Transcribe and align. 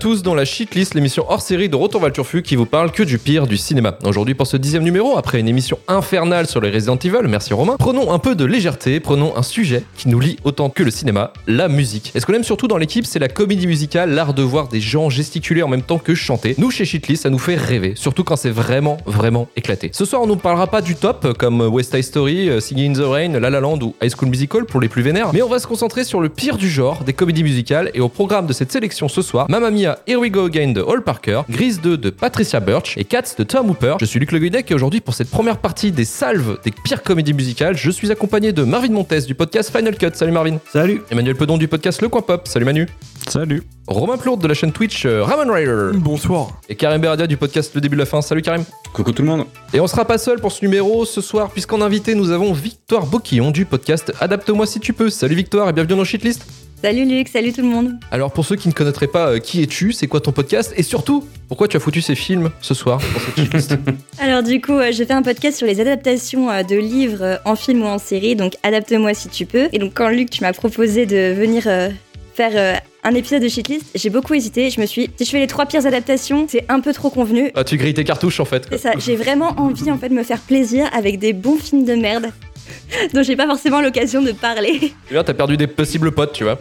Tous 0.00 0.22
dans 0.22 0.34
la 0.34 0.44
Shitlist, 0.44 0.94
l'émission 0.94 1.24
hors 1.28 1.42
série 1.42 1.68
de 1.68 1.74
Retour 1.74 2.00
vers 2.00 2.10
le 2.10 2.12
Turfu 2.12 2.42
qui 2.42 2.54
vous 2.54 2.66
parle 2.66 2.92
que 2.92 3.02
du 3.02 3.18
pire 3.18 3.48
du 3.48 3.56
cinéma. 3.56 3.98
Aujourd'hui, 4.04 4.34
pour 4.34 4.46
ce 4.46 4.56
dixième 4.56 4.84
numéro, 4.84 5.18
après 5.18 5.40
une 5.40 5.48
émission 5.48 5.80
infernale 5.88 6.46
sur 6.46 6.60
les 6.60 6.70
Resident 6.70 6.96
Evil, 6.96 7.26
merci 7.26 7.52
Romain, 7.52 7.74
prenons 7.78 8.12
un 8.12 8.20
peu 8.20 8.36
de 8.36 8.44
légèreté, 8.44 9.00
prenons 9.00 9.36
un 9.36 9.42
sujet 9.42 9.82
qui 9.96 10.08
nous 10.08 10.20
lie 10.20 10.36
autant 10.44 10.70
que 10.70 10.84
le 10.84 10.92
cinéma, 10.92 11.32
la 11.48 11.66
musique. 11.68 12.12
Et 12.14 12.20
ce 12.20 12.26
qu'on 12.26 12.34
aime 12.34 12.44
surtout 12.44 12.68
dans 12.68 12.76
l'équipe, 12.76 13.06
c'est 13.06 13.18
la 13.18 13.28
comédie 13.28 13.66
musicale, 13.66 14.10
l'art 14.10 14.34
de 14.34 14.42
voir 14.42 14.68
des 14.68 14.80
gens 14.80 15.10
gesticuler 15.10 15.62
en 15.62 15.68
même 15.68 15.82
temps 15.82 15.98
que 15.98 16.14
chanter. 16.14 16.54
Nous, 16.58 16.70
chez 16.70 16.84
Shitlist, 16.84 17.24
ça 17.24 17.30
nous 17.30 17.38
fait 17.38 17.56
rêver, 17.56 17.94
surtout 17.96 18.22
quand 18.22 18.36
c'est 18.36 18.50
vraiment, 18.50 18.98
vraiment 19.04 19.48
éclaté. 19.56 19.90
Ce 19.92 20.04
soir, 20.04 20.22
on 20.22 20.26
ne 20.28 20.34
parlera 20.36 20.68
pas 20.68 20.80
du 20.80 20.94
top, 20.94 21.36
comme 21.38 21.60
West 21.60 21.92
Side 21.92 22.04
Story, 22.04 22.48
euh, 22.48 22.60
Singing 22.60 22.96
in 22.96 23.02
the 23.02 23.04
Rain, 23.04 23.40
La 23.40 23.50
La 23.50 23.58
Land 23.58 23.80
ou 23.82 23.96
High 24.00 24.14
School 24.14 24.28
Musical 24.28 24.64
pour 24.64 24.80
les 24.80 24.88
plus 24.88 25.02
vénères, 25.02 25.32
mais 25.32 25.42
on 25.42 25.48
va 25.48 25.58
se 25.58 25.66
concentrer 25.66 26.04
sur 26.04 26.20
le 26.20 26.28
pire 26.28 26.56
du 26.56 26.70
genre, 26.70 27.02
des 27.02 27.14
comédies 27.14 27.42
musicales, 27.42 27.90
et 27.94 28.00
au 28.00 28.08
programme 28.08 28.46
de 28.46 28.52
cette 28.52 28.70
sélection 28.70 29.08
ce 29.08 29.22
soir, 29.22 29.46
Mamma 29.48 29.70
Mia, 29.70 29.87
Here 30.06 30.18
We 30.18 30.30
Go 30.30 30.46
Again 30.46 30.72
de 30.72 30.80
Hall 30.80 31.02
Parker, 31.02 31.42
Grease 31.48 31.80
2 31.80 31.96
de 31.96 32.10
Patricia 32.10 32.60
Birch 32.60 32.96
et 32.96 33.04
Cats 33.04 33.34
de 33.38 33.44
Tom 33.44 33.70
Hooper. 33.70 33.96
Je 34.00 34.04
suis 34.04 34.20
Luc 34.20 34.32
Le 34.32 34.38
Guidec 34.38 34.70
et 34.70 34.74
aujourd'hui 34.74 35.00
pour 35.00 35.14
cette 35.14 35.30
première 35.30 35.58
partie 35.58 35.92
des 35.92 36.04
salves 36.04 36.58
des 36.64 36.70
pires 36.70 37.02
comédies 37.02 37.34
musicales, 37.34 37.76
je 37.76 37.90
suis 37.90 38.10
accompagné 38.10 38.52
de 38.52 38.62
Marvin 38.62 38.90
Montes 38.90 39.26
du 39.26 39.34
podcast 39.34 39.70
Final 39.74 39.96
Cut. 39.96 40.10
Salut 40.14 40.32
Marvin. 40.32 40.58
Salut. 40.70 41.02
Emmanuel 41.10 41.36
Pedon 41.36 41.56
du 41.58 41.68
podcast 41.68 42.02
Le 42.02 42.08
Coin 42.08 42.22
Pop. 42.22 42.46
Salut 42.48 42.64
Manu. 42.64 42.88
Salut. 43.28 43.62
Romain 43.86 44.18
Plourde 44.18 44.42
de 44.42 44.48
la 44.48 44.54
chaîne 44.54 44.72
Twitch 44.72 45.06
euh, 45.06 45.24
Ramon 45.24 45.52
Rider. 45.52 45.90
Bonsoir. 45.94 46.60
Et 46.68 46.74
Karim 46.74 47.00
Beradia 47.00 47.26
du 47.26 47.36
podcast 47.36 47.74
Le 47.74 47.80
Début 47.80 47.96
de 47.96 48.00
la 48.00 48.06
Fin. 48.06 48.20
Salut 48.22 48.42
Karim. 48.42 48.64
Coucou 48.92 49.12
tout 49.12 49.22
le 49.22 49.28
monde. 49.28 49.46
Et 49.72 49.80
on 49.80 49.86
sera 49.86 50.04
pas 50.04 50.18
seul 50.18 50.40
pour 50.40 50.52
ce 50.52 50.64
numéro 50.64 51.04
ce 51.04 51.20
soir, 51.20 51.50
puisqu'en 51.50 51.80
invité, 51.80 52.14
nous 52.14 52.30
avons 52.30 52.52
Victoire 52.52 53.06
Boquillon 53.06 53.50
du 53.50 53.64
podcast 53.64 54.12
Adapte-moi 54.20 54.66
si 54.66 54.80
tu 54.80 54.92
peux. 54.92 55.10
Salut 55.10 55.34
Victoire 55.34 55.68
et 55.68 55.72
bienvenue 55.72 55.96
dans 55.96 56.04
Shitlist. 56.04 56.67
Salut 56.80 57.06
Luc, 57.06 57.26
salut 57.26 57.52
tout 57.52 57.62
le 57.62 57.66
monde. 57.66 57.94
Alors 58.12 58.30
pour 58.32 58.44
ceux 58.44 58.54
qui 58.54 58.68
ne 58.68 58.72
connaîtraient 58.72 59.08
pas 59.08 59.30
euh, 59.30 59.38
qui 59.40 59.62
es-tu, 59.62 59.90
c'est 59.92 60.06
quoi 60.06 60.20
ton 60.20 60.30
podcast 60.30 60.72
et 60.76 60.84
surtout 60.84 61.24
pourquoi 61.48 61.66
tu 61.66 61.76
as 61.76 61.80
foutu 61.80 62.00
ces 62.00 62.14
films 62.14 62.50
ce 62.60 62.72
soir 62.72 63.00
pour 63.00 63.20
cette 63.60 63.72
Alors 64.20 64.44
du 64.44 64.60
coup, 64.60 64.74
euh, 64.74 64.92
j'ai 64.92 65.04
fait 65.04 65.12
un 65.12 65.22
podcast 65.22 65.58
sur 65.58 65.66
les 65.66 65.80
adaptations 65.80 66.48
euh, 66.48 66.62
de 66.62 66.76
livres 66.76 67.22
euh, 67.22 67.36
en 67.44 67.56
film 67.56 67.82
ou 67.82 67.86
en 67.86 67.98
série, 67.98 68.36
donc 68.36 68.54
adapte-moi 68.62 69.12
si 69.12 69.28
tu 69.28 69.44
peux. 69.44 69.68
Et 69.72 69.80
donc 69.80 69.94
quand 69.94 70.08
Luc, 70.08 70.30
tu 70.30 70.40
m'as 70.42 70.52
proposé 70.52 71.04
de 71.04 71.32
venir 71.32 71.64
euh, 71.66 71.90
faire 72.38 72.52
euh, 72.54 72.76
un 73.02 73.14
épisode 73.14 73.42
de 73.42 73.48
shitlist, 73.48 73.86
j'ai 73.96 74.10
beaucoup 74.10 74.32
hésité. 74.34 74.70
Je 74.70 74.80
me 74.80 74.86
suis, 74.86 75.08
dit, 75.08 75.14
si 75.18 75.24
je 75.24 75.30
fais 75.30 75.40
les 75.40 75.48
trois 75.48 75.66
pires 75.66 75.86
adaptations, 75.86 76.46
c'est 76.48 76.64
un 76.68 76.78
peu 76.78 76.92
trop 76.92 77.10
convenu. 77.10 77.50
Ah 77.56 77.64
tu 77.64 77.76
grilles 77.76 77.94
tes 77.94 78.04
cartouches 78.04 78.38
en 78.38 78.44
fait. 78.44 78.68
C'est 78.70 78.78
ça, 78.78 78.92
j'ai 78.96 79.16
vraiment 79.16 79.54
envie 79.56 79.90
en 79.90 79.98
fait 79.98 80.08
de 80.08 80.14
me 80.14 80.22
faire 80.22 80.38
plaisir 80.38 80.88
avec 80.92 81.18
des 81.18 81.32
bons 81.32 81.56
films 81.56 81.84
de 81.84 81.94
merde 81.94 82.30
dont 83.14 83.22
j'ai 83.22 83.36
pas 83.36 83.46
forcément 83.46 83.80
l'occasion 83.80 84.22
de 84.22 84.32
parler. 84.32 84.92
Tu 85.06 85.14
vois, 85.14 85.24
t'as 85.24 85.34
perdu 85.34 85.56
des 85.56 85.66
possibles 85.66 86.12
potes, 86.12 86.32
tu 86.32 86.44
vois. 86.44 86.58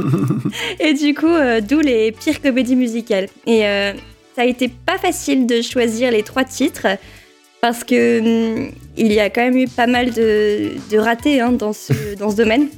Et 0.80 0.94
du 0.94 1.14
coup, 1.14 1.26
euh, 1.26 1.60
d'où 1.60 1.80
les 1.80 2.12
pires 2.12 2.40
comédies 2.40 2.76
musicales. 2.76 3.28
Et 3.46 3.66
euh, 3.66 3.92
ça 4.34 4.42
a 4.42 4.44
été 4.44 4.68
pas 4.68 4.98
facile 4.98 5.46
de 5.46 5.62
choisir 5.62 6.10
les 6.10 6.22
trois 6.22 6.44
titres 6.44 6.86
parce 7.60 7.82
que 7.84 8.20
hum, 8.20 8.70
il 8.96 9.12
y 9.12 9.20
a 9.20 9.30
quand 9.30 9.42
même 9.42 9.56
eu 9.56 9.68
pas 9.68 9.86
mal 9.86 10.12
de, 10.12 10.72
de 10.90 10.98
ratés 10.98 11.40
hein, 11.40 11.52
dans, 11.52 11.72
ce, 11.72 12.14
dans 12.18 12.30
ce 12.30 12.36
domaine. 12.36 12.68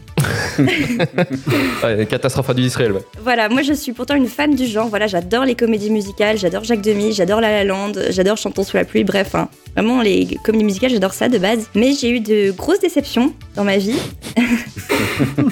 Ouais, 1.83 2.07
catastrophe 2.07 2.55
du 2.55 2.63
Israël, 2.63 2.93
ouais. 2.93 3.03
Voilà, 3.21 3.49
moi 3.49 3.63
je 3.63 3.73
suis 3.73 3.93
pourtant 3.93 4.15
une 4.15 4.29
fan 4.29 4.55
du 4.55 4.67
genre. 4.67 4.89
Voilà, 4.89 5.07
j'adore 5.07 5.45
les 5.45 5.55
comédies 5.55 5.91
musicales, 5.91 6.39
j'adore 6.39 6.65
Jacques 6.65 6.81
Demy, 6.81 7.13
j'adore 7.13 7.41
La 7.41 7.51
La 7.51 7.65
Land, 7.65 7.93
j'adore 8.11 8.37
Chantons 8.37 8.65
sous 8.65 8.77
la 8.77 8.85
pluie. 8.85 9.05
Bref, 9.05 9.35
hein, 9.35 9.49
vraiment 9.77 10.03
les 10.03 10.39
comédies 10.43 10.65
musicales, 10.65 10.91
j'adore 10.91 11.13
ça 11.15 11.29
de 11.29 11.39
base. 11.39 11.69
Mais 11.75 11.93
j'ai 11.93 12.11
eu 12.11 12.21
de 12.21 12.51
grosses 12.53 12.81
déceptions 12.81 13.33
dans 13.55 13.65
ma 13.65 13.77
vie 13.77 13.99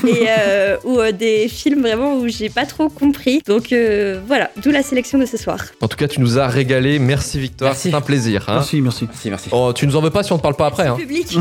et 0.06 0.26
euh, 0.38 0.76
ou 0.84 0.98
euh, 0.98 1.12
des 1.12 1.48
films 1.48 1.82
vraiment 1.82 2.16
où 2.16 2.28
j'ai 2.28 2.48
pas 2.48 2.66
trop 2.66 2.88
compris. 2.88 3.42
Donc 3.46 3.72
euh, 3.72 4.20
voilà, 4.26 4.50
d'où 4.62 4.70
la 4.70 4.82
sélection 4.82 5.18
de 5.18 5.26
ce 5.26 5.36
soir. 5.36 5.58
En 5.80 5.88
tout 5.88 5.96
cas, 5.96 6.08
tu 6.08 6.20
nous 6.20 6.38
as 6.38 6.46
régalé. 6.48 6.98
Merci 6.98 7.38
Victoire, 7.38 7.72
Merci. 7.72 7.90
c'est 7.90 7.96
un 7.96 8.00
plaisir. 8.00 8.44
hein. 8.48 8.54
Merci, 8.54 8.80
merci. 8.80 9.06
Merci, 9.06 9.30
merci. 9.30 9.48
Oh, 9.52 9.72
tu 9.74 9.86
nous 9.86 9.96
en 9.96 10.00
veux 10.00 10.10
pas 10.10 10.22
si 10.22 10.32
on 10.32 10.38
te 10.38 10.42
parle 10.42 10.56
pas 10.56 10.66
après. 10.66 10.86
Hein. 10.86 10.96
Public. 10.96 11.36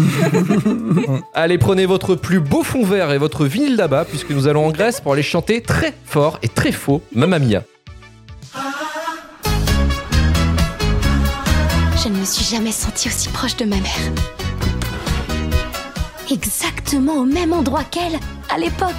Allez, 1.34 1.58
prenez 1.58 1.86
votre 1.86 2.16
plus 2.16 2.40
beau 2.40 2.64
fond 2.64 2.84
vert 2.84 3.12
et 3.12 3.18
votre 3.18 3.46
vinyle 3.46 3.78
d'abat, 3.78 4.06
puisque 4.06 4.32
nous 4.32 4.48
allons 4.48 4.66
en 4.66 4.72
Grèce 4.72 5.02
pour 5.02 5.14
aller 5.14 5.24
chanter 5.24 5.62
très 5.62 5.94
fort 6.06 6.40
et 6.44 6.48
très 6.48 6.72
faux 6.72 7.02
Mamma 7.14 7.40
Mia. 7.40 7.64
Je 12.04 12.10
ne 12.10 12.18
me 12.18 12.26
suis 12.26 12.44
jamais 12.44 12.74
sentie 12.74 13.08
aussi 13.08 13.30
proche 13.30 13.56
de 13.56 13.64
ma 13.64 13.78
mère. 13.78 14.12
Exactement 16.30 17.14
au 17.14 17.24
même 17.24 17.54
endroit 17.54 17.86
qu'elle, 17.86 18.20
à 18.54 18.58
l'époque. 18.58 18.92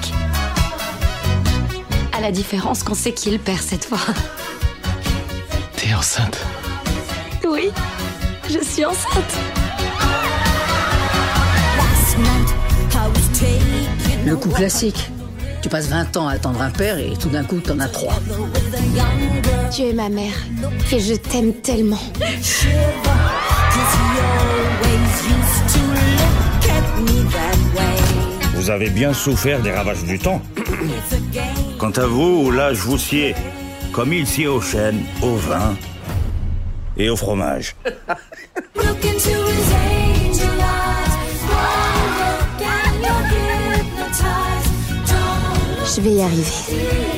À 2.16 2.22
la 2.22 2.32
différence 2.32 2.82
qu'on 2.82 2.94
sait 2.94 3.12
qui 3.12 3.28
est 3.28 3.32
le 3.32 3.38
père 3.38 3.60
cette 3.60 3.84
fois. 3.84 3.98
T'es 5.76 5.93
enceinte. 5.93 6.38
Oui, 7.47 7.69
je 8.48 8.64
suis 8.64 8.87
enceinte. 8.87 9.34
Le 14.25 14.34
coup 14.34 14.48
classique. 14.48 15.10
Tu 15.64 15.70
passes 15.70 15.88
20 15.88 16.19
ans 16.19 16.28
à 16.28 16.34
attendre 16.34 16.60
un 16.60 16.69
père 16.69 16.98
et 16.98 17.14
tout 17.19 17.30
d'un 17.30 17.42
coup, 17.42 17.58
t'en 17.58 17.80
as 17.80 17.88
trois. 17.88 18.12
Tu 19.75 19.80
es 19.80 19.94
ma 19.94 20.10
mère 20.10 20.34
et 20.92 21.00
je 21.00 21.14
t'aime 21.14 21.54
tellement. 21.54 21.98
Vous 28.52 28.69
avez 28.69 28.91
bien 28.91 29.14
souffert 29.14 29.62
des 29.62 29.70
ravages 29.70 30.04
du 30.04 30.19
temps. 30.19 30.42
Quant 31.78 31.92
à 31.92 32.04
vous, 32.04 32.50
là, 32.50 32.75
je 32.75 32.82
vous 32.82 32.98
sied, 32.98 33.34
comme 33.91 34.12
il 34.12 34.26
sied 34.26 34.48
aux 34.48 34.60
chênes, 34.60 35.00
au 35.22 35.36
vin 35.36 35.75
et 36.98 37.08
au 37.08 37.16
fromage. 37.16 37.75
Je 45.97 46.00
vais 46.00 46.15
y 46.15 46.22
arriver. 46.22 47.13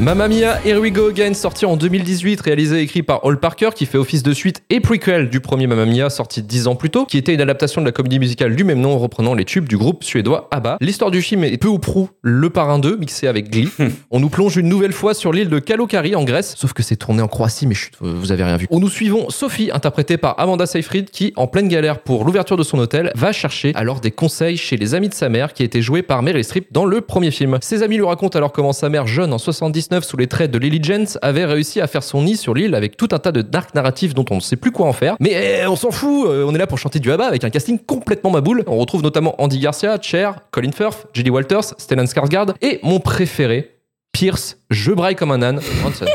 Mamma 0.00 0.28
Mia, 0.28 0.60
Here 0.64 0.78
We 0.78 0.92
Go 0.92 1.08
Again, 1.08 1.34
sorti 1.34 1.66
en 1.66 1.76
2018, 1.76 2.40
réalisé 2.40 2.78
et 2.78 2.82
écrit 2.82 3.02
par 3.02 3.24
Hall 3.24 3.40
Parker, 3.40 3.70
qui 3.74 3.84
fait 3.84 3.98
office 3.98 4.22
de 4.22 4.32
suite 4.32 4.62
et 4.70 4.78
prequel 4.78 5.28
du 5.28 5.40
premier 5.40 5.66
Mamma 5.66 5.86
Mia, 5.86 6.08
sorti 6.08 6.40
10 6.40 6.68
ans 6.68 6.76
plus 6.76 6.88
tôt, 6.88 7.04
qui 7.04 7.18
était 7.18 7.34
une 7.34 7.40
adaptation 7.40 7.80
de 7.80 7.86
la 7.86 7.90
comédie 7.90 8.20
musicale 8.20 8.54
du 8.54 8.62
même 8.62 8.78
nom, 8.78 8.96
reprenant 8.96 9.34
les 9.34 9.44
tubes 9.44 9.68
du 9.68 9.76
groupe 9.76 10.04
suédois 10.04 10.46
ABBA. 10.52 10.78
L'histoire 10.80 11.10
du 11.10 11.20
film 11.20 11.42
est 11.42 11.56
peu 11.56 11.66
ou 11.66 11.80
prou 11.80 12.10
le 12.22 12.48
parrain 12.48 12.78
2, 12.78 12.96
mixé 12.96 13.26
avec 13.26 13.50
Glee. 13.50 13.70
On 14.12 14.20
nous 14.20 14.28
plonge 14.28 14.56
une 14.56 14.68
nouvelle 14.68 14.92
fois 14.92 15.14
sur 15.14 15.32
l'île 15.32 15.48
de 15.48 15.58
Kalokari, 15.58 16.14
en 16.14 16.22
Grèce, 16.22 16.54
sauf 16.56 16.74
que 16.74 16.84
c'est 16.84 16.94
tourné 16.94 17.20
en 17.20 17.28
Croatie, 17.28 17.66
mais 17.66 17.74
chut, 17.74 17.94
vous 18.00 18.30
avez 18.30 18.44
rien 18.44 18.56
vu. 18.56 18.68
Où 18.70 18.78
nous 18.78 18.88
suivons 18.88 19.30
Sophie, 19.30 19.70
interprétée 19.74 20.16
par 20.16 20.38
Amanda 20.38 20.66
Seyfried, 20.66 21.10
qui, 21.10 21.32
en 21.34 21.48
pleine 21.48 21.66
galère 21.66 21.98
pour 21.98 22.24
l'ouverture 22.24 22.56
de 22.56 22.62
son 22.62 22.78
hôtel, 22.78 23.10
va 23.16 23.32
chercher 23.32 23.72
alors 23.74 23.98
des 23.98 24.12
conseils 24.12 24.58
chez 24.58 24.76
les 24.76 24.94
amis 24.94 25.08
de 25.08 25.14
sa 25.14 25.28
mère, 25.28 25.54
qui 25.54 25.64
a 25.64 25.66
été 25.66 25.82
jouée 25.82 26.02
par 26.02 26.22
Meryl 26.22 26.44
Streep 26.44 26.68
dans 26.70 26.84
le 26.84 27.00
premier 27.00 27.32
film. 27.32 27.58
Ses 27.62 27.82
amis 27.82 27.96
lui 27.96 28.04
racontent 28.04 28.38
alors 28.38 28.52
comment 28.52 28.72
sa 28.72 28.88
mère, 28.88 29.08
jeune 29.08 29.32
en 29.32 29.38
79, 29.88 30.04
sous 30.04 30.16
les 30.16 30.26
traits 30.26 30.50
de 30.50 30.58
Lily 30.58 30.80
Jens, 30.82 31.18
avait 31.22 31.44
réussi 31.46 31.80
à 31.80 31.86
faire 31.86 32.02
son 32.02 32.22
nid 32.22 32.36
sur 32.36 32.54
l'île 32.54 32.74
avec 32.74 32.96
tout 32.96 33.08
un 33.12 33.18
tas 33.18 33.32
de 33.32 33.42
dark 33.42 33.74
narratifs 33.74 34.14
dont 34.14 34.24
on 34.30 34.36
ne 34.36 34.40
sait 34.40 34.56
plus 34.56 34.70
quoi 34.70 34.86
en 34.86 34.92
faire. 34.92 35.16
Mais 35.18 35.62
eh, 35.62 35.66
on 35.66 35.76
s'en 35.76 35.90
fout, 35.90 36.26
euh, 36.26 36.44
on 36.46 36.54
est 36.54 36.58
là 36.58 36.66
pour 36.66 36.78
chanter 36.78 36.98
du 36.98 37.10
ABBA 37.10 37.26
avec 37.26 37.44
un 37.44 37.50
casting 37.50 37.78
complètement 37.78 38.30
maboule. 38.30 38.64
On 38.66 38.76
retrouve 38.76 39.02
notamment 39.02 39.34
Andy 39.38 39.58
Garcia, 39.58 39.98
Cher, 40.00 40.40
Colin 40.50 40.72
Firth, 40.72 41.06
Judy 41.14 41.30
Walters, 41.30 41.74
Stellan 41.78 42.04
Skarsgård 42.04 42.54
et 42.60 42.80
mon 42.82 43.00
préféré, 43.00 43.77
Pierce, 44.18 44.58
je 44.68 44.90
braille 44.90 45.14
comme 45.14 45.30
un 45.30 45.42
âne, 45.42 45.60
Bronson. 45.80 46.06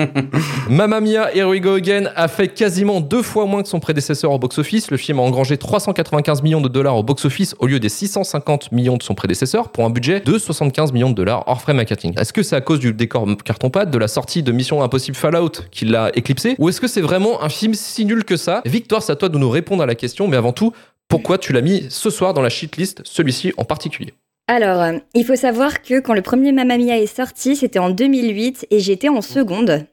Mamma 0.68 1.00
Mia, 1.00 1.34
Here 1.34 1.48
We 1.48 1.62
Go 1.62 1.76
Again 1.76 2.10
a 2.14 2.28
fait 2.28 2.48
quasiment 2.48 3.00
deux 3.00 3.22
fois 3.22 3.46
moins 3.46 3.62
que 3.62 3.70
son 3.70 3.80
prédécesseur 3.80 4.32
au 4.32 4.38
box-office. 4.38 4.90
Le 4.90 4.98
film 4.98 5.18
a 5.18 5.22
engrangé 5.22 5.56
395 5.56 6.42
millions 6.42 6.60
de 6.60 6.68
dollars 6.68 6.96
au 6.96 7.02
box-office 7.02 7.54
au 7.58 7.66
lieu 7.66 7.80
des 7.80 7.88
650 7.88 8.70
millions 8.72 8.98
de 8.98 9.02
son 9.02 9.14
prédécesseur 9.14 9.70
pour 9.70 9.86
un 9.86 9.90
budget 9.90 10.20
de 10.20 10.36
75 10.36 10.92
millions 10.92 11.08
de 11.08 11.14
dollars 11.14 11.44
hors 11.46 11.62
frais 11.62 11.72
marketing. 11.72 12.12
Est-ce 12.20 12.34
que 12.34 12.42
c'est 12.42 12.56
à 12.56 12.60
cause 12.60 12.80
du 12.80 12.92
décor 12.92 13.26
carton-pâte, 13.42 13.90
de 13.90 13.98
la 13.98 14.08
sortie 14.08 14.42
de 14.42 14.52
Mission 14.52 14.82
Impossible 14.82 15.16
Fallout 15.16 15.52
qui 15.70 15.86
l'a 15.86 16.10
éclipsé 16.14 16.54
Ou 16.58 16.68
est-ce 16.68 16.82
que 16.82 16.88
c'est 16.88 17.00
vraiment 17.00 17.42
un 17.42 17.48
film 17.48 17.72
si 17.72 18.04
nul 18.04 18.24
que 18.24 18.36
ça? 18.36 18.60
Victoire, 18.66 19.02
c'est 19.02 19.12
à 19.12 19.16
toi 19.16 19.30
de 19.30 19.38
nous 19.38 19.48
répondre 19.48 19.82
à 19.82 19.86
la 19.86 19.94
question, 19.94 20.28
mais 20.28 20.36
avant 20.36 20.52
tout, 20.52 20.74
pourquoi 21.08 21.38
tu 21.38 21.54
l'as 21.54 21.62
mis 21.62 21.86
ce 21.88 22.10
soir 22.10 22.34
dans 22.34 22.42
la 22.42 22.50
shitlist, 22.50 23.00
celui-ci 23.04 23.54
en 23.56 23.64
particulier? 23.64 24.12
Alors, 24.50 24.80
euh, 24.80 24.98
il 25.12 25.26
faut 25.26 25.36
savoir 25.36 25.82
que 25.82 26.00
quand 26.00 26.14
le 26.14 26.22
premier 26.22 26.52
Mamma 26.52 26.78
Mia 26.78 26.98
est 26.98 27.06
sorti, 27.06 27.54
c'était 27.54 27.78
en 27.78 27.90
2008 27.90 28.66
et 28.70 28.80
j'étais 28.80 29.10
en 29.10 29.20
seconde. 29.20 29.84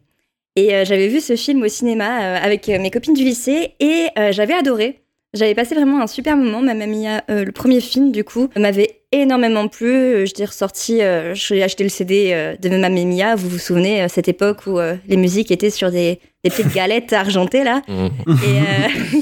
Et 0.55 0.73
euh, 0.73 0.85
j'avais 0.85 1.09
vu 1.09 1.19
ce 1.19 1.35
film 1.35 1.61
au 1.61 1.67
cinéma 1.67 2.21
euh, 2.21 2.37
avec 2.41 2.69
mes 2.69 2.89
copines 2.89 3.13
du 3.13 3.25
lycée 3.25 3.75
et 3.81 4.07
j'avais 4.31 4.53
adoré. 4.53 5.04
J'avais 5.35 5.53
passé 5.53 5.75
vraiment 5.75 6.01
un 6.01 6.07
super 6.07 6.37
moment. 6.37 6.61
Mamma 6.61 6.87
Mia, 6.87 7.23
euh, 7.29 7.43
le 7.43 7.51
premier 7.51 7.81
film, 7.81 8.11
du 8.11 8.23
coup, 8.23 8.47
m'avait 8.55 9.01
énormément 9.11 9.67
plu. 9.67 9.87
Euh, 9.89 10.25
Je 10.25 10.33
l'ai 10.37 10.45
ressorti, 10.45 11.01
euh, 11.01 11.35
j'ai 11.35 11.61
acheté 11.61 11.83
le 11.83 11.89
CD 11.89 12.31
euh, 12.31 12.55
de 12.55 12.69
Mamma 12.69 12.89
Mia. 12.89 13.35
Vous 13.35 13.49
vous 13.49 13.57
souvenez, 13.59 14.01
euh, 14.03 14.07
cette 14.07 14.27
époque 14.29 14.65
où 14.65 14.79
euh, 14.79 14.95
les 15.07 15.17
musiques 15.17 15.51
étaient 15.51 15.69
sur 15.69 15.91
des, 15.91 16.19
des 16.43 16.49
petites 16.49 16.73
galettes 16.73 17.11
argentées, 17.13 17.63
là. 17.65 17.81
Mhm. 17.87 18.09
Et, 18.27 18.59
euh, 18.59 19.19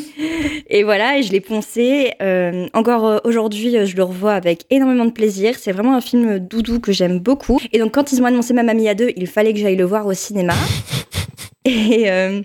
et 0.70 0.84
voilà, 0.84 1.18
et 1.18 1.24
je 1.24 1.32
l'ai 1.32 1.42
poncé. 1.42 2.12
Euh, 2.22 2.68
encore 2.74 3.08
euh, 3.08 3.18
aujourd'hui, 3.24 3.76
euh, 3.76 3.86
je 3.86 3.96
le 3.96 4.04
revois 4.04 4.34
avec 4.34 4.66
énormément 4.70 5.06
de 5.06 5.12
plaisir. 5.12 5.56
C'est 5.58 5.72
vraiment 5.72 5.96
un 5.96 6.02
film 6.02 6.38
doudou 6.38 6.80
que 6.80 6.92
j'aime 6.92 7.20
beaucoup. 7.20 7.60
Et 7.72 7.80
donc, 7.80 7.92
quand 7.94 8.12
ils 8.12 8.22
ont 8.22 8.26
annoncé 8.26 8.54
Mamma 8.54 8.76
Mia 8.76 8.94
2, 8.94 9.14
il 9.16 9.28
fallait 9.28 9.54
que 9.54 9.60
j'aille 9.60 9.78
le 9.78 9.86
voir 9.86 10.06
au 10.06 10.14
cinéma. 10.14 10.54
Et, 11.66 12.12
euh, 12.12 12.42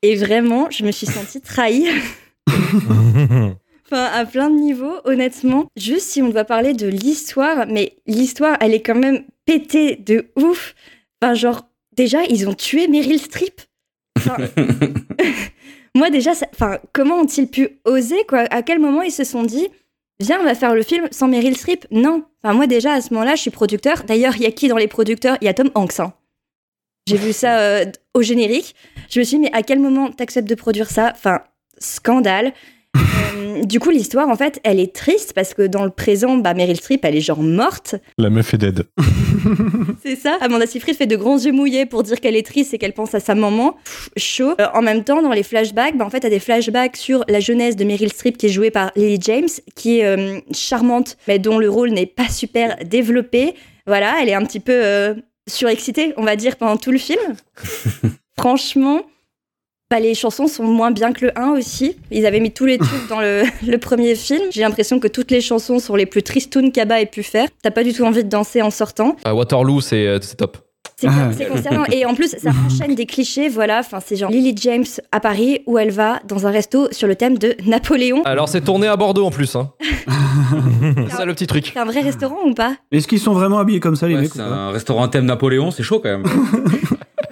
et 0.00 0.16
vraiment, 0.16 0.68
je 0.70 0.82
me 0.82 0.90
suis 0.92 1.06
sentie 1.06 1.42
trahie. 1.42 1.88
Enfin, 3.86 4.04
à 4.14 4.24
plein 4.24 4.48
de 4.48 4.58
niveaux, 4.58 4.94
honnêtement. 5.04 5.66
Juste 5.76 6.06
si 6.08 6.22
on 6.22 6.30
doit 6.30 6.44
parler 6.44 6.72
de 6.72 6.86
l'histoire, 6.88 7.66
mais 7.68 7.96
l'histoire, 8.06 8.56
elle 8.60 8.72
est 8.72 8.80
quand 8.80 8.94
même 8.94 9.24
pétée 9.44 9.96
de 9.96 10.26
ouf. 10.36 10.74
Enfin, 11.20 11.34
genre, 11.34 11.68
déjà, 11.94 12.24
ils 12.24 12.48
ont 12.48 12.54
tué 12.54 12.88
Meryl 12.88 13.20
Streep. 13.20 13.60
Enfin, 14.16 14.36
moi, 15.94 16.08
déjà, 16.08 16.34
ça- 16.34 16.46
enfin, 16.54 16.78
comment 16.94 17.16
ont-ils 17.20 17.46
pu 17.46 17.68
oser, 17.84 18.24
quoi? 18.26 18.46
À 18.50 18.62
quel 18.62 18.78
moment 18.78 19.02
ils 19.02 19.12
se 19.12 19.22
sont 19.24 19.42
dit, 19.42 19.68
viens, 20.18 20.40
on 20.40 20.44
va 20.44 20.54
faire 20.54 20.74
le 20.74 20.82
film 20.82 21.06
sans 21.10 21.28
Meryl 21.28 21.54
Streep? 21.56 21.86
Non. 21.90 22.24
Enfin, 22.42 22.54
moi, 22.54 22.66
déjà, 22.66 22.94
à 22.94 23.00
ce 23.02 23.12
moment-là, 23.12 23.34
je 23.34 23.42
suis 23.42 23.50
producteur. 23.50 24.04
D'ailleurs, 24.04 24.34
il 24.36 24.42
y 24.42 24.46
a 24.46 24.50
qui 24.50 24.68
dans 24.68 24.78
les 24.78 24.88
producteurs? 24.88 25.36
Il 25.42 25.44
y 25.44 25.48
a 25.48 25.54
Tom 25.54 25.70
Hanks. 25.74 26.00
hein. 26.00 26.14
J'ai 27.06 27.18
vu 27.18 27.34
ça 27.34 27.58
euh, 27.60 27.84
au 28.14 28.22
générique. 28.22 28.74
Je 29.10 29.20
me 29.20 29.24
suis 29.24 29.36
dit, 29.36 29.42
mais 29.42 29.52
à 29.52 29.62
quel 29.62 29.78
moment 29.78 30.10
t'acceptes 30.10 30.48
de 30.48 30.54
produire 30.54 30.88
ça? 30.90 31.12
Enfin, 31.14 31.42
scandale. 31.78 32.52
Euh, 33.36 33.64
du 33.64 33.80
coup, 33.80 33.90
l'histoire, 33.90 34.28
en 34.28 34.36
fait, 34.36 34.60
elle 34.64 34.78
est 34.78 34.94
triste 34.94 35.32
parce 35.34 35.54
que 35.54 35.62
dans 35.62 35.84
le 35.84 35.90
présent, 35.90 36.36
bah, 36.36 36.54
Meryl 36.54 36.76
Streep, 36.76 37.04
elle 37.04 37.16
est 37.16 37.20
genre 37.20 37.42
morte. 37.42 37.96
La 38.18 38.30
meuf 38.30 38.54
est 38.54 38.58
dead. 38.58 38.84
C'est 40.02 40.16
ça. 40.16 40.36
Amanda 40.40 40.66
Seyfried 40.66 40.96
fait 40.96 41.06
de 41.06 41.16
grands 41.16 41.38
yeux 41.38 41.52
mouillés 41.52 41.86
pour 41.86 42.02
dire 42.02 42.20
qu'elle 42.20 42.36
est 42.36 42.46
triste 42.46 42.74
et 42.74 42.78
qu'elle 42.78 42.92
pense 42.92 43.14
à 43.14 43.20
sa 43.20 43.34
maman. 43.34 43.72
Pff, 43.84 44.10
chaud. 44.16 44.54
Euh, 44.60 44.66
en 44.74 44.82
même 44.82 45.04
temps, 45.04 45.22
dans 45.22 45.32
les 45.32 45.42
flashbacks, 45.42 45.96
bah, 45.96 46.04
en 46.04 46.10
fait, 46.10 46.20
t'as 46.20 46.30
des 46.30 46.38
flashbacks 46.38 46.96
sur 46.96 47.24
la 47.28 47.40
jeunesse 47.40 47.76
de 47.76 47.84
Meryl 47.84 48.12
Streep 48.12 48.36
qui 48.36 48.46
est 48.46 48.50
jouée 48.50 48.70
par 48.70 48.92
Lily 48.96 49.18
James, 49.22 49.48
qui 49.74 49.98
est 49.98 50.04
euh, 50.04 50.40
charmante, 50.52 51.16
mais 51.26 51.38
dont 51.38 51.58
le 51.58 51.68
rôle 51.68 51.90
n'est 51.90 52.06
pas 52.06 52.28
super 52.28 52.76
développé. 52.84 53.54
Voilà, 53.86 54.14
elle 54.22 54.28
est 54.28 54.34
un 54.34 54.44
petit 54.44 54.60
peu 54.60 55.14
surexcitée, 55.46 56.14
on 56.16 56.22
va 56.22 56.36
dire, 56.36 56.56
pendant 56.56 56.76
tout 56.76 56.90
le 56.90 56.98
film. 56.98 57.20
Franchement, 58.38 59.02
bah, 59.90 60.00
les 60.00 60.14
chansons 60.14 60.46
sont 60.46 60.64
moins 60.64 60.90
bien 60.90 61.12
que 61.12 61.26
le 61.26 61.38
1 61.38 61.50
aussi. 61.52 61.96
Ils 62.10 62.26
avaient 62.26 62.40
mis 62.40 62.50
tous 62.52 62.64
les 62.64 62.78
trucs 62.78 63.08
dans 63.08 63.20
le, 63.20 63.42
le 63.66 63.78
premier 63.78 64.14
film. 64.14 64.42
J'ai 64.50 64.62
l'impression 64.62 64.98
que 64.98 65.08
toutes 65.08 65.30
les 65.30 65.40
chansons 65.40 65.78
sont 65.78 65.94
les 65.94 66.06
plus 66.06 66.22
tristounes 66.22 66.72
qu'Abba 66.72 67.00
ait 67.00 67.06
pu 67.06 67.22
faire. 67.22 67.48
T'as 67.62 67.70
pas 67.70 67.84
du 67.84 67.92
tout 67.92 68.02
envie 68.04 68.24
de 68.24 68.28
danser 68.28 68.62
en 68.62 68.70
sortant. 68.70 69.16
Ah, 69.24 69.34
Waterloo, 69.34 69.80
c'est 69.80 70.06
euh, 70.06 70.18
c'est 70.20 70.36
top. 70.36 70.56
C'est 70.96 71.08
Ah. 71.08 71.30
c'est 71.36 71.46
concernant. 71.48 71.84
Et 71.92 72.06
en 72.06 72.14
plus, 72.14 72.28
ça 72.38 72.50
enchaîne 72.66 72.94
des 72.94 73.04
clichés, 73.06 73.48
voilà. 73.48 73.80
Enfin, 73.80 73.98
c'est 74.04 74.16
genre 74.16 74.30
Lily 74.30 74.54
James 74.60 74.84
à 75.12 75.20
Paris 75.20 75.60
où 75.66 75.76
elle 75.78 75.90
va 75.90 76.20
dans 76.28 76.46
un 76.46 76.50
resto 76.50 76.88
sur 76.92 77.06
le 77.08 77.14
thème 77.16 77.36
de 77.36 77.54
Napoléon. 77.66 78.22
Alors, 78.24 78.48
c'est 78.48 78.62
tourné 78.62 78.86
à 78.86 78.96
Bordeaux 78.96 79.26
en 79.26 79.30
plus. 79.30 79.54
Hein. 79.56 79.70
c'est 81.10 81.16
ça 81.16 81.24
le 81.24 81.34
petit 81.34 81.46
truc. 81.46 81.70
C'est 81.74 81.78
un 81.80 81.84
vrai 81.84 82.00
restaurant 82.00 82.38
ou 82.46 82.54
pas? 82.54 82.76
Est-ce 82.90 83.06
qu'ils 83.08 83.20
sont 83.20 83.32
vraiment 83.34 83.58
habillés 83.58 83.80
comme 83.80 83.96
ça, 83.96 84.08
les 84.08 84.14
Ouais, 84.14 84.22
mecs 84.22 84.32
c'est 84.34 84.40
un 84.40 84.70
restaurant 84.70 85.06
thème 85.08 85.26
Napoléon, 85.26 85.70
c'est 85.70 85.82
chaud 85.82 86.00
quand 86.00 86.10
même. 86.10 86.24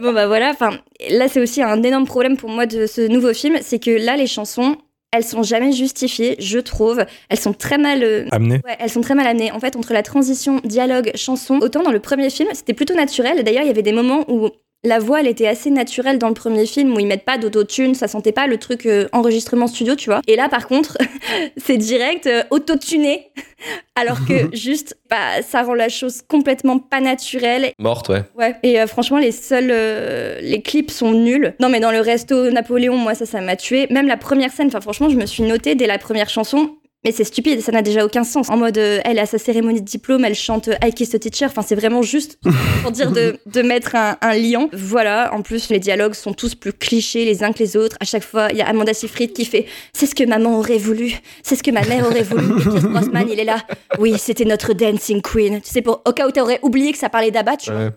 Bon 0.02 0.12
bah 0.12 0.26
voilà. 0.26 0.50
Enfin, 0.50 0.70
là 1.10 1.28
c'est 1.28 1.40
aussi 1.40 1.62
un 1.62 1.82
énorme 1.82 2.06
problème 2.06 2.36
pour 2.36 2.50
moi 2.50 2.66
de 2.66 2.86
ce 2.86 3.02
nouveau 3.02 3.32
film, 3.32 3.56
c'est 3.62 3.78
que 3.78 3.90
là 3.90 4.16
les 4.16 4.26
chansons, 4.26 4.76
elles 5.12 5.24
sont 5.24 5.42
jamais 5.42 5.72
justifiées, 5.72 6.36
je 6.40 6.58
trouve. 6.58 7.04
Elles 7.28 7.38
sont 7.38 7.52
très 7.52 7.78
mal. 7.78 8.02
euh, 8.02 8.26
Amené. 8.32 8.60
Ouais, 8.64 8.76
elles 8.80 8.90
sont 8.90 9.02
très 9.02 9.14
mal 9.14 9.26
amenées. 9.26 9.52
En 9.52 9.60
fait, 9.60 9.76
entre 9.76 9.92
la 9.92 10.02
transition 10.02 10.60
dialogue-chanson, 10.64 11.58
autant 11.62 11.82
dans 11.82 11.92
le 11.92 12.00
premier 12.00 12.30
film, 12.30 12.48
c'était 12.52 12.74
plutôt 12.74 12.94
naturel. 12.94 13.44
D'ailleurs, 13.44 13.62
il 13.62 13.68
y 13.68 13.70
avait 13.70 13.82
des 13.82 13.92
moments 13.92 14.24
où 14.28 14.48
la 14.84 14.98
voix, 14.98 15.20
elle 15.20 15.28
était 15.28 15.46
assez 15.46 15.70
naturelle 15.70 16.18
dans 16.18 16.28
le 16.28 16.34
premier 16.34 16.66
film, 16.66 16.94
où 16.94 16.98
ils 16.98 17.06
mettent 17.06 17.24
pas 17.24 17.38
d'autotune, 17.38 17.94
ça 17.94 18.08
sentait 18.08 18.32
pas 18.32 18.48
le 18.48 18.58
truc 18.58 18.86
euh, 18.86 19.08
enregistrement 19.12 19.68
studio, 19.68 19.94
tu 19.94 20.10
vois. 20.10 20.20
Et 20.26 20.34
là, 20.34 20.48
par 20.48 20.66
contre, 20.66 20.98
c'est 21.56 21.76
direct 21.76 22.26
euh, 22.26 22.42
autotuné, 22.50 23.30
alors 23.94 24.18
que 24.26 24.48
juste, 24.56 24.96
bah, 25.08 25.40
ça 25.42 25.62
rend 25.62 25.74
la 25.74 25.88
chose 25.88 26.22
complètement 26.26 26.78
pas 26.78 27.00
naturelle. 27.00 27.72
Morte, 27.78 28.08
ouais. 28.08 28.22
Ouais. 28.36 28.56
Et 28.64 28.80
euh, 28.80 28.88
franchement, 28.88 29.18
les 29.18 29.32
seuls, 29.32 29.70
euh, 29.70 30.40
les 30.40 30.62
clips 30.62 30.90
sont 30.90 31.12
nuls. 31.12 31.54
Non, 31.60 31.68
mais 31.68 31.78
dans 31.78 31.92
le 31.92 32.00
resto 32.00 32.50
Napoléon, 32.50 32.96
moi, 32.96 33.14
ça, 33.14 33.24
ça 33.24 33.40
m'a 33.40 33.54
tué. 33.54 33.86
Même 33.90 34.08
la 34.08 34.16
première 34.16 34.50
scène, 34.50 34.66
enfin, 34.66 34.80
franchement, 34.80 35.08
je 35.08 35.16
me 35.16 35.26
suis 35.26 35.44
notée 35.44 35.76
dès 35.76 35.86
la 35.86 35.98
première 35.98 36.28
chanson. 36.28 36.76
Mais 37.04 37.10
c'est 37.10 37.24
stupide, 37.24 37.60
ça 37.60 37.72
n'a 37.72 37.82
déjà 37.82 38.04
aucun 38.04 38.22
sens. 38.22 38.48
En 38.48 38.56
mode, 38.56 38.78
euh, 38.78 39.00
elle 39.04 39.18
a 39.18 39.26
sa 39.26 39.36
cérémonie 39.38 39.80
de 39.80 39.86
diplôme, 39.86 40.24
elle 40.24 40.36
chante 40.36 40.68
euh, 40.68 40.74
I 40.84 40.92
Kissed 40.92 41.16
a 41.16 41.18
Teacher. 41.18 41.46
Enfin, 41.46 41.62
c'est 41.62 41.74
vraiment 41.74 42.02
juste 42.02 42.38
pour 42.82 42.92
dire 42.92 43.10
de, 43.10 43.38
de 43.44 43.62
mettre 43.62 43.96
un, 43.96 44.16
un 44.20 44.34
lion. 44.34 44.70
Voilà. 44.72 45.34
En 45.34 45.42
plus, 45.42 45.68
les 45.68 45.80
dialogues 45.80 46.14
sont 46.14 46.32
tous 46.32 46.54
plus 46.54 46.72
clichés 46.72 47.24
les 47.24 47.42
uns 47.42 47.52
que 47.52 47.58
les 47.58 47.76
autres. 47.76 47.96
À 47.98 48.04
chaque 48.04 48.22
fois, 48.22 48.48
il 48.52 48.58
y 48.58 48.62
a 48.62 48.68
Amanda 48.68 48.94
Seyfried 48.94 49.32
qui 49.32 49.44
fait 49.44 49.66
C'est 49.92 50.06
ce 50.06 50.14
que 50.14 50.22
maman 50.24 50.58
aurait 50.58 50.78
voulu. 50.78 51.12
C'est 51.42 51.56
ce 51.56 51.62
que 51.64 51.72
ma 51.72 51.84
mère 51.84 52.06
aurait 52.06 52.22
voulu. 52.22 52.60
Et 52.60 52.62
Pierce 52.62 52.84
Brosnan, 52.84 53.26
il 53.28 53.40
est 53.40 53.44
là. 53.44 53.56
Oui, 53.98 54.14
c'était 54.16 54.44
notre 54.44 54.72
dancing 54.72 55.20
queen. 55.22 55.60
Tu 55.60 55.70
sais, 55.70 55.82
pour, 55.82 56.02
au 56.06 56.12
cas 56.12 56.28
où 56.28 56.30
t'aurais 56.30 56.60
oublié 56.62 56.92
que 56.92 56.98
ça 56.98 57.08
parlait 57.08 57.32
vois. 57.32 57.74
Ouais. 57.74 57.90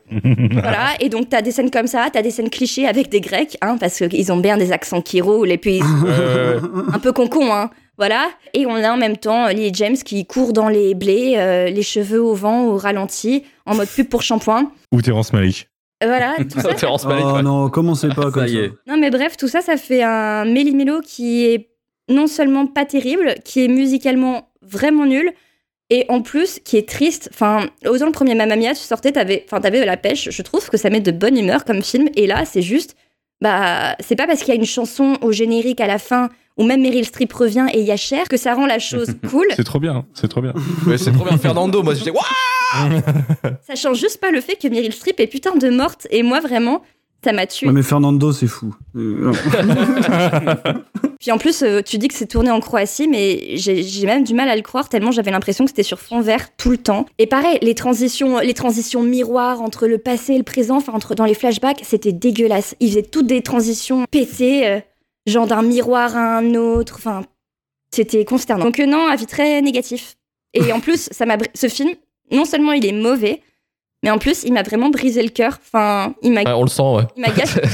Voilà, 0.51 0.93
et 0.99 1.09
donc 1.09 1.29
t'as 1.29 1.41
des 1.41 1.51
scènes 1.51 1.69
comme 1.69 1.87
ça, 1.87 2.07
t'as 2.11 2.21
des 2.21 2.31
scènes 2.31 2.49
clichés 2.49 2.87
avec 2.87 3.09
des 3.09 3.21
Grecs, 3.21 3.57
hein, 3.61 3.77
parce 3.79 3.97
qu'ils 4.07 4.31
ont 4.31 4.37
bien 4.37 4.57
des 4.57 4.71
accents 4.71 5.01
qui 5.01 5.21
roulent, 5.21 5.51
et 5.51 5.57
puis 5.57 5.81
Euh, 6.05 6.59
un 6.91 6.99
peu 6.99 7.11
con-con, 7.11 7.53
hein. 7.53 7.69
Voilà, 7.97 8.29
et 8.53 8.65
on 8.65 8.75
a 8.75 8.91
en 8.91 8.97
même 8.97 9.15
temps 9.17 9.47
Lily 9.47 9.71
James 9.73 9.95
qui 9.95 10.25
court 10.25 10.51
dans 10.51 10.67
les 10.67 10.93
blés, 10.95 11.35
euh, 11.37 11.69
les 11.69 11.81
cheveux 11.83 12.21
au 12.21 12.33
vent, 12.33 12.63
au 12.65 12.77
ralenti, 12.77 13.43
en 13.65 13.75
mode 13.75 13.87
pub 13.87 14.09
pour 14.09 14.21
shampoing. 14.21 14.71
Ou 14.91 15.01
Terrence 15.01 15.31
Malick. 15.31 15.69
Euh, 16.03 16.07
Voilà, 16.07 16.35
tout 16.37 16.59
ça. 16.59 16.73
Terrence 16.73 17.05
Malick, 17.05 17.25
Oh 17.29 17.35
ouais. 17.35 17.41
non, 17.41 17.69
commencez 17.69 18.09
pas 18.09 18.31
comme 18.31 18.33
Ça 18.33 18.47
ça. 18.47 18.47
y 18.53 18.57
est. 18.57 18.71
Non, 18.87 18.97
mais 18.97 19.09
bref, 19.11 19.37
tout 19.37 19.47
ça, 19.47 19.61
ça 19.61 19.77
fait 19.77 20.03
un 20.03 20.43
méli-mélo 20.43 20.99
qui 21.01 21.45
est 21.45 21.69
non 22.09 22.27
seulement 22.27 22.67
pas 22.67 22.83
terrible, 22.85 23.35
qui 23.45 23.63
est 23.63 23.67
musicalement 23.69 24.49
vraiment 24.61 25.05
nul, 25.05 25.31
et 25.89 26.05
en 26.09 26.21
plus 26.21 26.59
qui 26.65 26.75
est 26.77 26.89
triste. 26.89 27.29
Enfin, 27.33 27.67
autant 27.87 28.07
le 28.07 28.11
premier 28.11 28.35
Mamma 28.35 28.57
Mia, 28.57 28.73
tu 28.73 28.81
sortais, 28.81 29.13
t'avais, 29.13 29.43
enfin, 29.47 29.61
t'avais 29.61 29.85
la 29.85 29.95
pêche. 29.97 30.29
Je 30.31 30.41
trouve 30.41 30.67
que 30.69 30.75
ça 30.77 30.89
met 30.89 30.99
de 30.99 31.11
bonne 31.11 31.37
humeur 31.37 31.63
comme 31.63 31.81
film, 31.81 32.09
et 32.15 32.27
là, 32.27 32.43
c'est 32.45 32.61
juste, 32.61 32.95
bah, 33.39 33.95
c'est 34.01 34.15
pas 34.17 34.27
parce 34.27 34.39
qu'il 34.39 34.49
y 34.49 34.57
a 34.57 34.59
une 34.59 34.65
chanson 34.65 35.17
au 35.21 35.31
générique 35.31 35.79
à 35.79 35.87
la 35.87 35.97
fin 35.97 36.29
où 36.57 36.63
même 36.63 36.81
Meryl 36.81 37.05
Streep 37.05 37.31
revient 37.33 37.67
et 37.73 37.79
il 37.79 37.85
y 37.85 37.91
a 37.91 37.97
Cher 37.97 38.27
que 38.27 38.37
ça 38.37 38.53
rend 38.53 38.65
la 38.65 38.79
chose 38.79 39.15
cool. 39.29 39.47
C'est 39.55 39.63
trop 39.63 39.79
bien, 39.79 40.05
c'est 40.13 40.27
trop 40.27 40.41
bien. 40.41 40.53
Ouais, 40.85 40.97
c'est 40.97 41.11
trop 41.11 41.25
bien. 41.25 41.37
Fernando, 41.37 41.83
moi, 41.83 41.93
j'étais. 41.93 42.11
Waouh 42.11 42.23
ça 43.65 43.75
change 43.75 43.99
juste 43.99 44.19
pas 44.19 44.31
le 44.31 44.41
fait 44.41 44.55
que 44.55 44.67
Meryl 44.67 44.91
Streep 44.91 45.19
est 45.19 45.27
putain 45.27 45.55
de 45.55 45.69
morte, 45.69 46.07
et 46.09 46.23
moi 46.23 46.39
vraiment, 46.39 46.81
ça 47.23 47.31
m'a 47.33 47.47
tué. 47.47 47.67
Ouais, 47.67 47.73
mais 47.73 47.83
Fernando, 47.83 48.31
c'est 48.31 48.47
fou. 48.47 48.75
Euh. 48.95 49.31
Puis 51.19 51.31
en 51.31 51.37
plus, 51.37 51.63
euh, 51.63 51.81
tu 51.81 51.97
dis 51.97 52.07
que 52.07 52.13
c'est 52.13 52.27
tourné 52.27 52.51
en 52.51 52.59
Croatie, 52.59 53.07
mais 53.07 53.57
j'ai 53.57 53.81
j'ai 53.81 54.05
même 54.05 54.23
du 54.23 54.35
mal 54.35 54.47
à 54.47 54.55
le 54.55 54.61
croire 54.61 54.89
tellement 54.89 55.11
j'avais 55.11 55.31
l'impression 55.31 55.63
que 55.65 55.71
c'était 55.71 55.83
sur 55.83 55.99
fond 55.99 56.21
vert 56.21 56.55
tout 56.55 56.69
le 56.69 56.77
temps. 56.77 57.07
Et 57.17 57.25
pareil, 57.25 57.57
les 57.61 57.73
transitions, 57.73 58.39
les 58.39 58.53
transitions 58.53 59.01
miroirs 59.01 59.61
entre 59.61 59.87
le 59.87 59.97
passé 59.97 60.33
et 60.33 60.37
le 60.37 60.43
présent, 60.43 60.77
enfin 60.77 60.93
entre 60.93 61.15
dans 61.15 61.25
les 61.25 61.33
flashbacks, 61.33 61.81
c'était 61.83 62.11
dégueulasse. 62.11 62.75
Ils 62.79 62.89
faisaient 62.89 63.01
toutes 63.01 63.27
des 63.27 63.41
transitions 63.41 64.05
pétées, 64.11 64.67
euh, 64.67 64.79
genre 65.25 65.47
d'un 65.47 65.61
miroir 65.61 66.15
à 66.15 66.37
un 66.37 66.53
autre. 66.55 66.95
Enfin, 66.97 67.23
c'était 67.91 68.25
consternant. 68.25 68.65
Donc 68.65 68.79
euh, 68.79 68.85
non, 68.85 69.07
avis 69.07 69.25
très 69.25 69.61
négatif. 69.61 70.15
Et 70.53 70.71
en 70.71 70.79
plus, 70.79 71.09
ça 71.11 71.25
m'a 71.25 71.37
br- 71.37 71.49
ce 71.53 71.67
film, 71.67 71.91
non 72.31 72.45
seulement 72.45 72.71
il 72.71 72.85
est 72.85 72.91
mauvais, 72.93 73.41
mais 74.03 74.09
en 74.11 74.17
plus, 74.19 74.43
il 74.43 74.53
m'a 74.53 74.63
vraiment 74.63 74.89
brisé 74.89 75.21
le 75.23 75.29
cœur. 75.29 75.59
Enfin, 75.61 76.13
il 76.21 76.31
m'a 76.31 76.43
on 76.55 76.61
le 76.63 76.69
sent, 76.69 76.81
ouais. 76.81 77.03
il 77.17 77.21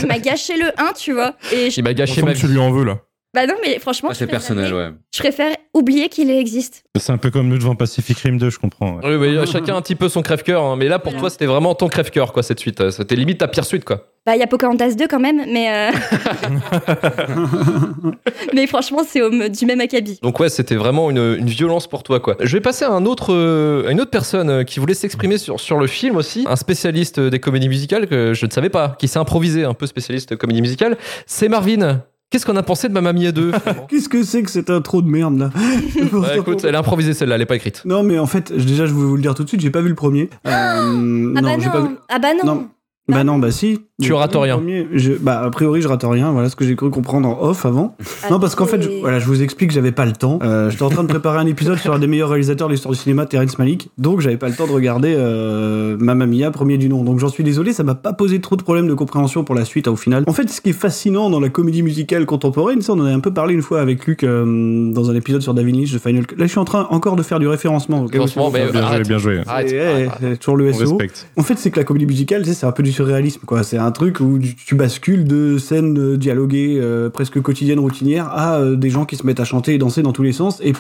m'a 0.08 0.20
gâché, 0.20 0.58
le 0.58 0.72
1, 0.82 0.94
tu 0.94 1.14
vois. 1.14 1.36
Et 1.54 1.70
je- 1.70 1.80
Il 1.80 1.84
m'a 1.84 1.94
gâché 1.94 2.22
ma 2.24 2.34
que 2.34 2.40
tu 2.40 2.48
vie. 2.48 2.54
lui 2.54 2.60
en 2.60 2.72
veux 2.72 2.84
là. 2.86 3.00
Bah 3.34 3.48
non, 3.48 3.54
mais 3.66 3.80
franchement, 3.80 4.10
Ah, 4.12 4.14
je 4.14 4.20
c'est 4.20 4.28
préfère- 4.28 4.40
personnel, 4.56 4.74
ouais. 4.74 4.90
je 5.16 5.20
préfère 5.20 5.56
oublier 5.74 6.10
qu'il 6.10 6.30
existe. 6.30 6.84
C'est 7.00 7.14
un 7.14 7.18
peu 7.18 7.32
comme 7.32 7.48
nous 7.48 7.58
devant 7.58 7.76
Pacific 7.76 8.18
Rim 8.20 8.38
2, 8.38 8.50
je 8.50 8.60
comprends. 8.60 8.98
ouais. 8.98 9.16
Oui, 9.16 9.38
oui, 9.38 9.48
chacun 9.52 9.76
un 9.78 9.82
petit 9.82 9.96
peu 9.96 10.10
son 10.10 10.22
crève-cœur. 10.22 10.62
hein. 10.64 10.76
Mais 10.76 10.88
là, 10.90 11.00
pour 11.00 11.12
Voilà. 11.12 11.22
toi, 11.22 11.30
c'était 11.30 11.46
vraiment 11.46 11.74
ton 11.74 11.88
crève-cœur, 11.88 12.34
quoi, 12.34 12.44
cette 12.44 12.60
suite. 12.60 12.90
C'était 12.92 13.16
limite 13.16 13.38
ta 13.40 13.48
pire 13.48 13.64
suite, 13.66 13.86
quoi. 13.86 14.08
Bah, 14.26 14.36
il 14.36 14.40
y 14.40 14.44
a 14.44 14.48
Pocahontas 14.48 14.92
2 14.96 15.08
quand 15.08 15.20
même, 15.20 15.44
mais, 15.52 15.74
euh, 15.74 15.92
mais 18.54 18.68
franchement, 18.68 19.02
c'est 19.08 19.22
au- 19.22 19.50
du 19.50 19.66
même 19.66 19.82
acabit. 19.82 20.20
Donc 20.22 20.40
ouais, 20.40 20.50
c'était 20.50 20.76
vraiment 20.76 21.10
une, 21.10 21.36
une 21.40 21.48
violence 21.48 21.88
pour 21.88 22.04
toi, 22.04 22.20
quoi. 22.20 22.36
Je 22.40 22.56
vais 22.56 22.62
passer 22.62 22.86
à 22.86 22.92
un 22.92 23.06
autre, 23.06 23.34
euh, 23.34 23.88
à 23.88 23.92
une 23.92 24.02
autre 24.02 24.12
personne 24.12 24.50
euh, 24.50 24.64
qui 24.64 24.80
voulait 24.80 24.94
s'exprimer 24.94 25.38
sur, 25.38 25.60
sur 25.60 25.78
le 25.80 25.88
film 25.88 26.16
aussi, 26.18 26.46
un 26.48 26.56
spécialiste 26.56 27.20
des 27.20 27.40
comédies 27.40 27.70
musicales 27.70 28.08
que 28.08 28.34
je 28.34 28.46
ne 28.46 28.52
savais 28.52 28.70
pas, 28.70 28.96
qui 29.00 29.08
s'est 29.08 29.20
improvisé 29.20 29.64
un 29.64 29.74
peu 29.74 29.88
spécialiste 29.88 30.30
de 30.30 30.36
comédie 30.36 30.62
musicale. 30.62 30.98
C'est 31.26 31.50
Marvin. 31.50 32.04
Qu'est-ce 32.32 32.46
qu'on 32.46 32.56
a 32.56 32.64
pensé 32.64 32.88
de 32.88 32.94
Mamma 32.94 33.12
Mia 33.12 33.34
2 33.34 33.52
finalement 33.52 33.88
Qu'est-ce 33.88 34.08
que 34.08 34.24
c'est 34.24 34.42
que 34.42 34.50
cette 34.50 34.70
intro 34.70 35.02
de 35.02 35.08
merde 35.10 35.38
là 35.38 35.50
Ouais, 36.14 36.38
Écoute, 36.40 36.64
elle 36.64 36.76
a 36.76 36.80
improvisé 36.80 37.14
celle-là, 37.14 37.36
elle 37.36 37.42
est 37.42 37.46
pas 37.46 37.58
écrite. 37.58 37.84
Non, 37.84 38.04
mais 38.04 38.18
en 38.18 38.26
fait, 38.26 38.54
déjà, 38.54 38.86
je 38.86 38.94
voulais 38.94 39.08
vous 39.10 39.16
le 39.18 39.22
dire 39.22 39.36
tout 39.36 39.44
de 39.44 39.50
suite, 39.50 39.60
j'ai 39.60 39.70
pas 39.70 39.82
vu 39.82 39.90
le 39.90 39.96
premier. 39.96 40.30
Euh, 40.48 40.50
Ah 40.50 40.84
non, 40.86 41.42
bah 41.42 41.42
pas 41.72 41.82
vu. 41.82 41.90
non, 41.90 41.98
ah 42.08 42.20
bah 42.20 42.30
non. 42.34 42.46
Non. 42.56 42.68
Bah 43.12 43.24
non, 43.24 43.38
bah 43.38 43.52
si. 43.52 43.80
Tu 44.02 44.14
rates 44.14 44.36
rien. 44.36 44.56
premier, 44.58 44.88
je- 44.94 45.14
bah, 45.14 45.42
a 45.44 45.50
priori, 45.52 45.80
je 45.82 45.88
rate 45.88 46.04
rien. 46.04 46.32
Voilà 46.32 46.50
ce 46.50 46.56
que 46.56 46.66
j'ai 46.66 46.76
cru 46.76 46.90
comprendre 46.90 47.30
en 47.30 47.40
off 47.44 47.66
avant. 47.68 47.96
Non, 48.32 48.40
parce 48.40 48.56
qu'en 48.56 48.66
fait, 48.66 48.82
je, 48.82 48.90
voilà, 49.00 49.20
je 49.20 49.26
vous 49.28 49.44
explique, 49.44 49.70
j'avais 49.70 49.92
pas 49.92 50.06
le 50.06 50.14
temps. 50.14 50.40
Euh, 50.42 50.72
J'étais 50.72 50.82
en 50.82 50.90
train 50.90 51.04
de 51.04 51.08
préparer 51.08 51.38
un 51.38 51.46
épisode 51.46 51.78
sur 51.78 51.94
un 51.94 52.00
des 52.00 52.08
meilleurs 52.08 52.30
réalisateurs 52.30 52.68
de 52.68 52.74
l'histoire 52.74 52.94
du 52.94 53.00
cinéma, 53.00 53.28
Terrence 53.28 53.60
Malick. 53.60 53.90
Donc, 54.00 54.22
j'avais 54.22 54.38
pas 54.38 54.50
le 54.50 54.56
temps 54.56 54.66
de 54.66 54.72
regarder 54.72 55.14
euh, 55.16 55.98
Mamma 56.00 56.26
Mia, 56.26 56.50
premier 56.50 56.80
du 56.80 56.90
nom. 56.90 57.04
Donc, 57.04 57.20
j'en 57.20 57.28
suis 57.28 57.44
désolé, 57.44 57.74
ça 57.74 57.84
m'a 57.84 57.94
pas 57.94 58.14
posé 58.14 58.42
trop 58.42 58.56
de 58.56 58.64
problèmes 58.64 58.88
de 58.88 58.96
compréhension 58.96 59.44
pour 59.44 59.54
la 59.54 59.66
suite, 59.66 59.88
hein, 59.88 59.92
au 59.92 59.96
final. 59.96 60.24
En 60.26 60.34
fait, 60.34 60.50
ce 60.50 60.62
qui 60.62 60.70
est 60.70 60.74
fascinant 60.74 61.30
dans 61.30 61.40
la 61.40 61.50
comédie 61.50 61.84
musicale 61.84 62.26
contemporaine, 62.26 62.82
ça, 62.82 62.94
on 62.94 63.00
en 63.02 63.06
a 63.06 63.12
un 63.14 63.20
peu 63.20 63.32
parlé 63.34 63.54
une 63.54 63.62
fois 63.62 63.82
avec 63.82 64.08
Luc 64.08 64.24
euh, 64.24 64.92
dans 64.92 65.12
un 65.12 65.16
épisode 65.16 65.42
sur 65.44 65.54
David 65.54 65.76
Lynch 65.76 65.92
de 65.94 66.00
Final 66.00 66.26
Cut. 66.26 66.36
Là, 66.38 66.46
je 66.46 66.50
suis 66.52 66.60
en 66.60 66.66
train 66.66 66.88
encore 66.90 67.16
de 67.16 67.22
faire 67.24 67.40
du 67.40 67.48
référencement. 67.48 68.02
vous 68.02 68.08
mais 68.52 68.72
Bien 68.72 68.88
joué, 68.96 69.02
bien 69.04 69.18
joué. 69.20 69.42
Arrête, 69.46 69.72
Et, 69.72 69.80
arrête, 69.80 70.00
eh, 70.00 70.08
arrête. 70.08 70.12
c'est 70.22 70.38
toujours 70.40 70.58
le 70.58 70.72
respecte. 70.96 71.28
En 71.38 71.44
fait, 71.44 71.58
c'est 71.60 71.70
que 71.70 71.78
la 71.80 71.84
comédie 71.84 72.08
musicale, 72.08 72.46
c'est 72.46 72.66
un 72.66 72.72
peu 72.72 72.82
du 72.82 72.92
surréalisme, 73.02 73.42
quoi. 73.46 73.64
C'est 73.64 73.78
un 73.78 73.92
truc 73.92 74.20
où 74.20 74.38
tu, 74.40 74.76
bascules 74.76 75.26
de 75.26 75.58
scènes 75.58 75.98
euh, 75.98 76.18
dialoguées 76.18 76.78
euh, 76.80 77.10
presque 77.10 77.42
quotidiennes, 77.42 77.80
routinières, 77.80 78.28
à 78.28 78.60
euh, 78.60 78.76
des 78.76 78.92
gens 78.92 79.06
qui 79.06 79.16
se 79.16 79.26
mettent 79.26 79.40
à 79.40 79.44
chanter 79.44 79.74
et 79.74 79.78
danser 79.80 80.04
dans 80.04 80.14
tous 80.14 80.24
les 80.24 80.34
sens, 80.34 80.62
et 80.62 80.74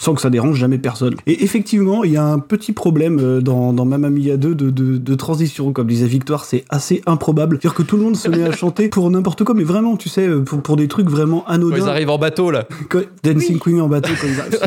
sans 0.00 0.14
que 0.14 0.22
ça 0.22 0.30
dérange 0.30 0.56
jamais 0.56 0.78
personne. 0.78 1.14
Et 1.26 1.44
effectivement, 1.44 2.04
il 2.04 2.12
y 2.12 2.16
a 2.16 2.24
un 2.24 2.38
petit 2.38 2.72
problème 2.72 3.18
euh, 3.20 3.40
dans, 3.42 3.74
dans 3.74 3.84
Mamma 3.84 4.08
Mia 4.08 4.38
2 4.38 4.54
de, 4.54 4.70
de, 4.70 4.96
de 4.96 5.14
transition, 5.14 5.72
comme 5.74 5.86
disait 5.88 6.06
Victoire, 6.06 6.44
c'est 6.46 6.64
assez 6.70 7.02
improbable. 7.04 7.58
C'est-à-dire 7.60 7.74
que 7.76 7.82
tout 7.82 7.98
le 7.98 8.02
monde 8.04 8.16
se 8.16 8.28
met 8.30 8.42
à 8.42 8.50
chanter 8.52 8.88
pour 8.88 9.10
n'importe 9.10 9.44
quoi, 9.44 9.54
mais 9.54 9.62
vraiment, 9.62 9.96
tu 9.98 10.08
sais, 10.08 10.26
euh, 10.26 10.40
pour, 10.40 10.62
pour 10.62 10.76
des 10.76 10.88
trucs 10.88 11.10
vraiment 11.10 11.44
Quand 11.46 11.52
anodins. 11.52 11.76
ils 11.76 11.88
arrivent 11.88 12.08
en 12.10 12.16
bateau, 12.18 12.50
là. 12.50 12.66
Quand- 12.88 13.02
Dancing 13.22 13.58
Queen 13.58 13.80
en 13.82 13.88
bateau, 13.88 14.10
quand 14.18 14.26
ils 14.26 14.40
arrivent, 14.40 14.58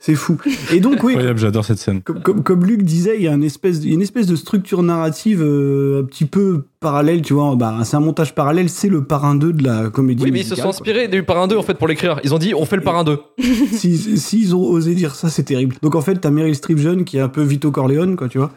c'est 0.00 0.16
fou. 0.16 0.36
Et 0.72 0.80
donc, 0.80 1.02
oui, 1.04 1.12
Incroyable, 1.12 1.38
j'adore 1.38 1.64
cette 1.64 1.78
scène. 1.78 2.02
comme, 2.02 2.20
comme, 2.20 2.42
comme 2.42 2.64
Luc 2.64 2.82
disait, 2.82 3.14
il 3.16 3.22
y 3.22 3.28
a 3.28 3.32
une 3.34 3.44
espèce, 3.44 3.84
une 3.84 4.02
espèce 4.02 4.26
de 4.26 4.34
structure 4.34 4.82
narrative 4.82 5.42
euh, 5.42 6.02
un 6.02 6.04
petit 6.04 6.24
peu 6.24 6.64
parallèle, 6.80 7.22
tu 7.22 7.32
vois. 7.34 7.54
Bah, 7.56 7.78
c'est 7.84 7.96
un 7.96 8.00
montage 8.00 8.34
parallèle, 8.34 8.68
c'est 8.68 8.88
le 8.88 9.04
parrain 9.04 9.34
2 9.36 9.52
de 9.52 9.62
la 9.64 9.90
comédie. 9.90 10.24
Oui, 10.24 10.30
mais 10.32 10.40
ils 10.40 10.44
se 10.46 10.54
sont 10.56 10.68
inspirés 10.68 11.06
du 11.08 11.22
parrain 11.22 11.46
2 11.48 11.56
en 11.56 11.62
fait 11.62 11.74
pour 11.74 11.88
l'écrire. 11.88 12.20
Ils 12.24 12.34
ont 12.34 12.38
dit 12.38 12.52
on 12.54 12.64
fait 12.64 12.76
le 12.76 12.82
parrain 12.82 13.04
2. 13.04 13.16
quoi. 13.16 13.26
S'ils 13.72 14.18
s'ils 14.18 14.54
ont 14.56 14.70
osé 14.70 14.94
dire 14.94 15.14
ça, 15.14 15.28
c'est 15.28 15.42
terrible. 15.42 15.76
Donc 15.82 15.94
en 15.94 16.00
fait, 16.00 16.16
t'as 16.16 16.30
Meryl 16.30 16.54
Streep 16.54 16.78
jeune 16.78 17.04
qui 17.04 17.16
est 17.18 17.20
un 17.20 17.28
peu 17.28 17.42
Vito 17.42 17.70
Corleone, 17.70 18.16
quoi, 18.16 18.28
tu 18.28 18.38
vois. 18.38 18.50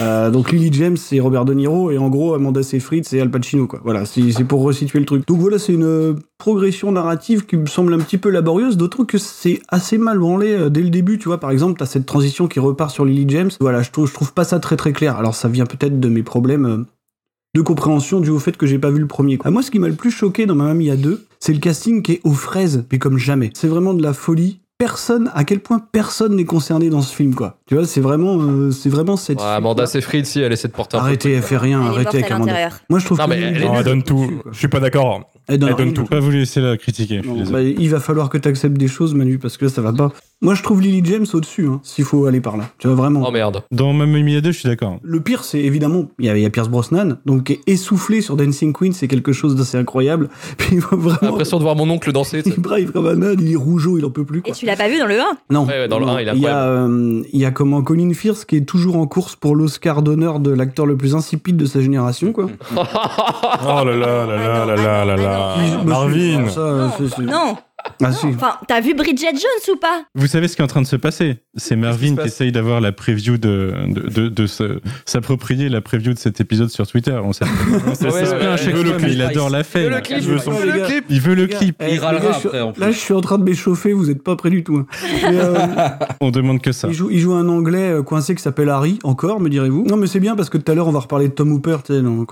Euh, 0.00 0.30
donc 0.30 0.52
Lily 0.52 0.70
James, 0.72 0.96
c'est 0.96 1.20
Robert 1.20 1.44
De 1.44 1.54
Niro, 1.54 1.90
et 1.90 1.98
en 1.98 2.08
gros, 2.08 2.34
Amanda 2.34 2.62
Seyfried, 2.62 3.04
c'est 3.06 3.20
Al 3.20 3.30
Pacino, 3.30 3.66
quoi. 3.66 3.80
Voilà, 3.82 4.04
c'est 4.04 4.44
pour 4.44 4.62
resituer 4.62 4.98
le 4.98 5.06
truc. 5.06 5.26
Donc 5.26 5.38
voilà, 5.38 5.58
c'est 5.58 5.72
une 5.72 6.16
progression 6.38 6.92
narrative 6.92 7.46
qui 7.46 7.56
me 7.56 7.66
semble 7.66 7.94
un 7.94 7.98
petit 7.98 8.18
peu 8.18 8.30
laborieuse, 8.30 8.76
d'autant 8.76 9.04
que 9.04 9.18
c'est 9.18 9.60
assez 9.68 9.98
mal 9.98 10.18
branlé 10.18 10.52
euh, 10.52 10.68
dès 10.68 10.82
le 10.82 10.90
début, 10.90 11.18
tu 11.18 11.28
vois. 11.28 11.38
Par 11.38 11.50
exemple, 11.50 11.78
t'as 11.78 11.86
cette 11.86 12.06
transition 12.06 12.48
qui 12.48 12.60
repart 12.60 12.90
sur 12.90 13.04
Lily 13.04 13.24
James. 13.28 13.50
Voilà, 13.60 13.82
je 13.82 13.90
trouve, 13.90 14.08
je 14.08 14.14
trouve 14.14 14.32
pas 14.32 14.44
ça 14.44 14.60
très 14.60 14.76
très 14.76 14.92
clair. 14.92 15.16
Alors 15.16 15.34
ça 15.34 15.48
vient 15.48 15.66
peut-être 15.66 15.98
de 15.98 16.08
mes 16.08 16.22
problèmes. 16.22 16.66
euh, 16.66 16.84
de 17.56 17.62
compréhension 17.62 18.20
dû 18.20 18.28
au 18.28 18.38
fait 18.38 18.56
que 18.56 18.66
j'ai 18.66 18.78
pas 18.78 18.90
vu 18.90 18.98
le 18.98 19.06
premier. 19.06 19.38
Ah, 19.42 19.50
moi, 19.50 19.62
ce 19.62 19.70
qui 19.70 19.78
m'a 19.78 19.88
le 19.88 19.94
plus 19.94 20.10
choqué 20.10 20.44
dans 20.44 20.54
Mamma 20.54 20.74
Mia 20.74 20.94
2, 20.94 21.24
c'est 21.40 21.54
le 21.54 21.58
casting 21.58 22.02
qui 22.02 22.12
est 22.12 22.20
aux 22.22 22.34
fraises, 22.34 22.84
mais 22.92 22.98
comme 22.98 23.16
jamais. 23.16 23.50
C'est 23.54 23.66
vraiment 23.66 23.94
de 23.94 24.02
la 24.02 24.12
folie. 24.12 24.60
Personne, 24.78 25.30
à 25.34 25.44
quel 25.44 25.60
point 25.60 25.78
personne 25.90 26.36
n'est 26.36 26.44
concerné 26.44 26.90
dans 26.90 27.00
ce 27.00 27.14
film, 27.14 27.34
quoi. 27.34 27.58
Tu 27.66 27.74
vois, 27.74 27.86
c'est 27.86 28.02
vraiment, 28.02 28.36
euh, 28.38 28.70
c'est 28.70 28.90
vraiment 28.90 29.16
cette. 29.16 29.40
Ouais, 29.40 29.46
Amanda 29.46 29.86
Seyfried, 29.86 30.26
si 30.26 30.40
elle 30.40 30.52
essaie 30.52 30.68
de 30.68 30.74
porter 30.74 30.96
un 30.96 31.00
peu. 31.00 31.06
Arrêtez, 31.06 31.32
elle 31.32 31.42
fait 31.42 31.56
rien, 31.56 31.78
Elle 31.78 31.84
est 31.84 31.88
morte 31.88 32.06
arrêtez 32.06 32.18
avec 32.18 32.30
Amanda. 32.30 32.68
Moi, 32.90 32.98
je 32.98 33.04
trouve 33.06 33.18
Non, 33.18 33.24
que 33.24 33.30
mais 33.30 33.40
elle 33.40 33.84
donne 33.84 34.02
tout. 34.02 34.42
Je 34.52 34.58
suis 34.58 34.68
pas 34.68 34.80
d'accord. 34.80 35.30
Elle 35.48 35.58
donne 35.58 35.70
Elle 35.70 35.76
donne 35.76 35.92
tout. 35.94 36.04
Pas 36.04 36.20
vous 36.20 36.30
laisser 36.30 36.60
la 36.60 36.76
critiquer. 36.76 37.22
Non, 37.24 37.42
bah, 37.50 37.62
il 37.62 37.88
va 37.90 38.00
falloir 38.00 38.28
que 38.28 38.38
tu 38.38 38.48
acceptes 38.48 38.76
des 38.76 38.88
choses, 38.88 39.14
Manu, 39.14 39.38
parce 39.38 39.56
que 39.56 39.66
là, 39.66 39.70
ça 39.70 39.80
va 39.82 39.92
pas. 39.92 40.12
Moi, 40.42 40.54
je 40.54 40.62
trouve 40.62 40.82
Lily 40.82 41.00
James 41.04 41.24
au-dessus, 41.32 41.66
hein, 41.66 41.80
s'il 41.82 42.04
faut 42.04 42.26
aller 42.26 42.42
par 42.42 42.58
là. 42.58 42.64
Tu 42.78 42.88
vois, 42.88 42.96
vraiment. 42.96 43.24
Oh 43.26 43.30
merde. 43.30 43.62
Dans 43.70 43.94
Mamma 43.94 44.18
Mia 44.18 44.42
2, 44.42 44.52
je 44.52 44.58
suis 44.58 44.68
d'accord. 44.68 44.98
Le 45.02 45.20
pire, 45.20 45.44
c'est 45.44 45.60
évidemment, 45.60 46.06
il 46.18 46.26
y, 46.26 46.28
a- 46.28 46.36
y 46.36 46.44
a 46.44 46.50
Pierce 46.50 46.68
Brosnan, 46.68 47.16
donc 47.24 47.44
qui 47.44 47.52
est 47.54 47.60
essoufflé 47.66 48.20
sur 48.20 48.36
Dancing 48.36 48.74
Queen, 48.74 48.92
c'est 48.92 49.08
quelque 49.08 49.32
chose 49.32 49.56
d'assez 49.56 49.78
incroyable. 49.78 50.28
Puis 50.58 50.76
il 50.76 50.80
va 50.80 50.88
J'ai 50.90 50.96
vraiment. 50.98 51.18
l'impression 51.22 51.56
de 51.56 51.62
voir 51.62 51.74
mon 51.74 51.88
oncle 51.88 52.12
danser. 52.12 52.42
Il 52.44 52.60
braille 52.60 52.84
comme 52.86 53.06
un 53.06 53.22
âne, 53.22 53.38
il 53.40 53.52
est 53.52 53.56
rougeau, 53.56 53.96
il 53.96 54.04
en 54.04 54.10
peut 54.10 54.24
plus. 54.26 54.42
Et 54.44 54.52
tu 54.52 54.66
l'as 54.66 54.76
pas 54.76 54.88
vu 54.88 54.98
dans 54.98 55.06
le 55.06 55.18
1 55.18 55.24
Non. 55.50 55.64
Ouais, 55.64 55.68
ouais, 55.72 55.88
dans 55.88 55.98
le 56.00 56.04
Non. 56.04 56.12
un, 56.16 56.20
il 56.20 56.28
est 56.28 56.32
il 56.34 56.42
y 56.42 56.46
a, 56.46 56.64
euh, 56.64 57.22
il 57.32 57.40
y 57.40 57.44
a 57.46 57.50
comment 57.50 57.80
Colin 57.82 58.12
Firth 58.12 58.44
qui 58.44 58.56
est 58.56 58.66
toujours 58.66 58.96
en 58.98 59.06
course 59.06 59.36
pour 59.36 59.56
l'Oscar 59.56 60.02
d'honneur 60.02 60.38
de 60.40 60.50
l'acteur 60.50 60.84
le 60.84 60.96
plus 60.98 61.14
insipide 61.14 61.56
de 61.56 61.64
sa 61.64 61.80
génération, 61.80 62.32
quoi. 62.32 62.48
Oh 62.76 62.82
là 63.64 63.84
là 63.84 63.94
là 63.94 64.26
là 64.26 64.66
là 64.66 64.76
là 64.76 65.04
là 65.04 65.16
là. 65.16 65.35
Marvin. 65.84 66.46
Non, 67.22 67.56
ah 68.02 68.12
si. 68.12 68.26
Enfin, 68.26 68.54
t'as 68.68 68.80
vu 68.80 68.94
Bridget 68.94 69.32
Jones 69.32 69.74
ou 69.74 69.78
pas? 69.78 70.02
Vous 70.14 70.26
savez 70.26 70.48
ce 70.48 70.56
qui 70.56 70.62
est 70.62 70.64
en 70.64 70.68
train 70.68 70.82
de 70.82 70.86
se 70.86 70.96
passer? 70.96 71.36
C'est 71.56 71.76
Marvin 71.76 72.16
qui 72.16 72.26
essaye 72.26 72.52
d'avoir 72.52 72.80
la 72.80 72.92
preview 72.92 73.38
de, 73.38 73.72
de, 73.88 74.28
de, 74.28 74.46
s'approprier 75.04 75.68
la 75.68 75.80
preview 75.80 76.12
de 76.12 76.18
cet 76.18 76.40
épisode 76.40 76.68
sur 76.70 76.86
Twitter. 76.86 77.18
On 77.22 77.32
sait 77.32 77.44
ça 77.94 78.08
Ouais, 78.08 78.10
se 78.24 78.30
ouais, 78.32 78.38
plaint 78.38 78.42
à 78.42 78.50
ouais, 78.52 78.56
chaque 78.58 78.74
fois, 78.76 78.84
le 78.84 78.98
mais 78.98 79.12
il 79.12 79.22
adore 79.22 79.50
la 79.50 79.64
fête. 79.64 79.88
le 79.90 80.00
clip, 80.00 80.18
Il 80.20 80.26
veut 80.28 80.36
gars. 80.78 80.86
clip. 80.86 81.04
Il 81.10 81.20
veut 81.20 81.34
le 81.34 81.46
clip. 81.46 81.76
eh, 81.80 81.94
Il 81.94 81.98
râlera 82.00 82.24
gars, 82.26 82.32
je 82.32 82.38
suis- 82.38 82.48
après, 82.48 82.60
en 82.60 82.72
plus. 82.72 82.80
Là, 82.80 82.90
je 82.90 82.98
suis 82.98 83.14
en 83.14 83.20
train 83.20 83.38
de 83.38 83.44
m'échauffer, 83.44 83.92
vous 83.92 84.10
êtes 84.10 84.22
pas 84.22 84.36
prêts 84.36 84.50
du 84.50 84.64
tout. 84.64 84.76
hein. 84.76 84.86
Mais, 85.30 85.38
euh, 85.40 85.56
On 86.20 86.30
demande 86.30 86.60
que 86.60 86.72
ça. 86.72 86.88
il, 86.88 86.94
joue, 86.94 87.08
il 87.10 87.18
joue 87.18 87.32
un 87.34 87.48
anglais 87.48 87.90
euh, 87.90 88.02
coincé 88.02 88.34
qui 88.34 88.42
s'appelle 88.42 88.68
Harry, 88.68 88.98
encore, 89.04 89.40
me 89.40 89.48
direz-vous. 89.48 89.84
Non, 89.86 89.96
mais 89.96 90.06
c'est 90.06 90.20
bien 90.20 90.36
parce 90.36 90.50
que 90.50 90.58
tout 90.58 90.70
à 90.70 90.74
l'heure, 90.74 90.88
on 90.88 90.92
va 90.92 91.00
reparler 91.00 91.28
de 91.28 91.32
Tom 91.32 91.52
Hooper, 91.52 91.78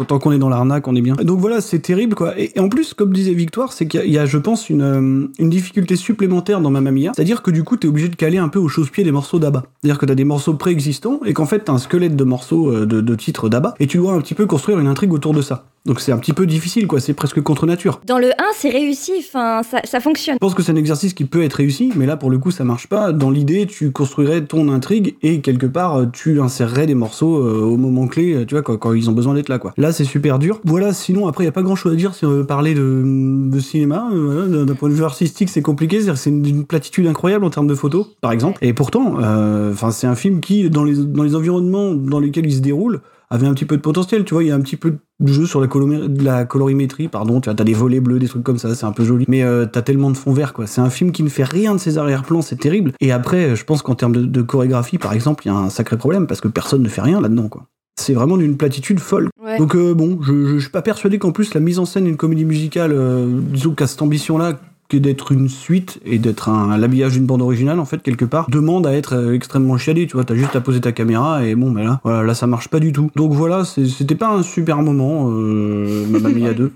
tant 0.06 0.18
qu'on 0.18 0.32
est 0.32 0.38
dans 0.38 0.48
l'arnaque, 0.48 0.86
on 0.88 0.94
est 0.96 1.00
bien. 1.00 1.14
Donc 1.14 1.38
voilà, 1.40 1.60
c'est 1.60 1.78
terrible, 1.80 2.14
quoi. 2.14 2.38
Et, 2.38 2.52
et 2.56 2.60
en 2.60 2.68
plus, 2.68 2.94
comme 2.94 3.12
disait 3.12 3.34
Victoire, 3.34 3.72
c'est 3.72 3.86
qu'il 3.86 4.00
y 4.00 4.02
a- 4.02 4.06
il 4.06 4.12
y, 4.12 4.18
a, 4.18 4.26
je 4.26 4.38
pense, 4.38 4.68
une, 4.70 4.82
euh, 4.82 5.26
une 5.44 5.50
difficulté 5.50 5.96
supplémentaire 5.96 6.60
dans 6.60 6.70
Mamma 6.70 6.90
Mia. 6.90 7.12
C'est-à-dire 7.14 7.42
que 7.42 7.50
du 7.50 7.62
coup, 7.62 7.76
t'es 7.76 7.86
obligé 7.88 8.08
de 8.08 8.16
caler 8.16 8.38
un 8.38 8.48
peu 8.48 8.58
au 8.58 8.68
chausse-pied 8.68 9.04
des 9.04 9.12
morceaux 9.12 9.38
d'ABBA. 9.38 9.64
C'est-à-dire 9.82 9.98
que 9.98 10.06
t'as 10.06 10.14
des 10.14 10.24
morceaux 10.24 10.54
préexistants 10.54 11.20
et 11.24 11.32
qu'en 11.32 11.46
fait, 11.46 11.60
t'as 11.60 11.72
un 11.72 11.78
squelette 11.78 12.16
de 12.16 12.24
morceaux 12.24 12.70
euh, 12.70 12.86
de, 12.86 13.00
de 13.00 13.14
titres 13.14 13.48
d'ABBA 13.48 13.74
et 13.80 13.86
tu 13.86 13.98
dois 13.98 14.12
un 14.14 14.20
petit 14.20 14.34
peu 14.34 14.46
construire 14.46 14.78
une 14.78 14.86
intrigue 14.86 15.12
autour 15.12 15.32
de 15.34 15.42
ça. 15.42 15.64
Donc 15.86 16.00
c'est 16.00 16.12
un 16.12 16.16
petit 16.18 16.32
peu 16.32 16.46
difficile, 16.46 16.86
quoi. 16.86 16.98
C'est 16.98 17.12
presque 17.12 17.42
contre 17.42 17.66
nature. 17.66 18.00
Dans 18.06 18.16
le 18.18 18.28
1, 18.30 18.32
c'est 18.56 18.70
réussi, 18.70 19.12
enfin, 19.18 19.62
ça, 19.62 19.80
ça 19.84 20.00
fonctionne. 20.00 20.36
Je 20.36 20.38
pense 20.38 20.54
que 20.54 20.62
c'est 20.62 20.72
un 20.72 20.76
exercice 20.76 21.12
qui 21.12 21.26
peut 21.26 21.42
être 21.42 21.52
réussi, 21.54 21.92
mais 21.94 22.06
là 22.06 22.16
pour 22.16 22.30
le 22.30 22.38
coup 22.38 22.50
ça 22.50 22.64
marche 22.64 22.86
pas. 22.86 23.12
Dans 23.12 23.30
l'idée, 23.30 23.66
tu 23.66 23.90
construirais 23.92 24.42
ton 24.46 24.70
intrigue 24.70 25.16
et 25.22 25.40
quelque 25.42 25.66
part 25.66 25.96
euh, 25.96 26.06
tu 26.10 26.40
insérerais 26.40 26.86
des 26.86 26.94
morceaux 26.94 27.36
euh, 27.36 27.60
au 27.60 27.76
moment 27.76 28.06
clé, 28.08 28.46
tu 28.48 28.54
vois, 28.54 28.62
quand, 28.62 28.78
quand 28.78 28.94
ils 28.94 29.10
ont 29.10 29.12
besoin 29.12 29.34
d'être 29.34 29.50
là, 29.50 29.58
quoi. 29.58 29.74
Là 29.76 29.92
c'est 29.92 30.04
super 30.04 30.38
dur. 30.38 30.58
Voilà, 30.64 30.94
sinon 30.94 31.26
après 31.26 31.44
il 31.44 31.48
y 31.48 31.50
a 31.50 31.52
pas 31.52 31.60
grand 31.62 31.76
chose 31.76 31.92
à 31.92 31.96
dire 31.96 32.14
si 32.14 32.24
on 32.24 32.30
veut 32.30 32.46
parler 32.46 32.72
de, 32.72 33.02
de 33.50 33.60
cinéma. 33.60 34.08
euh, 34.14 34.64
D'un 34.64 34.74
point 34.74 34.88
de 34.88 34.94
vue 34.94 35.04
artistique, 35.04 35.33
c'est 35.34 35.62
compliqué, 35.62 36.00
c'est 36.14 36.30
une, 36.30 36.64
platitude 36.64 37.06
incroyable 37.06 37.44
en 37.44 37.50
termes 37.50 37.66
de 37.66 37.74
photos, 37.74 38.06
par 38.20 38.32
exemple. 38.32 38.58
Et 38.62 38.72
pourtant, 38.72 39.16
euh, 39.20 39.72
enfin 39.72 39.90
c'est 39.90 40.06
un 40.06 40.14
film 40.14 40.40
qui, 40.40 40.68
dans 40.70 40.84
les, 40.84 40.96
dans 40.96 41.22
les 41.22 41.34
environnements 41.34 41.94
dans 41.94 42.20
lesquels 42.20 42.46
il 42.46 42.54
se 42.54 42.60
déroule, 42.60 43.00
avait 43.30 43.46
un 43.46 43.54
petit 43.54 43.64
peu 43.64 43.76
de 43.76 43.82
potentiel, 43.82 44.24
tu 44.24 44.34
vois, 44.34 44.44
il 44.44 44.48
y 44.48 44.52
a 44.52 44.54
un 44.54 44.60
petit 44.60 44.76
peu 44.76 44.94
de 45.20 45.32
jeu 45.32 45.46
sur 45.46 45.60
la, 45.60 46.44
colorimétrie, 46.44 47.08
pardon, 47.08 47.40
tu 47.40 47.48
vois, 47.48 47.54
t'as 47.54 47.64
des 47.64 47.74
volets 47.74 48.00
bleus, 48.00 48.18
des 48.18 48.28
trucs 48.28 48.42
comme 48.42 48.58
ça, 48.58 48.74
c'est 48.74 48.86
un 48.86 48.92
peu 48.92 49.04
joli, 49.04 49.24
mais 49.28 49.42
euh, 49.42 49.66
t'as 49.66 49.82
tellement 49.82 50.10
de 50.10 50.16
fond 50.16 50.32
vert, 50.32 50.52
quoi. 50.52 50.66
C'est 50.66 50.80
un 50.80 50.90
film 50.90 51.12
qui 51.12 51.22
ne 51.22 51.28
fait 51.28 51.44
rien 51.44 51.74
de 51.74 51.80
ses 51.80 51.98
arrière-plans, 51.98 52.42
c'est 52.42 52.56
terrible. 52.56 52.92
Et 53.00 53.12
après, 53.12 53.56
je 53.56 53.64
pense 53.64 53.82
qu'en 53.82 53.94
termes 53.94 54.14
de, 54.14 54.22
de 54.24 54.42
chorégraphie, 54.42 54.98
par 54.98 55.12
exemple, 55.12 55.44
il 55.46 55.48
y 55.48 55.52
a 55.52 55.56
un 55.56 55.70
sacré 55.70 55.96
problème, 55.96 56.26
parce 56.26 56.40
que 56.40 56.48
personne 56.48 56.82
ne 56.82 56.88
fait 56.88 57.02
rien 57.02 57.20
là-dedans, 57.20 57.48
quoi. 57.48 57.66
C'est 57.96 58.14
vraiment 58.14 58.36
d'une 58.36 58.56
platitude 58.56 58.98
folle. 58.98 59.28
Ouais. 59.42 59.58
Donc 59.58 59.76
euh, 59.76 59.94
bon, 59.94 60.18
je, 60.20 60.32
je, 60.32 60.54
je 60.54 60.60
suis 60.60 60.70
pas 60.70 60.82
persuadé 60.82 61.18
qu'en 61.18 61.30
plus 61.30 61.54
la 61.54 61.60
mise 61.60 61.78
en 61.78 61.84
scène 61.84 62.04
d'une 62.04 62.16
comédie 62.16 62.44
musicale, 62.44 62.92
euh, 62.92 63.28
disons 63.30 63.74
qu'à 63.74 63.86
cette 63.86 64.02
ambition-là, 64.02 64.58
que 64.88 64.96
d'être 64.98 65.32
une 65.32 65.48
suite 65.48 65.98
et 66.04 66.18
d'être 66.18 66.48
un 66.48 66.76
l'habillage 66.76 67.14
d'une 67.14 67.24
bande 67.26 67.40
originale 67.42 67.80
en 67.80 67.84
fait 67.84 68.02
quelque 68.02 68.24
part 68.26 68.48
demande 68.50 68.86
à 68.86 68.92
être 68.92 69.14
euh, 69.14 69.32
extrêmement 69.34 69.78
chiadé 69.78 70.06
tu 70.06 70.12
vois. 70.16 70.24
T'as 70.24 70.34
juste 70.34 70.54
à 70.56 70.60
poser 70.60 70.80
ta 70.80 70.92
caméra 70.92 71.44
et 71.44 71.54
bon 71.54 71.70
mais 71.70 71.84
là 71.84 72.00
voilà 72.04 72.22
là 72.22 72.34
ça 72.34 72.46
marche 72.46 72.68
pas 72.68 72.80
du 72.80 72.92
tout. 72.92 73.10
Donc 73.16 73.32
voilà 73.32 73.64
c'est- 73.64 73.86
c'était 73.86 74.14
pas 74.14 74.28
un 74.28 74.42
super 74.42 74.82
moment 74.82 75.30
euh, 75.30 76.06
Mamma 76.10 76.28
Mia 76.28 76.52
2 76.54 76.72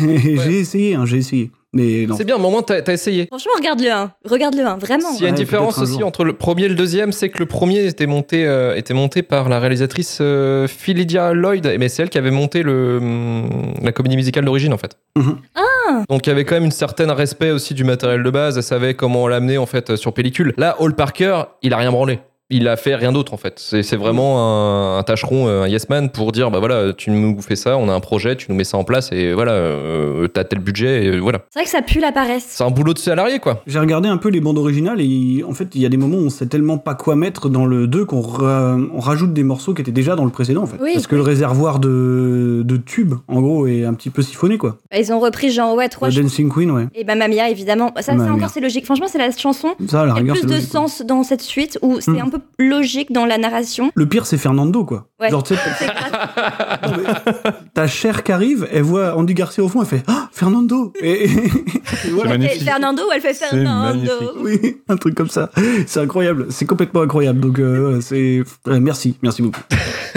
Et 0.00 0.36
j'ai 0.38 0.58
essayé 0.60 0.94
hein, 0.94 1.04
j'ai 1.06 1.16
essayé 1.18 1.50
mais 1.72 2.06
non 2.06 2.14
C'est 2.16 2.24
bien, 2.24 2.38
mais 2.38 2.46
au 2.46 2.50
moins 2.50 2.62
t'as 2.62 2.80
t'as 2.82 2.92
essayé. 2.92 3.26
Franchement, 3.26 3.52
regarde 3.56 3.80
le 3.80 3.90
1. 3.90 4.12
Regarde 4.24 4.54
le 4.54 4.64
1, 4.66 4.76
vraiment. 4.78 5.10
S'il 5.12 5.22
y 5.22 5.24
a 5.26 5.28
une 5.28 5.34
Ouais, 5.34 5.40
différence 5.40 5.74
peut-être 5.74 5.80
un 5.80 5.90
aussi 5.90 5.98
jour. 6.00 6.08
entre 6.08 6.24
le 6.24 6.32
premier 6.34 6.64
et 6.64 6.68
le 6.68 6.74
deuxième, 6.74 7.12
c'est 7.12 7.28
que 7.28 7.38
le 7.38 7.46
premier 7.46 7.84
était 7.86 8.06
monté, 8.06 8.46
euh, 8.46 8.74
était 8.76 8.94
monté 8.94 9.22
par 9.22 9.48
la 9.48 9.58
réalisatrice 9.60 10.18
euh, 10.20 10.66
Philidia 10.68 11.32
Lloyd, 11.34 11.76
mais 11.78 11.88
c'est 11.88 12.02
elle 12.02 12.10
qui 12.10 12.18
avait 12.18 12.30
monté 12.30 12.62
le, 12.62 12.98
hum, 12.98 13.74
la 13.82 13.92
comédie 13.92 14.16
musicale 14.16 14.44
d'origine 14.44 14.72
en 14.72 14.78
fait. 14.78 14.96
Mhm. 15.16 15.36
Donc 16.08 16.26
il 16.26 16.30
y 16.30 16.32
avait 16.32 16.44
quand 16.44 16.56
même 16.56 16.64
une 16.64 16.70
certaine 16.72 17.10
respect 17.10 17.50
aussi 17.52 17.72
du 17.72 17.84
matériel 17.84 18.22
de 18.22 18.30
base, 18.30 18.56
elle 18.56 18.62
savait 18.64 18.94
comment 18.94 19.28
l'amener 19.28 19.56
en 19.56 19.66
fait 19.66 19.94
sur 19.96 20.12
pellicule. 20.12 20.52
Là, 20.56 20.76
Hall 20.80 20.94
Parker, 20.94 21.42
il 21.62 21.72
a 21.72 21.76
rien 21.76 21.92
branlé. 21.92 22.18
Il 22.48 22.68
a 22.68 22.76
fait 22.76 22.94
rien 22.94 23.10
d'autre 23.10 23.34
en 23.34 23.36
fait. 23.36 23.54
C'est 23.58 23.82
c'est 23.82 23.96
vraiment 23.96 24.38
un, 24.38 24.98
un 24.98 25.02
tâcheron, 25.02 25.48
euh, 25.48 25.62
un 25.62 25.68
yes 25.68 25.88
man 25.88 26.10
pour 26.10 26.30
dire 26.30 26.50
bah 26.52 26.60
voilà, 26.60 26.92
tu 26.92 27.10
nous 27.10 27.40
fais 27.42 27.56
ça, 27.56 27.76
on 27.76 27.88
a 27.88 27.92
un 27.92 27.98
projet, 27.98 28.36
tu 28.36 28.46
nous 28.50 28.54
mets 28.56 28.62
ça 28.62 28.76
en 28.78 28.84
place 28.84 29.10
et 29.10 29.32
voilà, 29.32 29.50
euh, 29.52 30.28
t'as 30.28 30.44
tel 30.44 30.60
budget 30.60 31.04
et 31.06 31.18
voilà. 31.18 31.40
C'est 31.50 31.58
vrai 31.58 31.64
que 31.64 31.70
ça 31.70 31.82
pue 31.82 31.98
la 31.98 32.12
paresse. 32.12 32.46
C'est 32.48 32.62
un 32.62 32.70
boulot 32.70 32.94
de 32.94 32.98
salarié 33.00 33.40
quoi. 33.40 33.62
J'ai 33.66 33.80
regardé 33.80 34.08
un 34.08 34.16
peu 34.16 34.28
les 34.28 34.40
bandes 34.40 34.58
originales 34.58 35.00
et 35.00 35.42
en 35.42 35.52
fait 35.54 35.74
il 35.74 35.80
y 35.80 35.86
a 35.86 35.88
des 35.88 35.96
moments 35.96 36.18
où 36.18 36.26
on 36.26 36.30
sait 36.30 36.46
tellement 36.46 36.78
pas 36.78 36.94
quoi 36.94 37.16
mettre 37.16 37.48
dans 37.48 37.66
le 37.66 37.88
2 37.88 38.04
qu'on 38.04 38.20
ra- 38.20 38.76
on 38.94 39.00
rajoute 39.00 39.32
des 39.32 39.42
morceaux 39.42 39.74
qui 39.74 39.82
étaient 39.82 39.90
déjà 39.90 40.14
dans 40.14 40.24
le 40.24 40.30
précédent 40.30 40.62
en 40.62 40.66
fait. 40.66 40.76
Oui. 40.80 40.92
Parce 40.94 41.08
que 41.08 41.16
le 41.16 41.22
réservoir 41.22 41.80
de, 41.80 42.62
de 42.64 42.76
tubes 42.76 43.14
en 43.26 43.40
gros 43.40 43.66
est 43.66 43.84
un 43.84 43.94
petit 43.94 44.10
peu 44.10 44.22
siphonné 44.22 44.56
quoi. 44.56 44.76
Bah, 44.92 44.98
Ils 44.98 45.12
ont 45.12 45.18
repris 45.18 45.50
genre, 45.50 45.74
ouais, 45.74 45.88
trois 45.88 46.08
Le 46.08 46.14
chansons. 46.14 46.22
Dancing 46.28 46.52
Queen 46.52 46.70
ouais. 46.70 46.86
Et 46.94 47.02
Mamma 47.02 47.26
Mia, 47.26 47.48
évidemment. 47.50 47.92
Ça, 47.96 48.02
ça 48.16 48.32
encore, 48.32 48.50
c'est 48.50 48.60
logique. 48.60 48.84
Franchement, 48.84 49.08
c'est 49.08 49.18
la 49.18 49.32
chanson 49.32 49.74
Ça 49.88 50.04
la 50.06 50.12
qui 50.12 50.20
a 50.20 50.22
le 50.22 50.30
rigueur 50.32 50.34
plus 50.34 50.40
c'est 50.42 50.46
de 50.46 50.52
logique, 50.52 50.70
quoi. 50.70 50.80
sens 50.82 51.02
dans 51.04 51.22
cette 51.24 51.42
suite 51.42 51.78
où 51.82 51.96
c'est 52.00 52.12
Mm. 52.12 52.20
un 52.26 52.28
peu 52.28 52.35
peu 52.38 52.64
logique 52.64 53.12
dans 53.12 53.26
la 53.26 53.38
narration. 53.38 53.90
Le 53.94 54.08
pire, 54.08 54.26
c'est 54.26 54.38
Fernando, 54.38 54.84
quoi. 54.84 55.08
Ouais. 55.20 55.30
Genre, 55.30 55.44
ta 57.74 57.86
chère 57.86 58.22
qui 58.22 58.32
arrive, 58.32 58.68
elle 58.70 58.82
voit 58.82 59.16
Andy 59.16 59.34
Garcia 59.34 59.64
au 59.64 59.68
fond, 59.68 59.82
elle 59.82 59.88
fait 59.88 60.02
Ah, 60.06 60.28
Fernando 60.32 60.92
Et, 61.00 61.28
voilà. 62.10 62.48
Fernando 62.48 63.02
ou 63.08 63.12
elle 63.12 63.20
fait 63.20 63.34
Fernando. 63.34 64.12
Oui, 64.40 64.78
un 64.88 64.96
truc 64.96 65.14
comme 65.14 65.30
ça. 65.30 65.50
C'est 65.86 66.00
incroyable. 66.00 66.46
C'est 66.50 66.66
complètement 66.66 67.02
incroyable. 67.02 67.40
Donc, 67.40 67.58
euh, 67.58 68.00
c'est. 68.00 68.42
ouais, 68.66 68.80
merci, 68.80 69.16
merci 69.22 69.42
beaucoup. 69.42 69.62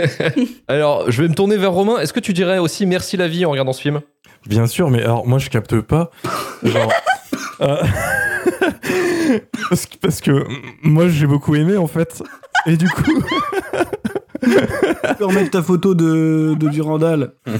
Alors, 0.68 1.10
je 1.10 1.22
vais 1.22 1.30
me 1.30 1.36
tourner 1.36 1.58
vers 1.58 1.72
Romain. 1.72 2.00
Est-ce 2.00 2.14
que 2.14 2.20
tu 2.20 2.34
dirais 2.34 2.58
aussi 2.58 2.86
merci 2.86 3.18
la 3.18 3.28
vie 3.28 3.46
en 3.46 3.52
regardant 3.52 3.74
ce 3.74 3.82
film? 3.82 4.02
Bien 4.48 4.68
sûr, 4.68 4.90
mais 4.90 5.04
alors 5.04 5.28
moi 5.28 5.38
je 5.38 5.50
capte 5.50 5.82
pas. 5.82 6.12
Genre. 6.64 6.94
Euh, 7.62 7.78
parce, 9.70 9.86
que, 9.86 9.98
parce 10.02 10.22
que 10.22 10.44
moi 10.84 11.08
j'ai 11.08 11.28
beaucoup 11.28 11.56
aimé 11.56 11.78
en 11.78 11.88
fait. 11.88 12.22
Et 12.66 12.76
du 12.78 12.88
coup. 12.90 13.04
Tu 14.42 15.16
peux 15.18 15.26
remettre 15.26 15.52
ta 15.52 15.62
photo 15.62 15.94
de, 15.96 16.56
de 16.58 16.70
Durandal. 16.70 17.34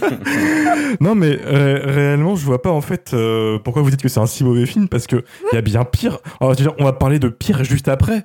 Non, 1.02 1.14
mais 1.14 1.30
ré- 1.46 1.80
réellement, 1.86 2.36
je 2.36 2.44
vois 2.44 2.62
pas 2.64 2.72
en 2.72 2.82
fait 2.82 3.12
euh, 3.14 3.60
pourquoi 3.60 3.84
vous 3.84 3.92
dites 3.92 4.02
que 4.02 4.10
c'est 4.10 4.20
un 4.20 4.26
si 4.26 4.44
mauvais 4.44 4.66
film 4.66 4.88
parce 4.88 5.06
que 5.06 5.18
il 5.52 5.56
y 5.56 5.58
a 5.58 5.62
bien 5.62 5.84
pire. 5.86 6.18
Alors, 6.42 6.56
on 6.80 6.84
va 6.84 6.94
parler 6.94 7.20
de 7.20 7.30
pire 7.30 7.64
juste 7.64 7.88
après. 7.88 8.24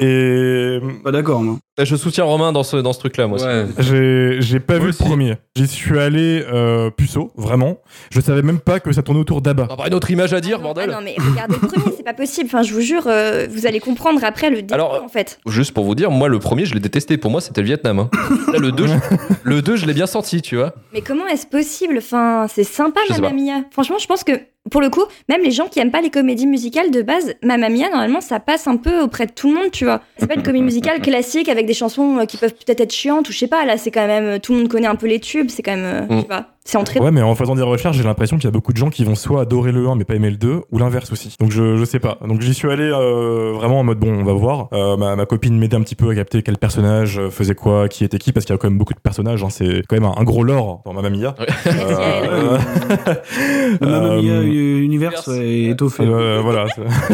Et 0.00 0.78
Pas 1.04 1.10
d'accord, 1.12 1.42
moi. 1.42 1.58
Je 1.82 1.96
soutiens 1.96 2.24
Romain 2.24 2.52
dans 2.52 2.62
ce, 2.62 2.76
dans 2.76 2.92
ce 2.92 2.98
truc-là, 2.98 3.26
moi 3.26 3.36
aussi. 3.36 3.46
Ouais. 3.46 3.64
j'ai 3.78 4.36
j'ai 4.40 4.60
pas 4.60 4.74
Moi 4.74 4.84
vu 4.84 4.88
aussi. 4.90 5.02
le 5.02 5.08
premier. 5.08 5.34
J'y 5.56 5.66
suis 5.66 5.98
allé 5.98 6.44
euh, 6.52 6.90
puceau, 6.90 7.32
vraiment. 7.36 7.78
Je 8.10 8.20
savais 8.20 8.42
même 8.42 8.60
pas 8.60 8.78
que 8.78 8.92
ça 8.92 9.02
tournait 9.02 9.20
autour 9.20 9.40
d'Abba. 9.42 9.68
On 9.70 9.76
va 9.76 9.88
une 9.88 9.94
autre 9.94 10.10
image 10.10 10.32
à 10.34 10.40
dire, 10.40 10.56
Ah 10.60 10.62
non, 10.62 10.64
bordel. 10.74 10.90
ah 10.92 10.96
non, 10.96 11.02
mais 11.04 11.14
regardez 11.18 11.56
le 11.60 11.66
premier, 11.68 11.94
c'est 11.96 12.02
pas 12.04 12.14
possible. 12.14 12.46
Enfin, 12.52 12.62
je 12.62 12.72
vous 12.74 12.80
jure, 12.82 13.04
euh, 13.06 13.46
vous 13.50 13.66
allez 13.66 13.80
comprendre 13.80 14.22
après 14.22 14.50
le 14.50 14.56
début, 14.56 14.74
Alors, 14.74 15.02
en 15.02 15.08
fait. 15.08 15.40
Juste 15.46 15.72
pour 15.72 15.84
vous 15.84 15.94
dire, 15.94 16.10
moi, 16.10 16.28
le 16.28 16.38
premier, 16.38 16.64
je 16.66 16.74
l'ai 16.74 16.80
détesté. 16.80 17.16
Pour 17.16 17.30
moi, 17.30 17.40
c'était 17.40 17.62
le 17.62 17.66
Vietnam. 17.66 17.98
hein. 18.00 18.10
Là, 18.52 18.58
le 18.58 18.70
2, 18.72 18.86
je... 18.86 18.94
le 19.42 19.62
2, 19.62 19.76
je 19.76 19.86
l'ai 19.86 19.94
bien 19.94 20.06
senti, 20.06 20.42
tu 20.42 20.56
vois. 20.56 20.74
Mais 20.92 21.00
comment 21.00 21.26
est-ce 21.26 21.46
possible? 21.46 21.94
Enfin, 21.98 22.46
c'est 22.52 22.64
sympa, 22.64 23.00
Mamma. 23.10 23.30
Mia. 23.32 23.62
Franchement, 23.70 23.96
je 23.98 24.06
pense 24.06 24.24
que, 24.24 24.32
pour 24.70 24.80
le 24.80 24.90
coup, 24.90 25.02
même 25.28 25.42
les 25.42 25.50
gens 25.50 25.66
qui 25.66 25.80
aiment 25.80 25.90
pas 25.90 26.00
les 26.00 26.10
comédies 26.10 26.46
musicales 26.46 26.90
de 26.90 27.02
base, 27.02 27.34
Mamma 27.42 27.68
Mia, 27.68 27.88
normalement, 27.90 28.20
ça 28.20 28.40
passe 28.40 28.66
un 28.68 28.76
peu 28.76 29.00
auprès 29.00 29.26
de 29.26 29.32
tout 29.32 29.48
le 29.48 29.54
monde, 29.60 29.70
tu 29.72 29.84
vois. 29.84 30.00
C'est 30.18 30.26
pas 30.26 30.34
une 30.34 30.42
comédie 30.42 30.64
musicale 30.64 31.00
classique 31.02 31.48
avec 31.48 31.66
des 31.66 31.74
chansons 31.74 32.18
euh, 32.18 32.24
qui 32.24 32.36
peuvent 32.36 32.54
peut-être 32.54 32.80
être 32.80 32.92
chiantes 32.92 33.28
ou 33.28 33.32
je 33.32 33.38
sais 33.38 33.48
pas. 33.48 33.64
Là, 33.64 33.76
c'est 33.76 33.90
quand 33.90 34.06
même. 34.06 34.24
euh, 34.24 34.38
Tout 34.38 34.52
le 34.52 34.60
monde 34.60 34.68
connaît 34.68 34.86
un 34.86 34.94
peu 34.96 35.06
les 35.08 35.20
tubes, 35.20 35.48
c'est 35.50 35.62
quand 35.62 35.76
même. 35.76 36.06
euh, 36.10 36.14
Mm. 36.14 36.20
C'est 36.64 36.78
entré. 36.78 37.00
Ouais, 37.00 37.10
mais 37.10 37.22
en 37.22 37.34
faisant 37.34 37.56
des 37.56 37.62
recherches, 37.62 37.96
j'ai 37.96 38.04
l'impression 38.04 38.36
qu'il 38.36 38.44
y 38.44 38.48
a 38.48 38.52
beaucoup 38.52 38.72
de 38.72 38.76
gens 38.76 38.88
qui 38.88 39.04
vont 39.04 39.16
soit 39.16 39.40
adorer 39.42 39.72
le 39.72 39.88
1 39.88 39.96
mais 39.96 40.04
pas 40.04 40.14
aimer 40.14 40.30
le 40.30 40.36
2, 40.36 40.60
ou 40.70 40.78
l'inverse 40.78 41.10
aussi. 41.10 41.36
Donc 41.40 41.50
je, 41.50 41.76
je 41.76 41.84
sais 41.84 41.98
pas. 41.98 42.18
Donc 42.26 42.40
j'y 42.40 42.54
suis 42.54 42.70
allé 42.70 42.84
euh, 42.84 43.52
vraiment 43.54 43.80
en 43.80 43.84
mode 43.84 43.98
bon, 43.98 44.20
on 44.20 44.24
va 44.24 44.32
voir. 44.32 44.68
Euh, 44.72 44.96
ma, 44.96 45.16
ma 45.16 45.26
copine 45.26 45.58
m'aidait 45.58 45.76
un 45.76 45.82
petit 45.82 45.96
peu 45.96 46.08
à 46.10 46.14
capter 46.14 46.42
quel 46.42 46.58
personnage 46.58 47.18
euh, 47.18 47.30
faisait 47.30 47.56
quoi, 47.56 47.88
qui 47.88 48.04
était 48.04 48.18
qui, 48.18 48.32
parce 48.32 48.46
qu'il 48.46 48.54
y 48.54 48.56
a 48.56 48.58
quand 48.58 48.68
même 48.68 48.78
beaucoup 48.78 48.94
de 48.94 49.00
personnages. 49.00 49.42
hein. 49.42 49.48
C'est 49.50 49.82
quand 49.88 49.96
même 49.96 50.04
un, 50.04 50.14
un 50.16 50.22
gros 50.24 50.44
lore 50.44 50.82
dans 50.84 50.92
Mamma 50.92 51.10
Mia. 51.10 51.34
Euh, 51.66 52.58
Le 53.80 53.86
Mamma 53.86 54.16
Mia 54.22 54.32
euh, 54.32 54.82
Universe 54.82 55.26
ouais, 55.26 55.38
est 55.46 55.64
étoffé. 55.70 56.04
euh, 56.04 56.40
voilà. 56.42 56.66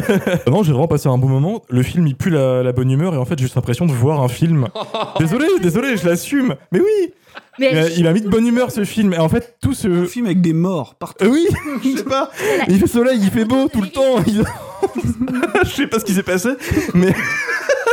non, 0.51 0.63
j'ai 0.63 0.73
vraiment 0.73 0.89
passé 0.89 1.09
un 1.09 1.19
bon 1.19 1.29
moment. 1.29 1.63
Le 1.71 1.83
film, 1.83 2.07
il 2.07 2.17
pue 2.17 2.31
la, 2.31 2.63
la 2.63 2.73
bonne 2.73 2.91
humeur 2.91 3.15
et 3.15 3.17
en 3.17 3.25
fait, 3.25 3.39
j'ai 3.39 3.45
juste 3.45 3.55
l'impression 3.55 3.87
de 3.87 3.93
voir 3.93 4.21
un 4.23 4.29
film. 4.29 4.69
Désolé, 5.19 5.47
désolé, 5.63 5.97
je 5.97 6.07
l'assume. 6.07 6.55
Mais 6.73 6.81
oui, 6.81 7.13
Mais 7.59 7.71
il 7.73 7.79
a, 7.79 7.89
il 7.91 8.07
a 8.07 8.13
mis 8.13 8.21
de 8.21 8.29
bonne 8.29 8.47
humeur 8.47 8.71
ce 8.71 8.85
film. 8.85 9.13
Et 9.15 9.19
en 9.19 9.29
fait, 9.29 9.57
tout 9.61 9.75
ce, 9.75 9.89
Un 9.89 10.07
film 10.07 10.27
avec 10.27 10.41
des 10.41 10.53
morts 10.53 10.95
partout. 10.97 11.25
euh, 11.25 11.29
oui, 11.29 11.47
je 11.85 11.97
sais 11.99 12.05
pas. 12.05 12.31
Il 12.69 12.79
fait 12.79 12.87
soleil, 12.87 13.19
il 13.23 13.31
fait 13.31 13.45
beau 13.45 13.69
tout 13.73 13.81
le 13.83 13.89
temps. 13.89 14.23
Il- 14.27 14.45
je 15.65 15.69
sais 15.71 15.87
pas 15.87 15.99
ce 15.99 16.05
qui 16.05 16.13
s'est 16.13 16.23
passé, 16.23 16.51
mais 16.95 17.13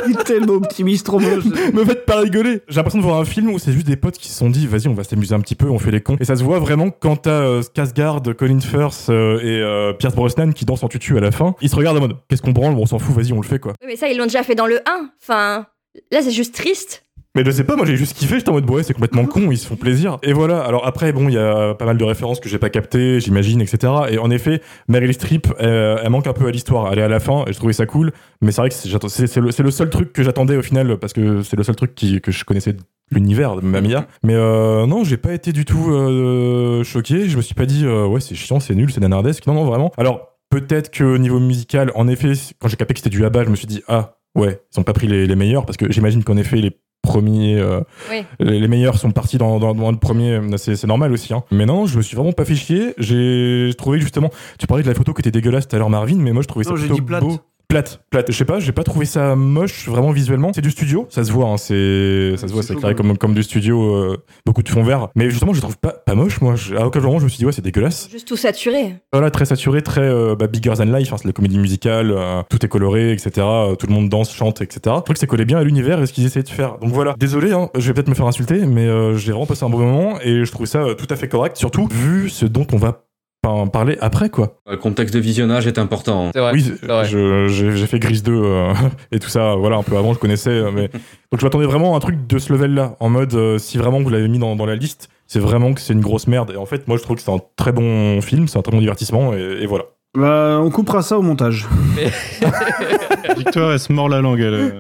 Il 0.08 0.12
est 0.12 0.24
tellement 0.24 0.54
optimiste, 0.54 1.06
trop 1.06 1.20
moche. 1.20 1.46
me 1.74 1.84
faites 1.86 2.06
pas 2.06 2.20
rigoler. 2.20 2.62
J'ai 2.68 2.76
l'impression 2.76 3.00
de 3.00 3.04
voir 3.04 3.20
un 3.20 3.26
film 3.26 3.50
où 3.50 3.58
c'est 3.60 3.72
juste 3.72 3.88
des 3.88 3.96
potes 3.96 4.18
qui 4.18 4.30
se 4.30 4.38
sont 4.38 4.50
dit, 4.50 4.68
vas-y, 4.68 4.88
on 4.88 4.94
va 4.94 5.04
s'amuser 5.04 5.34
un 5.34 5.40
petit 5.40 5.56
peu, 5.56 5.68
on 5.70 5.80
fait 5.80 5.90
les 5.92 6.02
cons. 6.02 6.18
Et 6.20 6.26
ça 6.26 6.36
se 6.36 6.44
voit 6.44 6.60
vraiment 6.60 6.92
quand 6.92 7.16
t'as 7.24 7.32
euh, 7.32 7.62
Skarsgård, 7.62 8.34
Colin 8.36 8.60
Firth 8.60 9.08
euh, 9.10 9.40
et 9.40 9.62
euh, 9.62 9.94
Pierce 9.94 10.14
Brosnan 10.16 10.52
qui 10.52 10.66
dansent 10.66 10.84
en 10.84 10.90
tutu 10.90 11.18
à 11.18 11.22
la 11.22 11.32
fin. 11.32 11.56
Ils 11.62 11.70
se 11.70 11.76
regardent 11.76 11.98
en 11.98 12.02
mode, 12.02 12.18
qu'est-ce 12.30 12.42
qu'on 12.44 12.52
branle, 12.52 12.76
on 12.76 12.86
s'en 12.86 13.00
fout, 13.00 13.16
vas-y, 13.16 13.34
on 13.34 13.42
le 13.42 13.48
fait 13.48 13.60
quoi. 13.60 13.74
Oui, 13.82 13.88
mais 13.88 13.96
ça, 13.96 14.08
ils 14.10 14.18
l'ont 14.18 14.26
déjà 14.26 14.44
fait 14.44 14.56
dans 14.56 14.68
le 14.68 14.80
1. 14.88 15.10
Enfin, 15.24 15.66
là, 16.12 16.22
c'est 16.22 16.32
juste 16.32 16.54
triste. 16.54 17.05
Mais 17.36 17.44
je 17.46 17.52
sais 17.52 17.64
pas, 17.64 17.76
moi 17.76 17.86
j'ai 17.86 17.98
juste 17.98 18.18
kiffé, 18.18 18.38
j'étais 18.38 18.50
en 18.50 18.54
mode 18.54 18.70
ouais, 18.70 18.84
c'est 18.84 18.94
complètement 18.94 19.26
con, 19.26 19.52
ils 19.52 19.58
se 19.58 19.68
font 19.68 19.76
plaisir. 19.76 20.18
Et 20.24 20.34
voilà, 20.34 20.62
alors 20.62 20.86
après, 20.88 21.12
bon, 21.12 21.28
il 21.28 21.34
y 21.34 21.38
a 21.38 21.74
pas 21.74 21.86
mal 21.86 21.98
de 21.98 22.04
références 22.04 22.40
que 22.40 22.48
j'ai 22.50 22.58
pas 22.60 22.70
captées, 22.70 23.20
j'imagine, 23.20 23.62
etc. 23.62 23.92
Et 24.10 24.18
en 24.18 24.32
effet, 24.32 24.62
Meryl 24.88 25.14
Streep, 25.14 25.48
euh, 25.60 25.98
elle 26.02 26.10
manque 26.10 26.28
un 26.28 26.34
peu 26.34 26.48
à 26.48 26.52
l'histoire. 26.52 26.92
Elle 26.92 27.00
est 27.00 27.04
à 27.04 27.10
la 27.10 27.20
fin, 27.20 27.44
et 27.48 27.54
je 27.54 27.58
trouvais 27.58 27.74
ça 27.74 27.86
cool, 27.86 28.12
mais 28.42 28.52
c'est 28.52 28.62
vrai 28.62 28.70
que 28.70 28.76
c'est 28.76 29.38
le, 29.38 29.64
le 29.64 29.72
seul 29.72 29.90
truc 29.90 30.14
que 30.14 30.24
j'attendais 30.24 30.56
au 30.56 30.62
final, 30.62 30.98
parce 30.98 31.14
que 31.14 31.42
c'est 31.42 31.58
le 31.58 31.64
seul 31.64 31.76
truc 31.76 31.94
qui, 31.94 32.22
que 32.22 32.32
je 32.32 32.46
connaissais 32.46 32.76
l'univers 33.12 33.56
de 33.56 33.62
Mamma 33.62 33.88
Mia. 33.88 34.08
Mais 34.24 34.34
euh, 34.36 34.86
non, 34.86 35.04
j'ai 35.04 35.18
pas 35.18 35.34
été 35.34 35.52
du 35.52 35.66
tout 35.66 35.92
euh, 35.92 36.84
choqué, 36.84 37.28
je 37.28 37.38
me 37.38 37.42
suis 37.42 37.56
pas 37.56 37.66
dit 37.66 37.86
euh, 37.86 38.06
ouais, 38.06 38.22
c'est 38.22 38.36
chiant, 38.36 38.60
c'est 38.60 38.76
nul, 38.76 38.92
c'est 38.92 39.02
nanardesque. 39.02 39.46
Non, 39.48 39.54
non, 39.54 39.66
vraiment. 39.66 39.92
Alors, 39.98 40.38
peut-être 40.50 40.92
que 40.92 41.18
niveau 41.18 41.40
musical, 41.40 41.92
en 41.96 42.08
effet, 42.08 42.34
quand 42.60 42.68
j'ai 42.68 42.78
capté 42.78 42.94
que 42.94 43.00
c'était 43.00 43.10
du 43.10 43.26
ABBA, 43.26 43.46
je 43.46 43.50
me 43.50 43.56
suis 43.56 43.68
dit 43.68 43.84
ah 43.88 44.18
ouais, 44.36 44.60
ils 44.74 44.80
ont 44.80 44.84
pas 44.84 44.94
pris 44.94 45.08
les, 45.08 45.28
les 45.28 45.36
meilleurs, 45.36 45.66
parce 45.66 45.78
que 45.78 45.92
j'imagine 45.92 46.24
qu'en 46.24 46.38
effet, 46.38 46.58
les 46.58 46.72
premiers 47.06 47.58
euh, 47.60 47.82
Oui. 48.12 48.24
les 48.40 48.60
les 48.60 48.68
meilleurs 48.68 48.98
sont 48.98 49.12
partis 49.12 49.38
dans, 49.38 49.60
dans, 49.60 49.74
dans 49.76 49.92
le 49.92 49.98
premier 49.98 50.40
c'est 50.58 50.84
normal 50.88 51.12
aussi 51.12 51.34
hein. 51.34 51.44
mais 51.52 51.66
non 51.66 51.86
je 51.86 51.98
me 51.98 52.02
suis 52.02 52.16
vraiment 52.18 52.32
pas 52.34 52.46
fait 52.46 52.56
chier 52.56 52.94
j'ai 52.98 53.72
trouvé 53.78 54.00
que 54.00 54.04
justement 54.04 54.30
tu 54.60 54.68
parlais 54.68 54.84
de 54.84 54.90
la 54.90 54.96
photo 54.96 55.14
qui 55.14 55.22
était 55.22 55.32
dégueulasse 55.32 55.68
tout 55.68 55.76
à 55.76 55.80
l'heure 55.80 55.90
Marvin 55.90 56.18
mais 56.18 56.32
moi 56.34 56.42
je 56.42 56.48
trouvais 56.48 56.66
ça 56.66 56.72
Non, 56.72 56.78
plutôt 56.78 56.96
beau 57.28 57.40
plate 57.76 58.00
plate 58.10 58.32
je 58.32 58.38
sais 58.38 58.46
pas 58.46 58.60
j'ai 58.60 58.72
pas 58.72 58.84
trouvé 58.84 59.06
ça 59.06 59.36
moche 59.36 59.88
vraiment 59.90 60.12
visuellement 60.12 60.52
c'est 60.54 60.62
du 60.62 60.72
studio 60.72 61.08
ça 61.10 61.24
se 61.24 61.32
voit 61.32 61.48
hein, 61.48 61.58
c'est 61.58 62.36
ça 62.38 62.48
se 62.48 62.54
voit 62.54 62.62
C'est 62.64 62.74
c'est 62.74 62.80
quand 62.80 62.94
comme, 62.96 63.18
comme 63.18 63.34
du 63.34 63.44
studio 63.44 63.96
euh, 63.96 64.18
beaucoup 64.46 64.64
de 64.64 64.70
fond 64.70 64.84
vert 64.84 65.10
mais 65.16 65.30
justement 65.30 65.52
je 65.52 65.58
le 65.58 65.62
trouve 65.62 65.78
pas, 65.78 65.92
pas 65.92 66.16
moche 66.16 66.40
moi 66.42 66.56
Je- 66.56 66.76
à 66.76 66.86
aucun 66.88 67.02
moment 67.02 67.20
je 67.20 67.26
me 67.26 67.30
suis 67.30 67.38
dit 67.40 67.46
ouais 67.46 67.52
c'est 67.52 67.62
dégueulasse 67.62 68.08
Juste 68.12 68.28
tout 68.28 68.38
saturé. 68.38 68.96
voilà, 69.12 69.30
très 69.32 69.46
saturé, 69.46 69.82
très 69.82 70.02
euh, 70.02 70.36
bah, 70.36 70.48
bigger 70.48 70.74
than 70.78 70.86
life, 70.86 71.12
hein, 71.12 71.18
c'est 71.18 71.26
la 71.28 71.34
comédie 71.34 71.58
musicale, 71.58 72.12
euh, 72.12 72.42
tout 72.50 72.64
est 72.66 72.70
coloré, 72.70 73.12
etc. 73.12 73.32
tout 73.78 73.88
le 73.88 73.94
monde 73.94 74.10
danse, 74.10 74.34
chante, 74.34 74.62
etc. 74.62 74.80
Je 74.86 74.90
trouve 75.02 75.14
que 75.14 75.20
ça 75.20 75.28
collait 75.28 75.46
bien 75.46 75.58
à 75.58 75.64
l'univers 75.64 76.02
et 76.02 76.06
ce 76.06 76.14
qu'ils 76.14 76.26
essayaient 76.26 76.44
de 76.44 76.50
faire. 76.50 76.78
Donc 76.80 76.92
voilà, 76.92 77.16
désolé, 77.18 77.52
hein, 77.52 77.70
je 77.78 77.88
vais 77.88 77.94
peut-être 77.94 78.08
me 78.10 78.14
faire 78.16 78.28
insulter, 78.28 78.66
mais 78.66 78.86
euh, 78.86 79.16
j'ai 79.18 79.32
vraiment 79.32 79.46
passé 79.46 79.66
un 79.66 79.70
bon 79.70 79.80
moment 79.80 80.20
et 80.22 80.46
je 80.46 80.52
trouve 80.52 80.66
ça 80.68 80.80
euh, 80.84 80.94
tout 80.94 81.08
à 81.10 81.16
fait 81.16 81.28
correct, 81.28 81.58
surtout 81.58 81.88
vu 81.92 82.30
ce 82.30 82.46
dont 82.46 82.68
on 82.74 82.78
va 82.78 83.05
pa- 83.46 83.66
parler 83.72 83.98
après, 84.02 84.30
quoi. 84.30 84.58
Le 84.70 84.78
contexte 84.78 85.14
de 85.14 85.20
visionnage 85.20 85.68
est 85.68 85.78
important. 85.80 86.32
C'est 86.34 86.40
vrai. 86.40 86.52
oui, 86.54 86.72
j'ai 87.10 87.50
j'ai 87.76 87.88
fait 87.88 88.00
Grise 88.00 88.24
2 88.24 88.32
euh, 88.34 88.74
et 89.12 89.20
tout 89.20 89.30
ça, 89.30 89.56
voilà, 89.56 89.78
un 89.78 89.84
peu 89.84 89.98
avant, 89.98 90.14
je 90.14 90.20
connaissais, 90.20 90.50
euh, 90.50 90.72
mais 90.74 90.88
donc 91.32 91.40
je 91.40 91.46
m'attendais 91.46 91.66
vraiment 91.66 91.94
à 91.94 91.98
un 91.98 92.00
truc 92.00 92.28
de 92.28 92.38
ce 92.40 92.52
level-là, 92.54 92.96
en 93.00 93.10
mode 93.10 93.34
euh, 93.36 93.58
si 93.58 93.78
vraiment 93.78 94.02
vous 94.02 94.10
l'avez 94.10 94.28
mis 94.28 94.40
dans, 94.40 94.56
dans 94.56 94.66
la 94.66 94.76
liste, 94.76 95.10
c'est 95.28 95.40
vraiment 95.40 95.74
que 95.74 95.82
c'est 95.82 95.94
une 95.94 96.02
grosse 96.02 96.28
merde. 96.28 96.52
Et 96.54 96.58
en 96.58 96.66
fait, 96.66 96.88
moi 96.88 96.98
je 96.98 97.04
trouve 97.04 97.18
que 97.18 97.22
c'est 97.22 97.32
un 97.32 97.40
très 97.56 97.72
bon 97.72 98.22
film, 98.22 98.48
c'est 98.48 98.58
un 98.58 98.62
très 98.62 98.72
bon 98.72 98.80
divertissement 98.80 99.34
et, 99.34 99.58
et 99.62 99.66
voilà. 99.66 99.86
Bah, 100.18 100.60
on 100.62 100.70
coupera 100.70 101.02
ça 101.02 101.18
au 101.18 101.22
montage. 101.22 101.68
Victoire, 103.38 103.74
elle 103.74 103.80
se 103.80 103.92
mord 103.92 104.08
la 104.08 104.22
langue. 104.22 104.40
Elle, 104.40 104.74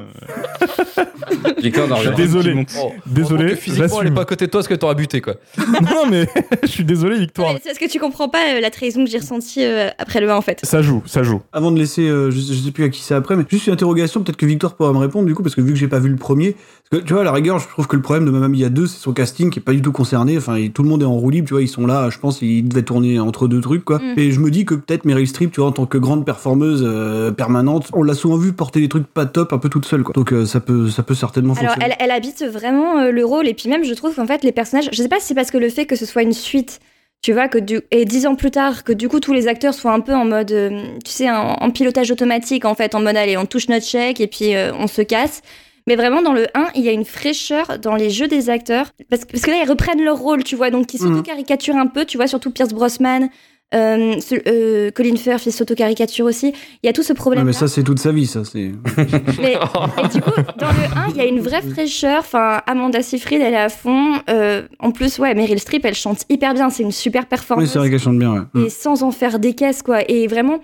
Victor 1.62 1.88
Je 1.88 1.94
suis 1.96 2.04
Dorian. 2.06 2.18
désolé. 2.18 2.66
Oh, 2.82 2.92
Désolé, 3.06 3.50
que 3.52 3.56
physiquement, 3.56 4.02
elle 4.02 4.08
est 4.08 4.12
pas 4.12 4.22
à 4.22 4.26
côté 4.26 4.46
de 4.46 4.52
toi 4.52 4.60
parce 4.60 4.68
que 4.68 4.74
t'auras 4.74 4.94
buté, 4.94 5.22
quoi. 5.22 5.36
non 5.58 6.06
mais 6.10 6.28
je 6.64 6.68
suis 6.68 6.84
désolé 6.86 7.20
Victoire. 7.20 7.54
Ouais, 7.54 7.60
C'est 7.62 7.70
parce 7.70 7.80
que 7.80 7.90
tu 7.90 8.00
comprends 8.00 8.30
pas 8.30 8.56
euh, 8.56 8.60
la 8.62 8.70
trahison 8.72 9.04
que 9.04 9.10
j'ai 9.10 9.18
ressentie 9.20 9.64
euh, 9.64 9.90
après 9.98 10.22
le 10.22 10.30
1 10.30 10.36
en 10.36 10.42
fait. 10.42 10.60
Ça 10.64 10.82
joue, 10.82 11.02
ça 11.06 11.24
joue. 11.24 11.42
Avant 11.54 11.72
de 11.72 11.78
laisser, 11.80 12.08
euh, 12.08 12.32
je, 12.32 12.40
je 12.40 12.54
sais 12.54 12.72
plus 12.72 12.84
à 12.84 12.90
qui 12.90 13.02
c'est 13.02 13.16
après, 13.16 13.36
mais 13.36 13.44
juste 13.50 13.68
une 13.68 13.74
interrogation, 13.74 14.22
peut-être 14.24 14.38
que 14.38 14.46
Victor 14.46 14.76
pourra 14.76 14.92
me 14.94 14.98
répondre 14.98 15.26
du 15.26 15.36
coup, 15.36 15.44
parce 15.44 15.56
que 15.56 15.62
vu 15.62 15.74
que 15.74 15.80
j'ai 15.80 15.88
pas 15.88 16.00
vu 16.00 16.10
le 16.10 16.16
premier, 16.18 16.56
parce 16.90 17.02
que 17.02 17.08
tu 17.08 17.14
vois, 17.14 17.22
à 17.22 17.26
la 17.26 17.32
rigueur, 17.32 17.60
je 17.60 17.68
trouve 17.68 17.88
que 17.88 17.96
le 17.96 18.02
problème 18.02 18.26
de 18.26 18.32
Mamma 18.32 18.48
Mia 18.48 18.70
2, 18.70 18.86
c'est 18.88 19.00
son 19.00 19.14
casting 19.14 19.50
qui 19.50 19.60
est 19.60 19.62
pas 19.62 19.74
du 19.74 19.82
tout 19.82 19.92
concerné, 19.92 20.38
enfin, 20.38 20.56
et 20.56 20.70
tout 20.70 20.84
le 20.84 20.90
monde 20.90 21.02
est 21.02 21.06
en 21.06 21.14
roue 21.16 21.30
libre, 21.32 21.48
tu 21.48 21.54
vois, 21.54 21.64
ils 21.64 21.68
sont 21.68 21.88
là, 21.88 22.10
je 22.10 22.20
pense, 22.20 22.42
ils 22.42 22.68
devaient 22.68 22.84
tourner 22.84 23.20
entre 23.20 23.48
deux 23.48 23.62
trucs, 23.62 23.84
quoi. 23.84 23.98
Mm. 24.00 24.20
Et 24.20 24.32
je 24.32 24.40
me 24.40 24.52
dis 24.52 24.66
que 24.66 24.76
peut-être 24.76 25.06
Meryl 25.06 25.28
Streep, 25.28 25.52
tu 25.52 25.62
vois, 25.62 25.70
en 25.70 25.72
tant 25.72 25.86
que 25.86 25.98
grande 25.98 26.26
performeuse 26.26 26.84
euh, 26.86 27.32
permanente, 27.32 27.90
on 27.94 28.04
l'a 28.04 28.14
souvent 28.14 28.38
vu 28.38 28.54
porter 28.54 28.82
des 28.82 28.90
trucs 28.90 29.08
pas 29.08 29.26
top, 29.26 29.54
un 29.54 29.58
peu 29.58 29.70
toute 29.70 29.86
seule, 29.86 30.04
quoi. 30.04 30.14
Donc 30.14 30.32
euh, 30.32 30.46
ça 30.46 30.60
peut, 30.60 30.90
ça 30.90 31.02
peut 31.04 31.16
certainement 31.36 31.54
Alors, 31.60 31.76
elle, 31.82 31.96
elle 32.00 32.12
habite 32.12 32.44
vraiment 32.44 33.00
euh, 33.00 33.12
le 33.12 33.26
rôle, 33.26 33.48
et 33.48 33.54
puis 33.54 33.70
même, 33.70 33.84
je 33.84 33.94
trouve 33.94 34.16
qu'en 34.16 34.26
fait, 34.28 34.44
les 34.44 34.52
personnages, 34.52 34.90
je 34.92 35.02
sais 35.02 35.08
pas 35.10 35.20
si 35.20 35.28
c'est 35.28 35.36
parce 35.36 35.52
que 35.52 35.58
le 35.58 35.70
fait 35.70 35.86
que 35.86 35.96
ce 35.96 36.06
soit 36.06 36.22
une 36.24 36.34
suite, 36.34 36.80
tu 37.22 37.34
vois, 37.34 37.48
que 37.48 37.58
du, 37.58 37.82
et 37.92 38.06
dix 38.06 38.26
ans 38.28 38.36
plus 38.36 38.52
tard, 38.52 38.84
que 38.84 38.94
du 38.94 39.10
coup, 39.10 39.20
tous 39.20 39.34
les 39.34 39.48
acteurs 39.48 39.74
soient 39.74 39.94
un 39.94 40.00
peu 40.00 40.14
en 40.14 40.26
mode, 40.26 40.52
euh, 40.52 40.70
tu 41.04 41.12
sais, 41.12 41.30
en, 41.30 41.54
en 41.60 41.72
pilotage 41.72 42.12
automatique, 42.12 42.66
en 42.66 42.76
fait, 42.76 42.96
en 42.96 43.02
mode, 43.02 43.18
allez, 43.18 43.36
on 43.38 43.46
touche 43.46 43.68
notre 43.70 43.86
chèque, 43.86 44.22
et 44.22 44.28
puis 44.28 44.56
euh, 44.56 44.72
on 44.80 44.88
se 44.88 45.02
casse. 45.02 45.42
Mais 45.88 45.96
vraiment, 45.96 46.24
dans 46.24 46.34
le 46.34 46.48
1, 46.56 46.70
il 46.76 46.82
y 46.84 46.90
a 46.90 46.92
une 46.92 47.06
fraîcheur 47.06 47.78
dans 47.80 47.96
les 47.96 48.10
jeux 48.10 48.28
des 48.28 48.50
acteurs. 48.50 48.88
Parce, 49.10 49.24
que- 49.26 49.32
parce 49.34 49.44
que 49.44 49.52
là, 49.52 49.58
ils 49.64 49.70
reprennent 49.70 50.04
leur 50.04 50.18
rôle, 50.18 50.44
tu 50.44 50.56
vois. 50.56 50.72
Donc, 50.72 50.92
ils 50.96 51.02
Mhm. 51.04 51.10
s'auto-caricaturent 51.18 51.76
un 51.78 51.86
peu, 51.86 52.06
tu 52.06 52.18
vois, 52.18 52.26
surtout 52.26 52.50
Pierce 52.50 52.74
Brosnan. 52.74 53.30
Euh, 53.74 54.20
ce- 54.22 54.36
euh, 54.48 54.92
Colin 54.92 55.16
Firth, 55.18 55.46
il 55.48 55.52
s'auto-caricature 55.52 56.26
aussi. 56.26 56.54
Il 56.84 56.86
y 56.86 56.90
a 56.90 56.94
tout 56.94 57.04
ce 57.04 57.12
Ouais, 57.14 57.18
problème. 57.18 57.46
mais 57.46 57.52
ça, 57.54 57.68
c'est 57.68 57.84
toute 57.84 58.00
sa 58.00 58.12
vie, 58.12 58.28
ça, 58.28 58.44
c'est. 58.46 58.72
Mais, 59.42 59.54
et 59.54 60.08
du 60.08 60.22
coup, 60.22 60.32
dans 60.58 60.68
le 60.68 60.98
1, 60.98 61.08
il 61.10 61.18
y 61.18 61.20
a 61.22 61.26
une 61.26 61.40
vraie 61.42 61.62
fraîcheur. 61.64 62.20
Enfin, 62.20 62.62
Amanda 62.68 63.02
Seyfried, 63.02 63.42
elle 63.42 63.54
est 63.54 63.58
à 63.58 63.70
fond. 63.70 64.14
Euh, 64.30 64.62
en 64.80 64.92
plus, 64.92 65.18
ouais, 65.20 65.34
Meryl 65.34 65.60
Streep, 65.60 65.84
elle 65.84 65.96
chante 65.96 66.24
hyper 66.30 66.54
bien. 66.54 66.70
C'est 66.70 66.84
une 66.84 66.92
super 66.92 67.24
Oui, 67.24 67.28
performance. 67.28 67.70
c'est 67.70 67.80
vrai 67.80 67.90
qu'elle 67.90 68.00
chante 68.00 68.20
bien, 68.20 68.48
ouais. 68.54 68.66
Et 68.66 68.70
sans 68.70 69.04
en 69.04 69.12
faire 69.12 69.40
des 69.40 69.54
caisses, 69.56 69.82
quoi. 69.82 70.10
Et 70.10 70.28
vraiment, 70.28 70.60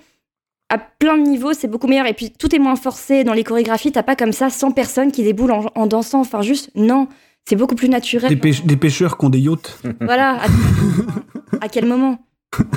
à 0.70 0.78
plein 0.78 1.18
de 1.18 1.24
niveaux, 1.28 1.54
c'est 1.54 1.68
beaucoup 1.68 1.88
meilleur. 1.88 2.06
Et 2.06 2.14
puis 2.14 2.32
tout 2.32 2.56
est 2.56 2.60
moins 2.60 2.76
forcé 2.78 3.24
dans 3.26 3.34
les 3.34 3.44
chorégraphies. 3.44 3.92
T'as 3.92 4.04
pas 4.04 4.16
comme 4.16 4.32
ça 4.32 4.50
100 4.50 4.72
personnes 4.72 5.12
qui 5.12 5.24
déboulent 5.24 5.52
en, 5.52 5.66
en 5.76 5.88
dansant. 5.88 6.22
Enfin, 6.22 6.44
juste, 6.44 6.70
non. 6.76 7.08
C'est 7.50 7.56
beaucoup 7.56 7.76
plus 7.76 7.90
naturel. 7.90 8.30
Des, 8.30 8.36
pêche- 8.38 8.64
des 8.64 8.78
pêcheurs 8.78 9.18
qui 9.18 9.26
ont 9.26 9.30
des 9.30 9.40
yachts. 9.40 9.80
Voilà. 10.00 10.38
À, 10.44 11.66
à 11.66 11.68
quel 11.68 11.86
moment? 11.88 12.20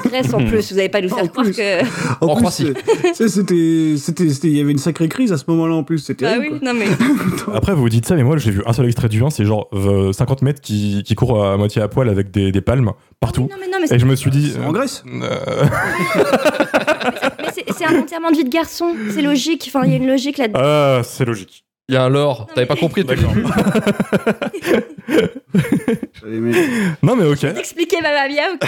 Grèce 0.05 0.33
en 0.33 0.39
plus, 0.45 0.71
vous 0.71 0.77
n'avez 0.77 0.89
pas 0.89 1.01
nous 1.01 1.13
En 1.13 1.17
faire 1.17 1.31
croire 1.33 1.45
plus. 1.47 1.57
que. 1.57 1.83
En 2.25 2.29
En 2.29 2.37
plus, 2.37 2.61
il 4.45 4.57
y 4.57 4.61
avait 4.61 4.71
une 4.71 4.79
sacrée 4.79 5.09
crise 5.09 5.33
à 5.33 5.37
ce 5.37 5.45
moment-là 5.49 5.75
en 5.75 5.83
plus. 5.83 5.99
C'était 5.99 6.27
Ah 6.27 6.37
oui, 6.39 6.51
non 6.63 6.73
mais. 6.75 6.87
Après, 7.55 7.75
vous 7.75 7.83
vous 7.83 7.89
dites 7.89 8.07
ça, 8.07 8.15
mais 8.15 8.23
moi, 8.23 8.37
j'ai 8.37 8.53
vu 8.53 8.63
un 8.67 8.73
seul 8.73 8.87
extrait 8.87 9.09
du 9.09 9.21
1, 9.25 9.31
c'est 9.31 9.45
genre 9.45 9.69
euh, 9.73 10.13
50 10.13 10.43
mètres 10.43 10.61
qui, 10.61 11.03
qui 11.05 11.17
courent 11.17 11.45
à 11.45 11.57
moitié 11.57 11.83
à 11.83 11.89
poil 11.89 12.09
avec 12.09 12.31
des, 12.31 12.53
des 12.53 12.61
palmes 12.61 12.93
partout. 13.19 13.49
Non 13.51 13.57
mais 13.59 13.67
non, 13.67 13.79
mais 13.81 13.93
Et 13.95 13.99
je 13.99 14.07
me 14.07 14.15
suis 14.15 14.31
dit. 14.31 14.53
en 14.65 14.71
Grèce. 14.71 15.03
euh, 15.07 15.21
Mais 17.41 17.49
c'est- 17.77 17.85
un 17.85 17.99
enterrement 17.99 18.31
de 18.31 18.37
vie 18.37 18.45
de 18.45 18.51
garçon, 18.51 18.95
c'est 19.11 19.23
logique. 19.23 19.65
Enfin, 19.69 19.85
il 19.87 19.91
y 19.91 19.95
a 19.95 19.97
une 19.97 20.07
logique 20.07 20.39
là-dedans. 20.39 20.61
ah, 20.63 21.01
c'est 21.03 21.25
logique. 21.25 21.65
Il 21.89 21.95
y 21.95 21.99
a 21.99 22.05
un 22.05 22.09
lore. 22.09 22.47
T'avais 22.55 22.67
pas 22.67 22.77
compris 22.77 23.05
depuis. 23.05 23.21
D'accord. 23.25 23.35
Non, 27.03 27.17
mais 27.17 27.25
ok. 27.27 27.45
Expliquez 27.45 27.99
Mamma 28.01 28.29
Mia. 28.29 28.59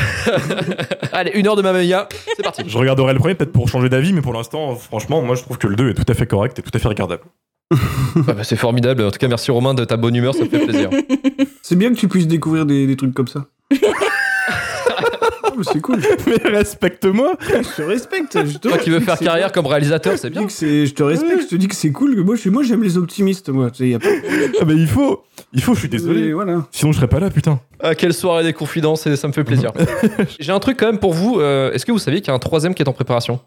Allez, 1.13 1.33
une 1.35 1.47
heure 1.47 1.57
de 1.57 1.63
Mamma 1.63 1.83
Mia. 1.83 2.09
C'est 2.37 2.43
parti. 2.43 2.63
Je 2.67 2.77
regarderai 2.79 3.13
le 3.13 3.19
premier 3.19 3.35
peut-être 3.35 3.53
pour 3.53 3.69
changer 3.69 3.89
d'avis, 3.89 4.13
mais 4.13 4.21
pour 4.23 4.33
l'instant, 4.33 4.75
franchement, 4.77 5.23
moi, 5.23 5.35
je 5.37 5.43
trouve 5.43 5.59
que 5.59 5.67
le 5.67 5.77
2 5.77 5.91
est 5.91 5.95
tout 5.95 6.05
à 6.09 6.15
fait 6.15 6.27
correct 6.27 6.59
et 6.59 6.63
tout 6.63 6.71
à 6.75 6.79
fait 6.79 6.89
regardable. 6.89 7.23
Ah 7.73 8.33
bah, 8.33 8.45
c'est 8.45 8.57
formidable. 8.57 9.03
En 9.05 9.11
tout 9.11 9.19
cas, 9.19 9.29
merci 9.29 9.51
Romain 9.51 9.75
de 9.75 9.85
ta 9.85 9.97
bonne 9.97 10.15
humeur. 10.15 10.35
Ça 10.35 10.45
me 10.45 10.49
fait 10.49 10.59
plaisir. 10.61 10.91
C'est 11.63 11.75
bien 11.77 11.91
que 11.93 11.99
tu 11.99 12.07
puisses 12.07 12.29
découvrir 12.29 12.65
des, 12.65 12.87
des 12.87 12.95
trucs 12.97 13.13
comme 13.15 13.27
ça. 13.29 13.47
Oh, 15.49 15.53
mais 15.59 15.65
c'est 15.73 15.81
cool. 15.81 16.01
mais 16.27 16.51
respecte-moi 16.51 17.35
Je 17.41 17.77
te 17.77 17.83
respecte. 17.83 18.39
justement. 18.45 18.75
Toi 18.75 18.83
qui 18.83 18.91
veux 18.91 19.01
Je 19.01 19.05
faire 19.05 19.19
carrière 19.19 19.53
comme 19.53 19.67
réalisateur, 19.67 20.19
c'est 20.19 20.29
Je 20.29 20.33
bien. 20.33 20.45
que 20.45 20.53
c'est- 20.53 20.85
je 20.87 20.93
te 20.95 21.03
respecte, 21.03 21.43
je 21.43 21.47
te 21.49 21.55
dis 21.57 21.67
que 21.69 21.75
c'est 21.75 21.93
cool. 21.93 22.15
Moi, 22.25 22.35
je 22.35 22.41
suis- 22.43 22.51
moi, 22.51 22.63
j'aime 22.63 22.83
les 22.83 22.99
optimistes, 22.99 23.49
moi. 23.49 23.71
Tu 23.71 23.79
sais, 23.79 23.89
y 23.89 23.95
a 23.95 23.99
pas- 23.99 24.09
Ah, 24.61 24.65
mais 24.67 24.75
il 24.75 24.87
faut 24.87 25.25
Il 25.57 25.63
faut, 25.63 25.75
je 25.75 25.81
suis 25.81 25.89
Et 25.89 25.91
désolé. 25.91 26.33
Voilà. 26.33 26.67
Sinon, 26.71 26.93
je 26.93 26.99
serais 26.99 27.09
pas 27.09 27.19
là, 27.19 27.31
putain. 27.31 27.59
Ah, 27.83 27.95
quelle 27.95 28.13
soirée 28.15 28.45
des 28.45 28.53
confidences, 28.53 29.07
et 29.07 29.17
ça 29.17 29.27
me 29.27 29.33
fait 29.33 29.43
plaisir. 29.43 29.73
J'ai 30.39 30.53
un 30.53 30.61
truc 30.61 30.77
quand 30.79 30.87
même 30.87 30.99
pour 30.99 31.13
vous. 31.15 31.41
euh, 31.41 31.73
Est-ce 31.73 31.85
que 31.87 31.93
vous 31.93 31.99
saviez 31.99 32.21
qu'il 32.21 32.29
y 32.29 32.31
a 32.31 32.35
un 32.35 32.39
troisième 32.39 32.75
qui 32.75 32.83
est 32.83 32.89
en 32.89 32.93
préparation? 32.93 33.41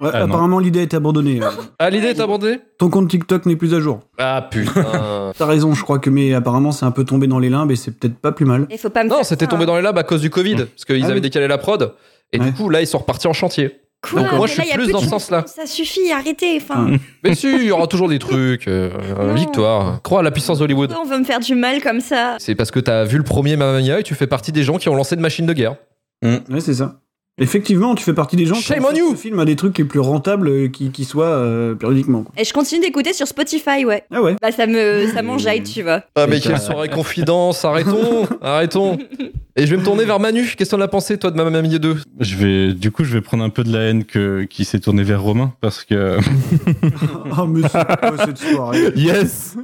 Ouais, 0.00 0.08
Ah, 0.14 0.22
apparemment, 0.22 0.58
l'idée 0.60 0.80
est 0.80 0.94
abandonnée. 0.94 1.40
Ah, 1.78 1.90
l'idée 1.90 2.06
est 2.06 2.20
abandonnée? 2.20 2.60
Ton 2.78 2.88
compte 2.88 3.08
TikTok 3.10 3.44
n'est 3.46 3.56
plus 3.56 3.74
à 3.74 3.80
jour. 3.80 4.00
Ah 4.18 4.48
putain. 4.50 5.32
T'as 5.36 5.44
raison, 5.46 5.74
je 5.74 5.82
crois 5.82 5.98
que, 5.98 6.08
mais 6.08 6.32
apparemment, 6.32 6.72
c'est 6.72 6.86
un 6.86 6.90
peu 6.92 7.04
tombé 7.04 7.26
dans 7.26 7.38
les 7.38 7.50
limbes 7.50 7.70
et 7.70 7.76
c'est 7.76 7.90
peut-être 7.98 8.16
pas 8.16 8.32
plus 8.32 8.46
mal. 8.46 8.66
Il 8.70 8.78
faut 8.78 8.88
pas 8.88 9.04
me 9.04 9.10
non, 9.10 9.22
c'était 9.24 9.46
tombé 9.46 9.64
hein. 9.64 9.66
dans 9.66 9.76
les 9.76 9.82
labs 9.82 9.98
à 9.98 10.02
cause 10.04 10.20
du 10.22 10.30
Covid, 10.30 10.54
parce 10.56 10.84
qu'ils 10.86 11.02
Ah 11.02 11.06
avaient 11.06 11.14
oui. 11.16 11.20
décalé 11.20 11.48
la 11.48 11.58
prod. 11.58 11.92
Et 12.32 12.38
Ouais. 12.38 12.46
du 12.46 12.52
coup, 12.52 12.68
là, 12.70 12.80
ils 12.80 12.86
sont 12.86 12.98
repartis 12.98 13.26
en 13.26 13.32
chantier. 13.32 13.80
Quoi 14.02 14.22
Donc 14.22 14.32
moi, 14.32 14.46
je 14.46 14.52
suis 14.54 14.72
plus 14.72 14.88
dans 14.92 15.00
ce 15.00 15.08
sens-là. 15.08 15.44
Ça 15.46 15.66
suffit, 15.66 16.10
arrêtez. 16.10 16.56
Enfin, 16.56 16.88
Ah. 16.92 16.96
Mais 17.24 17.34
si, 17.34 17.52
il 17.52 17.64
y 17.64 17.70
aura 17.70 17.86
toujours 17.86 18.08
des 18.08 18.18
trucs. 18.18 18.66
euh, 18.66 18.90
victoire. 19.34 20.00
Crois 20.02 20.20
à 20.20 20.22
la 20.22 20.30
puissance 20.30 20.58
d'Hollywood. 20.58 20.88
pourquoi 20.90 21.06
on 21.06 21.10
veut 21.10 21.18
me 21.18 21.24
faire 21.24 21.40
du 21.40 21.54
mal 21.54 21.82
comme 21.82 22.00
ça 22.00 22.36
C'est 22.38 22.54
parce 22.54 22.70
que 22.70 22.80
t'as 22.80 23.04
vu 23.04 23.18
le 23.18 23.24
premier 23.24 23.56
Mamma 23.56 23.80
Mia 23.80 24.00
et 24.00 24.02
tu 24.02 24.14
fais 24.14 24.26
partie 24.26 24.52
des 24.52 24.62
gens 24.62 24.78
qui 24.78 24.88
ont 24.88 24.94
lancé 24.94 25.14
une 25.16 25.20
machine 25.20 25.44
de 25.46 25.52
guerre. 25.52 25.76
Ouais, 26.22 26.60
c'est 26.60 26.74
ça. 26.74 27.00
Effectivement, 27.40 27.94
tu 27.94 28.04
fais 28.04 28.12
partie 28.12 28.36
des 28.36 28.44
gens 28.44 28.54
qui 28.54 28.62
ce 28.62 29.14
film 29.16 29.40
à 29.40 29.44
des 29.46 29.56
trucs 29.56 29.78
les 29.78 29.84
plus 29.84 29.98
rentables 29.98 30.48
euh, 30.48 30.68
qui, 30.68 30.90
qui 30.90 31.04
soient 31.04 31.24
euh, 31.24 31.74
périodiquement. 31.74 32.22
quoi. 32.22 32.32
Et 32.36 32.44
je 32.44 32.52
continue 32.52 32.82
d'écouter 32.82 33.14
sur 33.14 33.26
Spotify, 33.26 33.86
ouais. 33.86 34.04
Ah 34.10 34.20
ouais. 34.20 34.36
Bah 34.42 34.52
ça 34.52 34.66
me 34.66 35.06
ça 35.12 35.22
m'enjaille, 35.22 35.62
tu 35.62 35.82
vois. 35.82 36.02
Ah 36.16 36.26
mais 36.26 36.38
quelle 36.38 36.58
soirée 36.58 36.88
confidence, 36.90 37.64
arrêtons, 37.64 38.26
arrêtons. 38.42 38.98
Et 39.56 39.66
je 39.66 39.70
vais 39.74 39.78
me 39.80 39.84
tourner 39.84 40.04
vers 40.04 40.20
Manu, 40.20 40.42
qu'est-ce 40.56 40.70
que 40.70 40.76
t'en 40.76 40.82
as 40.82 40.88
pensé 40.88 41.18
toi 41.18 41.30
de 41.30 41.36
Mamma 41.36 41.62
Mia 41.62 41.78
2 41.78 41.96
Je 42.20 42.36
vais, 42.36 42.72
du 42.72 42.90
coup, 42.90 43.04
je 43.04 43.12
vais 43.12 43.20
prendre 43.20 43.42
un 43.42 43.50
peu 43.50 43.64
de 43.64 43.72
la 43.72 43.80
haine 43.80 44.04
que, 44.04 44.44
qui 44.44 44.64
s'est 44.64 44.78
tournée 44.80 45.02
vers 45.02 45.22
Romain 45.22 45.52
parce 45.60 45.84
que 45.84 46.18
Ah, 47.32 47.46
mais 47.48 47.62
c'est 47.62 47.98
quoi 47.98 48.26
cette 48.26 48.38
soirée? 48.38 48.92
Yes 48.96 49.56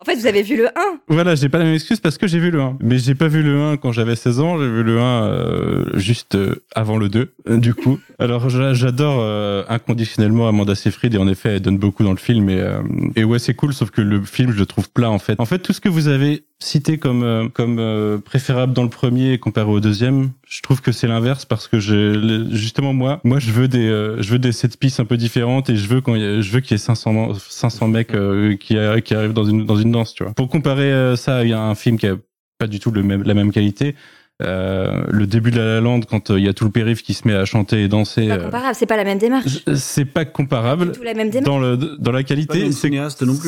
En 0.00 0.04
fait, 0.04 0.14
vous 0.14 0.26
avez 0.26 0.42
vu 0.42 0.56
le 0.56 0.66
1 0.68 0.70
voilà, 1.08 1.34
j'ai 1.34 1.48
pas 1.48 1.58
la 1.58 1.64
même 1.64 1.74
excuse 1.74 1.98
parce 1.98 2.18
que 2.18 2.26
j'ai 2.28 2.38
vu 2.38 2.50
le 2.52 2.60
1. 2.60 2.76
Mais 2.80 2.98
j'ai 2.98 3.14
pas 3.16 3.26
vu 3.26 3.42
le 3.42 3.60
1 3.60 3.76
quand 3.78 3.90
j'avais 3.90 4.14
16 4.14 4.38
ans, 4.40 4.56
j'ai 4.58 4.68
vu 4.68 4.82
le 4.84 5.00
1 5.00 5.02
euh, 5.02 5.84
juste 5.98 6.36
euh, 6.36 6.62
avant 6.74 6.98
le 6.98 7.08
2, 7.08 7.32
euh, 7.48 7.56
du 7.56 7.74
coup. 7.74 7.98
Alors 8.20 8.48
j'a- 8.48 8.74
j'adore 8.74 9.18
euh, 9.20 9.64
inconditionnellement 9.68 10.48
Amanda 10.48 10.74
Seyfried 10.76 11.14
et 11.14 11.18
en 11.18 11.26
effet 11.26 11.54
elle 11.56 11.62
donne 11.62 11.78
beaucoup 11.78 12.04
dans 12.04 12.12
le 12.12 12.16
film 12.18 12.48
et, 12.48 12.60
euh, 12.60 12.80
et 13.16 13.24
ouais 13.24 13.38
c'est 13.40 13.54
cool 13.54 13.72
sauf 13.74 13.90
que 13.90 14.00
le 14.00 14.22
film 14.22 14.52
je 14.52 14.58
le 14.58 14.66
trouve 14.66 14.88
plat 14.90 15.10
en 15.10 15.18
fait. 15.18 15.40
En 15.40 15.46
fait 15.46 15.58
tout 15.58 15.72
ce 15.72 15.80
que 15.80 15.88
vous 15.88 16.06
avez 16.08 16.44
cité 16.60 16.98
comme 16.98 17.22
euh, 17.22 17.48
comme 17.48 17.78
euh, 17.78 18.18
préférable 18.18 18.72
dans 18.72 18.82
le 18.82 18.88
premier 18.88 19.38
comparé 19.38 19.70
au 19.70 19.80
deuxième, 19.80 20.32
je 20.46 20.60
trouve 20.62 20.80
que 20.80 20.92
c'est 20.92 21.06
l'inverse 21.06 21.44
parce 21.44 21.68
que 21.68 21.78
le- 22.16 22.54
justement 22.54 22.92
moi 22.92 23.20
moi 23.24 23.38
je 23.38 23.52
veux 23.52 23.68
des 23.68 23.88
euh, 23.88 24.20
je 24.20 24.32
veux 24.32 24.38
des 24.38 24.52
set 24.52 24.76
pistes 24.78 25.00
un 25.00 25.04
peu 25.04 25.16
différentes 25.16 25.70
et 25.70 25.76
je 25.76 25.88
veux 25.88 26.02
je 26.04 26.50
qu'il 26.60 26.72
y 26.72 26.74
ait 26.74 26.78
500 26.78 27.34
500 27.34 27.88
mecs 27.88 28.12
qui 28.60 28.76
qui 29.04 29.14
arrivent 29.14 29.32
dans 29.32 29.44
une 29.44 29.64
dans 29.66 29.76
une 29.76 29.92
danse 29.92 30.14
tu 30.14 30.24
vois. 30.24 30.34
Pour 30.34 30.48
comparer 30.48 31.16
ça 31.16 31.44
il 31.44 31.50
y 31.50 31.52
a 31.52 31.60
un 31.62 31.74
film 31.74 31.98
qui 31.98 32.06
a 32.06 32.16
pas 32.58 32.66
du 32.66 32.80
tout 32.80 32.90
la 32.92 33.02
même 33.34 33.52
qualité. 33.52 33.94
Euh, 34.40 35.02
le 35.08 35.26
début 35.26 35.50
de 35.50 35.58
La 35.58 35.64
La 35.74 35.80
Land, 35.80 36.00
quand 36.08 36.30
euh, 36.30 36.38
il 36.38 36.44
y 36.44 36.48
a 36.48 36.52
tout 36.52 36.64
le 36.64 36.70
périph 36.70 37.02
qui 37.02 37.12
se 37.12 37.26
met 37.26 37.34
à 37.34 37.44
chanter 37.44 37.82
et 37.82 37.88
danser, 37.88 38.28
Pas 38.28 38.34
euh, 38.34 38.44
comparable, 38.44 38.74
c'est 38.76 38.86
pas 38.86 38.96
la 38.96 39.02
même 39.02 39.18
démarche. 39.18 39.64
c'est 39.74 40.04
pas 40.04 40.24
comparable 40.24 40.92
Tout 40.92 41.02
la 41.02 41.14
même 41.14 41.30
démarche. 41.30 41.46
dans, 41.46 41.58
le, 41.58 41.76
dans 41.76 42.12
la 42.12 42.22
qualité. 42.22 42.70
C'est 42.70 42.90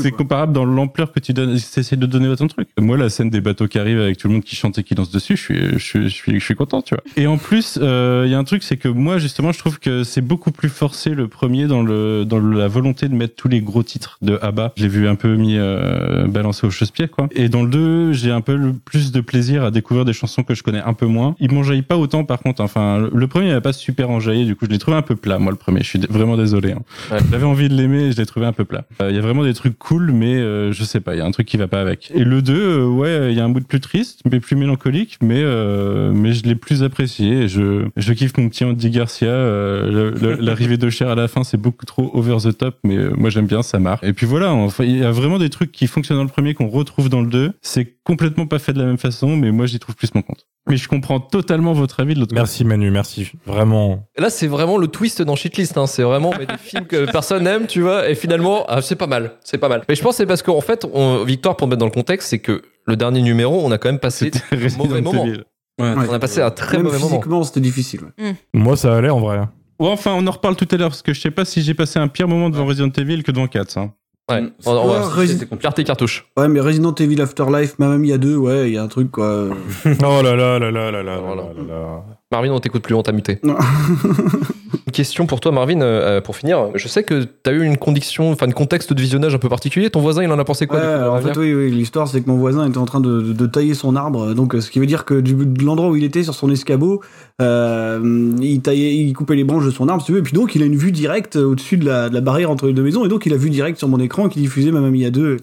c'est 0.02 0.10
comparable 0.10 0.52
dans 0.52 0.64
l'ampleur 0.64 1.12
que 1.12 1.20
tu 1.20 1.32
donnes, 1.32 1.50
essaies 1.54 1.96
de 1.96 2.06
donner 2.06 2.30
à 2.30 2.36
ton 2.36 2.48
truc. 2.48 2.68
Moi, 2.78 2.96
la 2.96 3.08
scène 3.08 3.30
des 3.30 3.40
bateaux 3.40 3.68
qui 3.68 3.78
arrivent 3.78 4.00
avec 4.00 4.18
tout 4.18 4.26
le 4.26 4.34
monde 4.34 4.42
qui 4.42 4.56
chante 4.56 4.78
et 4.78 4.82
qui 4.82 4.94
danse 4.94 5.10
dessus, 5.10 5.36
je 5.36 5.42
suis, 5.42 5.58
je 5.74 5.78
suis, 5.78 6.02
je 6.08 6.14
suis, 6.14 6.40
je 6.40 6.44
suis 6.44 6.54
content, 6.56 6.82
tu 6.82 6.94
vois. 6.94 7.04
Et 7.16 7.28
en 7.28 7.38
plus, 7.38 7.78
euh, 7.80 8.24
il 8.26 8.32
y 8.32 8.34
a 8.34 8.38
un 8.38 8.44
truc, 8.44 8.64
c'est 8.64 8.76
que 8.76 8.88
moi, 8.88 9.18
justement, 9.18 9.52
je 9.52 9.58
trouve 9.58 9.78
que 9.78 10.02
c'est 10.02 10.20
beaucoup 10.20 10.50
plus 10.50 10.68
forcé 10.68 11.10
le 11.10 11.28
premier 11.28 11.66
dans 11.66 11.82
le, 11.82 12.24
dans 12.24 12.40
la 12.40 12.66
volonté 12.66 13.08
de 13.08 13.14
mettre 13.14 13.36
tous 13.36 13.48
les 13.48 13.60
gros 13.60 13.84
titres 13.84 14.18
de 14.22 14.38
ABBA. 14.42 14.72
Je 14.76 14.82
l'ai 14.82 14.88
vu 14.88 15.08
un 15.08 15.14
peu 15.14 15.36
mis, 15.36 15.56
euh, 15.56 16.26
balancé 16.26 16.66
au 16.66 16.70
chausse-pied, 16.70 17.06
quoi. 17.06 17.28
Et 17.30 17.48
dans 17.48 17.62
le 17.62 17.70
2, 17.70 18.12
j'ai 18.12 18.32
un 18.32 18.40
peu 18.40 18.56
le 18.56 18.72
plus 18.72 19.12
de 19.12 19.20
plaisir 19.20 19.62
à 19.62 19.70
découvrir 19.70 20.04
des 20.04 20.12
chansons 20.12 20.42
que 20.42 20.54
je 20.54 20.64
connais 20.64 20.79
un 20.84 20.92
peu 20.94 21.06
moins. 21.06 21.34
Il 21.40 21.52
m'enjaille 21.52 21.82
pas 21.82 21.96
autant, 21.96 22.24
par 22.24 22.40
contre. 22.40 22.60
Enfin, 22.62 23.08
le 23.12 23.26
premier, 23.28 23.46
il 23.48 23.52
n'a 23.52 23.60
pas 23.60 23.72
super 23.72 24.10
enjaillé, 24.10 24.44
du 24.44 24.56
coup, 24.56 24.66
je 24.66 24.70
l'ai 24.70 24.78
trouvé 24.78 24.96
un 24.96 25.02
peu 25.02 25.16
plat, 25.16 25.38
moi, 25.38 25.52
le 25.52 25.58
premier. 25.58 25.80
Je 25.82 25.86
suis 25.88 25.98
vraiment 26.08 26.36
désolé. 26.36 26.72
hein. 26.72 26.82
Ouais. 27.10 27.18
J'avais 27.30 27.44
envie 27.46 27.68
de 27.68 27.74
l'aimer 27.74 28.04
et 28.04 28.12
je 28.12 28.16
l'ai 28.16 28.26
trouvé 28.26 28.46
un 28.46 28.52
peu 28.52 28.64
plat. 28.64 28.84
Euh, 29.02 29.10
Il 29.10 29.16
y 29.16 29.18
a 29.18 29.22
vraiment 29.22 29.44
des 29.44 29.54
trucs 29.54 29.78
cool, 29.78 30.12
mais 30.12 30.34
euh, 30.36 30.72
je 30.72 30.84
sais 30.84 31.00
pas, 31.00 31.14
il 31.14 31.18
y 31.18 31.20
a 31.20 31.24
un 31.26 31.30
truc 31.30 31.46
qui 31.46 31.56
va 31.56 31.68
pas 31.68 31.80
avec. 31.80 32.10
Et 32.14 32.24
le 32.24 32.42
2, 32.42 32.54
euh, 32.54 32.86
ouais, 32.86 33.32
il 33.32 33.36
y 33.36 33.40
a 33.40 33.44
un 33.44 33.48
bout 33.48 33.60
de 33.60 33.64
plus 33.66 33.80
triste, 33.80 34.20
mais 34.30 34.40
plus 34.40 34.56
mélancolique, 34.56 35.18
mais 35.22 35.40
euh, 35.42 36.12
mais 36.12 36.32
je 36.32 36.44
l'ai 36.44 36.54
plus 36.54 36.82
apprécié. 36.82 37.42
Et 37.42 37.48
je 37.48 37.86
je 37.96 38.12
kiffe 38.12 38.36
mon 38.38 38.48
petit 38.48 38.64
Andy 38.64 38.90
Garcia. 38.90 39.30
L'arrivée 40.40 40.76
de 40.76 40.90
Cher 40.90 41.08
à 41.08 41.14
la 41.14 41.28
fin, 41.28 41.44
c'est 41.44 41.56
beaucoup 41.60 41.86
trop 41.86 42.10
over 42.14 42.36
the 42.42 42.56
top, 42.56 42.78
mais 42.84 42.96
moi 43.16 43.30
j'aime 43.30 43.46
bien, 43.46 43.62
ça 43.62 43.78
marche. 43.78 44.00
Et 44.02 44.12
puis 44.12 44.26
voilà, 44.26 44.52
enfin, 44.52 44.84
il 44.84 44.96
y 44.98 45.04
a 45.04 45.10
vraiment 45.10 45.38
des 45.38 45.50
trucs 45.50 45.72
qui 45.72 45.86
fonctionnent 45.86 46.18
dans 46.18 46.24
le 46.24 46.30
premier 46.30 46.54
qu'on 46.54 46.68
retrouve 46.68 47.08
dans 47.08 47.20
le 47.20 47.26
2. 47.28 47.52
C'est 47.62 47.96
complètement 48.04 48.46
pas 48.46 48.58
fait 48.58 48.72
de 48.72 48.78
la 48.78 48.86
même 48.86 48.98
façon, 48.98 49.36
mais 49.36 49.50
moi 49.52 49.66
j'y 49.66 49.78
trouve 49.78 49.94
plus 49.96 50.14
mon 50.14 50.22
compte. 50.22 50.46
Mais 50.68 50.76
je 50.76 50.88
comprends 50.88 51.20
totalement 51.20 51.72
votre 51.72 52.00
avis 52.00 52.14
de 52.14 52.20
l'autre 52.20 52.30
côté. 52.30 52.40
Merci 52.40 52.64
Manu, 52.64 52.90
merci. 52.90 53.32
Vraiment. 53.46 54.06
Là 54.18 54.30
c'est 54.30 54.46
vraiment 54.46 54.76
le 54.76 54.88
twist 54.88 55.22
dans 55.22 55.34
Shitlist, 55.34 55.76
hein. 55.78 55.86
c'est 55.86 56.02
vraiment 56.02 56.32
mais 56.38 56.46
des 56.46 56.58
films 56.62 56.86
que 56.86 57.10
personne 57.10 57.44
n'aime, 57.44 57.66
tu 57.66 57.80
vois, 57.80 58.08
et 58.08 58.14
finalement 58.14 58.64
ah, 58.68 58.82
c'est 58.82 58.96
pas 58.96 59.06
mal, 59.06 59.32
c'est 59.42 59.58
pas 59.58 59.68
mal. 59.68 59.82
Mais 59.88 59.94
je 59.94 60.02
pense 60.02 60.12
que 60.12 60.16
c'est 60.18 60.26
parce 60.26 60.42
qu'en 60.42 60.60
fait, 60.60 60.86
on, 60.92 61.24
Victoire 61.24 61.56
pour 61.56 61.66
me 61.66 61.70
mettre 61.70 61.80
dans 61.80 61.86
le 61.86 61.92
contexte, 61.92 62.28
c'est 62.28 62.38
que 62.38 62.62
le 62.86 62.96
dernier 62.96 63.22
numéro, 63.22 63.64
on 63.64 63.70
a 63.72 63.78
quand 63.78 63.88
même 63.88 63.98
passé 63.98 64.30
un 64.52 64.76
mauvais 64.76 65.00
moment. 65.00 65.24
Ouais. 65.24 65.42
On 65.78 66.12
a 66.12 66.18
passé 66.18 66.42
un 66.42 66.50
très 66.50 66.76
Même 66.76 66.84
mauvais 66.84 66.98
moment. 66.98 67.08
physiquement, 67.10 67.42
c'était 67.42 67.60
difficile. 67.60 68.00
ouais. 68.18 68.34
Moi, 68.52 68.76
ça 68.76 68.94
allait 68.96 69.08
en 69.10 69.20
vrai. 69.20 69.38
Ouais, 69.78 69.88
enfin, 69.88 70.12
on 70.14 70.26
en 70.26 70.30
reparle 70.30 70.56
tout 70.56 70.68
à 70.70 70.76
l'heure, 70.76 70.90
parce 70.90 71.00
que 71.00 71.14
je 71.14 71.20
sais 71.20 71.30
pas 71.30 71.46
si 71.46 71.62
j'ai 71.62 71.72
passé 71.72 71.98
un 71.98 72.08
pire 72.08 72.28
moment 72.28 72.50
devant 72.50 72.66
Resident 72.66 72.90
Evil 72.98 73.22
que 73.22 73.32
devant 73.32 73.46
4. 73.46 73.78
Hein. 73.78 73.94
Ouais, 74.30 74.52
on, 74.66 74.70
on 74.72 74.88
va 74.88 75.00
Resi- 75.08 75.72
tes 75.74 75.84
cartouches. 75.84 76.26
Ouais, 76.36 76.48
mais 76.48 76.60
Resident 76.60 76.94
Evil 76.94 77.20
Afterlife, 77.20 77.78
Mamma 77.78 77.98
Mia 77.98 78.18
2, 78.18 78.36
ouais, 78.36 78.68
il 78.70 78.74
y 78.74 78.78
a 78.78 78.82
un 78.82 78.88
truc 78.88 79.10
quoi. 79.10 79.48
Oh 79.84 80.22
là 80.22 80.34
là 80.36 80.58
là 80.58 80.70
là 80.70 80.90
là 80.90 80.90
là 80.90 81.02
là 81.02 81.20
là 81.34 81.62
là. 81.68 82.04
Marvin, 82.32 82.50
on 82.52 82.60
t'écoute 82.60 82.82
plus, 82.82 82.94
on 82.94 83.02
t'a 83.02 83.10
muté. 83.12 83.38
Une 83.42 84.92
question 84.92 85.26
pour 85.26 85.40
toi, 85.40 85.50
Marvin, 85.52 85.80
euh, 85.80 86.18
euh, 86.18 86.20
pour 86.20 86.36
finir. 86.36 86.68
Je 86.76 86.86
sais 86.88 87.02
que 87.02 87.24
t'as 87.24 87.52
eu 87.52 87.62
une 87.64 87.76
condition, 87.76 88.30
enfin, 88.32 88.46
un 88.48 88.52
contexte 88.52 88.92
de 88.92 89.00
visionnage 89.00 89.34
un 89.34 89.38
peu 89.38 89.48
particulier. 89.48 89.90
Ton 89.90 90.00
voisin, 90.00 90.22
il 90.22 90.30
en 90.30 90.38
a 90.38 90.44
pensé 90.44 90.66
quoi 90.68 90.78
Ouais, 90.78 90.84
du 90.84 90.88
coup, 90.92 91.00
alors, 91.00 91.14
en 91.14 91.20
fait, 91.20 91.36
oui, 91.36 91.52
oui, 91.54 91.70
l'histoire, 91.70 92.06
c'est 92.08 92.20
que 92.20 92.28
mon 92.28 92.36
voisin 92.38 92.68
était 92.68 92.78
en 92.78 92.84
train 92.86 93.00
de, 93.00 93.20
de- 93.20 93.32
de 93.32 93.46
tailler 93.46 93.74
son 93.74 93.94
arbre. 93.96 94.32
Donc, 94.34 94.54
euh, 94.54 94.60
ce 94.60 94.70
qui 94.70 94.78
veut 94.78 94.86
dire 94.86 95.04
que 95.04 95.20
du, 95.20 95.34
de 95.34 95.64
l'endroit 95.64 95.88
où 95.90 95.96
il 95.96 96.04
était, 96.04 96.22
sur 96.22 96.34
son 96.34 96.50
escabeau, 96.50 97.00
euh, 97.42 98.32
il 98.40 98.60
taillait, 98.62 98.94
il 98.96 99.12
coupait 99.12 99.36
les 99.36 99.44
branches 99.44 99.64
de 99.66 99.70
son 99.70 99.88
arbre, 99.88 100.02
si 100.02 100.06
tu 100.06 100.12
veux. 100.12 100.18
Et 100.18 100.22
puis 100.22 100.32
donc, 100.34 100.54
il 100.54 100.62
a 100.62 100.66
une 100.66 100.76
vue 100.76 100.92
directe 100.92 101.34
au-dessus 101.36 101.76
de 101.78 101.84
la, 101.86 102.08
de 102.08 102.14
la 102.14 102.20
barrière 102.20 102.50
entre 102.50 102.66
les 102.66 102.72
deux 102.72 102.82
maisons. 102.84 103.04
Et 103.04 103.08
donc, 103.08 103.26
il 103.26 103.32
a 103.32 103.36
vue 103.36 103.50
directe 103.50 103.78
sur 103.78 103.88
mon 103.88 103.98
écran 104.00 104.28
qui 104.28 104.40
diffusait 104.40 104.70
Mamma 104.70 104.90
Mia 104.90 105.10
2. 105.10 105.36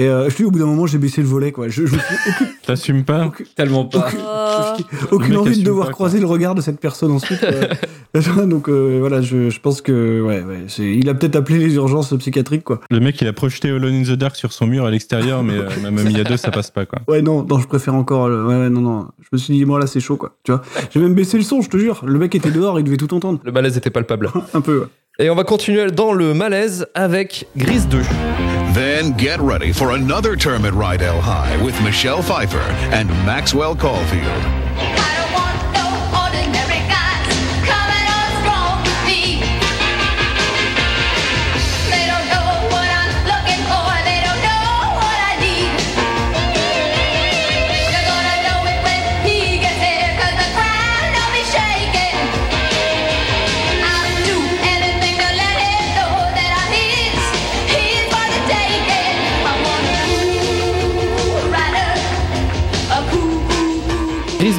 Et 0.00 0.08
euh, 0.08 0.30
je 0.30 0.36
dis, 0.36 0.44
au 0.44 0.50
bout 0.50 0.58
d'un 0.58 0.64
moment, 0.66 0.86
j'ai 0.86 0.96
baissé 0.96 1.20
le 1.20 1.26
volet, 1.26 1.52
quoi. 1.52 1.68
Je, 1.68 1.84
je 1.84 1.94
aucune, 1.94 2.46
T'assumes 2.66 3.04
pas 3.04 3.26
aucune, 3.26 3.44
Tellement 3.54 3.84
pas. 3.84 4.08
Oh. 4.16 4.82
aucune 5.10 5.30
mec 5.30 5.38
envie 5.38 5.58
de 5.58 5.64
devoir 5.64 5.88
pas, 5.88 5.92
quoi. 5.92 6.06
croiser 6.06 6.20
le 6.20 6.26
regard 6.26 6.54
de 6.54 6.62
cette 6.62 6.80
personne 6.80 7.10
ensuite. 7.12 7.42
euh. 7.44 7.66
donc, 8.46 8.70
euh, 8.70 8.96
voilà, 9.00 9.20
je, 9.20 9.50
je 9.50 9.60
pense 9.60 9.82
que, 9.82 10.22
ouais, 10.22 10.40
ouais, 10.42 10.64
c'est- 10.68 10.84
il 10.90 11.06
a 11.10 11.14
peut-être 11.14 11.36
appelé 11.36 11.58
les 11.58 11.74
urgences 11.74 12.16
psychiatriques, 12.16 12.64
quoi. 12.64 12.80
Le 12.90 12.98
mec, 13.00 13.20
il 13.20 13.28
a 13.28 13.34
projeté 13.34 13.68
Alone 13.68 13.92
in 13.94 14.02
the 14.04 14.12
Dark 14.16 14.36
sur 14.36 14.52
son 14.54 14.66
mur 14.66 14.86
à 14.86 14.90
l'extérieur, 14.90 15.42
mais 15.42 15.52
euh, 15.58 15.68
Mamma 15.82 16.02
Mia 16.04 16.24
2, 16.24 16.36
ça 16.38 16.50
passe 16.50 16.70
pas, 16.70 16.86
quoi. 16.86 17.00
Ouais, 17.06 17.20
non, 17.20 17.44
non, 17.44 17.58
je 17.58 17.66
préfère 17.66 17.94
encore. 17.94 18.28
le- 18.30 18.46
Ouais, 18.46 18.56
ouais, 18.58 18.70
non, 18.70 18.80
non. 18.80 19.06
Je 19.20 19.28
me 19.32 19.36
suis 19.38 19.52
dit, 19.52 19.64
moi 19.66 19.78
là, 19.78 19.86
c'est 19.86 20.00
chaud, 20.00 20.16
quoi. 20.16 20.34
Tu 20.44 20.52
vois, 20.52 20.62
j'ai 20.94 21.00
même 21.00 21.14
baissé 21.14 21.36
le 21.36 21.42
son, 21.44 21.60
je 21.60 21.68
te 21.68 21.76
jure. 21.76 22.02
Le 22.06 22.18
mec 22.18 22.34
était 22.34 22.50
dehors, 22.50 22.78
il 22.80 22.84
devait 22.84 22.96
tout 22.96 23.12
entendre. 23.12 23.38
Le 23.44 23.52
malaise 23.52 23.76
était 23.76 23.90
palpable. 23.90 24.30
Un 24.54 24.62
peu, 24.62 24.78
ouais. 24.80 24.86
Et 25.18 25.28
on 25.28 25.34
va 25.34 25.44
continuer 25.44 25.90
dans 25.90 26.14
le 26.14 26.32
malaise 26.32 26.86
avec 26.94 27.46
Grise 27.54 27.86
2. 27.88 27.98
Then 28.72 29.14
get 29.14 29.40
ready 29.40 29.72
for 29.72 29.92
another 29.92 30.36
term 30.36 30.64
at 30.64 30.74
Rydell 30.74 31.20
High 31.20 31.60
with 31.64 31.74
Michelle 31.82 32.22
Pfeiffer 32.22 32.58
and 32.94 33.08
Maxwell 33.26 33.74
Caulfield. 33.74 35.09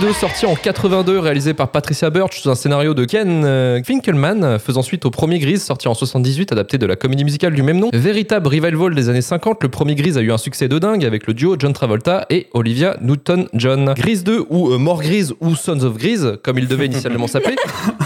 2 0.02 0.14
sorti 0.14 0.48
en 0.48 0.56
82, 0.56 1.20
réalisé 1.20 1.54
par 1.54 1.70
Patricia 1.70 2.10
Birch 2.10 2.42
sous 2.42 2.50
un 2.50 2.56
scénario 2.56 2.96
de 2.96 3.06
Ken 3.06 3.44
euh, 3.46 3.84
Finkelman, 3.84 4.58
faisant 4.58 4.82
suite 4.82 5.06
au 5.06 5.12
premier 5.12 5.38
Grise 5.38 5.64
sorti 5.64 5.88
en 5.88 5.94
78, 5.94 6.52
adapté 6.52 6.80
de 6.80 6.88
la 6.88 6.96
comédie 6.96 7.24
musicale 7.24 7.54
du 7.54 7.62
même 7.62 7.78
nom. 7.78 7.92
Véritable 7.94 8.48
revival 8.48 8.96
des 8.96 9.10
années 9.10 9.22
50, 9.22 9.62
le 9.62 9.70
premier 9.70 9.94
Grise 9.94 10.18
a 10.18 10.22
eu 10.22 10.32
un 10.32 10.40
succès 10.40 10.68
de 10.68 10.80
dingue 10.80 11.06
avec 11.06 11.28
le 11.28 11.36
duo 11.36 11.56
John 11.60 11.72
Travolta 11.74 12.26
et 12.32 12.48
Olivia 12.54 12.98
Newton-John. 13.02 13.94
Grise 13.96 14.24
2 14.24 14.46
ou 14.50 14.72
euh, 14.72 14.80
Mort 14.80 15.04
Grise 15.04 15.36
ou 15.40 15.56
Sons 15.56 15.84
of 15.84 15.98
Grise, 16.00 16.34
comme 16.42 16.58
il 16.58 16.68
devait 16.68 16.88
initialement 16.88 17.28
s'appeler, 17.28 17.58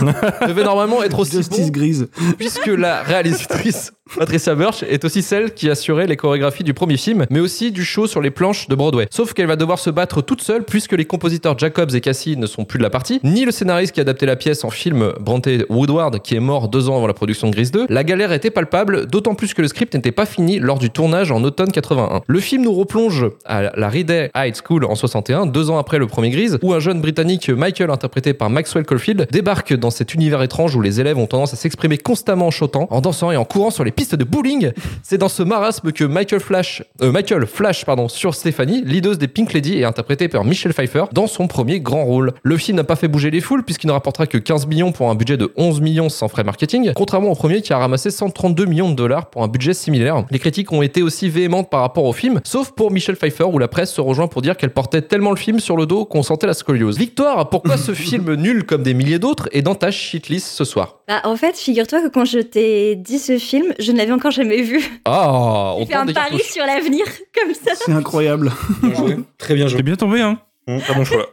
devait 0.48 0.66
normalement 0.66 1.02
être 1.02 1.18
aussi 1.18 1.38
Justice 1.38 1.72
bon, 1.72 1.80
grise. 1.80 2.10
puisque 2.38 2.68
la 2.68 3.04
réalisatrice 3.04 3.94
Patricia 4.18 4.56
Birch 4.56 4.84
est 4.84 5.04
aussi 5.04 5.22
celle 5.22 5.54
qui 5.54 5.70
assurait 5.70 6.08
les 6.08 6.16
chorégraphies 6.16 6.64
du 6.64 6.74
premier 6.74 6.96
film, 6.96 7.26
mais 7.30 7.40
aussi 7.40 7.72
du 7.72 7.84
show 7.84 8.08
sur 8.08 8.22
les 8.22 8.32
planches 8.32 8.70
de 8.70 8.76
Broadway. 8.76 9.08
Sauf 9.10 9.34
qu'elle 9.34 9.48
va 9.48 9.58
devoir 9.58 9.78
se 9.78 9.90
battre 9.90 10.22
toute 10.22 10.42
seule 10.42 10.64
puisque 10.64 10.94
les 10.94 11.06
compositeurs 11.06 11.58
Jacobs 11.58 11.94
et 11.94 12.02
Cassie 12.02 12.38
ne 12.38 12.46
sont 12.46 12.64
plus 12.64 12.78
de 12.78 12.84
la 12.84 12.90
partie, 12.90 13.20
ni 13.24 13.44
le 13.44 13.52
scénariste 13.52 13.94
qui 13.94 14.00
a 14.00 14.04
adapté 14.04 14.26
la 14.26 14.38
pièce 14.38 14.64
en 14.64 14.70
film, 14.70 15.12
Bronte 15.20 15.50
Woodward, 15.70 16.22
qui 16.22 16.36
est 16.36 16.40
mort 16.40 16.70
deux 16.70 16.88
ans 16.88 16.96
avant 16.96 17.08
la 17.08 17.14
production 17.14 17.50
de 17.50 17.54
Grise 17.54 17.72
2. 17.72 17.88
La 17.90 18.04
galère 18.04 18.32
était 18.32 18.52
palpable, 18.52 19.08
d'autant 19.08 19.36
plus 19.36 19.54
que 19.54 19.62
le 19.62 19.68
script 19.68 19.96
n'était 19.96 20.14
pas 20.14 20.26
fini 20.26 20.60
lors 20.60 20.80
du 20.80 20.92
tournage 20.92 21.32
en 21.32 21.44
automne 21.44 21.72
81. 21.72 22.22
Le 22.26 22.40
film 22.40 22.64
nous 22.64 22.74
replonge 22.74 23.26
à 23.44 23.76
la 23.76 23.90
Riday 23.90 24.30
High 24.36 24.56
School 24.56 24.86
en 24.86 24.96
61, 24.96 25.48
deux 25.48 25.70
ans 25.70 25.78
après 25.78 25.98
le 25.98 26.08
premier 26.08 26.30
Grise, 26.30 26.58
où 26.62 26.74
un 26.74 26.80
jeune 26.80 27.02
britannique, 27.02 27.50
Michael, 27.50 27.90
interprété 27.90 28.34
par 28.34 28.50
Maxwell 28.50 28.86
Caulfield, 28.86 29.28
débarque 29.32 29.74
dans 29.74 29.92
cet 29.92 30.14
univers 30.14 30.42
étrange 30.44 30.76
où 30.76 30.82
les 30.82 31.02
élèves 31.02 31.18
ont 31.18 31.28
tendance 31.28 31.54
à 31.54 31.58
s'exprimer 31.58 31.98
constamment 31.98 32.48
en 32.48 32.52
chantant, 32.52 32.88
en 32.92 33.02
dansant 33.02 33.32
et 33.32 33.38
en 33.38 33.46
courant 33.46 33.72
sur 33.72 33.84
les 33.84 33.95
pistes 33.96 34.16
de 34.16 34.24
bowling. 34.24 34.72
C'est 35.04 35.18
dans 35.18 35.30
ce 35.30 35.42
marasme 35.42 35.92
que 35.92 36.04
Michael 36.04 36.42
Flash, 36.42 36.84
euh, 37.02 37.12
Michael 37.12 37.46
Flash, 37.46 37.86
pardon, 37.86 38.08
sur 38.10 38.36
Stéphanie, 38.36 38.84
leaduse 38.84 39.18
des 39.18 39.28
Pink 39.28 39.54
Lady, 39.54 39.80
est 39.80 39.86
interprétée 39.86 40.28
par 40.28 40.44
Michelle 40.44 40.74
Pfeiffer 40.74 41.06
dans 41.14 41.28
son 41.28 41.48
premier 41.48 41.80
grand 41.80 42.04
rôle. 42.04 42.34
Le 42.44 42.58
film 42.58 42.78
n'a 42.78 42.84
pas 42.84 42.96
fait 42.96 43.08
bouger 43.08 43.32
les 43.32 43.42
foules 43.42 43.64
puisqu'il 43.64 43.88
ne 43.88 43.94
rapportera 43.94 44.28
que 44.28 44.38
15 44.38 44.68
millions 44.68 44.92
pour 44.92 45.10
un 45.10 45.16
budget 45.16 45.38
de 45.38 45.52
11 45.56 45.82
millions 45.82 46.10
sans 46.10 46.28
frais 46.28 46.44
marketing, 46.44 46.92
contrairement 46.94 47.32
au 47.32 47.36
premier 47.36 47.62
qui 47.62 47.74
a 47.74 47.78
ramassé 47.78 48.12
132 48.12 48.66
millions 48.66 48.90
de 48.90 48.96
dollars 48.96 49.30
pour 49.30 49.44
un 49.44 49.48
budget 49.48 49.74
similaire. 49.74 50.26
Les 50.30 50.40
critiques 50.40 50.72
ont 50.72 50.82
été 50.82 51.02
aussi 51.02 51.30
véhémentes 51.30 51.70
par 51.70 51.82
rapport 51.82 52.06
au 52.06 52.14
film, 52.14 52.42
sauf 52.44 52.72
pour 52.72 52.92
Michelle 52.92 53.16
Pfeiffer 53.16 53.46
où 53.46 53.58
la 53.58 53.68
presse 53.68 53.92
se 53.92 54.02
rejoint 54.02 54.28
pour 54.28 54.42
dire 54.42 54.58
qu'elle 54.58 54.72
portait 54.72 55.02
tellement 55.02 55.32
le 55.32 55.38
film 55.38 55.60
sur 55.60 55.78
le 55.78 55.86
dos 55.86 56.06
qu'on 56.06 56.24
sentait 56.24 56.48
la 56.48 56.54
scoliose. 56.54 56.98
Victoire, 56.98 57.50
pourquoi 57.50 57.78
ce 57.78 57.94
film 57.96 58.34
nul 58.36 58.66
comme 58.66 58.84
des 58.84 58.94
milliers 58.94 59.20
d'autres 59.20 59.48
est 59.52 59.62
dans 59.62 59.76
ta 59.76 59.92
shitlist 59.92 60.48
ce 60.48 60.66
soir? 60.66 61.00
Bah, 61.08 61.22
en 61.24 61.36
fait, 61.36 61.58
figure-toi 61.58 62.02
que 62.02 62.08
quand 62.08 62.26
je 62.26 62.40
t'ai 62.40 62.96
dit 62.96 63.20
ce 63.20 63.38
film, 63.38 63.74
je 63.86 63.92
ne 63.92 63.98
l'avais 63.98 64.12
encore 64.12 64.32
jamais 64.32 64.62
vu. 64.62 64.82
Ah, 65.06 65.74
on 65.78 65.86
fait 65.86 65.94
un 65.94 66.06
pari 66.08 66.42
sur 66.44 66.66
l'avenir, 66.66 67.06
comme 67.34 67.54
ça. 67.54 67.72
C'est 67.76 67.92
incroyable. 67.92 68.52
Bien 68.82 68.94
joué. 68.96 69.16
Très 69.38 69.56
bien 69.56 69.68
joué. 69.68 69.78
T'es 69.78 69.84
bien 69.84 69.96
tombé, 69.96 70.22
hein 70.22 70.40
Très 70.68 70.94
bon 70.96 71.06
choix. 71.06 71.28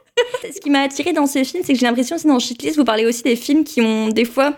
Ce 0.54 0.60
qui 0.60 0.70
m'a 0.70 0.80
attiré 0.80 1.12
dans 1.12 1.26
ce 1.26 1.42
film, 1.42 1.62
c'est 1.64 1.72
que 1.72 1.78
j'ai 1.78 1.86
l'impression 1.86 2.16
aussi 2.16 2.26
dans 2.26 2.38
Shitlist, 2.38 2.76
vous 2.76 2.84
parlez 2.84 3.06
aussi 3.06 3.22
des 3.22 3.36
films 3.36 3.64
qui 3.64 3.80
ont 3.80 4.08
des 4.08 4.24
fois 4.26 4.54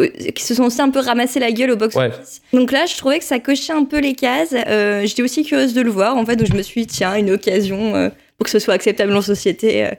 euh, 0.00 0.08
qui 0.34 0.42
se 0.42 0.54
sont 0.54 0.64
aussi 0.64 0.80
un 0.80 0.88
peu 0.90 1.00
ramassé 1.00 1.38
la 1.40 1.52
gueule 1.52 1.70
au 1.72 1.76
box-office. 1.76 2.40
Donc 2.52 2.72
là, 2.72 2.86
je 2.86 2.96
trouvais 2.96 3.18
que 3.18 3.24
ça 3.24 3.38
cochait 3.38 3.72
un 3.74 3.84
peu 3.84 4.00
les 4.00 4.14
cases. 4.14 4.54
Euh, 4.66 5.04
J'étais 5.04 5.22
aussi 5.22 5.44
curieuse 5.44 5.74
de 5.74 5.82
le 5.82 5.90
voir, 5.90 6.16
en 6.16 6.24
fait, 6.24 6.36
donc 6.36 6.48
je 6.48 6.54
me 6.54 6.62
suis 6.62 6.80
dit, 6.82 6.86
tiens, 6.86 7.14
une 7.16 7.30
occasion 7.30 7.94
euh, 7.94 8.08
pour 8.38 8.44
que 8.44 8.50
ce 8.50 8.58
soit 8.58 8.74
acceptable 8.74 9.14
en 9.14 9.22
société. 9.22 9.84
euh, 9.84 9.90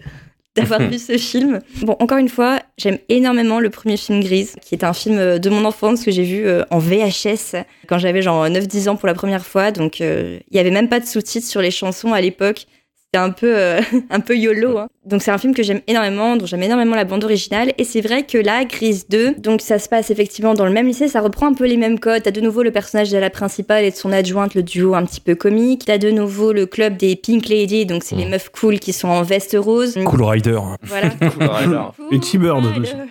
d'avoir 0.56 0.82
vu 0.82 0.98
ce 1.00 1.18
film. 1.18 1.60
Bon, 1.82 1.96
encore 2.00 2.18
une 2.18 2.30
fois, 2.30 2.60
j'aime 2.78 2.98
énormément 3.10 3.60
le 3.60 3.70
premier 3.70 3.98
film 3.98 4.22
Grise, 4.22 4.56
qui 4.62 4.76
est 4.76 4.84
un 4.84 4.94
film 4.94 5.18
euh, 5.18 5.38
de 5.38 5.50
mon 5.50 5.66
enfance 5.66 6.04
que 6.04 6.12
j'ai 6.12 6.24
vu 6.24 6.46
euh, 6.46 6.64
en 6.72 6.80
VHS 6.80 7.64
quand 7.88 7.98
j'avais 7.98 8.22
genre 8.22 8.48
9-10 8.48 8.90
ans 8.90 8.96
pour 8.96 9.08
la 9.08 9.14
première 9.14 9.46
fois. 9.46 9.72
Donc, 9.72 10.02
euh, 10.02 10.40
il 10.50 10.58
y 10.58 10.60
avait 10.60 10.72
même 10.72 10.90
pas 10.90 11.00
de 11.00 11.06
sous-titres 11.06 11.48
sur 11.48 11.62
les 11.62 11.72
chansons 11.72 12.14
à 12.14 12.22
l'époque. 12.22 12.68
C'était 13.16 13.24
un 13.24 13.30
peu, 13.30 13.56
euh, 13.58 13.80
un 14.10 14.20
peu 14.20 14.36
YOLO. 14.38 14.78
hein. 14.78 14.88
Donc 15.06 15.22
c'est 15.22 15.32
un 15.32 15.38
film 15.38 15.54
que 15.54 15.64
j'aime 15.64 15.80
énormément, 15.88 16.36
dont 16.36 16.46
j'aime 16.46 16.64
énormément 16.64 16.96
la 16.98 17.06
bande 17.06 17.24
originale. 17.24 17.72
Et 17.78 17.86
c'est 17.86 18.02
vrai 18.02 18.24
que 18.24 18.38
là, 18.38 18.66
Grise 18.66 19.08
2, 19.08 19.36
donc 19.36 19.62
ça 19.62 19.80
se 19.80 19.88
passe 19.88 20.10
effectivement 20.10 20.54
dans 20.54 20.66
le 20.66 20.72
même 20.72 20.88
lycée, 20.88 21.08
ça 21.08 21.22
reprend 21.22 21.48
un 21.48 21.54
peu 21.54 21.66
les 21.66 21.78
mêmes 21.78 21.98
codes. 22.00 22.24
T'as 22.24 22.32
de 22.32 22.42
nouveau 22.42 22.62
le 22.62 22.72
personnage 22.72 23.12
de 23.12 23.18
la 23.18 23.30
principale 23.30 23.86
et 23.86 23.92
de 23.92 23.96
son 23.96 24.12
adjointe, 24.12 24.54
le 24.54 24.64
duo 24.64 24.96
un 24.96 25.06
petit 25.06 25.22
peu 25.22 25.36
comique. 25.36 25.86
T'as 25.86 25.98
de 25.98 26.12
nouveau 26.12 26.52
le 26.52 26.66
club 26.66 26.98
des 26.98 27.16
Pink 27.16 27.48
Lady, 27.48 27.86
donc 27.86 28.04
c'est 28.04 28.18
les 28.18 28.26
meufs 28.26 28.50
cool 28.50 28.80
qui 28.80 28.92
sont 28.92 29.08
en 29.08 29.22
veste 29.22 29.56
rose. 29.58 29.98
Cool 30.04 30.24
Rider. 30.24 30.60
Voilà. 30.82 31.12
Les 32.12 32.20
T-Birds. 32.20 32.64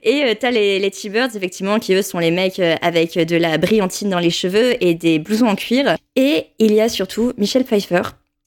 Et 0.03 0.25
euh, 0.25 0.35
t'as 0.39 0.51
les, 0.51 0.79
les 0.81 0.91
T-Birds, 0.91 1.35
effectivement, 1.35 1.79
qui 1.79 1.95
eux 1.95 2.03
sont 2.03 2.19
les 2.19 2.31
mecs 2.31 2.59
euh, 2.59 2.75
avec 2.83 3.17
de 3.17 3.37
la 3.37 3.57
brillantine 3.57 4.11
dans 4.11 4.19
les 4.19 4.31
cheveux 4.31 4.75
et 4.85 4.95
des 4.95 5.19
blousons 5.19 5.47
en 5.47 5.55
cuir. 5.55 5.97
Et 6.17 6.49
il 6.59 6.73
y 6.75 6.81
a 6.81 6.89
surtout 6.91 7.33
Michelle 7.39 7.65
Pfeiffer. 7.65 8.03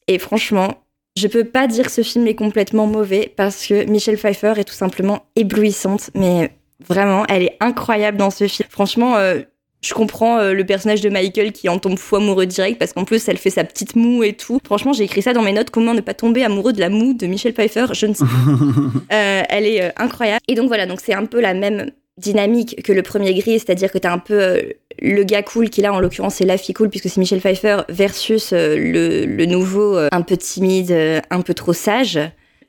Et 0.10 0.20
franchement, 0.20 0.84
je 1.18 1.28
peux 1.28 1.44
pas 1.44 1.68
dire 1.68 1.86
que 1.86 1.92
ce 1.92 2.04
film 2.04 2.28
est 2.28 2.36
complètement 2.36 2.86
mauvais 2.86 3.34
parce 3.36 3.66
que 3.66 3.86
Michelle 3.86 4.18
Pfeiffer 4.18 4.54
est 4.58 4.66
tout 4.66 4.76
simplement 4.76 5.26
éblouissante. 5.36 6.12
Mais 6.14 6.52
vraiment, 6.88 7.26
elle 7.28 7.44
est 7.44 7.58
incroyable 7.60 8.18
dans 8.18 8.30
ce 8.30 8.48
film. 8.48 8.70
Franchement, 8.70 9.18
euh, 9.18 9.40
je 9.82 9.96
comprends 9.96 10.38
euh, 10.38 10.54
le 10.54 10.64
personnage 10.64 11.02
de 11.02 11.10
Michael 11.10 11.54
qui 11.54 11.70
en 11.70 11.80
tombe 11.80 11.98
fou 11.98 12.18
amoureux 12.18 12.46
direct 12.46 12.78
parce 12.78 12.94
qu'en 12.94 13.04
plus 13.04 13.28
elle 13.28 13.38
fait 13.38 13.50
sa 13.50 13.64
petite 13.64 13.96
moue 13.96 14.24
et 14.24 14.34
tout. 14.34 14.60
Franchement, 14.64 14.94
j'ai 14.94 15.06
écrit 15.06 15.24
ça 15.24 15.34
dans 15.34 15.42
mes 15.42 15.54
notes. 15.54 15.72
Comment 15.72 15.96
ne 15.96 16.02
pas 16.02 16.14
tomber 16.14 16.44
amoureux 16.44 16.74
de 16.74 16.80
la 16.80 16.90
moue 16.90 17.16
de 17.16 17.26
Michelle 17.26 17.54
Pfeiffer 17.54 17.88
Je 17.94 18.06
ne 18.06 18.14
sais 18.14 18.26
pas. 18.26 18.32
Euh, 19.14 19.42
elle 19.50 19.66
est 19.66 19.94
incroyable. 20.00 20.42
Et 20.48 20.54
donc 20.54 20.68
voilà, 20.68 20.86
donc 20.86 21.00
c'est 21.02 21.14
un 21.14 21.26
peu 21.26 21.40
la 21.40 21.54
même 21.54 21.92
dynamique 22.18 22.84
que 22.84 22.92
le 22.92 23.02
premier 23.02 23.34
gris, 23.34 23.60
c'est-à-dire 23.60 23.92
que 23.92 23.98
t'as 23.98 24.12
un 24.12 24.20
peu 24.20 24.62
le 25.02 25.24
gars 25.24 25.44
cool 25.44 25.70
qui 25.70 25.82
là 25.82 25.94
en 25.94 26.00
l'occurrence 26.00 26.36
c'est 26.36 26.46
la 26.46 26.58
fille 26.58 26.74
cool 26.74 26.90
puisque 26.90 27.10
c'est 27.10 27.20
Michel 27.20 27.40
Pfeiffer 27.40 27.82
versus 27.90 28.52
euh, 28.54 28.76
le, 28.78 29.26
le 29.26 29.46
nouveau 29.46 29.96
euh, 29.96 30.10
un 30.12 30.22
peu 30.22 30.38
timide, 30.38 30.92
euh, 30.92 31.22
un 31.30 31.42
peu 31.42 31.54
trop 31.54 31.74
sage. 31.74 32.20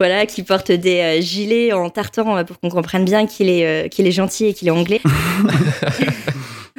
Voilà, 0.00 0.26
qui 0.26 0.44
porte 0.44 0.70
des 0.70 1.20
gilets 1.20 1.72
en 1.72 1.90
tartan 1.90 2.44
pour 2.44 2.60
qu'on 2.60 2.68
comprenne 2.70 3.04
bien 3.04 3.26
qu'il 3.26 3.48
est, 3.48 3.92
qu'il 3.92 4.06
est 4.06 4.12
gentil 4.12 4.46
et 4.46 4.54
qu'il 4.54 4.68
est 4.68 4.70
anglais. 4.70 5.00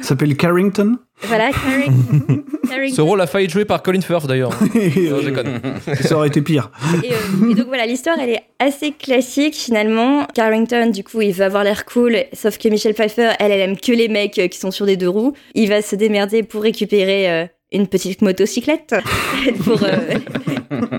S'appelle 0.02 0.36
Carrington. 0.36 0.96
voilà, 1.22 1.50
Carring- 1.50 2.42
Carrington. 2.68 2.94
Ce 2.96 3.00
rôle 3.00 3.20
a 3.20 3.26
failli 3.26 3.44
être 3.46 3.52
joué 3.52 3.64
par 3.64 3.82
Colin 3.82 4.00
Firth 4.00 4.26
d'ailleurs. 4.26 4.52
Et, 4.74 4.88
Non, 5.10 5.20
je 5.20 5.28
déconne. 5.28 5.60
ça 6.02 6.16
aurait 6.16 6.28
été 6.28 6.40
pire. 6.42 6.70
Et, 7.04 7.12
euh, 7.12 7.50
et 7.50 7.54
donc 7.54 7.66
voilà, 7.66 7.86
l'histoire 7.86 8.16
elle 8.20 8.30
est 8.30 8.42
assez 8.58 8.92
classique 8.92 9.54
finalement. 9.54 10.26
Carrington, 10.34 10.90
du 10.90 11.04
coup, 11.04 11.20
il 11.20 11.32
veut 11.32 11.44
avoir 11.44 11.64
l'air 11.64 11.84
cool, 11.84 12.16
sauf 12.32 12.58
que 12.58 12.68
Michelle 12.68 12.94
Pfeiffer, 12.94 13.30
elle, 13.38 13.52
elle 13.52 13.60
aime 13.60 13.76
que 13.78 13.92
les 13.92 14.08
mecs 14.08 14.38
euh, 14.38 14.48
qui 14.48 14.58
sont 14.58 14.70
sur 14.70 14.86
des 14.86 14.96
deux 14.96 15.08
roues. 15.08 15.34
Il 15.54 15.68
va 15.68 15.82
se 15.82 15.96
démerder 15.96 16.42
pour 16.42 16.62
récupérer 16.62 17.30
euh, 17.30 17.46
une 17.72 17.86
petite 17.86 18.22
motocyclette 18.22 18.94
pour, 19.64 19.82
euh, 19.82 20.98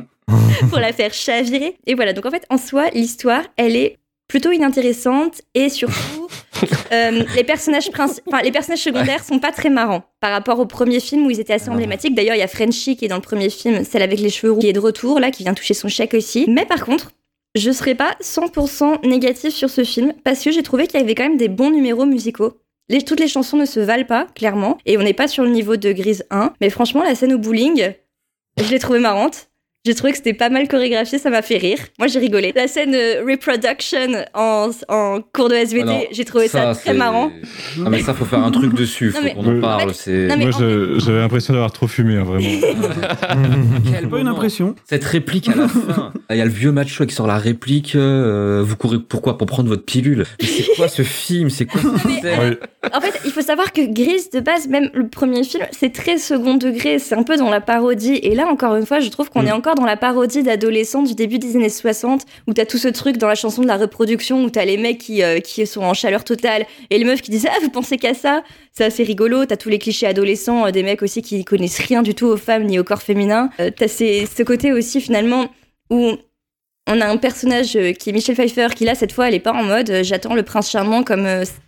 pour 0.70 0.80
la 0.80 0.94
faire 0.94 1.14
chavirer. 1.14 1.76
Et 1.88 1.96
voilà, 1.96 2.14
donc 2.14 2.26
en 2.26 2.32
fait, 2.32 2.46
en 2.50 2.58
soi, 2.58 2.90
l'histoire, 2.94 3.42
elle 3.58 3.76
est 3.76 3.98
plutôt 4.28 4.52
inintéressante 4.52 5.42
et 5.56 5.68
surtout, 5.70 6.21
euh, 6.92 7.24
les, 7.36 7.44
personnages 7.44 7.90
princi- 7.90 8.20
les 8.44 8.52
personnages 8.52 8.80
secondaires 8.84 9.24
sont 9.24 9.40
pas 9.40 9.52
très 9.52 9.70
marrants 9.70 10.04
par 10.20 10.32
rapport 10.32 10.60
au 10.60 10.66
premier 10.66 11.00
film 11.00 11.26
où 11.26 11.32
ils 11.32 11.40
étaient 11.40 11.54
assez 11.54 11.70
emblématiques. 11.70 12.16
D'ailleurs, 12.16 12.36
il 12.36 12.40
y 12.40 12.44
a 12.44 12.48
Frenchy 12.48 12.96
qui 12.96 13.06
est 13.06 13.08
dans 13.08 13.16
le 13.16 13.22
premier 13.22 13.50
film, 13.50 13.84
celle 13.84 14.02
avec 14.02 14.20
les 14.20 14.30
cheveux 14.30 14.52
roux, 14.54 14.60
qui 14.60 14.68
est 14.70 14.74
de 14.74 14.80
retour 14.80 15.20
là, 15.20 15.32
qui 15.32 15.44
vient 15.44 15.54
toucher 15.54 15.74
son 15.74 15.88
chèque 15.88 16.14
aussi. 16.14 16.46
Mais 16.50 16.66
par 16.66 16.86
contre, 16.86 17.12
je 17.56 17.72
serais 17.72 17.96
pas 17.96 18.16
100% 18.22 19.06
négatif 19.08 19.54
sur 19.54 19.70
ce 19.70 19.84
film 19.84 20.14
parce 20.24 20.44
que 20.44 20.52
j'ai 20.52 20.64
trouvé 20.64 20.88
qu'il 20.88 21.00
y 21.00 21.04
avait 21.04 21.16
quand 21.16 21.24
même 21.24 21.38
des 21.38 21.50
bons 21.50 21.70
numéros 21.72 22.06
musicaux. 22.06 22.54
Les, 22.90 23.02
toutes 23.04 23.20
les 23.20 23.28
chansons 23.28 23.58
ne 23.58 23.66
se 23.66 23.80
valent 23.80 24.06
pas, 24.06 24.28
clairement, 24.36 24.78
et 24.86 24.98
on 24.98 25.02
n'est 25.02 25.14
pas 25.14 25.28
sur 25.28 25.44
le 25.44 25.50
niveau 25.50 25.78
de 25.78 25.92
Grise 25.94 26.26
1. 26.30 26.54
Mais 26.62 26.70
franchement, 26.70 27.04
la 27.04 27.16
scène 27.16 27.34
au 27.34 27.38
bowling, 27.38 27.94
je 28.58 28.70
l'ai 28.70 28.80
trouvée 28.80 29.00
marrante. 29.00 29.50
J'ai 29.84 29.96
trouvé 29.96 30.12
que 30.12 30.18
c'était 30.18 30.34
pas 30.36 30.50
mal 30.50 30.68
chorégraphié, 30.68 31.18
ça 31.18 31.32
m'a 31.32 31.42
fait 31.42 31.58
rire. 31.58 31.80
Moi, 31.98 32.08
j'ai 32.08 32.20
rigolé. 32.20 32.54
La 32.56 32.68
scène 32.68 32.94
euh, 32.94 33.24
reproduction 33.28 34.12
en, 34.36 34.70
en 34.90 35.22
cours 35.34 35.50
de 35.50 35.56
SVT, 35.56 36.10
j'ai 36.12 36.24
trouvé 36.24 36.48
ça, 36.48 36.76
très 36.76 36.94
marrant. 36.94 37.32
Ah, 37.84 37.90
mais 37.90 38.00
ça, 38.04 38.14
faut 38.14 38.26
faire 38.26 38.44
un 38.44 38.52
truc 38.52 38.76
dessus. 38.76 39.10
Faut 39.10 39.28
qu'on 39.42 39.58
en 39.58 39.60
parle. 39.60 39.92
Non, 40.08 40.38
Moi, 40.38 40.50
en- 40.50 40.60
je- 40.60 41.00
j'avais 41.04 41.18
l'impression 41.22 41.54
d'avoir 41.54 41.72
trop 41.72 41.88
fumé, 41.88 42.16
hein, 42.18 42.24
vraiment. 42.24 42.48
Quel 43.92 44.08
Pas 44.08 44.18
une 44.20 44.24
moment. 44.26 44.30
impression. 44.38 44.76
Cette 44.88 45.04
réplique 45.04 45.50
à 45.50 45.56
la 45.56 45.68
fin. 45.68 46.14
Il 46.30 46.38
y 46.38 46.42
a 46.42 46.46
le 46.46 46.52
vieux 46.52 46.72
macho 46.72 47.06
qui 47.08 47.16
sort 47.16 47.26
la 47.28 47.38
réplique. 47.40 47.96
euh, 47.96 48.62
vous 48.64 48.76
courez 48.76 49.00
pourquoi? 49.00 49.40
Pour 49.40 49.48
prendre 49.48 49.68
votre 49.68 49.84
pilule. 49.86 50.26
Mais 50.42 50.48
c'est 50.48 50.76
quoi 50.76 50.88
ce 50.90 51.02
film? 51.02 51.50
C'est 51.50 51.66
quoi 51.66 51.82
cette 51.82 52.24
Mais- 52.24 52.58
En 52.94 53.02
fait, 53.02 53.20
il 53.26 53.32
faut 53.32 53.42
savoir 53.42 53.72
que 53.74 53.82
Grise, 53.92 54.30
de 54.30 54.42
base, 54.42 54.68
même 54.68 54.92
le 54.94 55.08
premier 55.08 55.44
film, 55.44 55.64
c'est 55.72 55.92
très 55.92 56.20
second 56.20 56.54
degré, 56.56 57.00
c'est 57.00 57.16
un 57.16 57.24
peu 57.24 57.36
dans 57.38 57.50
la 57.50 57.62
parodie. 57.62 58.20
Et 58.22 58.36
là, 58.36 58.46
encore 58.48 58.76
une 58.76 58.86
fois, 58.86 59.00
je 59.00 59.10
trouve 59.10 59.30
qu'on 59.32 59.42
Mm. 59.42 59.48
est 59.48 59.52
encore 59.52 59.71
dans 59.76 59.86
la 59.86 59.98
parodie 59.98 60.44
d'adolescents 60.44 61.04
du 61.04 61.16
début 61.16 61.40
des 61.40 61.56
années 61.56 61.70
60, 61.70 62.26
où 62.48 62.54
t'as 62.54 62.66
tout 62.66 62.78
ce 62.78 62.88
truc 62.88 63.18
dans 63.18 63.28
la 63.28 63.36
chanson 63.36 63.62
de 63.62 63.68
la 63.68 63.78
reproduction, 63.78 64.44
où 64.44 64.50
t'as 64.50 64.66
les 64.66 64.78
mecs 64.78 64.98
qui, 64.98 65.24
euh, 65.24 65.40
qui 65.40 65.66
sont 65.66 65.82
en 65.82 65.94
chaleur 65.94 66.24
totale, 66.24 66.66
et 66.90 66.98
les 66.98 67.06
meufs 67.06 67.22
qui 67.22 67.32
disent 67.32 67.48
Ah, 67.50 67.58
vous 67.62 67.70
pensez 67.70 67.98
qu'à 67.98 68.14
ça? 68.14 68.44
C'est 68.72 68.86
assez 68.86 69.04
rigolo. 69.04 69.46
T'as 69.46 69.58
tous 69.58 69.70
les 69.70 69.80
clichés 69.80 70.08
adolescents, 70.08 70.68
euh, 70.68 70.72
des 70.72 70.84
mecs 70.84 71.02
aussi 71.02 71.22
qui 71.22 71.44
connaissent 71.44 71.80
rien 71.80 72.02
du 72.02 72.16
tout 72.16 72.28
aux 72.28 72.38
femmes 72.38 72.64
ni 72.64 72.80
au 72.80 72.84
corps 72.84 73.02
féminin. 73.02 73.50
Euh, 73.60 73.70
t'as 73.76 73.88
ce 73.88 74.44
côté 74.44 74.72
aussi, 74.74 75.02
finalement, 75.02 75.48
où 75.90 76.12
on 76.88 77.00
a 77.00 77.08
un 77.08 77.18
personnage 77.18 77.78
qui 78.00 78.10
est 78.10 78.14
Michelle 78.14 78.36
Pfeiffer 78.36 78.70
qui 78.76 78.86
là 78.86 78.96
cette 78.96 79.12
fois 79.12 79.28
elle 79.28 79.36
est 79.36 79.40
pas 79.40 79.54
en 79.54 79.64
mode 79.64 80.00
j'attends 80.02 80.34
le 80.34 80.42
prince 80.42 80.72
charmant 80.72 81.04
comme 81.04 81.28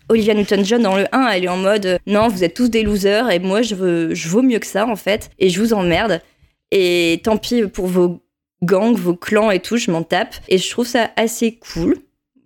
Olivia 0.10 0.34
Newton-John 0.34 0.82
dans 0.82 0.98
le 0.98 1.06
1 1.12 1.28
elle 1.28 1.44
est 1.44 1.50
en 1.50 1.58
mode 1.58 2.00
non 2.08 2.30
vous 2.30 2.44
êtes 2.44 2.56
tous 2.56 2.68
des 2.68 2.82
losers 2.82 3.30
et 3.30 3.38
moi 3.38 3.62
je 3.62 3.76
veux 3.76 4.16
je 4.16 4.28
vaux 4.28 4.42
mieux 4.42 4.58
que 4.58 4.66
ça 4.66 4.88
en 4.88 4.96
fait 4.96 5.30
et 5.38 5.50
je 5.50 5.62
vous 5.62 5.74
emmerde 5.74 6.20
et 6.72 7.22
tant 7.24 7.38
pis 7.38 7.64
pour 7.68 7.88
vos 7.88 8.20
gangs 8.64 8.96
vos 8.96 9.16
clans 9.16 9.52
et 9.52 9.60
tout 9.60 9.78
je 9.78 9.92
m'en 9.92 10.04
tape 10.04 10.36
et 10.48 10.58
je 10.58 10.70
trouve 10.70 10.88
ça 10.88 11.12
assez 11.16 11.56
cool 11.56 11.98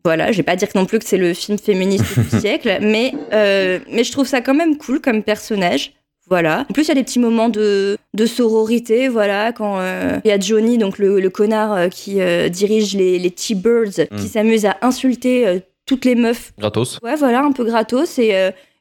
voilà, 0.04 0.32
je 0.32 0.38
vais 0.38 0.44
pas 0.44 0.56
dire 0.56 0.70
non 0.74 0.86
plus 0.86 1.00
que 1.00 1.06
c'est 1.06 1.18
le 1.18 1.34
film 1.34 1.58
féministe 1.58 2.18
du 2.18 2.30
siècle, 2.40 2.78
mais, 2.80 3.12
euh, 3.34 3.80
mais 3.92 4.06
je 4.06 4.12
trouve 4.14 4.26
ça 4.26 4.40
quand 4.40 4.54
même 4.54 4.78
cool 4.78 5.02
comme 5.02 5.22
personnage. 5.22 5.92
Voilà. 6.30 6.66
En 6.70 6.74
plus, 6.74 6.84
il 6.84 6.88
y 6.88 6.92
a 6.92 6.96
des 6.96 7.04
petits 7.04 7.20
moments 7.20 7.50
de, 7.50 7.98
de 8.14 8.26
sororité, 8.26 9.10
voilà, 9.10 9.52
quand 9.52 9.80
euh, 9.82 10.18
il 10.24 10.30
y 10.30 10.32
a 10.32 10.40
Johnny, 10.40 10.78
donc 10.78 10.98
le, 10.98 11.20
le 11.20 11.30
connard 11.30 11.74
euh, 11.74 11.90
qui 11.90 12.22
euh, 12.22 12.48
dirige 12.48 12.96
les, 12.96 13.20
les 13.20 13.32
T-Birds, 13.32 14.08
Mm. 14.10 14.16
qui 14.16 14.28
s'amuse 14.30 14.66
à 14.66 14.78
insulter 14.82 15.62
toutes 15.86 16.06
les 16.06 16.16
meufs. 16.16 16.54
Gratos. 16.58 17.00
Ouais, 17.04 17.16
voilà, 17.18 17.42
un 17.44 17.52
peu 17.52 17.66
gratos. 17.66 18.18
Et, 18.18 18.34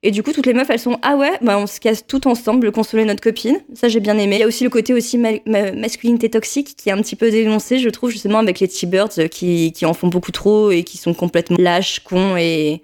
et 0.06 0.10
du 0.12 0.22
coup, 0.22 0.32
toutes 0.32 0.46
les 0.46 0.54
meufs, 0.54 0.70
elles 0.70 0.78
sont 0.78 0.98
Ah 1.02 1.16
ouais, 1.16 1.32
bah, 1.42 1.58
on 1.58 1.66
se 1.66 1.80
casse 1.80 2.06
toutes 2.06 2.26
ensemble, 2.26 2.70
consoler 2.72 3.04
notre 3.04 3.20
copine. 3.22 3.58
Ça, 3.74 3.88
j'ai 3.88 4.00
bien 4.00 4.16
aimé. 4.18 4.36
Il 4.36 4.40
y 4.40 4.42
a 4.42 4.46
aussi 4.46 4.64
le 4.64 4.70
côté 4.70 4.94
aussi 4.94 5.18
ma- 5.18 5.72
masculinité 5.72 6.30
toxique 6.30 6.76
qui 6.76 6.88
est 6.88 6.92
un 6.92 7.02
petit 7.02 7.16
peu 7.16 7.30
dénoncé, 7.30 7.78
je 7.78 7.88
trouve, 7.88 8.10
justement, 8.10 8.38
avec 8.38 8.60
les 8.60 8.68
T-Birds 8.68 9.18
euh, 9.18 9.28
qui, 9.28 9.72
qui 9.72 9.84
en 9.84 9.94
font 9.94 10.08
beaucoup 10.08 10.32
trop 10.32 10.70
et 10.70 10.84
qui 10.84 10.96
sont 10.96 11.12
complètement 11.14 11.56
lâches, 11.58 12.00
cons 12.00 12.36
et 12.36 12.82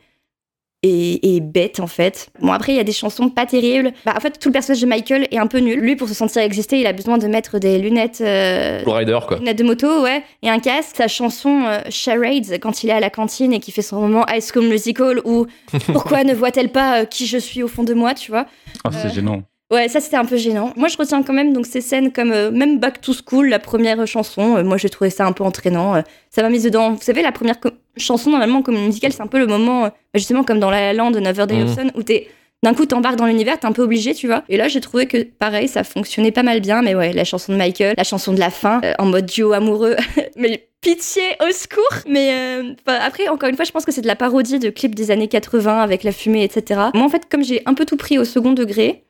et, 0.82 1.36
et 1.36 1.40
bête 1.40 1.80
en 1.80 1.86
fait. 1.86 2.28
Bon 2.40 2.52
après 2.52 2.72
il 2.72 2.76
y 2.76 2.80
a 2.80 2.84
des 2.84 2.92
chansons 2.92 3.28
pas 3.28 3.46
terribles. 3.46 3.92
Bah 4.04 4.14
en 4.16 4.20
fait 4.20 4.38
tout 4.38 4.48
le 4.48 4.52
personnage 4.52 4.80
de 4.82 4.86
Michael 4.86 5.28
est 5.30 5.38
un 5.38 5.46
peu 5.46 5.58
nul. 5.58 5.78
Lui 5.78 5.96
pour 5.96 6.08
se 6.08 6.14
sentir 6.14 6.42
exister 6.42 6.80
il 6.80 6.86
a 6.86 6.92
besoin 6.92 7.18
de 7.18 7.26
mettre 7.26 7.58
des 7.58 7.78
lunettes, 7.78 8.20
euh, 8.20 8.82
Rider, 8.86 9.18
quoi. 9.26 9.38
lunettes 9.38 9.58
de 9.58 9.64
moto 9.64 10.02
ouais 10.02 10.22
et 10.42 10.50
un 10.50 10.58
casque. 10.58 10.96
Sa 10.96 11.08
chanson 11.08 11.64
euh, 11.66 11.80
Charades 11.90 12.58
quand 12.60 12.82
il 12.82 12.90
est 12.90 12.94
à 12.94 13.00
la 13.00 13.10
cantine 13.10 13.52
et 13.52 13.60
qui 13.60 13.70
fait 13.72 13.82
son 13.82 14.00
moment 14.00 14.24
High 14.28 14.42
School 14.42 14.66
Musical 14.68 15.20
ou 15.24 15.46
pourquoi 15.92 16.24
ne 16.24 16.34
voit-elle 16.34 16.70
pas 16.70 17.02
euh, 17.02 17.04
qui 17.04 17.26
je 17.26 17.38
suis 17.38 17.62
au 17.62 17.68
fond 17.68 17.84
de 17.84 17.94
moi 17.94 18.14
tu 18.14 18.30
vois. 18.30 18.46
Ah, 18.84 18.90
c'est 18.92 19.12
gênant. 19.14 19.42
Ouais, 19.72 19.88
ça 19.88 20.00
c'était 20.00 20.16
un 20.18 20.26
peu 20.26 20.36
gênant. 20.36 20.72
Moi 20.76 20.88
je 20.88 20.98
retiens 20.98 21.22
quand 21.22 21.32
même 21.32 21.54
donc 21.54 21.64
ces 21.64 21.80
scènes 21.80 22.12
comme 22.12 22.30
euh, 22.30 22.50
même 22.50 22.78
Back 22.78 23.00
to 23.00 23.12
School, 23.14 23.48
la 23.48 23.58
première 23.58 24.06
chanson. 24.06 24.56
euh, 24.58 24.62
moi 24.62 24.76
j'ai 24.76 24.90
trouvé 24.90 25.08
ça 25.08 25.24
un 25.24 25.32
peu 25.32 25.44
entraînant. 25.44 25.94
euh, 25.96 26.02
ça 26.30 26.42
m'a 26.42 26.50
mise 26.50 26.64
dedans. 26.64 26.90
Vous 26.92 27.00
savez, 27.02 27.22
la 27.22 27.32
première 27.32 27.56
chanson 27.96 28.30
normalement 28.30 28.60
comme 28.60 28.76
musicale, 28.76 29.12
c'est 29.14 29.22
un 29.22 29.26
peu 29.26 29.38
le 29.38 29.46
moment, 29.46 29.86
euh, 29.86 29.88
justement 30.14 30.44
comme 30.44 30.60
dans 30.60 30.70
La 30.70 30.80
La 30.80 30.92
Land, 30.92 31.12
Never 31.12 31.46
Day. 31.46 31.66
Sun, 31.68 31.90
où 31.94 32.02
t'es 32.02 32.28
d'un 32.62 32.74
coup 32.74 32.84
t'embarques 32.86 33.16
dans 33.16 33.24
l'univers, 33.26 33.58
t'es 33.58 33.66
un 33.66 33.72
peu 33.72 33.82
obligé, 33.82 34.12
tu 34.14 34.26
vois. 34.26 34.44
Et 34.50 34.58
là 34.58 34.68
j'ai 34.68 34.80
trouvé 34.80 35.06
que 35.06 35.22
pareil, 35.22 35.68
ça 35.68 35.84
fonctionnait 35.84 36.32
pas 36.32 36.42
mal 36.42 36.60
bien. 36.60 36.82
Mais 36.82 36.94
ouais, 36.94 37.14
la 37.14 37.24
chanson 37.24 37.52
de 37.52 37.56
Michael, 37.56 37.94
la 37.96 38.04
chanson 38.04 38.34
de 38.34 38.40
la 38.40 38.50
fin, 38.50 38.78
euh, 38.84 38.92
en 38.98 39.06
mode 39.06 39.24
duo 39.24 39.52
amoureux. 39.52 39.96
mais 40.36 40.68
pitié, 40.82 41.22
au 41.40 41.50
secours 41.50 42.02
Mais 42.06 42.34
euh, 42.34 42.74
après, 42.86 43.28
encore 43.28 43.48
une 43.48 43.56
fois, 43.56 43.64
je 43.64 43.70
pense 43.70 43.86
que 43.86 43.92
c'est 43.92 44.02
de 44.02 44.06
la 44.06 44.16
parodie 44.16 44.58
de 44.58 44.68
clips 44.68 44.94
des 44.94 45.10
années 45.10 45.28
80 45.28 45.80
avec 45.80 46.04
la 46.04 46.12
fumée, 46.12 46.44
etc. 46.44 46.78
Moi 46.92 47.04
en 47.04 47.08
fait, 47.08 47.22
comme 47.30 47.42
j'ai 47.42 47.62
un 47.64 47.72
peu 47.72 47.86
tout 47.86 47.96
pris 47.96 48.18
au 48.18 48.24
second 48.24 48.52
degré, 48.52 49.04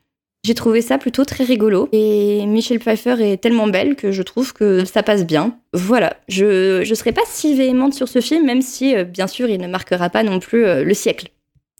j'ai 0.45 0.53
trouvé 0.55 0.81
ça 0.81 0.97
plutôt 0.97 1.23
très 1.25 1.43
rigolo. 1.43 1.87
Et 1.93 2.45
Michelle 2.45 2.79
Pfeiffer 2.79 3.15
est 3.21 3.37
tellement 3.37 3.67
belle 3.67 3.95
que 3.95 4.11
je 4.11 4.21
trouve 4.23 4.53
que 4.53 4.83
ça 4.85 5.01
passe 5.03 5.25
bien. 5.25 5.55
Voilà, 5.73 6.15
je 6.27 6.79
ne 6.87 6.95
serai 6.95 7.11
pas 7.13 7.21
si 7.27 7.55
véhémente 7.55 7.93
sur 7.93 8.07
ce 8.07 8.19
film, 8.21 8.45
même 8.45 8.61
si, 8.61 8.95
euh, 8.95 9.03
bien 9.05 9.27
sûr, 9.27 9.49
il 9.49 9.59
ne 9.59 9.67
marquera 9.67 10.09
pas 10.09 10.23
non 10.23 10.39
plus 10.39 10.65
euh, 10.65 10.83
le 10.83 10.93
siècle. 10.93 11.27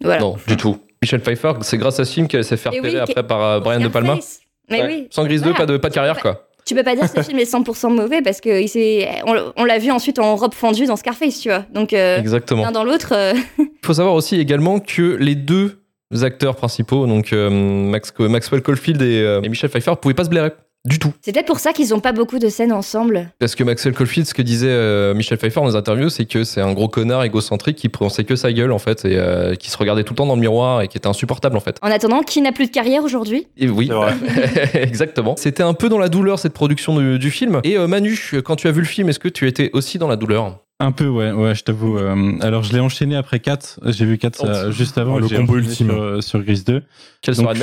Voilà. 0.01 0.21
Non, 0.21 0.37
du 0.47 0.55
tout. 0.57 0.77
Michel 1.01 1.19
Pfeiffer, 1.21 1.51
c'est 1.61 1.77
grâce 1.77 1.99
à 1.99 2.05
ce 2.05 2.13
film 2.13 2.27
qu'elle 2.29 2.45
s'est 2.45 2.55
fait 2.57 2.69
oui, 2.69 2.77
repérer 2.77 2.93
qu'est- 2.93 3.11
après 3.11 3.27
par 3.27 3.43
euh, 3.43 3.59
Brian 3.59 3.81
De 3.81 3.89
Palma. 3.89 4.13
Scarface. 4.13 4.39
Mais 4.69 4.81
Ouais. 4.81 4.87
oui. 4.87 5.07
Sans 5.11 5.25
Grise 5.25 5.41
2, 5.41 5.49
Voilà. 5.49 5.65
pas 5.65 5.71
de, 5.73 5.77
pas 5.77 5.89
de 5.89 5.93
carrière, 5.93 6.19
quoi. 6.21 6.47
Tu 6.65 6.73
peux 6.75 6.83
pas 6.83 6.95
dire 6.95 7.11
que 7.11 7.21
ce 7.21 7.27
film 7.27 7.37
est 7.39 7.43
100% 7.51 7.89
mauvais 7.93 8.21
parce 8.21 8.39
que 8.39 8.61
il 8.61 8.69
s'est- 8.69 9.09
on, 9.27 9.35
on 9.57 9.65
l'a 9.65 9.79
vu 9.79 9.91
ensuite 9.91 10.17
en 10.19 10.37
robe 10.37 10.53
fendue 10.53 10.85
dans 10.85 10.95
Scarface, 10.95 11.41
tu 11.41 11.49
vois. 11.49 11.65
Donc, 11.73 11.91
euh, 11.91 12.17
Exactement. 12.17 12.63
l'un 12.63 12.71
dans 12.71 12.85
l'autre. 12.85 13.09
euh, 13.11 13.33
Il 13.59 13.85
faut 13.85 13.93
savoir 13.95 14.13
aussi 14.15 14.39
également 14.39 14.79
que 14.79 15.17
les 15.19 15.35
deux 15.35 15.82
acteurs 16.21 16.55
principaux, 16.55 17.07
donc 17.07 17.33
euh, 17.33 17.49
Max, 17.49 18.13
Maxwell 18.19 18.61
Caulfield 18.61 19.01
et, 19.01 19.21
euh, 19.21 19.41
et 19.41 19.49
Michel 19.49 19.69
Pfeiffer, 19.69 19.93
pouvaient 20.01 20.13
pas 20.13 20.25
se 20.25 20.29
blairer. 20.29 20.51
Du 20.85 20.99
tout. 20.99 21.13
C'est 21.21 21.31
peut-être 21.31 21.47
pour 21.47 21.59
ça 21.59 21.71
qu'ils 21.71 21.93
ont 21.93 22.01
pas 22.01 22.11
beaucoup 22.11 22.39
de 22.39 22.49
scènes 22.49 22.73
ensemble. 22.73 23.29
Parce 23.39 23.55
que 23.55 23.63
Maxwell 23.63 23.93
Caulfield, 23.93 24.27
ce 24.27 24.33
que 24.33 24.41
disait 24.41 24.67
euh, 24.67 25.13
Michel 25.13 25.37
Pfeiffer 25.37 25.61
dans 25.61 25.67
les 25.67 25.77
interviews, 25.77 26.09
c'est 26.09 26.25
que 26.25 26.43
c'est 26.43 26.59
un 26.59 26.73
gros 26.73 26.89
connard 26.89 27.23
égocentrique 27.23 27.77
qui 27.77 27.87
pensait 27.87 28.25
que 28.25 28.35
sa 28.35 28.51
gueule, 28.51 28.73
en 28.73 28.79
fait, 28.79 29.05
et 29.05 29.15
euh, 29.15 29.55
qui 29.55 29.69
se 29.69 29.77
regardait 29.77 30.03
tout 30.03 30.11
le 30.11 30.17
temps 30.17 30.25
dans 30.25 30.35
le 30.35 30.41
miroir 30.41 30.81
et 30.81 30.89
qui 30.89 30.97
était 30.97 31.07
insupportable, 31.07 31.55
en 31.55 31.61
fait. 31.61 31.77
En 31.81 31.89
attendant, 31.89 32.21
qui 32.21 32.41
n'a 32.41 32.51
plus 32.51 32.65
de 32.65 32.71
carrière 32.71 33.05
aujourd'hui? 33.05 33.47
Et 33.55 33.69
oui, 33.69 33.89
exactement. 34.73 35.35
C'était 35.37 35.63
un 35.63 35.73
peu 35.73 35.87
dans 35.87 35.99
la 35.99 36.09
douleur, 36.09 36.37
cette 36.37 36.53
production 36.53 36.99
du, 36.99 37.17
du 37.17 37.31
film. 37.31 37.61
Et 37.63 37.77
euh, 37.77 37.87
Manu, 37.87 38.19
quand 38.43 38.57
tu 38.57 38.67
as 38.67 38.71
vu 38.71 38.81
le 38.81 38.87
film, 38.87 39.07
est-ce 39.07 39.19
que 39.19 39.29
tu 39.29 39.47
étais 39.47 39.69
aussi 39.71 39.99
dans 39.99 40.09
la 40.09 40.17
douleur? 40.17 40.57
Un 40.79 40.91
peu, 40.91 41.07
ouais, 41.07 41.31
ouais, 41.31 41.55
je 41.55 41.63
t'avoue. 41.63 41.97
euh, 41.97 42.33
alors, 42.41 42.63
je 42.63 42.73
l'ai 42.73 42.79
enchaîné 42.81 43.15
après 43.15 43.39
4. 43.39 43.79
J'ai 43.85 44.05
vu 44.05 44.17
4 44.17 44.43
euh, 44.45 44.71
juste 44.71 44.97
avant. 44.97 45.15
Oh, 45.15 45.19
le 45.19 45.29
combo 45.29 45.55
ultime. 45.57 45.87
Sur, 45.91 46.01
euh, 46.01 46.19
sur 46.21 46.41
Grise 46.41 46.65
2. 46.65 46.81
Quelle 47.21 47.35
Donc, 47.35 47.55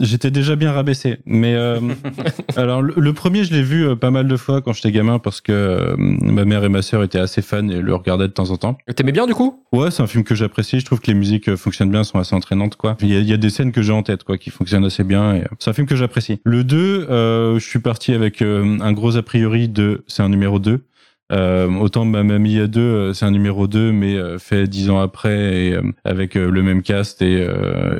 j'étais 0.00 0.30
déjà 0.30 0.56
bien 0.56 0.72
rabaissé. 0.72 1.18
Mais 1.26 1.54
euh, 1.54 1.78
alors, 2.56 2.80
le, 2.80 2.94
le 2.96 3.12
premier, 3.12 3.44
je 3.44 3.52
l'ai 3.52 3.62
vu 3.62 3.84
euh, 3.86 3.96
pas 3.96 4.10
mal 4.10 4.28
de 4.28 4.36
fois 4.36 4.62
quand 4.62 4.72
j'étais 4.72 4.92
gamin 4.92 5.18
parce 5.18 5.42
que 5.42 5.52
euh, 5.52 5.94
ma 5.98 6.44
mère 6.46 6.64
et 6.64 6.70
ma 6.70 6.80
sœur 6.80 7.02
étaient 7.02 7.18
assez 7.18 7.42
fans 7.42 7.68
et 7.68 7.80
le 7.82 7.94
regardaient 7.94 8.28
de 8.28 8.32
temps 8.32 8.50
en 8.50 8.56
temps. 8.56 8.78
T'aimais 8.96 9.12
bien, 9.12 9.26
du 9.26 9.34
coup? 9.34 9.62
Ouais, 9.72 9.90
c'est 9.90 10.02
un 10.02 10.06
film 10.06 10.24
que 10.24 10.34
j'apprécie. 10.36 10.80
Je 10.80 10.86
trouve 10.86 11.00
que 11.00 11.08
les 11.08 11.14
musiques 11.18 11.48
euh, 11.50 11.56
fonctionnent 11.56 11.90
bien, 11.90 12.04
sont 12.04 12.18
assez 12.18 12.34
entraînantes, 12.34 12.76
quoi. 12.76 12.96
Il 13.02 13.08
y 13.12 13.16
a, 13.16 13.18
il 13.18 13.28
y 13.28 13.34
a 13.34 13.36
des 13.36 13.50
scènes 13.50 13.72
que 13.72 13.82
j'ai 13.82 13.92
en 13.92 14.02
tête, 14.04 14.22
quoi, 14.24 14.38
qui 14.38 14.48
fonctionnent 14.50 14.86
assez 14.86 15.04
bien. 15.04 15.34
et, 15.34 15.40
euh, 15.42 15.46
C'est 15.58 15.68
un 15.70 15.74
film 15.74 15.86
que 15.88 15.96
j'apprécie. 15.96 16.40
Le 16.44 16.64
2, 16.64 17.08
euh, 17.10 17.58
je 17.58 17.66
suis 17.66 17.80
parti 17.80 18.14
avec 18.14 18.40
euh, 18.40 18.78
un 18.80 18.92
gros 18.92 19.16
a 19.18 19.22
priori 19.22 19.68
de 19.68 20.04
c'est 20.06 20.22
un 20.22 20.28
numéro 20.30 20.58
2. 20.60 20.80
Euh, 21.30 21.68
autant 21.78 22.04
Mamma 22.04 22.38
Mia 22.38 22.66
2, 22.66 22.80
euh, 22.80 23.12
c'est 23.12 23.24
un 23.26 23.30
numéro 23.30 23.66
2, 23.66 23.92
mais 23.92 24.14
euh, 24.16 24.38
fait 24.38 24.66
dix 24.66 24.88
ans 24.88 24.98
après 25.00 25.66
et 25.66 25.72
euh, 25.74 25.82
avec 26.04 26.34
le 26.34 26.62
même 26.62 26.82
cast 26.82 27.20
et, 27.22 27.46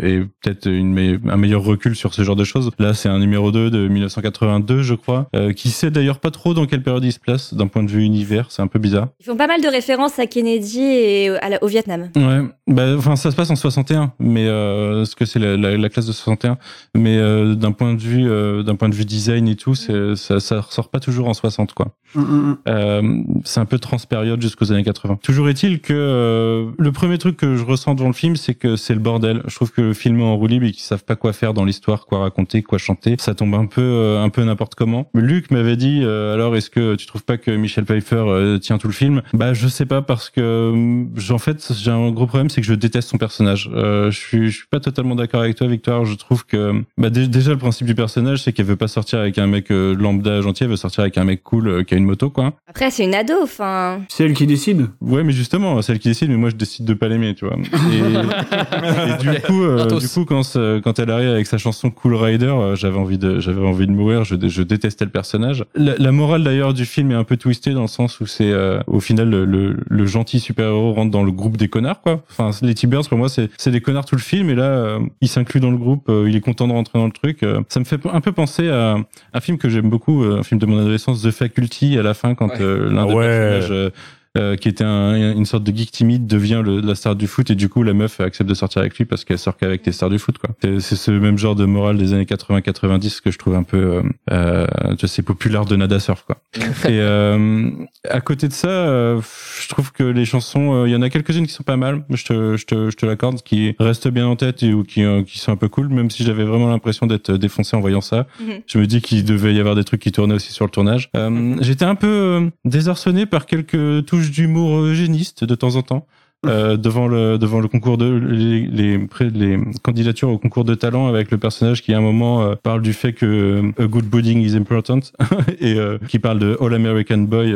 et 0.03 0.21
peut-être 0.43 0.67
me- 0.69 1.21
un 1.31 1.37
meilleur 1.37 1.62
recul 1.62 1.95
sur 1.95 2.14
ce 2.14 2.23
genre 2.23 2.37
de 2.37 2.45
choses. 2.45 2.71
Là, 2.79 2.95
c'est 2.95 3.09
un 3.09 3.19
numéro 3.19 3.53
2 3.53 3.71
de 3.71 3.87
1982, 3.88 4.83
je 4.83 4.95
crois, 4.95 5.29
euh, 5.37 5.53
qui 5.53 5.69
sait 5.71 5.91
d'ailleurs 5.91 6.21
pas 6.21 6.31
trop 6.31 6.55
dans 6.55 6.67
quelle 6.67 6.83
période 6.83 7.05
il 7.05 7.12
se 7.12 7.21
place 7.21 7.53
d'un 7.55 7.67
point 7.67 7.83
de 7.83 7.91
vue 7.91 8.03
univers. 8.03 8.47
C'est 8.51 8.62
un 8.62 8.67
peu 8.67 8.79
bizarre. 8.79 9.09
Ils 9.21 9.25
font 9.27 9.37
pas 9.37 9.47
mal 9.47 9.61
de 9.61 9.69
références 9.69 10.19
à 10.19 10.27
Kennedy 10.27 10.81
et 10.81 11.29
à 11.41 11.49
la- 11.51 11.62
au 11.62 11.67
Vietnam. 11.67 12.09
Ouais, 12.17 12.41
bah, 12.67 12.95
enfin, 12.97 13.17
ça 13.17 13.31
se 13.31 13.37
passe 13.37 13.51
en 13.51 13.57
61, 13.57 14.12
mais 14.19 14.47
euh, 14.47 15.05
ce 15.05 15.14
que 15.17 15.25
c'est 15.25 15.38
la, 15.38 15.57
la, 15.57 15.77
la 15.77 15.88
classe 15.88 16.07
de 16.07 16.12
61, 16.12 16.57
mais 16.97 17.19
euh, 17.19 17.55
d'un 17.55 17.73
point 17.73 17.95
de 17.95 18.01
vue, 18.01 18.29
euh, 18.29 18.62
d'un 18.62 18.75
point 18.77 18.88
de 18.88 18.95
vue 18.95 19.05
design 19.05 19.49
et 19.49 19.57
tout, 19.57 19.75
ça, 19.75 20.41
ça 20.41 20.61
ressort 20.61 20.88
pas 20.88 21.01
toujours 21.01 21.29
en 21.29 21.35
60, 21.35 21.75
quoi. 21.75 21.88
Hum, 22.14 22.23
hum, 22.25 22.31
hum. 22.31 22.57
Euh, 22.68 23.23
c'est 23.44 23.61
un 23.61 23.64
peu 23.66 23.79
transpériode 23.79 24.40
jusqu'aux 24.40 24.73
années 24.73 24.85
80. 24.85 25.18
Toujours 25.23 25.49
est-il 25.49 25.81
que 25.81 25.92
euh, 25.92 26.71
le 26.79 26.92
premier 26.92 27.18
truc 27.18 27.37
que 27.37 27.57
je 27.57 27.64
ressens 27.64 27.94
dans 27.94 28.07
le 28.07 28.12
film, 28.14 28.37
c'est 28.37 28.55
que 28.55 28.77
c'est 28.77 28.94
le 28.94 29.01
bordel. 29.01 29.42
Je 29.47 29.55
trouve 29.55 29.73
que 29.73 29.83
le 29.83 29.94
film 29.94 30.21
est 30.21 30.25
en 30.25 30.37
roue 30.37 30.47
libre 30.47 30.66
et 30.66 30.73
qu'ils 30.73 30.83
savent 30.83 31.05
pas 31.05 31.16
quoi 31.16 31.33
faire 31.33 31.55
dans 31.55 31.64
l'histoire, 31.64 32.07
quoi 32.07 32.21
raconter, 32.21 32.62
quoi 32.62 32.79
chanter. 32.79 33.16
Ça 33.18 33.35
tombe 33.35 33.55
un 33.55 33.66
peu, 33.66 33.83
euh, 33.83 34.23
un 34.23 34.31
peu 34.31 34.43
n'importe 34.43 34.74
comment. 34.74 35.11
Luc 35.14 35.51
m'avait 35.51 35.76
dit, 35.76 36.01
euh, 36.03 36.35
alors 36.35 36.57
est-ce 36.57 36.70
que 36.70 36.95
tu 36.95 37.07
trouves 37.07 37.24
pas 37.24 37.37
que 37.37 37.51
Michel 37.51 37.85
Pfeiffer 37.85 38.16
euh, 38.16 38.59
tient 38.59 38.78
tout 38.78 38.89
le 38.89 38.95
film? 38.95 39.22
Bah 39.35 39.53
je 39.53 39.68
sais 39.68 39.87
pas 39.87 40.01
parce 40.03 40.30
que, 40.30 41.05
en 41.30 41.39
fait, 41.39 41.72
j'ai 41.78 41.91
un 41.91 42.11
gros 42.11 42.26
problème, 42.26 42.49
c'est 42.49 42.61
que 42.62 42.66
je 42.66 42.74
déteste 42.74 43.11
son 43.11 43.18
personnage. 43.18 43.70
Je 43.74 44.11
suis, 44.11 44.51
je 44.51 44.57
suis 44.57 44.66
pas 44.68 44.80
totalement 44.80 45.14
d'accord 45.14 45.41
avec 45.43 45.57
toi, 45.57 45.66
Victoire. 45.66 46.05
Je 46.05 46.14
trouve 46.14 46.47
que, 46.47 46.82
bah 46.97 47.11
dé- 47.11 47.28
déjà 47.28 47.51
le 47.53 47.59
principe 47.59 47.87
du 47.87 47.95
personnage, 47.95 48.43
c'est 48.43 48.53
qu'elle 48.53 48.66
veut 48.66 48.76
pas 48.76 48.89
sortir 48.89 49.18
avec 49.18 49.39
un 49.39 49.47
mec 49.47 49.66
lambda 49.70 50.41
gentil, 50.41 50.64
elle 50.64 50.70
veut 50.70 50.76
sortir 50.76 51.03
avec 51.03 51.18
un 51.18 51.24
mec 51.24 51.43
cool 51.43 51.85
une 51.99 52.05
moto, 52.05 52.30
quoi. 52.30 52.55
Après, 52.68 52.90
c'est 52.90 53.05
une 53.05 53.14
ado, 53.14 53.34
enfin. 53.42 54.01
C'est 54.09 54.24
elle 54.24 54.34
qui 54.34 54.46
décide. 54.46 54.86
Ouais, 55.01 55.22
mais 55.24 55.32
justement, 55.32 55.80
c'est 55.82 55.92
elle 55.92 55.99
qui 55.99 56.09
décide, 56.09 56.30
mais 56.30 56.36
moi 56.36 56.51
je 56.51 56.57
décide 56.57 56.84
de 56.86 56.94
pas 56.94 57.09
l'aimer, 57.09 57.34
tu 57.34 57.46
vois. 57.46 57.57
Et, 57.92 57.99
et 57.99 59.16
du 59.34 59.40
coup, 59.42 59.62
euh, 59.62 59.86
du 59.99 60.09
coup, 60.09 60.24
quand, 60.24 60.42
ça- 60.42 60.78
quand 60.82 60.99
elle 60.99 61.11
arrive 61.11 61.30
avec 61.30 61.46
sa 61.46 61.59
chanson 61.59 61.90
Cool 61.90 62.14
Rider, 62.14 62.46
euh, 62.46 62.74
j'avais 62.76 62.99
envie 62.99 63.18
de, 63.18 63.40
j'avais 63.40 63.61
envie 63.66 63.86
de 63.86 63.92
mourir. 63.92 64.24
Je, 64.24 64.36
je 64.49 64.62
détestais 64.62 65.05
le 65.05 65.11
personnage. 65.11 65.64
La, 65.74 65.94
la 65.99 66.12
morale 66.12 66.44
d'ailleurs 66.44 66.74
du 66.74 66.84
film 66.84 67.11
est 67.11 67.14
un 67.14 67.24
peu 67.24 67.36
twistée 67.36 67.72
dans 67.72 67.82
le 67.82 67.88
sens 67.88 68.20
où 68.20 68.26
c'est, 68.26 68.51
euh, 68.51 68.80
au 68.86 69.01
final, 69.01 69.28
le, 69.30 69.44
le, 69.44 69.76
le 69.88 70.07
gentil 70.07 70.40
super-héros 70.40 70.92
rentre 70.92 71.11
dans 71.11 71.22
le 71.24 71.32
groupe 71.32 71.57
des 71.57 71.68
connards, 71.68 72.01
quoi. 72.01 72.22
Enfin, 72.30 72.51
les 72.62 72.74
T-Birds 72.74 73.09
pour 73.09 73.18
moi, 73.18 73.28
c'est, 73.28 73.51
c'est 73.57 73.70
des 73.70 73.80
connards 73.80 74.05
tout 74.05 74.16
le 74.16 74.20
film, 74.20 74.51
et 74.51 74.55
là, 74.55 74.64
euh, 74.64 74.99
il 75.20 75.28
s'inclut 75.28 75.61
dans 75.61 75.70
le 75.70 75.76
groupe. 75.76 76.09
euh, 76.09 76.26
il 76.28 76.36
est 76.36 76.40
content 76.40 76.68
de 76.68 76.72
rentrer 76.72 76.99
dans 76.99 77.07
le 77.07 77.12
truc. 77.12 77.42
euh. 77.42 77.61
ça 77.68 77.80
me 77.80 77.84
fait 77.84 77.99
un 78.12 78.20
peu 78.20 78.32
penser 78.32 78.68
à 78.68 78.96
un 79.34 79.40
film 79.40 79.59
que 79.59 79.68
j'aime 79.68 79.88
beaucoup, 79.88 80.22
euh, 80.24 80.38
un 80.40 80.42
film 80.42 80.61
de 80.61 80.66
mon 80.66 80.78
adolescence, 80.78 81.22
The 81.22 81.30
Faculty, 81.30 81.88
à 81.97 82.03
la 82.03 82.12
fin, 82.14 82.34
quand 82.34 82.49
Ouais. 82.49 82.61
euh, 82.61 82.91
l'un 82.91 83.07
des 83.07 83.14
Ouais. 83.14 83.24
personnages 83.26 83.93
euh, 84.39 84.49
euh, 84.49 84.57
qui 84.57 84.68
était 84.68 84.84
un- 84.84 85.32
une 85.32 85.45
sorte 85.45 85.64
de 85.64 85.76
geek 85.76 85.91
timide 85.91 86.26
devient 86.26 86.62
le, 86.64 86.80
la 86.80 86.95
star 86.95 87.16
du 87.16 87.26
foot 87.26 87.51
et 87.51 87.55
du 87.55 87.68
coup 87.68 87.82
la 87.82 87.93
meuf 87.93 88.20
accepte 88.20 88.49
de 88.49 88.55
sortir 88.55 88.80
avec 88.80 88.97
lui 88.97 89.05
parce 89.05 89.24
qu'elle 89.24 89.39
sort 89.39 89.57
qu'avec 89.57 89.84
les 89.84 89.93
stars 89.93 90.11
du 90.11 90.18
foot 90.18 90.39
quoi. 90.39 90.51
C'est- 90.62 90.95
ce 90.97 91.11
même 91.11 91.36
genre 91.39 91.55
de 91.55 91.64
morale 91.64 91.99
des 91.99 92.12
années 92.12 92.24
80-90 92.24 93.20
que 93.20 93.30
je 93.30 93.39
trouve 93.39 93.55
un 93.57 93.62
peu 93.62 93.76
euh, 93.76 94.03
euh, 94.30 94.66
je 95.01 95.07
sais 95.07 95.22
populaire 95.22 95.64
de 95.64 95.76
Nada 95.76 95.99
Surf 96.01 96.24
quoi. 96.24 96.39
et 96.84 96.99
euh, 97.01 97.68
à 98.09 98.20
côté 98.20 98.49
de 98.49 98.53
ça, 98.53 98.68
euh, 98.68 99.20
je 99.61 99.68
trouve 99.68 99.93
que 99.93 100.03
les 100.05 100.24
chansons, 100.24 100.72
euh, 100.74 100.89
il 100.89 100.93
y 100.93 100.97
en 100.97 101.03
a 101.03 101.11
quelques-unes 101.11 101.47
qui 101.47 101.53
sont 101.53 101.62
pas 101.64 101.76
mal. 101.76 102.05
Je 102.11 102.24
te, 102.24 102.57
je 102.57 102.64
te, 102.64 102.91
je 102.91 102.97
te 102.97 103.05
l'accorde, 103.07 103.43
qui 103.43 103.74
restent 103.78 104.09
bien 104.09 104.26
en 104.26 104.36
tête 104.36 104.62
et, 104.62 104.72
ou 104.72 104.82
qui, 104.84 105.03
euh, 105.05 105.22
qui 105.22 105.39
sont 105.39 105.53
un 105.53 105.57
peu 105.57 105.68
cool, 105.68 105.89
même 105.89 106.11
si 106.11 106.22
j'avais 106.24 106.45
vraiment 106.45 106.68
l'impression 106.68 107.07
d'être 107.07 107.32
défoncé 107.32 107.76
en 107.76 107.80
voyant 107.80 108.01
ça. 108.01 108.26
Mhm. 108.41 108.55
Je 108.66 108.78
me 108.78 108.86
dis 108.86 109.01
qu'il 109.03 109.24
devait 109.24 109.53
y 109.55 109.61
avoir 109.61 109.74
des 109.74 109.84
trucs 109.84 110.01
qui 110.01 110.12
tournaient 110.12 110.34
aussi 110.34 110.53
sur 110.53 110.64
le 110.64 110.70
tournage. 110.70 111.11
Euh, 111.16 111.57
J'étais 111.61 111.84
un 111.84 111.95
peu 111.97 112.07
euh, 112.07 112.49
désarçonné 112.64 113.26
par 113.26 113.47
quelques 113.47 114.07
touches 114.07 114.28
d'humour 114.31 114.76
eugéniste 114.79 115.45
de 115.45 115.55
temps 115.55 115.76
en 115.76 115.83
temps. 115.83 116.07
euh, 116.47 116.76
devant 116.76 117.09
le 117.09 117.37
devant 117.37 117.59
le 117.59 117.66
concours 117.66 117.99
de 117.99 118.07
les, 118.14 118.68
les 118.68 119.59
candidatures 119.83 120.29
au 120.31 120.39
concours 120.39 120.62
de 120.64 120.76
talent 120.76 121.09
avec 121.09 121.33
le 121.33 121.37
personnage 121.39 121.83
qui 121.83 121.93
à 121.93 121.99
un 121.99 122.01
moment 122.01 122.43
euh, 122.43 122.55
parle 122.55 122.81
du 122.81 122.93
fait 122.93 123.12
que 123.12 123.26
euh, 123.26 123.72
a 123.85 123.87
good 123.89 124.05
budding 124.05 124.41
is 124.41 124.55
important 124.57 125.01
et 125.61 125.74
euh, 125.74 125.99
qui 126.07 126.20
parle 126.20 126.39
de 126.39 126.57
All 126.61 126.74
American 126.74 127.18
Boy 127.18 127.53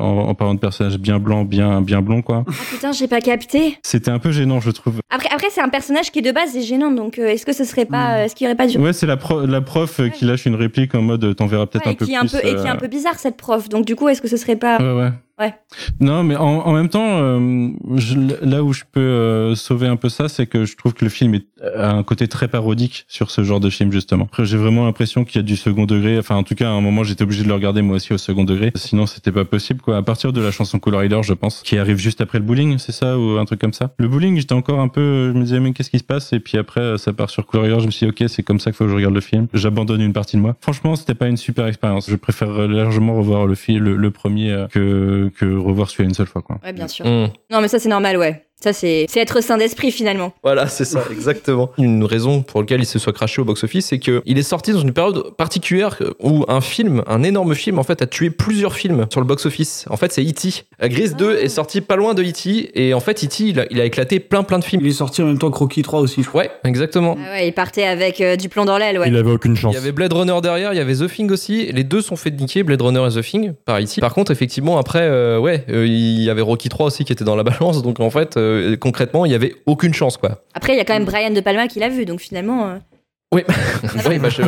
en, 0.00 0.28
en 0.30 0.34
parlant 0.34 0.54
de 0.54 0.58
personnage 0.58 0.96
bien 0.98 1.18
blanc 1.18 1.44
bien 1.44 1.82
bien 1.82 2.00
blond 2.00 2.22
quoi 2.22 2.44
Ah 2.48 2.52
putain, 2.70 2.92
j'ai 2.92 3.08
pas 3.08 3.20
capté. 3.20 3.76
c'était 3.82 4.10
un 4.10 4.18
peu 4.18 4.32
gênant 4.32 4.58
je 4.58 4.70
trouve 4.70 5.00
Après, 5.10 5.28
après 5.30 5.48
c'est 5.50 5.60
un 5.60 5.68
personnage 5.68 6.10
qui 6.10 6.22
de 6.22 6.32
base 6.32 6.56
est 6.56 6.62
gênant, 6.62 6.92
donc 6.92 7.18
est-ce 7.18 7.44
que 7.44 7.52
ce 7.52 7.64
serait 7.64 7.84
pas, 7.84 8.14
euh, 8.20 8.24
est-ce 8.24 8.34
qu'il 8.34 8.46
y 8.46 8.48
aurait 8.48 8.56
pas 8.56 8.66
du 8.66 8.78
ouais 8.78 8.94
c'est 8.94 9.06
la 9.06 9.18
pro- 9.18 9.44
la 9.44 9.60
prof 9.60 10.00
qui 10.14 10.24
lâche 10.24 10.46
une 10.46 10.54
réplique 10.54 10.94
en 10.94 11.02
mode 11.02 11.36
t'en 11.36 11.46
verras 11.46 11.66
peut-être 11.66 11.84
Ouais, 11.86 11.92
un 11.92 11.94
peu 11.96 12.04
un 12.16 12.20
plus 12.20 12.30
peu 12.30 12.38
et 12.48 12.54
qui 12.54 12.66
est 12.66 12.70
un 12.70 12.76
peu 12.76 12.88
bizarre 12.88 13.18
cette 13.18 13.36
prof. 13.36 13.68
Donc 13.68 13.84
du 13.84 13.96
coup, 13.96 14.08
est-ce 14.08 14.22
que 14.22 14.28
ce 14.28 14.38
serait 14.38 14.56
pas 14.56 14.78
Ouais, 14.78 14.92
ouais. 15.02 15.10
Ouais. 15.40 15.52
Non, 16.00 16.22
mais 16.22 16.36
en, 16.36 16.44
en 16.60 16.72
même 16.72 16.88
temps, 16.88 17.18
euh, 17.18 17.70
je- 17.96 18.44
là 18.44 18.62
où 18.62 18.72
je 18.72 18.84
peux 18.90 19.00
euh, 19.00 19.54
sauver 19.56 19.88
un 19.88 19.96
peu 19.96 20.08
ça, 20.08 20.28
c'est 20.28 20.46
que 20.46 20.64
je 20.64 20.76
trouve 20.76 20.94
que 20.94 21.04
le 21.04 21.10
film 21.10 21.34
est, 21.34 21.46
a 21.76 21.92
un 21.92 22.02
côté 22.02 22.28
très 22.28 22.48
parodique 22.48 23.04
sur 23.08 23.30
ce 23.30 23.42
genre 23.42 23.60
de 23.60 23.70
film, 23.70 23.92
justement. 23.92 24.28
J'ai 24.38 24.56
vraiment 24.56 24.84
l'impression 24.84 25.24
qu'il 25.24 25.36
y 25.36 25.38
a 25.40 25.42
du 25.42 25.56
second 25.56 25.86
degré. 25.86 26.18
Enfin, 26.18 26.36
en 26.36 26.42
tout 26.42 26.54
cas, 26.54 26.68
à 26.68 26.72
un 26.72 26.80
moment, 26.80 27.04
j'étais 27.04 27.22
obligé 27.22 27.42
de 27.42 27.48
le 27.48 27.54
regarder 27.54 27.82
moi 27.82 27.96
aussi 27.96 28.12
au 28.12 28.18
second 28.18 28.44
degré. 28.44 28.72
Sinon, 28.74 29.06
c'était 29.06 29.32
pas 29.32 29.44
possible, 29.44 29.80
quoi. 29.80 29.96
À 29.96 30.02
partir 30.02 30.32
de 30.32 30.40
la 30.40 30.50
chanson 30.50 30.78
Color 30.78 31.00
Rider, 31.00 31.20
je 31.22 31.32
pense, 31.34 31.62
qui 31.62 31.78
arrive 31.78 31.98
juste 31.98 32.20
après 32.20 32.38
le 32.38 32.44
bowling, 32.44 32.78
c'est 32.78 32.92
ça, 32.92 33.18
ou 33.18 33.38
un 33.38 33.44
truc 33.44 33.60
comme 33.60 33.72
ça. 33.72 33.94
Le 33.98 34.08
bowling, 34.08 34.36
j'étais 34.36 34.52
encore 34.54 34.80
un 34.80 34.88
peu, 34.88 35.30
je 35.32 35.38
me 35.38 35.44
disais, 35.44 35.60
mais 35.60 35.72
qu'est-ce 35.72 35.90
qui 35.90 35.98
se 35.98 36.04
passe? 36.04 36.32
Et 36.32 36.40
puis 36.40 36.58
après, 36.58 36.98
ça 36.98 37.12
part 37.12 37.30
sur 37.30 37.46
Color 37.46 37.64
Rider, 37.66 37.80
je 37.80 37.86
me 37.86 37.90
suis 37.90 38.06
dit, 38.06 38.10
ok, 38.10 38.28
c'est 38.28 38.42
comme 38.42 38.60
ça 38.60 38.70
qu'il 38.70 38.76
faut 38.76 38.84
que 38.84 38.90
je 38.90 38.96
regarde 38.96 39.14
le 39.14 39.20
film. 39.20 39.46
J'abandonne 39.54 40.00
une 40.00 40.12
partie 40.12 40.36
de 40.36 40.42
moi. 40.42 40.56
Franchement, 40.60 40.96
c'était 40.96 41.14
pas 41.14 41.28
une 41.28 41.36
super 41.36 41.66
expérience. 41.66 42.08
Je 42.08 42.16
préfère 42.16 42.50
largement 42.68 43.16
revoir 43.16 43.46
le 43.46 43.54
film, 43.54 43.84
le, 43.84 43.96
le 43.96 44.10
premier, 44.10 44.50
euh, 44.50 44.66
que, 44.68 45.30
que 45.38 45.44
revoir 45.56 45.90
celui-là 45.90 46.08
une 46.08 46.14
seule 46.14 46.26
fois, 46.26 46.42
quoi. 46.42 46.58
Ouais, 46.64 46.72
bien 46.72 46.88
sûr. 46.88 47.04
Hmm. 47.06 47.28
Non, 47.50 47.60
mais 47.60 47.68
ça 47.68 47.78
c'est 47.78 47.88
normal, 47.88 48.16
ouais. 48.16 48.46
Ça 48.64 48.72
c'est 48.72 49.04
c'est 49.10 49.20
être 49.20 49.42
sain 49.42 49.58
d'esprit 49.58 49.90
finalement. 49.92 50.32
Voilà, 50.42 50.68
c'est 50.68 50.86
ça, 50.86 51.02
exactement. 51.10 51.70
Une 51.78 52.04
raison 52.04 52.40
pour 52.42 52.60
laquelle 52.62 52.80
il 52.80 52.86
se 52.86 52.98
soit 52.98 53.12
craché 53.12 53.42
au 53.42 53.44
box-office, 53.44 53.84
c'est 53.88 53.98
qu'il 53.98 54.22
est 54.38 54.42
sorti 54.42 54.72
dans 54.72 54.80
une 54.80 54.94
période 54.94 55.36
particulière 55.36 55.98
où 56.18 56.46
un 56.48 56.62
film, 56.62 57.02
un 57.06 57.22
énorme 57.22 57.54
film, 57.54 57.78
en 57.78 57.82
fait, 57.82 58.00
a 58.00 58.06
tué 58.06 58.30
plusieurs 58.30 58.74
films 58.74 59.06
sur 59.10 59.20
le 59.20 59.26
box-office. 59.26 59.84
En 59.90 59.98
fait, 59.98 60.12
c'est 60.12 60.22
E.T. 60.22 60.64
Grease 60.82 61.14
2 61.14 61.36
est 61.36 61.48
sorti 61.50 61.82
pas 61.82 61.96
loin 61.96 62.14
de 62.14 62.22
E.T. 62.22 62.70
Et 62.74 62.94
en 62.94 63.00
fait, 63.00 63.22
E.T. 63.22 63.44
Il 63.44 63.60
a, 63.60 63.66
il 63.70 63.80
a 63.80 63.84
éclaté 63.84 64.18
plein 64.18 64.42
plein 64.44 64.58
de 64.58 64.64
films. 64.64 64.80
Il 64.82 64.88
est 64.88 64.92
sorti 64.92 65.20
en 65.20 65.26
même 65.26 65.38
temps 65.38 65.50
que 65.50 65.58
Rocky 65.58 65.82
3 65.82 66.00
aussi, 66.00 66.22
je 66.22 66.28
crois. 66.28 66.42
Ouais, 66.44 66.50
exactement. 66.64 67.18
Ah 67.20 67.32
ouais, 67.32 67.48
il 67.48 67.52
partait 67.52 67.84
avec 67.84 68.22
euh, 68.22 68.36
du 68.36 68.48
plomb 68.48 68.64
dans 68.64 68.78
l'aile, 68.78 68.98
ouais. 68.98 69.08
Il 69.08 69.16
avait 69.16 69.30
aucune 69.30 69.52
Il 69.52 69.58
chance. 69.58 69.74
y 69.74 69.76
avait 69.76 69.92
Blade 69.92 70.12
Runner 70.14 70.40
derrière, 70.42 70.72
il 70.72 70.76
y 70.76 70.80
avait 70.80 70.94
The 70.96 71.06
Thing 71.12 71.30
aussi. 71.30 71.70
Les 71.70 71.84
deux 71.84 72.00
sont 72.00 72.16
faits 72.16 72.34
de 72.34 72.40
niquer, 72.40 72.62
Blade 72.62 72.80
Runner 72.80 73.06
et 73.06 73.20
The 73.20 73.22
Thing, 73.22 73.52
par 73.66 73.78
E.T. 73.78 74.00
Par 74.00 74.14
contre, 74.14 74.32
effectivement, 74.32 74.78
après, 74.78 75.02
euh, 75.02 75.38
ouais, 75.38 75.64
euh, 75.68 75.86
il 75.86 76.22
y 76.22 76.30
avait 76.30 76.40
Rocky 76.42 76.70
3 76.70 76.86
aussi 76.86 77.04
qui 77.04 77.12
était 77.12 77.24
dans 77.24 77.36
la 77.36 77.42
balance. 77.42 77.82
Donc 77.82 78.00
en 78.00 78.08
fait, 78.10 78.36
euh, 78.54 78.76
concrètement, 78.76 79.24
il 79.24 79.32
y 79.32 79.34
avait 79.34 79.54
aucune 79.66 79.92
chance, 79.94 80.16
quoi. 80.16 80.42
Après, 80.54 80.74
il 80.74 80.76
y 80.76 80.80
a 80.80 80.84
quand 80.84 80.94
même 80.94 81.04
Brian 81.04 81.30
De 81.30 81.40
Palma 81.40 81.66
qui 81.68 81.78
l'a 81.80 81.88
vu, 81.88 82.04
donc 82.04 82.20
finalement. 82.20 82.68
euh, 82.68 82.76
Oui, 83.32 83.42
oui 84.08 84.18
bah, 84.18 84.28
je, 84.30 84.42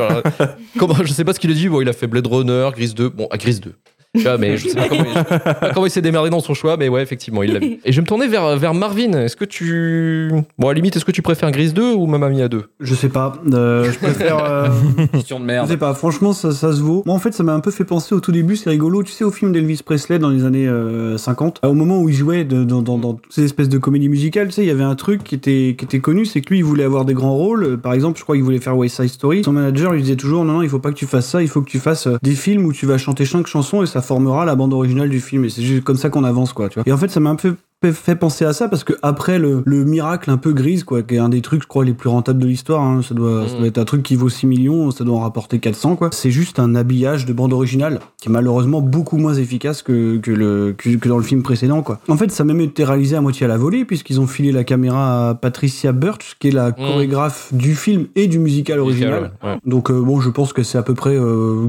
comment, 0.79 0.95
je 1.03 1.13
sais 1.13 1.25
pas 1.25 1.33
ce 1.33 1.41
qu'il 1.41 1.51
a 1.51 1.55
dit. 1.55 1.69
Bon, 1.69 1.81
il 1.81 1.89
a 1.89 1.93
fait 1.93 2.07
Blade 2.07 2.27
Runner, 2.27 2.69
Gris 2.73 2.95
2. 2.95 3.09
Bon, 3.11 3.27
à 3.31 3.37
Gris 3.37 3.61
2. 3.61 3.75
Tu 4.15 4.23
vois, 4.23 4.39
mais 4.39 4.57
je 4.57 4.69
sais 4.69 4.75
pas 4.77 4.89
comment, 4.89 5.05
il, 5.05 5.09
je 5.11 5.15
sais 5.15 5.39
pas 5.41 5.71
comment 5.75 5.87
il 5.87 5.91
s'est 5.91 6.01
démerdé 6.01 6.31
dans 6.31 6.41
son 6.41 6.55
choix, 6.55 6.77
mais 6.79 6.89
ouais, 6.89 7.03
effectivement, 7.03 7.43
il 7.43 7.53
l'a 7.53 7.59
vu. 7.59 7.79
Et 7.85 7.93
je 7.93 7.97
vais 7.97 8.03
me 8.03 8.07
tourner 8.07 8.27
vers, 8.29 8.57
vers 8.57 8.73
Marvin. 8.73 9.13
Est-ce 9.13 9.37
que 9.37 9.45
tu. 9.45 10.31
Bon, 10.59 10.69
à 10.69 10.71
la 10.73 10.75
limite, 10.75 10.97
est-ce 10.97 11.05
que 11.05 11.11
tu 11.13 11.21
préfères 11.23 11.51
Gris 11.51 11.73
2 11.73 11.93
ou 11.95 12.07
Mamma 12.07 12.31
Mia 12.31 12.49
2 12.49 12.63
Je 12.81 12.95
sais 12.95 13.09
pas. 13.11 13.35
euh, 13.53 13.91
je 13.93 13.99
préfère. 13.99 14.39
euh, 14.45 14.69
Question 15.13 15.37
de 15.39 15.45
Je 15.45 15.47
merde. 15.47 15.69
sais 15.69 15.77
pas, 15.77 15.93
franchement, 15.95 16.33
ça, 16.33 16.53
ça 16.53 16.73
se 16.73 16.81
vaut. 16.81 17.03
Moi, 17.05 17.15
en 17.15 17.19
fait, 17.19 17.33
ça 17.35 17.43
m'a 17.43 17.53
un 17.53 17.61
peu 17.61 17.71
fait 17.71 17.85
penser 17.85 18.15
au 18.15 18.21
tout 18.21 18.33
début, 18.33 18.57
c'est 18.57 18.71
rigolo, 18.71 19.03
tu 19.03 19.13
sais, 19.13 19.25
au 19.25 19.31
film 19.31 19.53
d'Elvis 19.53 19.81
Presley 19.85 20.19
dans 20.19 20.31
les 20.31 20.45
années 20.45 20.67
euh, 20.69 21.19
50. 21.19 21.61
Au 21.65 21.75
moment 21.75 22.01
où 22.01 22.09
il 22.09 22.15
jouait 22.15 22.45
de- 22.45 22.65
dans, 22.65 22.81
dans, 22.83 22.97
dans 22.99 23.15
toutes 23.15 23.33
ces 23.33 23.45
espèces 23.45 23.69
de 23.69 23.79
comédies 23.79 24.09
musicales, 24.09 24.47
tu 24.49 24.55
sais, 24.55 24.63
il 24.63 24.69
y 24.69 24.71
avait 24.71 24.83
un 24.85 24.95
truc 24.95 25.25
qui 25.25 25.35
était, 25.35 25.75
qui 25.79 25.85
était 25.85 26.01
connu, 26.01 26.25
c'est 26.25 26.41
que 26.41 26.51
lui, 26.51 26.59
il 26.61 26.65
voulait 26.65 26.85
avoir 26.85 27.05
des 27.05 27.15
grands 27.15 27.35
rôles. 27.35 27.65
Euh, 27.65 27.77
Par 27.77 27.93
exemple, 27.93 28.19
je 28.19 28.23
crois 28.25 28.37
qu'il 28.37 28.45
voulait 28.45 28.61
faire 28.61 28.77
West 28.77 28.97
Side 28.97 29.09
Story. 29.11 29.43
Son 29.45 29.53
manager 29.53 29.93
lui 29.93 30.01
disait 30.03 30.17
toujours, 30.17 30.45
non, 30.45 30.55
non, 30.55 30.63
il 30.63 30.69
faut 30.71 30.79
pas 30.79 30.91
que 30.91 30.97
tu 30.97 31.07
fasses 31.07 31.29
ça, 31.29 31.43
il 31.43 31.49
faut 31.49 31.61
que 31.61 31.69
tu 31.71 31.79
fasses 31.79 32.07
euh, 32.07 32.17
des 32.23 32.35
films 32.35 32.65
où 32.65 32.73
tu 32.73 32.87
vas 32.87 32.97
chanter 32.99 33.27
cinq 33.27 33.47
chansons 33.47 33.83
et 33.83 33.87
ça 33.87 33.96
formera 34.03 34.45
la 34.45 34.55
bande 34.55 34.73
originale 34.73 35.09
du 35.11 35.21
film. 35.21 35.45
Et 35.45 35.49
c'est 35.51 35.63
juste 35.63 35.85
comme 35.85 35.97
ça 35.97 36.11
qu'on 36.11 36.25
avance, 36.25 36.53
quoi, 36.53 36.69
tu 36.69 36.75
vois. 36.75 36.85
Et 36.87 36.93
en 36.93 36.97
fait, 36.99 37.09
ça 37.11 37.21
m'a 37.21 37.31
un 37.31 37.37
peu 37.37 37.55
fait 37.93 38.17
penser 38.17 38.45
à 38.45 38.53
ça 38.53 38.69
parce 38.69 38.83
que 38.83 38.95
après 39.03 39.39
le, 39.39 39.63
le 39.65 39.85
miracle 39.85 40.29
un 40.33 40.39
peu 40.39 40.53
grise 40.53 40.83
quoi 40.83 41.03
qui 41.05 41.15
est 41.15 41.19
un 41.19 41.29
des 41.29 41.41
trucs 41.41 41.63
je 41.63 41.69
crois 41.69 41.85
les 41.85 41.93
plus 41.95 42.09
rentables 42.09 42.41
de 42.41 42.47
l'histoire 42.47 42.83
hein, 42.83 43.01
ça 43.07 43.15
doit 43.15 43.47
ça 43.47 43.53
Mhm. 43.53 43.59
doit 43.59 43.69
être 43.69 43.79
un 43.79 43.85
truc 43.85 44.03
qui 44.03 44.17
vaut 44.17 44.29
6 44.29 44.49
millions 44.49 44.91
ça 44.91 45.05
doit 45.05 45.15
en 45.15 45.21
rapporter 45.21 45.61
400 45.61 45.95
quoi 45.95 46.09
c'est 46.13 46.33
juste 46.33 46.59
un 46.59 46.75
habillage 46.75 47.27
de 47.27 47.33
bande 47.33 47.53
originale 47.53 48.01
qui 48.21 48.29
est 48.29 48.33
malheureusement 48.33 48.81
beaucoup 48.81 49.19
moins 49.19 49.35
efficace 49.35 49.83
que, 49.83 50.17
que 50.17 50.33
le 50.33 50.75
que, 50.77 50.97
que 50.97 51.09
dans 51.09 51.19
le 51.19 51.23
film 51.23 51.45
précédent 51.45 51.83
quoi 51.83 52.01
en 52.09 52.17
fait 52.17 52.33
ça 52.33 52.43
a 52.43 52.47
même 52.47 52.61
été 52.61 52.83
réalisé 52.83 53.15
à 53.15 53.21
moitié 53.21 53.45
à 53.45 53.49
la 53.49 53.57
volée 53.59 53.85
puisqu'ils 53.85 54.19
ont 54.21 54.27
filé 54.27 54.51
la 54.51 54.65
caméra 54.65 55.29
à 55.31 55.35
Patricia 55.37 55.93
Birch 55.93 56.35
qui 56.41 56.49
est 56.49 56.53
la 56.53 56.73
chorégraphe 56.73 57.55
du 57.55 57.77
film 57.77 58.07
et 58.17 58.27
du 58.27 58.41
musical 58.41 58.81
original 58.81 59.31
ouais. 59.45 59.59
donc 59.65 59.93
euh, 59.93 60.01
bon 60.01 60.21
je 60.21 60.31
pense 60.31 60.53
que 60.53 60.65
c'est 60.65 60.79
à 60.79 60.83
peu 60.83 60.95
près 60.95 61.15
euh, 61.15 61.67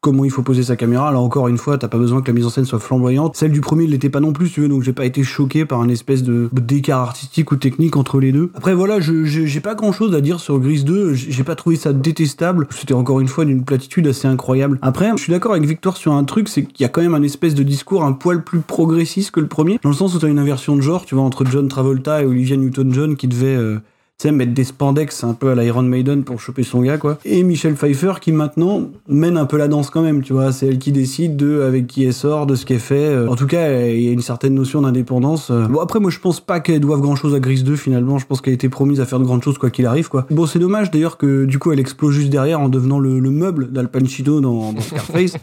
comment 0.00 0.24
il 0.24 0.30
faut 0.30 0.42
poser 0.42 0.62
sa 0.62 0.76
caméra. 0.76 1.10
Là 1.10 1.18
encore 1.18 1.48
une 1.48 1.58
fois, 1.58 1.78
t'as 1.78 1.88
pas 1.88 1.98
besoin 1.98 2.22
que 2.22 2.28
la 2.28 2.32
mise 2.32 2.46
en 2.46 2.50
scène 2.50 2.64
soit 2.64 2.78
flamboyante. 2.78 3.36
Celle 3.36 3.52
du 3.52 3.60
premier 3.60 3.86
l'était 3.86 4.10
pas 4.10 4.20
non 4.20 4.32
plus, 4.32 4.50
tu 4.50 4.60
veux, 4.60 4.68
donc 4.68 4.82
j'ai 4.82 4.92
pas 4.92 5.04
été 5.04 5.22
choqué 5.22 5.64
par 5.64 5.80
un 5.80 5.88
espèce 5.88 6.22
de 6.22 6.48
d'écart 6.52 7.00
artistique 7.00 7.50
ou 7.52 7.56
technique 7.56 7.96
entre 7.96 8.20
les 8.20 8.32
deux. 8.32 8.50
Après 8.54 8.74
voilà, 8.74 9.00
je 9.00 9.24
j'ai 9.24 9.60
pas 9.60 9.74
grand 9.74 9.92
chose 9.92 10.14
à 10.14 10.20
dire 10.20 10.40
sur 10.40 10.58
Gris 10.60 10.84
2. 10.84 11.14
J'ai 11.14 11.44
pas 11.44 11.54
trouvé 11.56 11.76
ça 11.76 11.92
détestable. 11.92 12.66
C'était 12.70 12.94
encore 12.94 13.20
une 13.20 13.28
fois 13.28 13.44
d'une 13.44 13.64
platitude 13.64 14.06
assez 14.06 14.28
incroyable. 14.28 14.78
Après, 14.82 15.10
je 15.16 15.22
suis 15.22 15.32
d'accord 15.32 15.52
avec 15.52 15.64
Victor 15.64 15.96
sur 15.96 16.12
un 16.12 16.24
truc, 16.24 16.48
c'est 16.48 16.64
qu'il 16.64 16.82
y 16.82 16.84
a 16.84 16.88
quand 16.88 17.02
même 17.02 17.14
un 17.14 17.22
espèce 17.22 17.54
de 17.54 17.62
discours 17.62 18.04
un 18.04 18.12
poil 18.12 18.44
plus 18.44 18.60
progressiste 18.60 19.32
que 19.32 19.40
le 19.40 19.48
premier, 19.48 19.78
dans 19.82 19.90
le 19.90 19.94
sens 19.94 20.14
où 20.14 20.18
t'as 20.18 20.28
une 20.28 20.38
inversion 20.38 20.76
de 20.76 20.80
genre, 20.80 21.04
tu 21.04 21.14
vois, 21.14 21.24
entre 21.24 21.44
John 21.44 21.68
Travolta 21.68 22.22
et 22.22 22.26
Olivia 22.26 22.56
Newton-John 22.56 23.16
qui 23.16 23.28
devait 23.28 23.56
euh, 23.56 23.78
sais, 24.20 24.32
mettre 24.32 24.52
des 24.52 24.64
spandex 24.64 25.22
un 25.22 25.32
peu 25.32 25.50
à 25.50 25.54
l'Iron 25.54 25.82
Maiden 25.84 26.24
pour 26.24 26.40
choper 26.40 26.64
son 26.64 26.80
gars, 26.82 26.98
quoi. 26.98 27.18
Et 27.24 27.44
Michelle 27.44 27.74
Pfeiffer 27.74 28.14
qui 28.20 28.32
maintenant 28.32 28.88
mène 29.08 29.36
un 29.36 29.44
peu 29.46 29.56
la 29.56 29.68
danse 29.68 29.90
quand 29.90 30.02
même, 30.02 30.22
tu 30.22 30.32
vois. 30.32 30.50
C'est 30.50 30.66
elle 30.66 30.78
qui 30.78 30.90
décide 30.90 31.36
de 31.36 31.60
avec 31.62 31.86
qui 31.86 32.02
elle 32.04 32.12
sort, 32.12 32.46
de 32.46 32.56
ce 32.56 32.66
qu'elle 32.66 32.80
fait. 32.80 32.96
Euh, 32.96 33.28
En 33.28 33.36
tout 33.36 33.46
cas, 33.46 33.86
il 33.86 34.00
y 34.02 34.08
a 34.08 34.12
une 34.12 34.20
certaine 34.20 34.54
notion 34.54 34.82
d'indépendance. 34.82 35.50
Euh, 35.52 35.66
Bon, 35.68 35.78
après, 35.80 36.00
moi, 36.00 36.10
je 36.10 36.18
pense 36.18 36.40
pas 36.40 36.58
qu'elle 36.58 36.80
doive 36.80 37.00
grand 37.00 37.14
chose 37.14 37.32
à 37.34 37.38
Gris 37.38 37.62
2 37.62 37.76
finalement. 37.76 38.18
Je 38.18 38.26
pense 38.26 38.40
qu'elle 38.40 38.52
a 38.52 38.54
été 38.54 38.68
promise 38.68 39.00
à 39.00 39.06
faire 39.06 39.20
de 39.20 39.24
grandes 39.24 39.44
choses 39.44 39.56
quoi 39.56 39.70
qu'il 39.70 39.86
arrive, 39.86 40.08
quoi. 40.08 40.26
Bon, 40.30 40.46
c'est 40.46 40.58
dommage 40.58 40.90
d'ailleurs 40.90 41.16
que 41.16 41.44
du 41.44 41.60
coup, 41.60 41.70
elle 41.70 41.78
explose 41.80 42.12
juste 42.14 42.30
derrière 42.30 42.58
en 42.60 42.68
devenant 42.68 42.98
le, 42.98 43.20
le 43.20 43.30
meuble 43.30 43.70
d'Al 43.70 43.88
Pacino 43.88 44.40
dans, 44.40 44.72
dans 44.72 44.80
Scarface. 44.80 45.36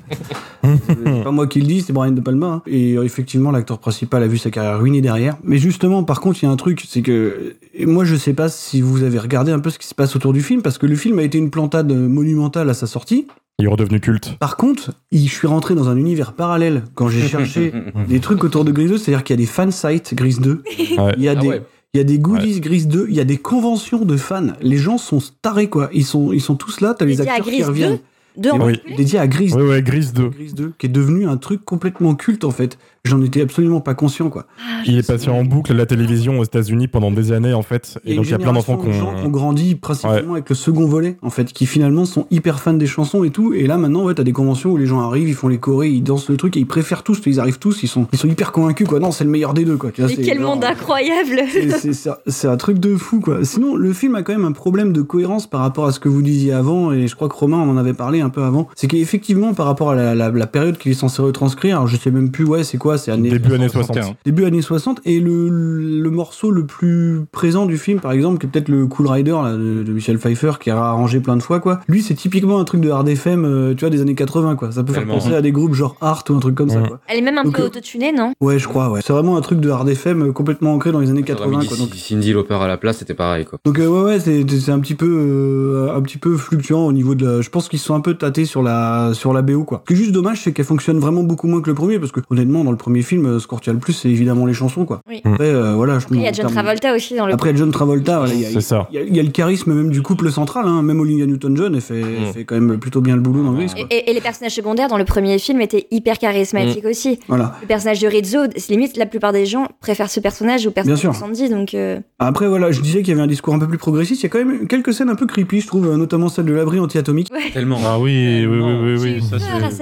c'est 0.64 1.24
pas 1.24 1.32
moi 1.32 1.48
qui 1.48 1.62
le 1.62 1.68
dis, 1.68 1.82
c'est 1.82 1.94
Brian 1.94 2.12
De 2.12 2.20
Palma. 2.22 2.48
hein. 2.48 2.62
Et 2.68 2.98
euh, 2.98 3.04
effectivement, 3.04 3.52
l'acteur 3.52 3.80
principal 3.80 4.22
a 4.22 4.28
vu 4.28 4.38
sa 4.38 4.50
carrière 4.50 4.80
ruinée 4.80 5.00
derrière. 5.02 5.38
Mais 5.46 5.60
justement, 5.60 6.04
par 6.04 6.20
contre, 6.20 6.44
il 6.44 6.46
y 6.46 6.50
a 6.50 6.52
un 6.52 6.56
truc, 6.58 6.84
c'est 6.86 7.02
que 7.04 7.56
moi, 7.86 8.04
je 8.04 8.16
sais 8.18 8.34
pas 8.34 8.50
si 8.50 8.65
vous 8.74 9.04
avez 9.04 9.20
regardé 9.20 9.52
un 9.52 9.60
peu 9.60 9.70
ce 9.70 9.80
qui 9.80 9.88
se 9.88 9.96
passe 9.96 10.16
autour 10.16 10.34
du 10.34 10.42
film, 10.42 10.62
parce 10.62 10.78
que 10.78 10.86
le 10.86 10.96
film 10.96 11.20
a 11.20 11.24
été 11.24 11.38
une 11.38 11.50
plantade 11.52 11.92
monumentale 11.92 12.70
à 12.70 12.74
sa 12.74 12.88
sortie. 12.88 13.28
Il 13.60 13.66
est 13.66 13.70
redevenu 13.70 14.00
culte. 14.02 14.36
Par 14.40 14.58
contre, 14.58 14.92
je 15.14 15.18
suis 15.18 15.48
rentré 15.48 15.76
dans 15.76 15.88
un 15.88 15.96
univers 15.96 16.34
parallèle 16.34 16.84
quand 16.94 17.08
j'ai 17.08 17.26
cherché 17.28 17.72
des 18.10 18.20
trucs 18.20 18.44
autour 18.44 18.66
de 18.66 18.72
Gris 18.72 18.88
2, 18.88 18.98
c'est-à-dire 18.98 19.24
qu'il 19.24 19.34
y 19.36 19.40
a 19.40 19.42
des 19.42 19.46
fan 19.50 19.72
sites 19.72 20.14
Gris 20.14 20.38
2, 20.42 20.62
Ouais. 20.98 21.14
il 21.18 21.24
y 21.24 21.30
a 21.30 21.32
Ah 21.32 21.36
des 21.36 21.48
ouais. 21.48 21.62
il 21.94 21.98
y 21.98 22.02
a 22.02 22.04
des 22.04 22.20
goodies 22.20 22.60
Gris 22.60 22.86
2, 22.86 23.06
il 23.10 23.16
y 23.16 23.22
a 23.22 23.24
des 23.24 23.38
conventions 23.38 24.04
de 24.04 24.18
fans. 24.18 24.48
Les 24.62 24.76
gens 24.78 24.98
sont 24.98 25.20
tarés 25.42 25.70
quoi. 25.70 25.90
Ils 25.94 26.04
sont 26.04 26.34
ils 26.34 26.42
sont 26.42 26.56
tous 26.56 26.82
là, 26.82 26.94
t'as 26.98 27.06
les 27.06 27.22
acteurs 27.22 27.46
qui 27.46 27.64
reviennent. 27.64 27.92
2? 27.94 28.00
Deux 28.38 28.52
en 28.52 28.56
Et 28.56 28.60
particulier 28.74 28.96
dédié 28.98 29.20
à 29.20 29.28
Grise. 29.28 29.56
Ouais, 29.56 29.62
ouais, 29.66 29.82
Grise 29.82 30.12
2. 30.12 30.28
Grise 30.28 30.54
2, 30.56 30.74
qui 30.78 30.88
est 30.88 30.90
devenu 30.90 31.26
un 31.26 31.38
truc 31.38 31.64
complètement 31.64 32.16
culte 32.16 32.44
en 32.44 32.52
fait. 32.52 32.78
J'en 33.06 33.22
étais 33.22 33.42
absolument 33.42 33.82
pas 33.82 33.94
conscient 33.94 34.30
quoi. 34.30 34.46
Il 34.86 34.98
est 34.98 35.08
passé 35.08 35.30
en 35.30 35.44
boucle 35.44 35.72
à 35.72 35.76
la 35.76 35.86
télévision 35.86 36.40
aux 36.40 36.44
États-Unis 36.44 36.88
pendant 36.88 37.12
des 37.12 37.32
années 37.32 37.54
en 37.54 37.62
fait. 37.62 37.98
Et 38.06 38.16
donc 38.16 38.26
il 38.26 38.32
y 38.32 38.34
a 38.34 38.38
plein 38.40 38.52
d'enfants 38.54 38.78
qui 38.78 38.88
ont 38.90 39.30
grandi 39.30 39.76
principalement 39.76 40.34
avec 40.34 40.50
le 40.50 40.56
second 40.56 40.86
volet 40.88 41.18
en 41.22 41.30
fait, 41.30 41.54
qui 41.54 41.66
finalement 41.66 42.06
sont 42.06 42.26
hyper 42.32 42.60
fans 42.60 42.74
des 42.74 42.88
chansons 42.88 43.24
et 43.24 43.30
tout. 43.30 43.54
Et 43.54 43.68
là 43.68 43.78
maintenant, 43.78 44.04
ouais, 44.06 44.14
t'as 44.16 44.24
des 44.24 44.32
conventions 44.34 44.72
où 44.72 44.78
les 44.78 44.86
gens 44.88 45.02
arrivent, 45.02 45.30
ils 45.30 45.36
font 45.36 45.48
les 45.48 45.58
chorés, 45.60 45.90
ils 45.90 46.02
dansent 46.04 46.30
le 46.30 46.38
truc 46.38 46.58
et 46.58 46.60
ils 46.60 46.68
préfèrent 46.68 47.04
tous, 47.04 47.22
ils 47.26 47.40
arrivent 47.40 47.60
tous, 47.60 47.84
ils 47.84 47.88
sont, 47.88 48.08
ils 48.12 48.18
sont 48.20 48.28
hyper 48.28 48.52
convaincus 48.52 48.88
quoi. 48.88 49.00
Non, 49.00 49.12
c'est 49.12 49.24
le 49.24 49.30
meilleur 49.30 49.54
des 49.54 49.66
deux 49.66 49.78
quoi. 49.78 49.92
Tu 49.92 50.02
vois, 50.02 50.10
Mais 50.10 50.16
c'est 50.16 50.22
quel 50.24 50.40
genre, 50.40 50.56
monde 50.56 50.64
incroyable 50.64 51.42
c'est- 52.28 52.48
un- 52.48 52.58
truc 52.58 52.80
de 52.80 52.96
fou 52.96 53.20
quoi. 53.20 53.44
Sinon, 53.44 53.76
le 53.76 53.94
film 53.94 54.16
a 54.16 54.24
quand 54.24 54.34
même 54.34 54.46
un 54.46 54.52
problème 54.52 54.94
de 54.94 55.02
cohérence 55.02 55.48
par 55.48 55.62
rapport 55.62 55.86
à 55.86 55.92
ce 55.92 56.00
que 56.00 56.10
vous 56.10 56.22
disiez 56.22 56.54
avant, 56.54 56.92
et 56.94 57.08
je 57.08 57.16
crois 57.16 57.28
que 57.30 57.36
Romain 57.36 57.58
en 57.58 57.78
avait 57.78 57.94
parlé 57.94 58.22
un 58.22 58.30
peu 58.30 58.42
avant. 58.44 58.68
C'est 58.76 58.88
qu'effectivement, 58.88 59.54
par 59.54 59.66
rapport 59.66 59.92
à 59.92 59.96
la, 59.96 60.16
la- 60.16 60.32
la 60.32 60.48
période 60.48 60.78
qu'il 60.78 60.92
est 60.92 60.96
censé 60.96 61.22
retranscrire, 61.22 61.76
alors 61.78 61.88
je 61.88 61.98
sais 61.98 62.12
même 62.12 62.32
plus, 62.32 62.46
ouais, 62.46 62.64
c'est 62.64 62.78
quoi, 62.78 62.95
c'est 62.98 63.12
années 63.12 63.30
Début 63.30 63.54
années 63.54 63.70
60. 63.70 64.16
début 64.26 64.46
années 64.46 64.62
60 64.62 65.02
et 65.06 65.20
le, 65.20 65.50
le 65.50 66.10
morceau 66.10 66.52
le 66.52 66.66
plus 66.66 67.22
présent 67.32 67.66
du 67.66 67.78
film 67.78 68.00
par 68.00 68.12
exemple 68.12 68.38
qui 68.40 68.46
est 68.46 68.50
peut-être 68.50 68.70
le 68.70 68.88
Cool 68.88 69.08
Rider 69.08 69.32
là, 69.32 69.54
de, 69.54 69.84
de 69.84 69.92
Michel 69.92 70.18
Pfeiffer 70.18 70.54
qui 70.60 70.70
a 70.70 70.78
arrangé 70.78 71.20
plein 71.20 71.36
de 71.38 71.42
fois 71.44 71.60
quoi 71.60 71.82
lui 71.88 72.02
c'est 72.02 72.14
typiquement 72.16 72.60
un 72.60 72.64
truc 72.64 72.82
de 72.82 72.90
hard 72.90 73.08
FM 73.08 73.46
euh, 73.46 73.74
tu 73.76 73.82
vois 73.82 73.90
des 73.90 74.02
années 74.02 74.16
80 74.16 74.56
quoi 74.56 74.72
ça 74.72 74.84
peut 74.84 74.94
Tellement. 74.94 75.14
faire 75.14 75.24
penser 75.24 75.36
à 75.36 75.42
des 75.42 75.52
groupes 75.52 75.74
genre 75.74 75.96
Art 76.02 76.24
ou 76.30 76.34
un 76.34 76.40
truc 76.40 76.56
comme 76.56 76.70
ça 76.70 76.82
quoi 76.82 77.00
Elle 77.08 77.20
est 77.20 77.22
même 77.22 77.38
un 77.38 77.44
Donc, 77.44 77.56
peu 77.56 77.64
euh, 77.64 77.68
autotunée, 77.68 78.12
non? 78.12 78.34
ouais 78.42 78.60
je 78.60 78.68
crois 78.68 78.90
ouais 78.90 79.02
c'est 79.04 79.14
vraiment 79.14 79.38
un 79.38 79.42
truc 79.42 79.60
de 79.60 79.70
hard 79.70 79.88
FM 79.90 80.22
euh, 80.24 80.32
complètement 80.32 80.74
ancré 80.74 80.92
dans 80.92 81.00
les 81.00 81.10
années 81.10 81.24
80 81.24 81.62
quoi 81.68 81.78
donc 81.78 81.90
Cindy 81.96 82.34
Lauper 82.34 82.56
à 82.56 82.68
la 82.68 82.78
place, 82.78 82.98
c'était 82.98 83.14
pareil, 83.14 83.46
quoi. 83.46 83.60
donc 83.66 83.80
euh, 83.80 83.88
ouais 83.88 84.02
ouais 84.04 84.20
c'est 84.20 84.46
c'est 84.60 84.72
un 84.72 84.80
petit 84.80 84.96
peu 84.96 85.08
euh, 85.10 85.96
un 85.96 86.02
petit 86.02 86.18
peu 86.18 86.38
fluctuant 86.38 86.86
au 86.86 86.92
niveau 86.94 87.16
de 87.16 87.26
la... 87.26 87.42
je 87.42 87.50
pense 87.50 87.68
qu'ils 87.70 87.80
se 87.80 87.86
sont 87.86 87.96
un 87.96 88.02
peu 88.02 88.14
tâtés 88.16 88.46
sur 88.46 88.62
la 88.62 89.12
sur 89.14 89.34
la 89.34 89.42
BO 89.42 89.64
quoi. 89.64 89.84
Ce 89.88 89.94
qui 89.94 90.00
est 90.00 90.04
juste 90.04 90.12
dommage 90.14 90.42
c'est 90.42 90.52
qu'elle 90.54 90.66
fonctionne 90.66 91.00
vraiment 91.00 91.24
beaucoup 91.24 91.48
moins 91.48 91.62
que 91.62 91.70
le 91.70 91.74
premier 91.76 92.00
parce 92.00 92.12
que 92.12 92.20
honnêtement 92.30 92.64
dans 92.64 92.72
le 92.72 92.78
premier 92.86 93.02
film 93.02 93.26
euh, 93.26 93.40
ce 93.40 93.48
qu'on 93.48 93.56
retient 93.56 93.74
le 93.74 93.80
plus 93.80 93.94
c'est 93.94 94.10
évidemment 94.10 94.46
les 94.46 94.54
chansons 94.54 94.86
quoi. 94.86 95.00
Oui. 95.10 95.22
Après 95.26 95.50
euh, 95.50 95.74
voilà 95.74 95.98
je 96.00 96.06
Après, 96.06 96.18
il 96.18 96.22
y 96.22 96.28
a 96.28 96.32
John 96.32 96.52
Travolta 96.52 96.94
aussi 96.96 97.16
dans 97.16 97.26
le. 97.26 97.34
Après 97.34 97.56
John 97.56 97.72
Travolta, 97.72 98.20
voilà, 98.20 98.34
il 98.34 98.42
y 98.42 98.46
a- 98.46 98.50
C'est 98.50 98.62
ça. 98.62 98.88
il 98.92 98.96
y, 98.96 99.00
a- 99.00 99.04
il 99.04 99.16
y 99.16 99.20
a 99.20 99.24
le 99.24 99.30
charisme 99.32 99.74
même 99.74 99.90
du 99.90 100.02
couple 100.04 100.32
central, 100.32 100.66
hein. 100.68 100.82
même 100.84 101.00
Olivia 101.00 101.26
Newton-John, 101.26 101.74
elle 101.74 101.82
fait, 101.82 102.00
elle 102.00 102.30
Mm. 102.30 102.34
fait 102.34 102.44
quand 102.46 102.60
même 102.60 102.78
plutôt 102.78 103.02
bien 103.02 103.16
le 103.16 103.22
boulot 103.22 103.44
dans. 103.44 103.60
Et, 103.60 103.66
quoi. 103.66 103.76
et- 103.90 104.10
et 104.12 104.14
les 104.14 104.22
personnages 104.22 104.54
secondaires 104.54 104.88
dans 104.88 104.98
le 105.00 105.06
premier 105.06 105.40
film 105.40 105.62
étaient 105.62 105.88
hyper 105.92 106.20
charismatiques 106.20 106.86
aussi. 106.86 107.20
Voilà. 107.28 107.56
Le 107.62 107.68
personnage 107.68 108.00
de 108.02 108.08
Rizzo, 108.08 108.40
c'est 108.56 108.72
limite 108.72 108.98
la 108.98 109.06
plupart 109.08 109.34
des 109.34 109.46
gens 109.48 109.68
préfèrent 109.82 110.10
ce 110.12 110.20
personnage 110.20 110.68
au 110.68 110.72
personnage 110.72 111.02
de. 111.04 111.12
Sandy, 111.14 111.50
donc 111.50 111.74
euh, 111.74 112.00
Après 112.20 112.48
voilà, 112.48 112.72
je 112.72 112.82
disais 112.82 113.00
qu'il 113.02 113.10
y 113.10 113.12
avait 113.14 113.22
un 113.24 113.28
discours 113.28 113.54
un 113.56 113.60
peu 113.60 113.68
plus 113.68 113.78
progressiste. 113.80 114.22
Il 114.22 114.26
y 114.26 114.28
a 114.28 114.30
quand 114.30 114.44
même 114.46 114.68
quelques 114.68 114.94
scènes 114.94 115.10
un 115.10 115.16
peu 115.16 115.26
creepy, 115.26 115.62
je 115.62 115.68
trouve, 115.68 115.96
notamment 115.96 116.30
celle 116.30 116.46
de 116.46 116.54
l'abri 116.54 116.80
anti-atomique, 116.80 117.30
Tellement. 117.54 117.80
Ah 117.86 117.98
oui, 118.00 118.46
oui, 118.48 118.60
oui, 118.60 118.74
oui, 118.84 118.98
oui, 119.02 119.22
ça 119.28 119.38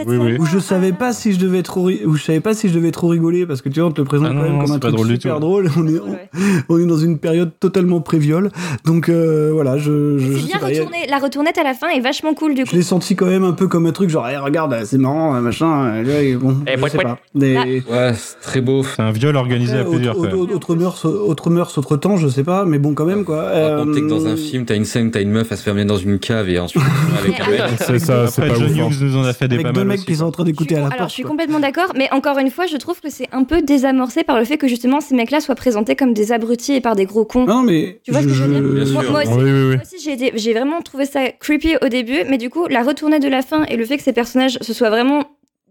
Oui, 0.08 0.38
où 0.40 0.46
je 0.46 0.60
savais 0.60 0.92
pas 0.94 1.12
si 1.14 1.34
je 1.34 1.40
devais 1.40 1.64
trop, 1.64 1.84
ri- 1.84 2.02
où 2.06 2.16
je 2.16 2.24
savais 2.24 2.40
pas 2.40 2.54
si 2.54 2.70
je 2.70 2.74
devais 2.74 2.92
trop 2.94 3.10
rigoler 3.10 3.46
parce 3.46 3.62
que 3.62 3.68
tu 3.70 3.80
vois, 3.82 3.90
on 3.90 3.92
te 3.92 4.00
le 4.02 4.06
présente 4.06 4.28
Ah 4.30 4.34
quand 4.34 4.36
non, 4.38 4.44
même 4.44 4.54
non, 4.54 4.64
comme 4.66 4.72
un 4.76 4.80
truc 4.80 4.94
drôle 4.94 5.08
du 5.08 5.16
super 5.16 5.36
tout. 5.36 5.40
drôle. 5.42 5.70
On 5.78 5.88
est, 5.88 5.92
ouais. 6.00 6.30
on, 6.70 6.76
on 6.76 6.80
est 6.80 6.86
dans 6.86 6.98
une 6.98 7.18
période 7.20 7.52
totalement 7.60 8.00
préviole, 8.00 8.50
donc 8.86 9.10
euh, 9.10 9.50
voilà, 9.54 9.78
je, 9.78 10.18
je, 10.18 10.32
je 10.34 10.38
c'est 10.40 10.46
bien 10.48 10.60
pas, 10.60 10.68
a-. 10.68 11.10
La 11.10 11.18
retournette 11.18 11.58
à 11.58 11.64
la 11.64 11.74
fin 11.74 11.90
est 11.90 12.00
vachement 12.00 12.34
cool 12.34 12.54
du 12.56 12.62
Je 12.66 12.70
coup. 12.70 12.76
l'ai 12.78 12.82
senti 12.84 13.16
quand 13.16 13.26
même 13.26 13.44
un 13.44 13.52
peu 13.54 13.68
comme 13.68 13.86
un 13.86 13.92
truc 13.92 14.10
genre, 14.10 14.28
Eh, 14.32 14.38
regarde, 14.38 14.76
c'est 14.86 14.98
marrant, 14.98 15.40
machin. 15.42 15.86
euh, 15.96 16.06
ouais, 16.06 16.36
Bon, 16.36 16.56
Eh, 16.68 16.78
je 16.82 16.88
sais 16.90 16.98
pas. 16.98 17.20
Des- 17.36 17.58
Ah. 17.58 17.64
Ouais, 17.94 18.14
c'est 18.16 18.40
très 18.42 18.62
beau. 18.62 18.84
C'est 18.84 19.02
un 19.02 19.12
viol 19.12 19.36
organisé 19.36 19.78
à 19.78 19.84
plusieurs. 19.84 20.18
autre, 20.18 20.36
autre, 20.38 20.54
autre 20.56 20.76
mœurs, 20.76 21.06
autre 21.06 21.50
mœurs, 21.50 21.78
autre 21.78 21.98
temps, 21.98 22.18
je 22.18 22.28
sais 22.28 22.44
pas, 22.44 22.66
mais 22.66 22.80
bon, 22.80 22.94
quand 22.94 23.06
même, 23.06 23.24
quoi. 23.26 23.44
Raconter 23.44 24.02
que 24.02 24.08
dans 24.08 24.26
Euh, 24.26 24.34
un 24.34 24.38
film, 24.38 24.66
t'as 24.66 24.76
une 24.76 24.86
scène, 24.86 25.12
t'as 25.12 25.22
une 25.22 25.32
meuf, 25.32 25.48
elle 25.52 25.58
se 25.58 25.64
fait 25.64 25.72
amener 25.72 25.86
dans 25.86 25.98
une 25.98 26.20
cave 26.20 26.50
et 26.50 26.60
ensuite 26.60 26.84
avec 27.20 27.40
un 27.40 27.50
mec. 27.50 27.62
C'est 27.78 28.00
ça, 28.00 28.28
c'est 28.28 28.42
pas 28.48 28.54
John 28.56 28.64
hein. 28.80 28.88
Hughes 28.90 29.02
nous 29.02 29.18
en 29.18 29.24
a 29.24 29.34
fait 29.34 29.48
des 29.48 29.56
Avec 29.56 29.68
pas 29.68 29.72
deux 29.74 29.80
mal 29.82 29.88
mecs 29.88 29.98
aussi, 30.00 30.06
qui 30.06 30.16
sont 30.16 30.26
en 30.26 30.32
train 30.32 30.44
d'écouter 30.44 30.76
à 30.76 30.80
la 30.80 30.86
Alors, 30.88 30.98
porte. 30.98 31.10
je 31.10 31.14
suis 31.16 31.24
complètement 31.24 31.60
d'accord, 31.60 31.92
mais 31.96 32.08
encore 32.12 32.38
une 32.40 32.50
fois, 32.50 32.66
je 32.74 32.78
trouve 32.78 33.00
que 33.00 33.10
c'est 33.10 33.28
un 33.32 33.44
peu 33.44 33.62
désamorcé 33.62 34.24
par 34.24 34.38
le 34.40 34.46
fait 34.46 34.58
que 34.58 34.68
justement 34.68 35.00
ces 35.00 35.16
mecs-là 35.16 35.40
soient 35.40 35.56
présentés 35.56 35.96
comme 35.96 36.14
des 36.14 36.32
abrutis 36.32 36.74
et 36.74 36.82
par 36.82 36.96
des 36.96 37.06
gros 37.06 37.24
cons. 37.24 37.46
Non, 37.46 37.62
mais. 37.62 38.00
Tu 38.04 38.12
vois 38.12 38.22
ce 38.22 38.28
que 38.28 38.34
je 38.34 38.44
veux 38.44 38.54
dire 38.60 38.62
Bien 38.74 38.86
sûr. 38.86 38.94
Moi, 39.04 39.12
moi 39.12 39.22
aussi, 39.22 39.32
Oui, 39.34 39.44
oui, 39.44 39.52
oui. 39.52 39.76
moi 39.76 39.84
aussi, 39.84 40.32
j'ai 40.36 40.54
vraiment 40.54 40.82
trouvé 40.82 41.06
ça 41.06 41.30
creepy 41.32 41.76
au 41.82 41.88
début, 41.88 42.24
mais 42.30 42.38
du 42.38 42.50
coup, 42.50 42.68
la 42.68 42.82
retournée 42.84 43.20
de 43.20 43.28
la 43.30 43.42
fin 43.42 43.64
et 43.66 43.78
le 43.78 43.86
fait 43.86 43.98
que 43.98 44.04
ces 44.04 44.14
personnages 44.14 44.58
ce 44.62 44.74
soient 44.74 44.90
vraiment 44.90 45.26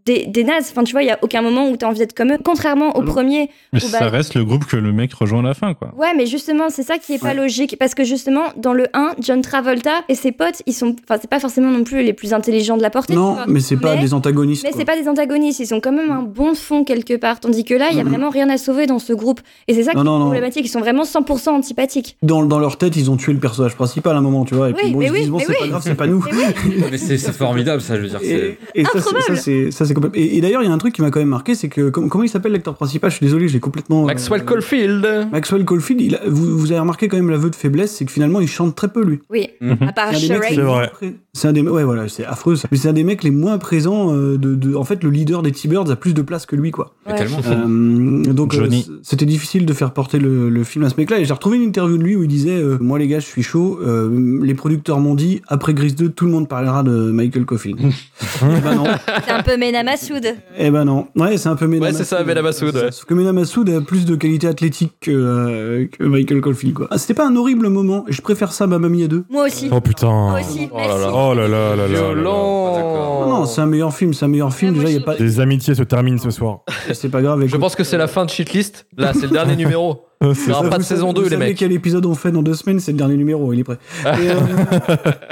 des, 0.06 0.26
des 0.26 0.44
nazes, 0.44 0.68
enfin, 0.70 0.84
tu 0.84 0.92
vois, 0.92 1.02
il 1.02 1.06
y 1.06 1.10
a 1.10 1.18
aucun 1.22 1.42
moment 1.42 1.68
où 1.68 1.76
t'as 1.76 1.86
envie 1.86 1.98
d'être 2.00 2.12
comme 2.14 2.32
eux, 2.32 2.38
contrairement 2.44 2.96
au 2.96 3.02
Alors, 3.02 3.14
premier. 3.14 3.50
Mais 3.72 3.82
où, 3.82 3.86
ça 3.86 4.00
bah, 4.00 4.08
reste 4.08 4.34
le 4.34 4.44
groupe 4.44 4.64
que 4.64 4.76
le 4.76 4.92
mec 4.92 5.12
rejoint 5.14 5.40
à 5.40 5.48
la 5.48 5.54
fin, 5.54 5.74
quoi. 5.74 5.92
Ouais, 5.96 6.12
mais 6.16 6.26
justement, 6.26 6.70
c'est 6.70 6.82
ça 6.82 6.98
qui 6.98 7.14
est 7.14 7.18
pas 7.18 7.28
Ouais. 7.28 7.34
logique. 7.34 7.76
Parce 7.78 7.94
que 7.94 8.02
justement, 8.04 8.42
dans 8.56 8.72
le 8.72 8.86
1, 8.94 9.12
John 9.20 9.40
Travolta 9.42 9.90
et 10.08 10.14
ses 10.14 10.32
potes, 10.32 10.62
ils 10.66 10.72
sont. 10.72 10.96
Enfin, 11.08 11.18
c'est 11.20 11.30
pas 11.30 11.38
forcément 11.40 11.70
non 11.70 11.84
plus 11.84 12.02
les 12.02 12.12
plus 12.12 12.32
intelligents 12.32 12.76
de 12.76 12.82
la 12.82 12.90
portée. 12.90 13.14
Non, 13.14 13.30
tu 13.30 13.36
vois. 13.36 13.44
mais 13.46 13.60
c'est 13.60 13.76
pas 13.76 13.96
des 13.96 14.12
antagonistes. 14.14 14.64
Mais 14.64 14.72
c'est 14.76 14.84
pas 14.84 14.96
des 15.00 15.08
antagonistes, 15.08 15.60
ils 15.60 15.72
ont 15.74 15.80
quand 15.80 15.92
même 15.92 16.10
un 16.10 16.22
bon 16.22 16.54
fond 16.54 16.84
quelque 16.84 17.14
part. 17.16 17.38
Tandis 17.40 17.64
que 17.64 17.74
là, 17.74 17.88
il 17.90 17.96
y 17.96 18.00
a 18.00 18.04
vraiment 18.04 18.30
rien 18.30 18.48
à 18.50 18.58
sauver 18.58 18.86
dans 18.86 18.98
ce 18.98 19.12
groupe. 19.12 19.40
Et 19.68 19.74
c'est 19.74 19.84
ça 19.84 19.92
qui 19.92 19.96
Non, 19.98 20.02
est 20.02 20.04
non, 20.06 20.18
non. 20.18 20.24
problématique. 20.24 20.64
Ils 20.66 20.68
sont 20.68 20.80
vraiment 20.80 21.04
100% 21.04 21.50
antipathiques. 21.50 22.16
Dans, 22.22 22.44
dans 22.44 22.58
leur 22.58 22.76
tête, 22.76 22.96
ils 22.96 23.10
ont 23.10 23.16
tué 23.16 23.32
le 23.32 23.38
personnage 23.40 23.74
principal 23.76 24.14
à 24.16 24.18
un 24.18 24.22
moment, 24.22 24.44
tu 24.44 24.54
vois. 24.54 24.70
Et 24.70 24.72
puis 24.72 24.90
bon, 24.92 24.98
mais 24.98 25.04
ils 25.06 25.08
se 25.08 25.12
oui, 25.12 25.20
disent, 25.20 25.30
bon, 25.30 25.38
c'est 25.38 25.58
pas 25.58 25.66
grave, 25.68 25.82
c'est 25.84 25.94
pas 25.94 26.06
nous. 26.06 26.24
Mais 26.90 26.98
c'est 26.98 27.18
formidable, 27.32 27.80
ça, 27.80 27.96
je 27.96 28.00
veux 28.02 28.08
dire. 28.08 28.20
Et, 28.22 28.58
et 28.74 28.84
ça, 28.84 29.00
c'est- 29.36 29.91
c'est 29.92 29.94
complètement. 29.94 30.20
Et, 30.20 30.36
et 30.36 30.40
d'ailleurs, 30.40 30.62
il 30.62 30.66
y 30.66 30.70
a 30.70 30.72
un 30.72 30.78
truc 30.78 30.94
qui 30.94 31.02
m'a 31.02 31.10
quand 31.10 31.20
même 31.20 31.28
marqué, 31.28 31.54
c'est 31.54 31.68
que 31.68 31.90
com- 31.90 32.08
comment 32.08 32.24
il 32.24 32.28
s'appelle 32.28 32.52
l'acteur 32.52 32.74
principal? 32.74 33.10
Je 33.10 33.16
suis 33.16 33.26
désolé, 33.26 33.48
j'ai 33.48 33.60
complètement. 33.60 34.02
euh, 34.04 34.06
Maxwell 34.06 34.44
Caulfield. 34.44 35.06
Maxwell 35.32 35.64
Caulfield, 35.64 36.00
il 36.00 36.14
a- 36.16 36.20
vous, 36.26 36.58
vous 36.58 36.72
avez 36.72 36.80
remarqué 36.80 37.08
quand 37.08 37.16
même 37.16 37.30
l'aveu 37.30 37.50
de 37.50 37.56
faiblesse, 37.56 37.92
c'est 37.94 38.04
que 38.04 38.12
finalement, 38.12 38.40
il 38.40 38.48
chante 38.48 38.74
très 38.74 38.88
peu 38.88 39.04
lui. 39.04 39.20
Oui. 39.30 39.48
Mhm. 39.60 39.76
À 39.88 39.92
part 39.92 40.14
C'est 40.14 40.34
vrai. 40.60 40.90
C'est 41.34 41.48
un 41.48 41.52
des 41.52 41.62
ouais 41.62 41.82
voilà 41.84 42.08
c'est 42.08 42.26
affreux 42.26 42.56
ça. 42.56 42.68
Mais 42.70 42.76
c'est 42.76 42.88
un 42.88 42.92
des 42.92 43.04
mecs 43.04 43.22
les 43.24 43.30
moins 43.30 43.56
présents 43.56 44.14
euh, 44.14 44.36
de, 44.36 44.54
de 44.54 44.74
en 44.74 44.84
fait 44.84 45.02
le 45.02 45.08
leader 45.08 45.42
des 45.42 45.50
T-Birds 45.50 45.90
a 45.90 45.96
plus 45.96 46.12
de 46.12 46.20
place 46.20 46.44
que 46.44 46.56
lui 46.56 46.70
quoi. 46.70 46.92
Ouais. 47.08 47.14
tellement. 47.16 47.38
Euh, 47.46 48.32
donc 48.32 48.54
euh, 48.54 48.68
c'était 49.02 49.24
difficile 49.24 49.64
de 49.64 49.72
faire 49.72 49.92
porter 49.92 50.18
le, 50.18 50.50
le 50.50 50.64
film 50.64 50.84
à 50.84 50.90
ce 50.90 50.94
mec-là 50.98 51.20
et 51.20 51.24
j'ai 51.24 51.32
retrouvé 51.32 51.56
une 51.56 51.62
interview 51.62 51.96
de 51.96 52.02
lui 52.02 52.16
où 52.16 52.22
il 52.22 52.28
disait 52.28 52.56
euh, 52.60 52.76
moi 52.80 52.98
les 52.98 53.08
gars 53.08 53.18
je 53.20 53.24
suis 53.26 53.42
chaud 53.42 53.78
euh, 53.82 54.40
les 54.42 54.52
producteurs 54.54 55.00
m'ont 55.00 55.14
dit 55.14 55.40
après 55.48 55.72
Gris 55.72 55.92
2 55.94 56.10
tout 56.10 56.26
le 56.26 56.32
monde 56.32 56.48
parlera 56.48 56.82
de 56.82 56.90
Michael 57.10 57.46
Caulfield. 57.46 57.78
eh 57.82 58.60
ben 58.60 58.84
C'est 59.24 59.32
un 59.32 59.42
peu 59.42 59.56
Mena 59.82 59.92
Massoud. 59.92 60.26
eh 60.58 60.70
ben 60.70 60.84
non 60.84 61.08
ouais 61.16 61.36
c'est 61.36 61.48
un 61.48 61.56
peu 61.56 61.66
Mena 61.66 61.86
Ouais, 61.86 61.92
c'est 61.92 62.04
ça. 62.04 62.22
Mena 62.24 62.42
Massoud, 62.42 62.74
ouais. 62.74 62.92
Sauf 62.92 63.04
que 63.04 63.14
Mena 63.14 63.32
Massoud 63.32 63.68
a 63.70 63.80
plus 63.80 64.04
de 64.04 64.14
qualité 64.16 64.46
athlétique 64.46 64.92
que, 65.00 65.10
euh, 65.10 65.86
que 65.90 66.04
Michael 66.04 66.40
Caulfield 66.40 66.74
quoi. 66.74 66.86
Ah, 66.90 66.98
c'était 66.98 67.14
pas 67.14 67.26
un 67.26 67.34
horrible 67.36 67.68
moment 67.68 68.04
je 68.08 68.20
préfère 68.20 68.52
ça 68.52 68.64
à 68.64 68.66
ma 68.66 68.78
mamie 68.78 69.04
à 69.04 69.08
deux. 69.08 69.24
Moi 69.30 69.46
aussi. 69.46 69.68
Oh 69.72 69.80
putain. 69.80 70.08
Moi 70.10 70.40
aussi. 70.40 70.68
Oh 70.72 70.78
là. 70.78 71.10
Oh 71.12 71.34
là 71.34 71.48
là 71.48 71.76
là 71.76 71.88
là 71.88 71.98
d'accord. 72.76 73.26
Non, 73.26 73.38
non, 73.40 73.44
c'est 73.46 73.60
un 73.60 73.66
meilleur 73.66 73.92
film, 73.94 74.12
c'est 74.14 74.24
un 74.24 74.28
meilleur 74.28 74.52
film. 74.52 74.74
Moi 74.74 74.84
Déjà, 74.84 74.92
il 74.96 75.00
y 75.00 75.02
a 75.02 75.04
pas, 75.04 75.14
Les 75.18 75.40
amitiés 75.40 75.74
se 75.74 75.82
terminent 75.82 76.18
ce 76.18 76.30
soir. 76.30 76.60
c'est 76.92 77.08
pas 77.08 77.22
grave. 77.22 77.44
Je 77.46 77.56
pense 77.56 77.74
que 77.74 77.84
c'est 77.84 77.98
la 77.98 78.06
fin 78.08 78.24
de 78.24 78.30
Shitlist. 78.30 78.86
Là, 78.96 79.12
c'est 79.14 79.22
le 79.22 79.28
dernier 79.30 79.56
numéro. 79.62 80.04
Il 80.22 80.46
n'y 80.46 80.52
aura 80.52 80.62
pas 80.62 80.78
de 80.78 80.82
vous 80.82 80.88
savez- 80.88 81.00
saison 81.00 81.12
2, 81.12 81.20
vous 81.22 81.24
les 81.28 81.30
savez 81.36 81.46
mecs. 81.48 81.56
quel 81.58 81.72
épisode 81.72 82.06
on 82.06 82.14
fait 82.14 82.30
dans 82.32 82.42
deux 82.42 82.54
semaines 82.54 82.80
C'est 82.80 82.92
le 82.92 82.98
dernier 82.98 83.16
numéro, 83.16 83.52
il 83.52 83.58
est 83.60 83.64
prêt. 83.64 83.78
Et, 84.04 84.28
euh, 84.30 84.34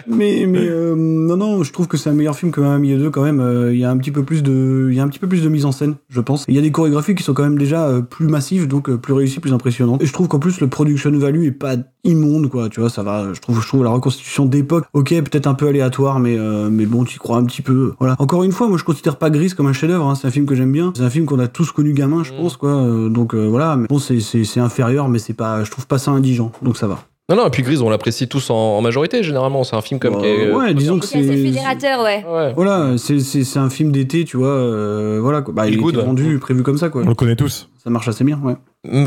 mais 0.07 0.45
mais 0.49 0.67
euh, 0.69 0.95
non, 0.97 1.37
non, 1.37 1.63
je 1.63 1.73
trouve 1.73 1.87
que 1.89 1.97
c'est 1.97 2.11
un 2.11 2.15
meilleur 2.15 2.37
film 2.37 2.53
que 2.53 2.61
Mamma 2.61 2.97
2 2.97 3.11
quand 3.11 3.23
même. 3.23 3.41
euh, 3.41 3.73
Il 3.75 3.79
y 3.81 3.85
a 3.85 3.91
un 3.91 3.97
petit 3.99 4.11
peu 4.11 4.23
plus 4.23 4.43
de, 4.43 4.89
il 4.91 4.97
y 4.97 5.01
a 5.01 5.03
un 5.03 5.09
petit 5.09 5.19
peu 5.19 5.29
plus 5.29 5.43
de 5.43 5.49
mise 5.49 5.65
en 5.65 5.73
scène, 5.73 5.95
je 6.09 6.21
pense. 6.21 6.45
Il 6.49 6.55
y 6.55 6.59
a 6.59 6.63
des 6.63 6.71
chorégraphies 6.73 7.15
qui 7.15 7.23
sont 7.23 7.35
quand 7.35 7.43
même 7.43 7.59
déjà 7.59 7.91
plus 8.09 8.27
massives, 8.27 8.67
donc 8.69 8.95
plus 8.97 9.13
réussies, 9.13 9.41
plus 9.41 9.53
impressionnantes. 9.53 10.03
Et 10.03 10.07
je 10.07 10.13
trouve 10.13 10.29
qu'en 10.29 10.39
plus 10.39 10.61
le 10.61 10.69
production 10.69 11.11
value 11.11 11.45
est 11.45 11.51
pas 11.53 11.75
immonde, 12.05 12.49
quoi. 12.49 12.69
Tu 12.69 12.81
vois, 12.81 12.89
ça 12.89 13.03
va. 13.03 13.33
Je 13.35 13.41
trouve, 13.41 13.61
je 13.63 13.67
trouve 13.69 13.85
la 13.85 13.91
reconstitution 13.91 14.47
d'époque, 14.47 14.87
ok, 14.95 15.09
peut-être 15.11 15.47
un 15.47 15.55
peu 15.55 15.69
aléatoire, 15.69 16.19
mais 16.21 16.37
euh, 16.39 16.69
mais 16.71 16.87
bon, 16.87 17.05
tu 17.05 17.17
y 17.17 17.19
crois 17.19 17.37
un 17.39 17.45
petit 17.45 17.63
peu. 17.63 17.93
Voilà. 17.99 18.17
Encore 18.19 18.43
une 18.45 18.53
fois, 18.53 18.69
moi 18.69 18.79
je 18.79 18.85
considère 18.85 19.17
pas 19.17 19.31
Grise 19.31 19.55
comme 19.55 19.67
un 19.67 19.73
chef-d'œuvre. 19.73 20.07
Hein. 20.07 20.15
C'est 20.15 20.27
un 20.27 20.31
film 20.31 20.47
que 20.47 20.55
j'aime 20.55 20.73
bien. 20.73 20.93
C'est 20.97 21.03
un 21.03 21.11
film 21.11 21.27
qu'on 21.27 21.39
a 21.39 21.49
tous 21.49 21.71
connu 21.73 21.93
gamin, 21.93 22.23
je 22.25 22.33
Mm. 22.33 22.37
pense, 22.37 22.57
quoi. 22.57 22.87
Donc 23.11 23.35
euh, 23.35 23.47
voilà. 23.49 23.77
Mais 23.77 23.87
bon, 23.89 23.99
c'est 23.99 24.21
c'est 24.21 24.45
c'est 24.45 24.61
inférieur, 24.81 25.09
mais 25.09 25.19
c'est 25.19 25.35
pas. 25.35 25.65
Je 25.65 25.71
trouve 25.71 25.87
pas 25.87 25.99
ça 25.99 26.11
indigent, 26.11 26.53
donc 26.63 26.77
ça 26.77 26.87
va. 26.87 27.05
Non, 27.29 27.37
non, 27.37 27.47
et 27.47 27.51
puis 27.51 27.63
Grise, 27.63 27.81
on 27.81 27.91
l'apprécie 27.91 28.27
tous 28.27 28.51
en, 28.51 28.57
en 28.57 28.81
majorité, 28.83 29.23
généralement. 29.23 29.63
C'est 29.63 29.77
un 29.77 29.83
film 29.83 30.01
comme 30.01 30.19
qui 30.21 30.27
est. 30.27 30.47
euh, 30.49 30.57
ouais, 30.57 30.75
disons 30.75 30.99
que 30.99 31.07
c'est 31.07 31.23
c'est. 31.23 31.37
fédérateur, 31.37 32.03
ouais. 32.03 32.25
Ouais. 32.29 32.53
Voilà, 32.57 32.99
c'est 32.99 33.21
c'est 33.21 33.45
c'est 33.45 33.59
un 33.61 33.71
film 33.71 33.93
d'été, 33.93 34.25
tu 34.25 34.37
vois. 34.37 34.49
euh, 34.49 35.21
voilà, 35.23 35.43
quoi. 35.43 35.55
Bah, 35.55 35.69
il 35.69 35.75
est 35.75 35.77
good, 35.77 35.97
ouais. 35.97 36.05
vendu, 36.05 36.39
prévu 36.41 36.63
comme 36.65 36.77
ça, 36.79 36.89
quoi. 36.89 37.03
On 37.05 37.09
le 37.09 37.15
connaît 37.15 37.37
tous. 37.37 37.69
Ça 37.83 37.89
marche 37.91 38.09
assez 38.09 38.25
bien, 38.25 38.41
ouais. 38.43 38.57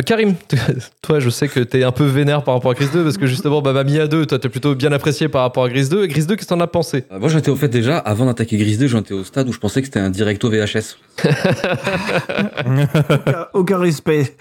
Karim, 0.06 0.36
toi, 1.02 1.20
je 1.20 1.30
sais 1.32 1.48
que 1.48 1.60
t'es 1.60 1.84
un 1.84 1.92
peu 1.92 2.04
vénère 2.06 2.44
par 2.44 2.54
rapport 2.54 2.70
à 2.72 2.74
Grise 2.76 2.92
2 2.92 3.04
parce 3.04 3.18
que 3.18 3.26
justement, 3.26 3.62
bah, 3.64 3.74
Mamma 3.74 3.90
Mia 3.90 4.08
2, 4.08 4.28
toi, 4.28 4.38
t'es 4.38 4.48
plutôt 4.50 4.76
bien 4.76 4.92
apprécié 4.92 5.30
par 5.30 5.42
rapport 5.42 5.64
à 5.64 5.70
Grise 5.70 5.90
2. 5.90 6.04
Et 6.04 6.08
Grise 6.08 6.28
2, 6.28 6.36
qu'est-ce 6.36 6.48
que 6.48 6.54
t'en 6.54 6.60
as 6.60 6.68
pensé? 6.68 7.06
Euh, 7.12 7.18
Moi, 7.20 7.28
j'étais 7.30 7.50
au 7.50 7.56
fait 7.56 7.70
déjà, 7.70 7.98
avant 7.98 8.26
d'attaquer 8.28 8.58
Gris 8.58 8.78
2, 8.78 8.86
j'en 8.88 9.00
étais 9.00 9.16
au 9.16 9.24
stade 9.24 9.48
où 9.50 9.52
je 9.54 9.58
pensais 9.58 9.82
que 9.82 9.88
c'était 9.88 10.00
un 10.00 10.12
directo 10.12 10.50
VHS. 10.52 10.98
Aucun, 13.10 13.48
aucun 13.54 13.78
respect. 13.80 14.36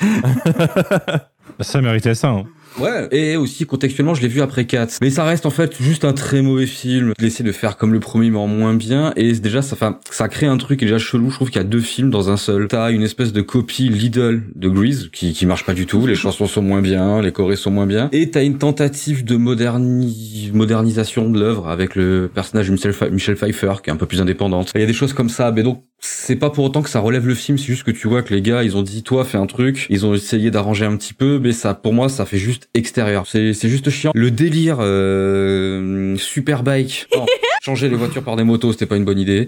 Ça 1.60 1.80
méritait 1.80 2.14
ça. 2.14 2.28
hein. 2.28 2.44
Ouais, 2.78 3.08
et 3.10 3.36
aussi 3.36 3.66
contextuellement, 3.66 4.14
je 4.14 4.22
l'ai 4.22 4.28
vu 4.28 4.40
après 4.40 4.64
4. 4.64 4.98
Mais 5.00 5.10
ça 5.10 5.24
reste 5.24 5.46
en 5.46 5.50
fait 5.50 5.74
juste 5.80 6.04
un 6.04 6.12
très 6.12 6.42
mauvais 6.42 6.66
film. 6.66 7.12
Il 7.18 7.24
essaie 7.24 7.42
de 7.42 7.52
faire 7.52 7.76
comme 7.76 7.92
le 7.92 8.00
premier, 8.00 8.30
mais 8.30 8.38
en 8.38 8.46
moins 8.46 8.74
bien. 8.74 9.12
Et 9.16 9.32
déjà, 9.32 9.62
ça, 9.62 9.74
enfin, 9.74 9.98
ça 10.10 10.28
crée 10.28 10.46
un 10.46 10.56
truc 10.56 10.80
déjà 10.80 10.98
chelou. 10.98 11.30
Je 11.30 11.36
trouve 11.36 11.50
qu'il 11.50 11.60
y 11.60 11.64
a 11.64 11.68
deux 11.68 11.80
films 11.80 12.10
dans 12.10 12.30
un 12.30 12.36
seul. 12.36 12.68
T'as 12.68 12.90
une 12.90 13.02
espèce 13.02 13.32
de 13.32 13.40
copie 13.40 13.88
Lidl 13.88 14.42
de 14.54 14.68
Grease 14.68 15.10
qui, 15.12 15.32
qui 15.32 15.46
marche 15.46 15.64
pas 15.64 15.74
du 15.74 15.86
tout. 15.86 16.06
Les 16.06 16.14
chansons 16.14 16.46
sont 16.46 16.62
moins 16.62 16.82
bien, 16.82 17.20
les 17.20 17.32
chorés 17.32 17.56
sont 17.56 17.70
moins 17.70 17.86
bien. 17.86 18.08
Et 18.12 18.30
t'as 18.30 18.44
une 18.44 18.58
tentative 18.58 19.24
de 19.24 19.36
moderni... 19.36 20.50
modernisation 20.54 21.30
de 21.30 21.38
l'œuvre 21.38 21.68
avec 21.68 21.94
le 21.94 22.30
personnage 22.32 22.68
de 22.68 23.10
Michel 23.10 23.36
Pfeiffer 23.36 23.74
qui 23.82 23.90
est 23.90 23.92
un 23.92 23.96
peu 23.96 24.06
plus 24.06 24.20
indépendante. 24.20 24.72
Il 24.74 24.80
y 24.80 24.84
a 24.84 24.86
des 24.86 24.92
choses 24.92 25.12
comme 25.12 25.28
ça. 25.28 25.52
Mais 25.52 25.62
donc, 25.62 25.84
c'est 26.04 26.34
pas 26.36 26.50
pour 26.50 26.64
autant 26.64 26.82
que 26.82 26.90
ça 26.90 26.98
relève 26.98 27.26
le 27.28 27.34
film, 27.34 27.56
c'est 27.58 27.64
juste 27.66 27.84
que 27.84 27.92
tu 27.92 28.08
vois 28.08 28.22
que 28.22 28.34
les 28.34 28.42
gars, 28.42 28.64
ils 28.64 28.76
ont 28.76 28.82
dit, 28.82 29.02
toi, 29.04 29.24
fais 29.24 29.38
un 29.38 29.46
truc, 29.46 29.86
ils 29.88 30.04
ont 30.04 30.14
essayé 30.14 30.50
d'arranger 30.50 30.84
un 30.84 30.96
petit 30.96 31.14
peu, 31.14 31.38
mais 31.38 31.52
ça, 31.52 31.74
pour 31.74 31.92
moi, 31.94 32.08
ça 32.08 32.26
fait 32.26 32.38
juste 32.38 32.68
extérieur. 32.74 33.26
C'est, 33.28 33.52
c'est 33.54 33.68
juste 33.68 33.88
chiant. 33.90 34.10
Le 34.14 34.30
délire, 34.32 34.78
euh, 34.80 36.16
superbike. 36.16 37.06
Non, 37.16 37.26
changer 37.62 37.88
les 37.88 37.94
voitures 37.94 38.24
par 38.24 38.34
des 38.34 38.42
motos, 38.42 38.72
c'était 38.72 38.86
pas 38.86 38.96
une 38.96 39.04
bonne 39.04 39.20
idée. 39.20 39.46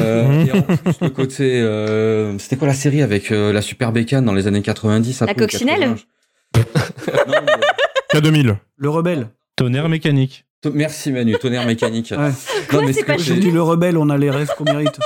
Euh, 0.00 0.44
et 0.46 0.52
en 0.52 0.60
plus, 0.60 0.78
le 1.00 1.08
côté, 1.08 1.60
euh, 1.62 2.36
c'était 2.38 2.56
quoi 2.56 2.68
la 2.68 2.74
série 2.74 3.00
avec 3.00 3.32
euh, 3.32 3.54
la 3.54 3.62
super 3.62 3.90
bécane 3.92 4.26
dans 4.26 4.34
les 4.34 4.46
années 4.46 4.60
90? 4.60 5.22
un 5.22 5.26
La 5.26 5.32
peu, 5.34 5.40
coccinelle 5.46 5.94
80? 6.52 6.66
Non, 7.26 7.34
mais- 8.12 8.20
K2000. 8.20 8.56
Le 8.76 8.88
rebelle. 8.90 9.28
Tonnerre 9.56 9.88
mécanique. 9.88 10.44
To- 10.60 10.72
Merci 10.74 11.10
Manu, 11.12 11.36
tonnerre 11.40 11.66
mécanique. 11.66 12.12
Ouais. 12.16 12.30
Non, 12.72 12.84
mais 12.84 12.92
c'est 12.92 13.00
ce 13.00 13.04
pas 13.06 13.16
que 13.16 13.22
J'ai 13.22 13.34
j'ai- 13.36 13.40
dit 13.40 13.50
le 13.50 13.62
rebelle, 13.62 13.96
on 13.96 14.10
a 14.10 14.18
les 14.18 14.30
rêves 14.30 14.50
qu'on 14.58 14.64
mérite. 14.64 14.98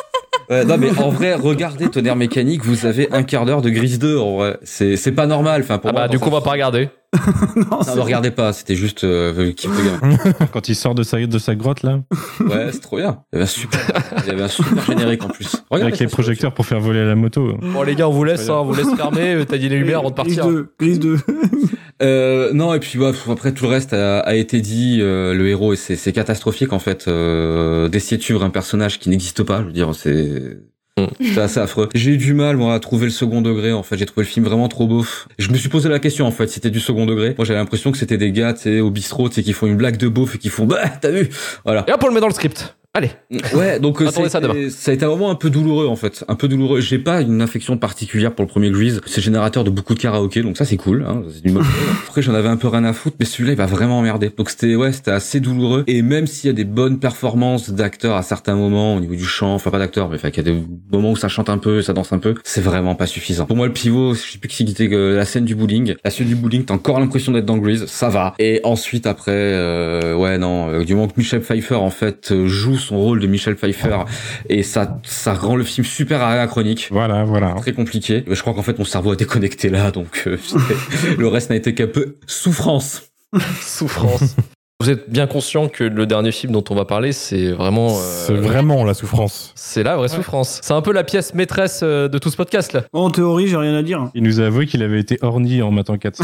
Ouais, 0.53 0.67
non 0.67 0.77
mais 0.77 0.91
en 0.99 1.09
vrai, 1.09 1.35
regardez 1.35 1.89
Tonnerre 1.89 2.15
Mécanique, 2.15 2.63
vous 2.63 2.85
avez 2.85 3.11
un 3.11 3.23
quart 3.23 3.47
d'heure 3.47 3.63
de 3.63 3.71
Grise 3.71 3.99
2 3.99 4.19
en 4.19 4.37
vrai. 4.37 4.59
C'est 4.63 4.99
c'est 4.99 5.13
pas 5.13 5.27
normal. 5.27 5.63
Enfin 5.63 5.79
pour 5.79 5.89
Ah 5.89 5.93
moi, 5.95 6.03
bah, 6.03 6.09
du 6.09 6.19
coup, 6.19 6.29
on 6.29 6.33
va 6.33 6.43
pas 6.43 6.51
regarder. 6.51 6.91
non, 7.57 7.81
ne 7.95 8.01
regardez 8.01 8.31
pas, 8.31 8.53
c'était 8.53 8.75
juste 8.75 9.05
euh, 9.05 9.35
le 9.35 9.53
kiff 9.53 9.71
de 9.71 9.83
gamin. 9.83 10.17
Quand 10.53 10.69
il 10.69 10.75
sort 10.75 10.95
de 10.95 11.03
sa, 11.03 11.25
de 11.25 11.39
sa 11.39 11.55
grotte, 11.55 11.83
là, 11.83 12.01
Ouais, 12.41 12.69
c'est 12.71 12.81
trop 12.81 12.97
bien. 12.99 13.23
Il 13.33 13.39
y 13.39 13.41
avait 13.41 13.45
un 13.45 13.47
super, 13.47 13.81
il 14.19 14.27
y 14.27 14.31
avait 14.31 14.43
un 14.43 14.49
super 14.49 14.85
générique 14.85 15.25
en 15.25 15.29
plus. 15.29 15.63
Regardez 15.71 15.93
avec 15.93 16.01
les 16.01 16.09
ça, 16.09 16.13
projecteurs 16.13 16.53
pour 16.53 16.67
faire 16.67 16.81
voler 16.81 17.05
la 17.05 17.15
moto. 17.15 17.55
Bon, 17.61 17.83
les 17.83 17.95
gars, 17.95 18.09
on 18.09 18.13
vous 18.13 18.25
laisse, 18.25 18.49
hein, 18.49 18.59
on 18.61 18.65
vous 18.65 18.75
laisse 18.75 18.95
fermer, 18.95 19.35
euh, 19.35 19.45
t'as 19.45 19.59
dit 19.59 19.69
les 19.69 19.79
lumières 19.79 20.01
avant 20.01 20.11
de 20.11 20.15
Grise 20.23 20.37
partir. 20.37 20.47
2, 20.47 20.75
Grise 20.79 21.01
2. 21.01 21.19
Euh, 22.03 22.53
non, 22.53 22.75
et 22.75 22.81
puis 22.81 22.99
bah, 22.99 23.13
après 23.31 23.53
tout 23.53 23.65
le 23.65 23.71
reste 23.71 23.93
a, 23.93 24.21
a 24.21 24.35
été 24.35 24.61
dit. 24.61 24.99
euh, 25.01 25.35
le 25.35 25.49
héros, 25.49 25.75
c'est 25.75 25.97
c'est 25.97 26.13
catastrophique 26.13 26.73
en 26.73 26.79
fait 26.79 27.07
euh, 27.09 27.89
d'essayer 27.89 28.17
de 28.17 28.23
suivre 28.23 28.43
un 28.45 28.51
personnage 28.51 28.99
qui 28.99 29.09
n'existe 29.09 29.43
pas. 29.43 29.61
Je 29.61 29.67
veux 29.67 29.73
dire, 29.73 29.95
c'est 29.95 30.59
Mm. 30.99 31.07
c'est 31.35 31.41
assez 31.41 31.59
affreux. 31.59 31.89
J'ai 31.95 32.11
eu 32.11 32.17
du 32.19 32.35
mal 32.35 32.59
moi 32.59 32.75
à 32.75 32.81
trouver 32.81 33.07
le 33.07 33.11
second 33.13 33.41
degré. 33.41 33.73
En 33.73 33.83
fait, 33.83 33.97
j'ai 33.97 34.05
trouvé 34.05 34.25
le 34.27 34.31
film 34.31 34.45
vraiment 34.45 34.69
trop 34.69 34.87
beauf. 34.87 35.27
Je 35.39 35.49
me 35.51 35.57
suis 35.57 35.71
posé 35.71 35.89
la 35.89 35.99
question 35.99 36.27
en 36.27 36.31
fait, 36.31 36.49
si 36.49 36.55
c'était 36.55 36.71
du 36.71 36.81
second 36.81 37.07
degré. 37.07 37.35
Moi, 37.39 37.47
j'avais 37.47 37.59
l'impression 37.59 37.93
que 37.93 37.99
c'était 37.99 38.19
des 38.19 38.31
gars, 38.31 38.53
tu 38.53 38.63
sais, 38.63 38.81
au 38.81 38.91
bistrot, 38.91 39.29
tu 39.29 39.37
sais, 39.37 39.43
qui 39.43 39.53
font 39.55 39.67
une 39.67 39.77
blague 39.77 39.97
de 39.97 40.09
beauf 40.09 40.35
et 40.35 40.39
qui 40.39 40.51
font 40.51 40.67
bah 40.67 40.83
t'as 41.01 41.11
vu, 41.11 41.31
voilà. 41.65 41.85
Et 41.89 41.93
hop, 41.93 42.01
on 42.05 42.09
le 42.09 42.15
met 42.15 42.21
dans 42.21 42.29
le 42.29 42.35
script. 42.35 42.77
Allez. 42.95 43.11
Ouais, 43.55 43.81
donc 43.81 44.03
euh, 44.03 44.09
Attendez 44.09 44.29
ça, 44.29 44.37
a 44.37 44.43
été- 44.51 44.69
ça 44.69 44.91
a 44.91 44.95
été 44.95 45.07
un 45.07 45.09
moment 45.09 45.31
un 45.31 45.35
peu 45.35 45.49
douloureux 45.49 45.87
en 45.87 45.97
fait, 45.97 46.25
un 46.29 46.35
peu 46.35 46.47
douloureux. 46.47 46.81
J'ai 46.83 46.99
pas 46.99 47.23
une 47.23 47.41
affection 47.41 47.79
particulière 47.79 48.35
pour 48.35 48.45
le 48.45 48.51
premier 48.51 48.71
Grease, 48.71 49.01
c'est 49.07 49.23
générateur 49.23 49.65
de 49.65 49.71
beaucoup 49.71 49.95
de 49.95 49.99
karaoké, 49.99 50.43
donc 50.43 50.59
ça 50.59 50.67
c'est 50.67 50.77
cool. 50.77 51.07
Hein, 51.09 51.23
c'est. 51.43 51.51
Après 52.09 52.21
j'en 52.21 52.35
avais 52.35 52.51
un 52.51 52.59
peu 52.59 52.69
rien 52.69 52.85
à 52.85 52.93
foutre, 52.93 53.17
mais 53.19 53.25
celui-là 53.25 53.53
il 53.53 53.57
va 53.57 53.65
vraiment 53.65 53.99
emmerder. 53.99 54.31
Donc 54.37 54.51
c'était 54.51 54.75
ouais, 54.77 54.93
c'était 54.93 55.11
assez 55.11 55.41
douloureux. 55.41 55.85
Et 55.87 56.03
même 56.03 56.27
s'il 56.27 56.49
y 56.49 56.51
a 56.51 56.53
des 56.53 56.65
bonnes 56.65 56.99
performances 56.99 57.71
d'acteurs 57.71 58.15
à 58.17 58.23
certains 58.23 58.57
moments 58.57 58.95
au 58.97 59.01
niveau 59.01 59.15
du 59.15 59.25
chant, 59.25 59.55
enfin 59.55 59.71
pas 59.71 59.79
d'acteurs, 59.79 60.11
mais 60.11 60.17
enfin 60.17 60.31
qu'il 60.31 60.47
y 60.47 60.51
a 60.51 60.53
des 60.53 60.63
moments 60.93 61.13
où 61.13 61.17
ça 61.17 61.29
chante 61.29 61.49
un 61.49 61.57
peu, 61.57 61.81
ça 61.81 61.95
danse 61.95 62.13
un 62.13 62.19
peu, 62.19 62.35
c'est 62.45 62.61
vraiment 62.61 62.95
pas 62.95 63.07
suffisant. 63.07 63.47
Pour 63.47 63.57
moi 63.57 63.67
le 63.67 63.73
pivot, 63.73 64.13
je 64.13 64.21
sais 64.33 64.39
plus 64.39 64.49
qui 64.51 64.67
c'était 64.69 64.91
que 64.91 65.15
la 65.17 65.25
scène 65.25 65.47
du 65.47 65.55
bowling. 65.55 65.95
La 66.05 66.11
scène 66.11 66.27
du 66.27 66.35
bowling, 66.35 66.67
t'as 66.67 66.75
encore 66.75 67.01
l'impression 67.01 67.33
d'être 67.33 67.47
dans 67.47 67.57
Grease, 67.57 67.87
ça 67.87 68.11
va. 68.11 68.35
Et 68.39 68.61
ensuite 68.65 69.07
après, 69.07 69.33
euh, 69.33 70.15
ouais 70.15 70.37
non, 70.37 70.69
euh, 70.69 70.85
du 70.85 70.95
moment 70.95 71.09
que 71.09 71.15
Michel 71.17 71.41
Pfeiffer 71.41 71.77
en 71.77 71.89
fait 71.89 72.33
euh, 72.33 72.47
joue 72.47 72.77
son 72.83 72.99
rôle 72.99 73.21
de 73.21 73.27
Michel 73.27 73.57
Pfeiffer 73.57 74.05
et 74.49 74.63
ça 74.63 75.01
ça 75.03 75.35
rend 75.35 75.57
le 75.57 75.65
film 75.65 75.87
super 75.87 76.23
anachronique. 76.23 76.89
Voilà, 76.91 77.25
voilà. 77.25 77.55
Très 77.59 77.73
compliqué. 77.73 78.25
Je 78.27 78.41
crois 78.41 78.55
qu'en 78.55 78.63
fait 78.63 78.79
mon 78.79 78.85
cerveau 78.85 79.13
a 79.13 79.17
déconnecté 79.17 79.69
là, 79.69 79.91
donc 79.91 80.25
euh, 80.27 80.39
le 81.19 81.29
reste 81.29 81.51
n'a 81.51 81.57
été 81.57 81.75
qu'un 81.75 81.87
peu 81.87 82.17
souffrance. 82.27 83.03
Souffrance. 83.61 84.37
Vous 84.83 84.91
êtes 84.91 85.09
bien 85.09 85.29
conscient 85.29 85.69
que 85.69 85.85
le 85.85 86.07
dernier 86.07 86.33
film 86.33 86.53
dont 86.53 86.65
on 86.69 86.75
va 86.75 86.85
parler, 86.85 87.13
c'est 87.13 87.53
vraiment. 87.53 87.91
euh, 87.91 88.01
C'est 88.27 88.35
vraiment 88.35 88.85
la 88.85 88.95
souffrance. 88.95 89.53
C'est 89.55 89.85
la 89.85 89.95
vraie 89.97 90.09
souffrance. 90.09 90.59
C'est 90.61 90.73
un 90.73 90.81
peu 90.83 90.93
la 90.93 91.05
pièce 91.05 91.35
maîtresse 91.35 91.83
euh, 91.85 92.09
de 92.09 92.19
tout 92.19 92.31
ce 92.31 92.37
podcast 92.37 92.73
là. 92.73 92.83
En 92.93 93.09
théorie, 93.09 93.47
j'ai 93.47 93.57
rien 93.57 93.77
à 93.77 93.83
dire. 93.83 94.11
Il 94.17 94.25
nous 94.25 94.41
a 94.41 94.47
avoué 94.47 94.67
qu'il 94.67 94.83
avait 94.83 94.99
été 94.99 95.19
orni 95.23 95.63
en 95.63 95.71
matant 95.71 95.97
4. 95.99 96.21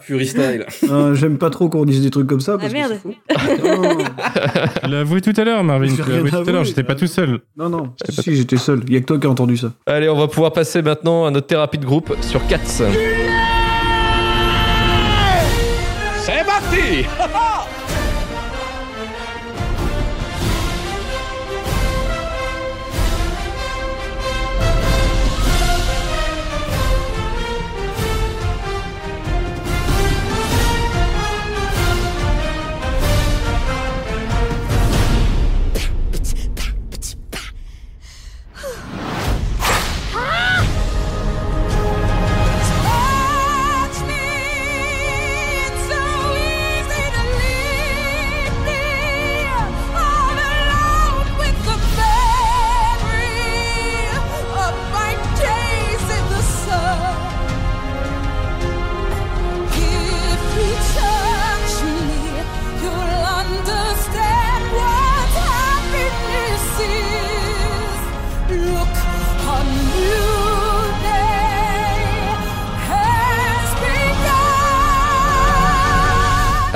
Fury 0.00 0.26
style. 0.26 0.64
Euh, 0.90 1.14
J'aime 1.14 1.36
pas 1.36 1.50
trop 1.50 1.68
qu'on 1.68 1.84
dise 1.84 2.02
des 2.02 2.08
trucs 2.10 2.26
comme 2.26 2.40
ça. 2.40 2.56
Parce 2.56 2.72
Ah 2.72 2.74
merde. 2.74 2.98
Tu 3.04 4.88
l'as 4.90 5.00
avoué 5.00 5.20
tout 5.20 5.34
à 5.36 5.44
l'heure, 5.44 5.62
Marvin. 5.64 5.88
Tu 5.94 5.96
l'as 6.10 6.16
avoué 6.16 6.30
tout 6.30 6.36
à 6.38 6.52
l'heure. 6.52 6.64
J'étais 6.64 6.84
pas 6.84 6.94
tout 6.94 7.06
seul. 7.06 7.40
non, 7.58 7.68
non. 7.68 7.92
Si, 8.08 8.22
si, 8.22 8.34
j'étais 8.36 8.56
seul. 8.56 8.80
Il 8.88 8.94
y 8.94 8.96
a 8.96 9.00
que 9.00 9.04
toi 9.04 9.18
qui 9.18 9.26
as 9.26 9.30
entendu 9.30 9.58
ça. 9.58 9.72
Allez, 9.84 10.08
on 10.08 10.16
va 10.16 10.26
pouvoir 10.26 10.54
passer 10.54 10.80
maintenant 10.80 11.26
à 11.26 11.30
notre 11.30 11.48
thérapie 11.48 11.76
de 11.76 11.84
groupe 11.84 12.16
sur 12.22 12.46
Cats. 12.46 12.58
C'est 16.70 17.06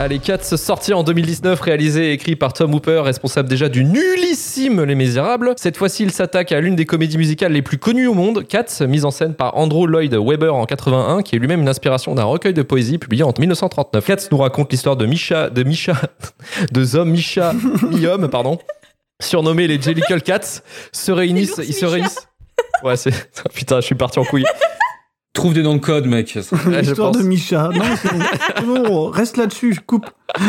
Allez, 0.02 0.18
Cats, 0.18 0.56
sorti 0.56 0.92
en 0.92 1.04
2019, 1.04 1.60
réalisé 1.60 2.08
et 2.08 2.12
écrit 2.14 2.34
par 2.34 2.52
Tom 2.52 2.74
Hooper, 2.74 3.02
responsable 3.04 3.48
déjà 3.48 3.68
du 3.68 3.84
nullissime 3.84 4.82
Les 4.82 4.96
Misérables. 4.96 5.54
Cette 5.56 5.76
fois-ci, 5.76 6.02
il 6.02 6.10
s'attaque 6.10 6.50
à 6.50 6.60
l'une 6.60 6.74
des 6.74 6.86
comédies 6.86 7.18
musicales 7.18 7.52
les 7.52 7.62
plus 7.62 7.78
connues 7.78 8.08
au 8.08 8.14
monde, 8.14 8.44
Cats, 8.48 8.84
mise 8.84 9.04
en 9.04 9.12
scène 9.12 9.34
par 9.34 9.56
Andrew 9.56 9.86
Lloyd 9.86 10.12
Webber 10.12 10.48
en 10.48 10.66
81, 10.66 11.22
qui 11.22 11.36
est 11.36 11.38
lui-même 11.38 11.60
une 11.60 11.68
inspiration 11.68 12.16
d'un 12.16 12.24
recueil 12.24 12.52
de 12.52 12.62
poésie 12.62 12.98
publié 12.98 13.22
en 13.22 13.32
1939. 13.38 14.04
Cats 14.04 14.16
nous 14.32 14.38
raconte 14.38 14.72
l'histoire 14.72 14.96
de 14.96 15.06
Misha, 15.06 15.50
de 15.50 15.62
Misha, 15.62 15.94
de 16.72 16.82
Zom 16.82 17.08
Misha, 17.08 17.52
mi-homme, 17.92 18.28
pardon, 18.28 18.58
surnommés 19.20 19.68
les 19.68 19.80
Jellicle 19.80 20.20
Cats, 20.20 20.62
se 20.90 21.12
réunissent, 21.12 21.60
ils 21.64 21.74
se 21.74 21.86
réunissent. 21.86 22.26
Ouais, 22.82 22.96
c'est, 22.96 23.12
putain, 23.54 23.76
je 23.76 23.86
suis 23.86 23.94
parti 23.94 24.18
en 24.18 24.24
couille. 24.24 24.46
Trouve 25.32 25.54
des 25.54 25.62
noms 25.62 25.74
de 25.76 25.80
code, 25.80 26.06
mec. 26.06 26.28
Je 26.52 26.70
L'histoire 26.70 27.12
pense. 27.12 27.22
de 27.22 27.26
Micha. 27.26 27.70
Non, 28.66 28.82
bon, 28.84 29.10
reste 29.10 29.36
là-dessus, 29.38 29.74
je 29.74 29.80
coupe. 29.80 30.10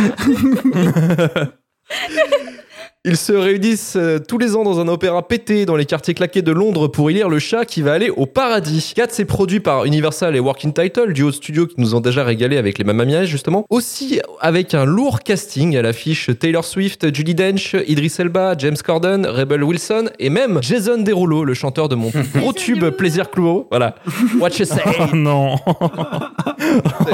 Ils 3.06 3.18
se 3.18 3.34
réunissent 3.34 3.98
euh, 3.98 4.18
tous 4.18 4.38
les 4.38 4.56
ans 4.56 4.64
dans 4.64 4.80
un 4.80 4.88
opéra 4.88 5.28
pété 5.28 5.66
dans 5.66 5.76
les 5.76 5.84
quartiers 5.84 6.14
claqués 6.14 6.42
de 6.42 6.54
Londres 6.54 6.88
pour 6.88 7.12
y 7.12 7.16
lire 7.16 7.28
le 7.28 7.38
chat 7.38 7.66
qui 7.66 7.82
va 7.82 7.92
aller 7.92 8.10
au 8.10 8.26
paradis. 8.26 8.94
Cats 8.96 9.20
est 9.20 9.26
produit 9.26 9.60
par 9.60 9.84
Universal 9.84 10.38
et 10.38 10.40
Working 10.40 10.72
Title, 10.72 11.12
duo 11.12 11.30
de 11.30 11.36
studio 11.36 11.68
qui 11.68 11.76
nous 11.80 11.96
ont 11.96 12.00
déjà 12.00 12.24
régalé 12.24 12.56
avec 12.56 12.78
les 12.78 12.86
Mamma 12.86 13.04
Mia 13.04 13.26
justement. 13.26 13.66
Aussi 13.70 14.22
avec 14.40 14.74
un 14.74 14.86
lourd 14.86 15.20
casting 15.20 15.76
à 15.76 15.82
l'affiche 15.82 16.30
Taylor 16.40 16.64
Swift, 16.64 17.14
Judy 17.14 17.36
Dench, 17.36 17.76
Idris 17.88 18.16
Elba, 18.20 18.56
James 18.58 18.78
Corden, 18.82 19.26
Rebel 19.26 19.66
Wilson 19.66 20.06
et 20.18 20.30
même 20.30 20.60
Jason 20.62 21.00
Derulo, 21.00 21.44
le 21.44 21.56
chanteur 21.56 21.90
de 21.90 21.96
mon 21.96 22.10
gros 22.36 22.54
tube 22.54 22.90
Plaisir 22.92 23.30
Clouo. 23.30 23.68
Voilà. 23.70 23.96
What 24.40 24.52
you 24.60 24.64
say. 24.64 24.82
Oh 25.02 25.14
non 25.14 25.58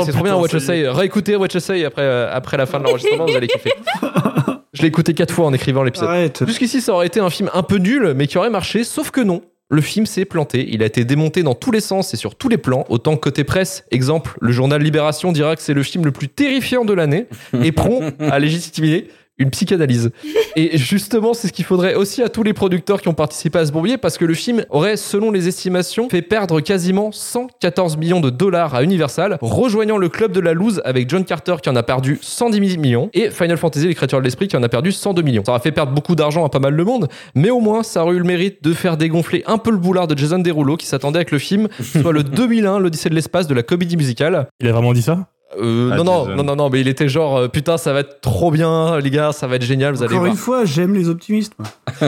C'est 0.06 0.12
trop 0.12 0.24
bien 0.24 0.36
What 0.36 0.50
You 0.54 0.60
Say. 0.60 0.88
Réécoutez 0.88 1.36
What 1.36 1.48
You 1.52 1.60
Say 1.60 1.84
après, 1.84 2.04
euh, 2.04 2.30
après 2.32 2.58
la 2.58 2.68
fin 2.68 2.78
de 2.78 2.84
l'enregistrement, 2.84 3.26
vous 3.26 3.36
allez 3.36 3.48
kiffer. 3.48 3.74
Je 4.80 4.84
l'ai 4.84 4.88
écouté 4.88 5.14
quatre 5.14 5.34
fois 5.34 5.46
en 5.46 5.54
écrivant 5.54 5.84
l'épisode. 5.84 6.32
Jusqu'ici, 6.48 6.80
ça 6.80 6.94
aurait 6.94 7.08
été 7.08 7.20
un 7.20 7.30
film 7.30 7.50
un 7.54 7.64
peu 7.64 7.76
nul, 7.76 8.14
mais 8.16 8.28
qui 8.28 8.38
aurait 8.38 8.50
marché, 8.50 8.86
sauf 8.86 9.12
que 9.12 9.20
non. 9.20 9.42
le 9.70 9.82
film 9.82 10.06
s'est 10.06 10.24
planté. 10.24 10.68
Il 10.72 10.82
a 10.82 10.86
été 10.86 11.04
démonté 11.04 11.44
dans 11.44 11.54
tous 11.54 11.72
les 11.72 11.82
sens 11.82 12.14
et 12.14 12.18
sur 12.18 12.36
tous 12.36 12.48
les 12.48 12.58
plans. 12.58 12.86
Autant 12.88 13.16
que 13.16 13.22
côté 13.22 13.44
presse, 13.44 13.84
exemple, 13.92 14.38
le 14.40 14.52
journal 14.54 14.82
Libération 14.82 15.34
dira 15.34 15.56
que 15.58 15.62
c'est 15.62 15.74
le 15.74 15.84
film 15.84 16.06
le 16.06 16.12
plus 16.12 16.30
terrifiant 16.30 16.86
de 16.86 16.94
l'année 16.94 17.28
et 17.62 17.74
prompt 17.74 18.14
à 18.20 18.40
légitimer 18.40 19.10
une 19.40 19.50
psychanalyse. 19.50 20.12
Et 20.56 20.78
justement, 20.78 21.34
c'est 21.34 21.48
ce 21.48 21.54
qu'il 21.54 21.66
faudrait 21.66 21.96
aussi 21.96 22.22
à 22.22 22.30
tous 22.30 22.44
les 22.44 22.54
producteurs 22.54 23.02
qui 23.02 23.08
ont 23.08 23.14
participé 23.14 23.60
à 23.60 23.66
ce 23.66 23.72
bourbier, 23.72 23.98
parce 23.98 24.18
que 24.18 24.26
le 24.26 24.34
film 24.34 24.66
aurait, 24.70 24.98
selon 24.98 25.32
les 25.32 25.48
estimations, 25.48 26.10
fait 26.10 26.22
perdre 26.22 26.60
quasiment 26.62 27.12
114 27.12 27.98
millions 27.98 28.20
de 28.20 28.30
dollars 28.30 28.76
à 28.76 28.84
Universal, 28.84 29.38
rejoignant 29.42 29.98
le 29.98 30.10
club 30.10 30.32
de 30.32 30.40
la 30.40 30.54
loose 30.54 30.82
avec 30.86 31.10
John 31.10 31.24
Carter 31.24 31.56
qui 31.64 31.70
en 31.70 31.76
a 31.76 31.84
perdu 31.84 32.20
110 32.22 32.78
millions, 32.78 33.10
et 33.14 33.30
Final 33.30 33.58
Fantasy, 33.58 33.88
les 33.88 33.96
créatures 33.96 34.20
de 34.20 34.26
l'esprit, 34.26 34.48
qui 34.48 34.58
en 34.58 34.64
a 34.64 34.70
perdu 34.70 34.92
102 34.92 35.22
millions. 35.22 35.44
Ça 35.46 35.52
aura 35.52 35.60
fait 35.60 35.72
perdre 35.72 35.94
beaucoup 35.94 36.16
d'argent 36.16 36.46
à 36.46 36.50
pas 36.50 36.60
mal 36.60 36.76
de 36.76 36.84
monde, 36.84 37.08
mais 37.36 37.50
au 37.50 37.60
moins, 37.60 37.84
ça 37.84 38.04
aurait 38.04 38.16
eu 38.16 38.20
le 38.20 38.26
mérite 38.26 38.64
de 38.64 38.74
faire 38.74 38.98
dégonfler 38.98 39.44
un 39.48 39.58
peu 39.58 39.72
le 39.72 39.78
boulard 39.78 40.08
de 40.08 40.18
Jason 40.18 40.40
Derulo, 40.40 40.76
qui 40.76 40.86
s'attendait 40.86 41.20
avec 41.20 41.32
le 41.32 41.40
film, 41.40 41.68
soit 41.82 42.12
le 42.12 42.24
2001, 42.24 42.80
l'Odyssée 42.80 43.10
de 43.10 43.16
l'espace 43.16 43.48
de 43.48 43.54
la 43.54 43.64
comédie 43.64 43.98
musicale. 43.98 44.48
Il 44.60 44.68
a 44.68 44.72
vraiment 44.74 44.94
dit 44.94 45.02
ça? 45.02 45.30
Euh, 45.58 45.90
Ah, 45.94 45.98
non, 45.98 46.04
non, 46.04 46.36
non, 46.36 46.44
non, 46.44 46.56
non, 46.56 46.70
mais 46.70 46.80
il 46.82 46.88
était 46.88 47.10
genre, 47.10 47.38
euh, 47.38 47.48
putain, 47.48 47.78
ça 47.78 47.92
va 47.94 48.02
être 48.02 48.22
trop 48.22 48.52
bien, 48.52 49.00
les 49.00 49.10
gars, 49.10 49.32
ça 49.32 49.48
va 49.48 49.56
être 49.56 49.64
génial, 49.64 49.94
vous 49.96 50.04
allez 50.04 50.12
Encore 50.14 50.20
voir. 50.26 50.32
une 50.32 50.38
fois, 50.38 50.66
j'aime 50.66 50.94
les 50.94 51.10
optimistes. 51.10 51.54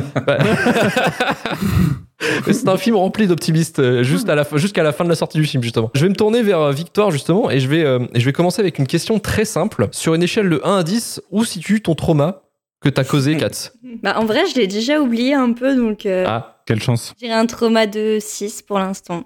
C'est 2.46 2.68
un 2.68 2.78
film 2.78 2.96
rempli 2.96 3.26
d'optimistes 3.28 3.80
euh, 3.80 4.04
juste 4.04 4.30
à 4.30 4.36
la 4.36 4.44
fin- 4.44 4.58
jusqu'à 4.58 4.84
la 4.84 4.92
fin 4.92 5.04
de 5.04 5.10
la 5.10 5.16
sortie 5.16 5.40
du 5.40 5.46
film 5.46 5.64
justement. 5.64 5.90
Je 5.96 6.04
vais 6.04 6.10
me 6.10 6.16
tourner 6.16 6.44
vers 6.44 6.60
euh, 6.60 6.72
Victor 6.72 7.10
justement 7.10 7.50
et 7.50 7.60
je 7.60 7.68
vais 7.68 7.84
euh, 7.84 8.00
et 8.14 8.20
je 8.20 8.26
vais 8.26 8.32
commencer 8.34 8.62
avec 8.62 8.78
une 8.78 8.86
question 8.86 9.18
très 9.20 9.44
simple. 9.46 9.88
Sur 9.92 10.14
une 10.14 10.22
échelle 10.22 10.48
de 10.50 10.62
1 10.64 10.78
à 10.78 10.84
10, 10.84 11.22
où 11.32 11.44
situe 11.44 11.82
ton 11.82 11.96
trauma 11.96 12.44
que 12.80 12.90
t'as 12.90 13.04
causé 13.04 13.38
Kat? 13.38 13.50
Bah, 14.04 14.16
en 14.20 14.26
vrai, 14.26 14.44
je 14.54 14.60
l'ai 14.60 14.68
déjà 14.68 15.00
oublié 15.02 15.34
un 15.34 15.52
peu, 15.54 15.76
donc 15.76 16.06
euh, 16.06 16.24
Ah, 16.28 16.62
Quelle 16.66 16.82
chance. 16.82 17.14
dirais 17.20 17.34
un 17.34 17.46
trauma 17.48 17.88
de 17.88 18.18
6 18.22 18.62
pour 18.62 18.78
l'instant. 18.80 19.24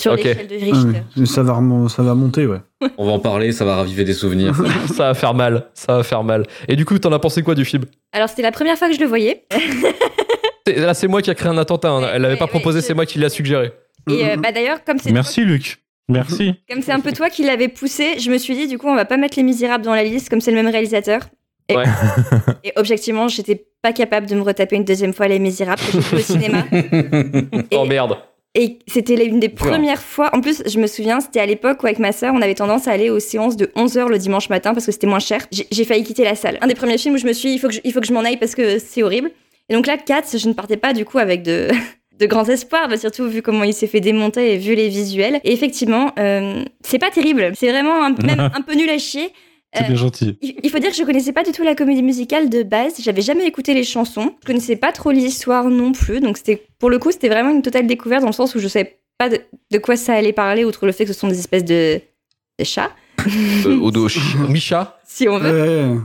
Sur 0.00 0.12
Ok. 0.12 0.24
l'échelle 0.24 0.46
de 0.48 0.54
Richter. 0.54 1.26
ça, 1.26 1.42
va 1.42 1.60
ça 1.88 2.02
va 2.02 2.14
monter, 2.14 2.46
ouais. 2.46 2.58
On 2.98 3.06
va 3.06 3.12
en 3.12 3.18
parler, 3.18 3.52
ça 3.52 3.64
va 3.64 3.76
raviver 3.76 4.04
des 4.04 4.14
souvenirs. 4.14 4.54
ça 4.94 5.08
va 5.08 5.14
faire 5.14 5.34
mal, 5.34 5.66
ça 5.74 5.96
va 5.98 6.02
faire 6.02 6.24
mal. 6.24 6.44
Et 6.68 6.76
du 6.76 6.84
coup, 6.84 6.98
t'en 6.98 7.12
as 7.12 7.18
pensé 7.18 7.42
quoi 7.42 7.54
du 7.54 7.64
film? 7.64 7.84
Alors, 8.12 8.28
c'était 8.28 8.42
la 8.42 8.52
première 8.52 8.76
fois 8.78 8.88
que 8.88 8.94
je 8.94 9.00
le 9.00 9.06
voyais. 9.06 9.44
Là, 10.76 10.94
c'est 10.94 11.08
moi 11.08 11.20
qui 11.22 11.30
a 11.30 11.34
créé 11.34 11.50
un 11.50 11.58
attentat. 11.58 11.90
hein. 11.90 12.02
Elle 12.14 12.22
l'avait 12.22 12.34
ouais, 12.34 12.38
pas 12.38 12.44
ouais, 12.44 12.50
proposé, 12.50 12.80
je- 12.80 12.84
c'est 12.86 12.94
moi 12.94 13.04
qui 13.06 13.18
l'ai 13.18 13.28
suggéré. 13.28 13.72
Et 14.08 14.24
euh, 14.24 14.36
bah, 14.36 14.52
d'ailleurs, 14.52 14.82
comme 14.84 14.98
c'est 14.98 15.10
Merci 15.12 15.44
Luc. 15.44 15.78
Merci. 16.08 16.54
comme 16.68 16.82
c'est 16.82 16.92
un 16.92 17.00
peu 17.00 17.12
toi 17.12 17.28
qui 17.30 17.44
l'avais 17.44 17.68
poussé, 17.68 18.18
je 18.18 18.30
me 18.30 18.38
suis 18.38 18.54
dit, 18.54 18.66
du 18.66 18.78
coup, 18.78 18.88
on 18.88 18.96
va 18.96 19.04
pas 19.04 19.16
mettre 19.16 19.36
Les 19.36 19.42
Misérables 19.42 19.84
dans 19.84 19.94
la 19.94 20.02
liste, 20.04 20.28
comme 20.28 20.40
c'est 20.40 20.50
le 20.50 20.56
même 20.56 20.70
réalisateur. 20.72 21.20
Et, 21.68 21.76
Ouais. 21.76 21.84
et 22.64 22.72
objectivement, 22.76 23.28
j'étais 23.28 23.64
pas 23.82 23.92
capable 23.92 24.26
de 24.26 24.34
me 24.34 24.42
retaper 24.42 24.74
une 24.76 24.84
deuxième 24.84 25.12
fois 25.12 25.28
Les 25.28 25.38
Misérables 25.38 25.80
que 25.80 26.00
j'ai 26.00 26.16
au 26.16 26.18
cinéma. 26.18 26.64
Oh 27.72 27.84
merde. 27.84 28.16
Et 28.56 28.80
c'était 28.88 29.14
l'une 29.14 29.38
des 29.38 29.48
premières 29.48 30.02
fois. 30.02 30.34
En 30.34 30.40
plus, 30.40 30.62
je 30.66 30.80
me 30.80 30.88
souviens, 30.88 31.20
c'était 31.20 31.38
à 31.38 31.46
l'époque 31.46 31.82
où, 31.82 31.86
avec 31.86 32.00
ma 32.00 32.10
sœur, 32.10 32.34
on 32.34 32.42
avait 32.42 32.56
tendance 32.56 32.88
à 32.88 32.90
aller 32.90 33.08
aux 33.08 33.20
séances 33.20 33.56
de 33.56 33.66
11h 33.76 34.08
le 34.08 34.18
dimanche 34.18 34.48
matin 34.48 34.74
parce 34.74 34.86
que 34.86 34.92
c'était 34.92 35.06
moins 35.06 35.20
cher. 35.20 35.46
J'ai 35.52 35.68
j'ai 35.70 35.84
failli 35.84 36.02
quitter 36.02 36.24
la 36.24 36.34
salle. 36.34 36.58
Un 36.60 36.66
des 36.66 36.74
premiers 36.74 36.98
films 36.98 37.14
où 37.14 37.18
je 37.18 37.26
me 37.26 37.32
suis 37.32 37.50
dit, 37.50 37.54
il 37.54 37.58
faut 37.58 37.68
que 37.68 37.74
je, 37.74 37.80
il 37.84 37.92
faut 37.92 38.00
que 38.00 38.06
je 38.06 38.12
m'en 38.12 38.24
aille 38.24 38.38
parce 38.38 38.56
que 38.56 38.80
c'est 38.80 39.04
horrible. 39.04 39.30
Et 39.68 39.74
donc 39.74 39.86
là, 39.86 39.96
Cats, 39.96 40.36
je 40.36 40.48
ne 40.48 40.52
partais 40.52 40.76
pas 40.76 40.92
du 40.92 41.04
coup 41.04 41.18
avec 41.18 41.42
de. 41.42 41.68
de 42.20 42.26
grands 42.26 42.44
espoirs, 42.44 42.86
bah, 42.86 42.98
surtout 42.98 43.26
vu 43.28 43.40
comment 43.40 43.64
il 43.64 43.72
s'est 43.72 43.86
fait 43.86 44.00
démonter 44.00 44.52
et 44.52 44.58
vu 44.58 44.74
les 44.74 44.88
visuels. 44.88 45.40
Et 45.42 45.52
effectivement, 45.52 46.12
euh, 46.18 46.62
c'est 46.82 46.98
pas 46.98 47.10
terrible. 47.10 47.52
C'est 47.54 47.70
vraiment 47.70 48.04
un, 48.04 48.10
même 48.10 48.40
un 48.54 48.60
peu 48.60 48.74
nul 48.74 48.90
à 48.90 48.98
chier. 48.98 49.32
C'est 49.72 49.84
Euh, 49.84 49.86
bien 49.86 49.96
gentil. 49.96 50.36
il 50.42 50.68
faut 50.68 50.78
dire 50.80 50.90
que 50.90 50.96
je 50.96 51.04
connaissais 51.04 51.32
pas 51.32 51.44
du 51.44 51.52
tout 51.52 51.62
la 51.62 51.74
comédie 51.76 52.02
musicale 52.02 52.48
de 52.50 52.62
base. 52.64 52.94
J'avais 53.00 53.22
jamais 53.22 53.46
écouté 53.46 53.72
les 53.72 53.84
chansons. 53.84 54.34
Je 54.42 54.46
connaissais 54.46 54.74
pas 54.76 54.90
trop 54.90 55.12
l'histoire 55.12 55.70
non 55.70 55.92
plus. 55.92 56.18
Donc 56.20 56.38
c'était, 56.38 56.62
pour 56.80 56.90
le 56.90 56.98
coup, 56.98 57.12
c'était 57.12 57.28
vraiment 57.28 57.50
une 57.50 57.62
totale 57.62 57.86
découverte 57.86 58.22
dans 58.22 58.28
le 58.28 58.32
sens 58.34 58.54
où 58.54 58.58
je 58.58 58.66
savais 58.66 58.98
pas 59.16 59.28
de, 59.28 59.38
de 59.70 59.78
quoi 59.78 59.96
ça 59.96 60.14
allait 60.14 60.32
parler, 60.32 60.64
outre 60.64 60.86
le 60.86 60.92
fait 60.92 61.04
que 61.04 61.12
ce 61.12 61.18
sont 61.20 61.28
des 61.28 61.38
espèces 61.38 61.64
de, 61.64 62.00
de 62.58 62.64
chats, 62.64 62.90
Euh, 63.66 63.78
Odo, 63.80 64.08
Micha. 64.48 64.98
si 65.06 65.28
on 65.28 65.38
veut. 65.38 65.92
Ouais. 65.92 65.98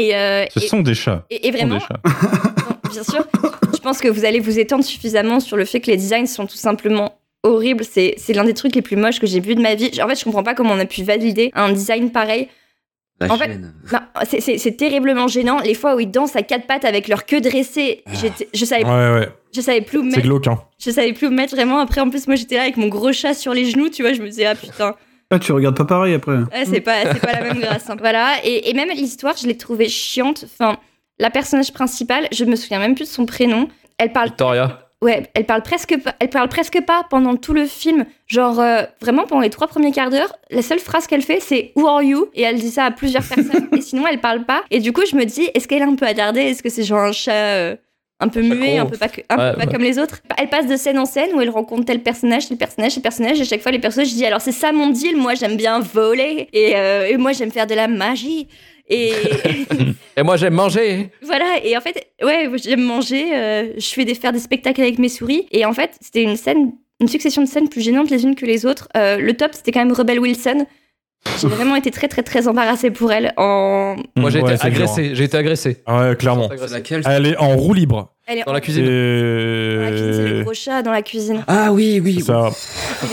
Et, 0.00 0.14
euh, 0.14 0.44
Ce 0.54 0.60
et- 0.62 0.68
sont 0.68 0.80
des 0.82 0.94
chats. 0.94 1.24
et- 1.30 1.48
et 1.48 1.52
Ce 1.52 1.58
sont 1.58 1.66
vraiment, 1.66 1.74
des 1.76 1.80
chats. 1.80 2.00
non, 2.84 2.90
bien 2.92 3.02
sûr, 3.02 3.26
je 3.74 3.78
pense 3.80 3.98
que 4.00 4.08
vous 4.08 4.24
allez 4.24 4.38
vous 4.38 4.58
étendre 4.58 4.84
suffisamment 4.84 5.40
sur 5.40 5.56
le 5.56 5.64
fait 5.64 5.80
que 5.80 5.90
les 5.90 5.96
designs 5.96 6.26
sont 6.26 6.46
tout 6.46 6.56
simplement 6.56 7.18
horribles. 7.42 7.84
C'est, 7.84 8.14
c'est 8.18 8.32
l'un 8.34 8.44
des 8.44 8.54
trucs 8.54 8.74
les 8.74 8.82
plus 8.82 8.96
moches 8.96 9.18
que 9.18 9.26
j'ai 9.26 9.40
vu 9.40 9.54
de 9.56 9.60
ma 9.60 9.74
vie. 9.74 9.90
En 10.02 10.06
fait, 10.08 10.14
je 10.18 10.24
comprends 10.24 10.42
pas 10.44 10.54
comment 10.54 10.72
on 10.74 10.78
a 10.78 10.84
pu 10.86 11.02
valider 11.02 11.50
un 11.54 11.72
design 11.72 12.10
pareil. 12.12 12.48
La 13.26 13.32
En 13.32 13.36
fait- 13.38 13.46
chaîne. 13.46 13.72
C'est, 14.58 14.76
terriblement 14.76 15.28
gênant. 15.28 15.60
Les 15.60 15.74
fois 15.74 15.94
où 15.96 16.00
ils 16.00 16.10
dansent 16.10 16.36
à 16.36 16.42
quatre 16.42 16.66
pattes 16.66 16.84
avec 16.84 17.08
leur 17.08 17.26
queue 17.26 17.40
dressée, 17.40 18.02
j'étais- 18.12 18.48
je 18.54 18.64
savais, 18.64 18.84
Ouais, 18.84 18.90
ouais. 19.20 19.28
je 19.54 19.60
savais 19.60 19.80
plus 19.80 19.98
où 19.98 20.02
me 20.02 20.10
C'est 20.10 20.16
mettre. 20.16 20.28
glauque, 20.28 20.46
hein. 20.46 20.60
Je 20.78 20.90
savais 20.90 21.12
plus 21.12 21.26
où 21.26 21.30
me 21.30 21.36
mettre 21.36 21.54
vraiment. 21.54 21.78
Après, 21.80 22.00
en 22.00 22.10
plus, 22.10 22.26
moi, 22.26 22.36
j'étais 22.36 22.56
là 22.56 22.62
avec 22.62 22.76
mon 22.76 22.88
gros 22.88 23.12
chat 23.12 23.34
sur 23.34 23.54
les 23.54 23.64
genoux, 23.66 23.88
tu 23.88 24.02
vois. 24.02 24.12
Je 24.12 24.20
me 24.22 24.26
disais, 24.28 24.46
ah 24.46 24.54
putain, 24.54 24.94
Ah, 25.30 25.38
tu 25.38 25.52
regardes 25.52 25.76
pas 25.76 25.84
pareil 25.84 26.14
après. 26.14 26.36
ouais, 26.36 26.64
c'est 26.66 26.80
pas, 26.80 27.10
c'est 27.12 27.20
pas 27.20 27.32
la 27.32 27.42
même 27.42 27.58
grâce. 27.60 27.88
hein. 27.88 27.96
Voilà. 27.98 28.34
Et, 28.44 28.68
et 28.70 28.74
même 28.74 28.90
l'histoire, 28.90 29.34
je 29.40 29.46
l'ai 29.46 29.56
trouvée 29.56 29.88
chiante. 29.88 30.44
Enfin, 30.44 30.78
la 31.18 31.30
personnage 31.30 31.72
principale, 31.72 32.28
je 32.32 32.44
me 32.44 32.54
souviens 32.56 32.78
même 32.78 32.94
plus 32.94 33.04
de 33.04 33.10
son 33.10 33.24
prénom. 33.26 33.68
Elle 33.98 34.12
parle 34.12 34.28
Victoria. 34.28 34.90
Ouais, 35.02 35.28
elle 35.34 35.46
parle 35.46 35.62
presque 35.62 36.00
pas, 36.00 36.14
elle 36.20 36.30
parle 36.30 36.48
presque 36.48 36.80
pas 36.86 37.04
pendant 37.10 37.34
tout 37.34 37.52
le 37.52 37.66
film. 37.66 38.06
Genre 38.28 38.60
euh, 38.60 38.84
vraiment 39.00 39.24
pendant 39.26 39.40
les 39.40 39.50
trois 39.50 39.66
premiers 39.66 39.90
quarts 39.90 40.10
d'heure, 40.10 40.32
la 40.50 40.62
seule 40.62 40.78
phrase 40.78 41.08
qu'elle 41.08 41.22
fait 41.22 41.40
c'est 41.40 41.72
Who 41.74 41.88
are 41.88 42.04
you? 42.04 42.28
Et 42.34 42.42
elle 42.42 42.60
dit 42.60 42.70
ça 42.70 42.84
à 42.84 42.90
plusieurs 42.92 43.24
personnes 43.24 43.68
et 43.76 43.80
sinon 43.80 44.06
elle 44.06 44.20
parle 44.20 44.44
pas. 44.44 44.62
Et 44.70 44.78
du 44.78 44.92
coup 44.92 45.02
je 45.04 45.16
me 45.16 45.24
dis 45.24 45.50
est-ce 45.54 45.66
qu'elle 45.66 45.82
est 45.82 45.86
un 45.86 45.96
peu 45.96 46.06
attardée? 46.06 46.42
Est-ce 46.42 46.62
que 46.62 46.68
c'est 46.68 46.84
genre 46.84 47.00
un 47.00 47.10
chat 47.10 47.32
euh, 47.32 47.76
un 48.22 48.28
peu 48.28 48.40
muet, 48.40 48.78
un 48.78 48.86
peu 48.86 48.96
pas, 48.96 49.08
peu 49.08 49.22
ouais. 49.36 49.66
comme 49.70 49.82
les 49.82 49.98
autres 49.98 50.20
Elle 50.38 50.48
passe 50.48 50.66
de 50.66 50.76
scène 50.76 50.98
en 50.98 51.04
scène 51.04 51.30
où 51.34 51.40
elle 51.40 51.50
rencontre 51.50 51.84
tel 51.84 52.00
personnage, 52.02 52.48
tel 52.48 52.56
personnage, 52.56 52.94
tel 52.94 53.02
personnage. 53.02 53.40
Et 53.40 53.44
chaque 53.44 53.60
fois 53.60 53.72
les 53.72 53.78
personnages 53.78 54.08
je 54.08 54.14
dis 54.14 54.24
alors 54.24 54.40
c'est 54.40 54.52
ça 54.52 54.72
mon 54.72 54.90
deal. 54.90 55.16
Moi 55.16 55.34
j'aime 55.34 55.56
bien 55.56 55.80
voler 55.80 56.48
et, 56.52 56.76
euh, 56.76 57.08
et 57.08 57.16
moi 57.16 57.32
j'aime 57.32 57.50
faire 57.50 57.66
de 57.66 57.74
la 57.74 57.88
magie. 57.88 58.48
Et, 58.88 59.12
Et 60.16 60.22
moi, 60.22 60.36
j'aime 60.36 60.54
manger. 60.54 61.10
voilà, 61.22 61.58
et 61.64 61.76
en 61.76 61.80
fait, 61.80 62.12
ouais, 62.22 62.50
j'aime 62.62 62.82
manger, 62.82 63.34
euh, 63.34 63.72
je 63.76 63.86
fais 63.86 64.04
des, 64.04 64.14
faire 64.14 64.32
des 64.32 64.38
spectacles 64.38 64.82
avec 64.82 64.98
mes 64.98 65.08
souris, 65.08 65.46
et 65.50 65.64
en 65.64 65.72
fait, 65.72 65.92
c'était 66.00 66.22
une 66.22 66.36
scène, 66.36 66.72
une 67.00 67.08
succession 67.08 67.42
de 67.42 67.48
scènes 67.48 67.68
plus 67.68 67.80
gênantes 67.80 68.10
les 68.10 68.24
unes 68.24 68.34
que 68.34 68.44
les 68.44 68.66
autres. 68.66 68.88
Euh, 68.96 69.16
le 69.16 69.34
top, 69.34 69.52
c'était 69.54 69.72
quand 69.72 69.84
même 69.84 69.92
Rebel 69.92 70.20
Wilson. 70.20 70.66
J'ai 71.40 71.46
vraiment 71.56 71.76
été 71.76 71.90
très, 71.90 72.08
très, 72.08 72.22
très 72.22 72.48
embarrassée 72.48 72.90
pour 72.90 73.12
elle. 73.12 73.32
En... 73.36 73.96
Moi, 74.16 74.30
j'ai 74.30 74.40
Ouais, 74.42 74.54
été 74.54 74.66
agressé. 74.66 75.14
J'ai 75.14 75.24
été 75.24 75.36
agressé. 75.36 75.82
hein. 75.86 76.10
Ouais, 76.10 76.16
clairement. 76.16 76.48
Elle 77.06 77.26
est 77.26 77.36
en 77.36 77.56
roue 77.56 77.74
libre. 77.74 78.08
Elle 78.26 78.38
est 78.38 78.42
Dans 78.44 78.52
en- 78.52 78.54
la 78.54 78.60
cuisine. 78.60 78.84
dans 78.84 79.82
la 79.82 79.90
cuisine, 79.90 80.12
c'est 80.14 80.28
le 80.28 80.38
Et... 80.40 80.42
gros 80.44 80.54
chat 80.54 80.82
dans 80.82 80.92
la 80.92 81.02
cuisine. 81.02 81.44
Ah 81.48 81.72
oui, 81.72 82.00
oui. 82.02 82.20
Ça. 82.20 82.50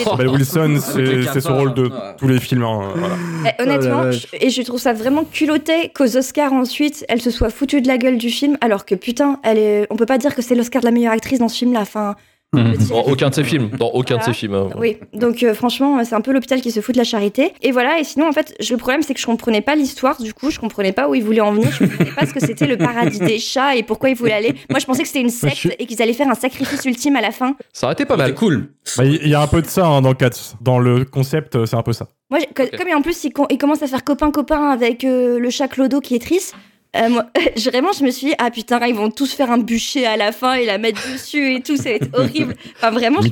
Rebel 0.05 0.27
Wilson, 0.29 0.77
c'est 0.79 1.41
son 1.41 1.57
rôle 1.57 1.73
de 1.73 1.89
ah. 1.91 2.15
tous 2.17 2.27
les 2.27 2.39
films. 2.39 2.63
hein, 2.63 2.91
voilà. 2.95 3.15
Eh, 3.45 3.61
honnêtement, 3.63 4.03
Oh 4.07 4.11
je- 4.11 4.27
et 4.39 4.49
je 4.51 4.61
trouve 4.61 4.79
ça 4.79 4.93
vraiment 4.93 5.23
culotté 5.23 5.89
qu'aux 5.95 6.15
Oscars 6.15 6.53
ensuite, 6.53 7.05
elle 7.09 7.21
se 7.21 7.31
soit 7.31 7.49
foutue 7.49 7.81
de 7.81 7.87
la 7.87 7.97
gueule 7.97 8.17
du 8.19 8.29
film, 8.29 8.57
alors 8.61 8.85
que 8.85 8.93
putain, 8.93 9.39
elle 9.43 9.57
est... 9.57 9.87
on 9.89 9.95
peut 9.95 10.05
pas 10.05 10.19
dire 10.19 10.35
que 10.35 10.43
c'est 10.43 10.53
l'Oscar 10.55 10.81
de 10.81 10.85
la 10.85 10.91
meilleure 10.91 11.13
actrice 11.13 11.39
dans 11.39 11.49
ce 11.49 11.57
film-là. 11.57 11.81
Enfin, 11.81 12.15
Dans 12.51 13.03
aucun 13.05 13.29
de 13.29 13.35
ses 13.35 13.43
films. 13.43 13.69
Dans 13.77 13.89
aucun 13.91 14.17
de 14.17 14.23
ses 14.23 14.33
films. 14.33 14.55
hein. 14.55 14.69
Oui, 14.77 14.97
donc 15.13 15.43
euh, 15.43 15.53
franchement, 15.53 16.03
c'est 16.03 16.15
un 16.15 16.21
peu 16.21 16.31
l'hôpital 16.31 16.61
qui 16.61 16.71
se 16.71 16.79
fout 16.79 16.95
de 16.95 16.97
la 16.99 17.03
charité. 17.03 17.53
Et 17.61 17.71
voilà, 17.71 17.99
et 17.99 18.03
sinon, 18.03 18.27
en 18.27 18.31
fait, 18.31 18.55
je- 18.59 18.71
le 18.73 18.77
problème, 18.79 19.03
c'est 19.03 19.13
que 19.13 19.19
je 19.19 19.25
comprenais 19.27 19.61
pas 19.61 19.75
l'histoire, 19.75 20.19
du 20.19 20.33
coup, 20.33 20.49
je 20.49 20.59
comprenais 20.59 20.91
pas 20.91 21.07
où 21.07 21.13
ils 21.13 21.23
voulaient 21.23 21.41
en 21.41 21.51
venir, 21.53 21.69
je 21.71 21.85
comprenais 21.85 22.09
pas 22.11 22.25
ce 22.25 22.33
que 22.33 22.39
c'était 22.39 22.65
le 22.65 22.77
paradis 22.77 23.19
des 23.19 23.37
chats 23.37 23.75
et 23.75 23.83
pourquoi 23.83 24.09
ils 24.09 24.15
voulaient 24.15 24.33
aller. 24.33 24.55
Moi, 24.69 24.79
je 24.79 24.85
pensais 24.85 25.03
que 25.03 25.07
c'était 25.07 25.21
une 25.21 25.29
secte 25.29 25.67
et 25.77 25.85
qu'ils 25.85 26.01
allaient 26.01 26.13
faire 26.13 26.29
un 26.29 26.33
sacrifice 26.35 26.83
ultime 26.85 27.15
à 27.15 27.21
la 27.21 27.31
fin. 27.31 27.55
Ça 27.71 27.85
aurait 27.85 27.93
été 27.93 28.05
pas 28.05 28.15
C'est 28.15 28.23
mal. 28.23 28.33
cool. 28.33 28.73
Bah, 28.97 29.05
Il 29.05 29.27
y 29.27 29.35
a 29.35 29.41
un 29.41 29.47
peu 29.47 29.61
de 29.61 29.67
ça 29.67 29.85
hein, 29.85 30.01
dans 30.01 30.13
Cats. 30.15 30.55
Dans 30.61 30.79
le 30.79 31.05
concept, 31.05 31.55
euh, 31.55 31.65
c'est 31.67 31.75
un 31.75 31.83
peu 31.83 31.93
ça. 31.93 32.07
Moi, 32.31 32.39
comme 32.55 32.87
et 32.87 32.93
en 32.95 33.01
plus, 33.03 33.23
ils, 33.25 33.31
com- 33.31 33.45
ils 33.51 33.57
commencent 33.59 33.83
à 33.83 33.87
faire 33.87 34.03
copain-copain 34.03 34.69
avec 34.69 35.03
euh, 35.03 35.37
le 35.39 35.49
chat 35.51 35.67
Clodo 35.67 35.99
qui 35.99 36.15
est 36.15 36.19
triste. 36.19 36.55
Euh, 36.95 37.09
moi, 37.09 37.25
je- 37.55 37.69
vraiment, 37.69 37.91
je 37.91 38.03
me 38.03 38.11
suis 38.11 38.27
dit, 38.27 38.33
ah 38.37 38.49
putain, 38.51 38.85
ils 38.87 38.95
vont 38.95 39.11
tous 39.11 39.33
faire 39.33 39.51
un 39.51 39.57
bûcher 39.59 40.05
à 40.05 40.17
la 40.17 40.31
fin 40.31 40.53
et 40.53 40.65
la 40.65 40.77
mettre 40.77 41.01
dessus 41.11 41.55
et 41.55 41.61
tout, 41.61 41.77
ça 41.77 41.83
va 41.83 41.89
être 41.91 42.09
horrible. 42.17 42.55
Enfin, 42.77 42.91
vraiment, 42.91 43.21
je. 43.21 43.27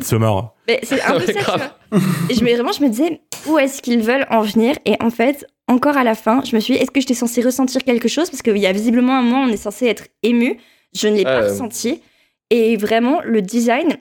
Mais 0.68 0.80
c'est 0.84 1.02
un 1.02 1.12
peu 1.20 1.20
Ouais, 1.20 1.26
ça, 1.28 1.34
tu 1.34 1.40
grave. 1.40 1.72
vois. 1.92 2.02
Et 2.30 2.34
je 2.36 2.44
me, 2.44 2.54
vraiment, 2.54 2.72
je 2.72 2.84
me 2.84 2.90
disais, 2.90 3.22
où 3.48 3.58
est-ce 3.58 3.82
qu'ils 3.82 4.02
veulent 4.02 4.28
en 4.30 4.42
venir? 4.42 4.76
Et 4.86 4.96
en 5.02 5.10
fait, 5.10 5.46
encore 5.68 5.98
à 5.98 6.04
la 6.04 6.16
fin, 6.16 6.42
je 6.50 6.56
me 6.56 6.60
suis 6.62 6.76
dit, 6.76 6.80
est-ce 6.82 6.92
que 6.92 7.00
j'étais 7.00 7.14
censée 7.14 7.42
ressentir 7.42 7.84
quelque 7.84 8.08
chose? 8.08 8.30
Parce 8.30 8.42
qu'il 8.42 8.58
y 8.58 8.66
a 8.68 8.72
visiblement 8.72 9.16
un 9.18 9.22
moment, 9.22 9.42
où 9.44 9.48
on 9.48 9.52
est 9.52 9.58
censé 9.58 9.86
être 9.88 10.08
ému. 10.24 10.58
Je 10.96 11.08
ne 11.08 11.16
l'ai 11.18 11.24
pas 11.24 11.42
Euh. 11.42 11.50
ressenti. 11.50 12.02
Et 12.50 12.78
vraiment, 12.78 13.22
le 13.26 13.42
design, 13.42 13.98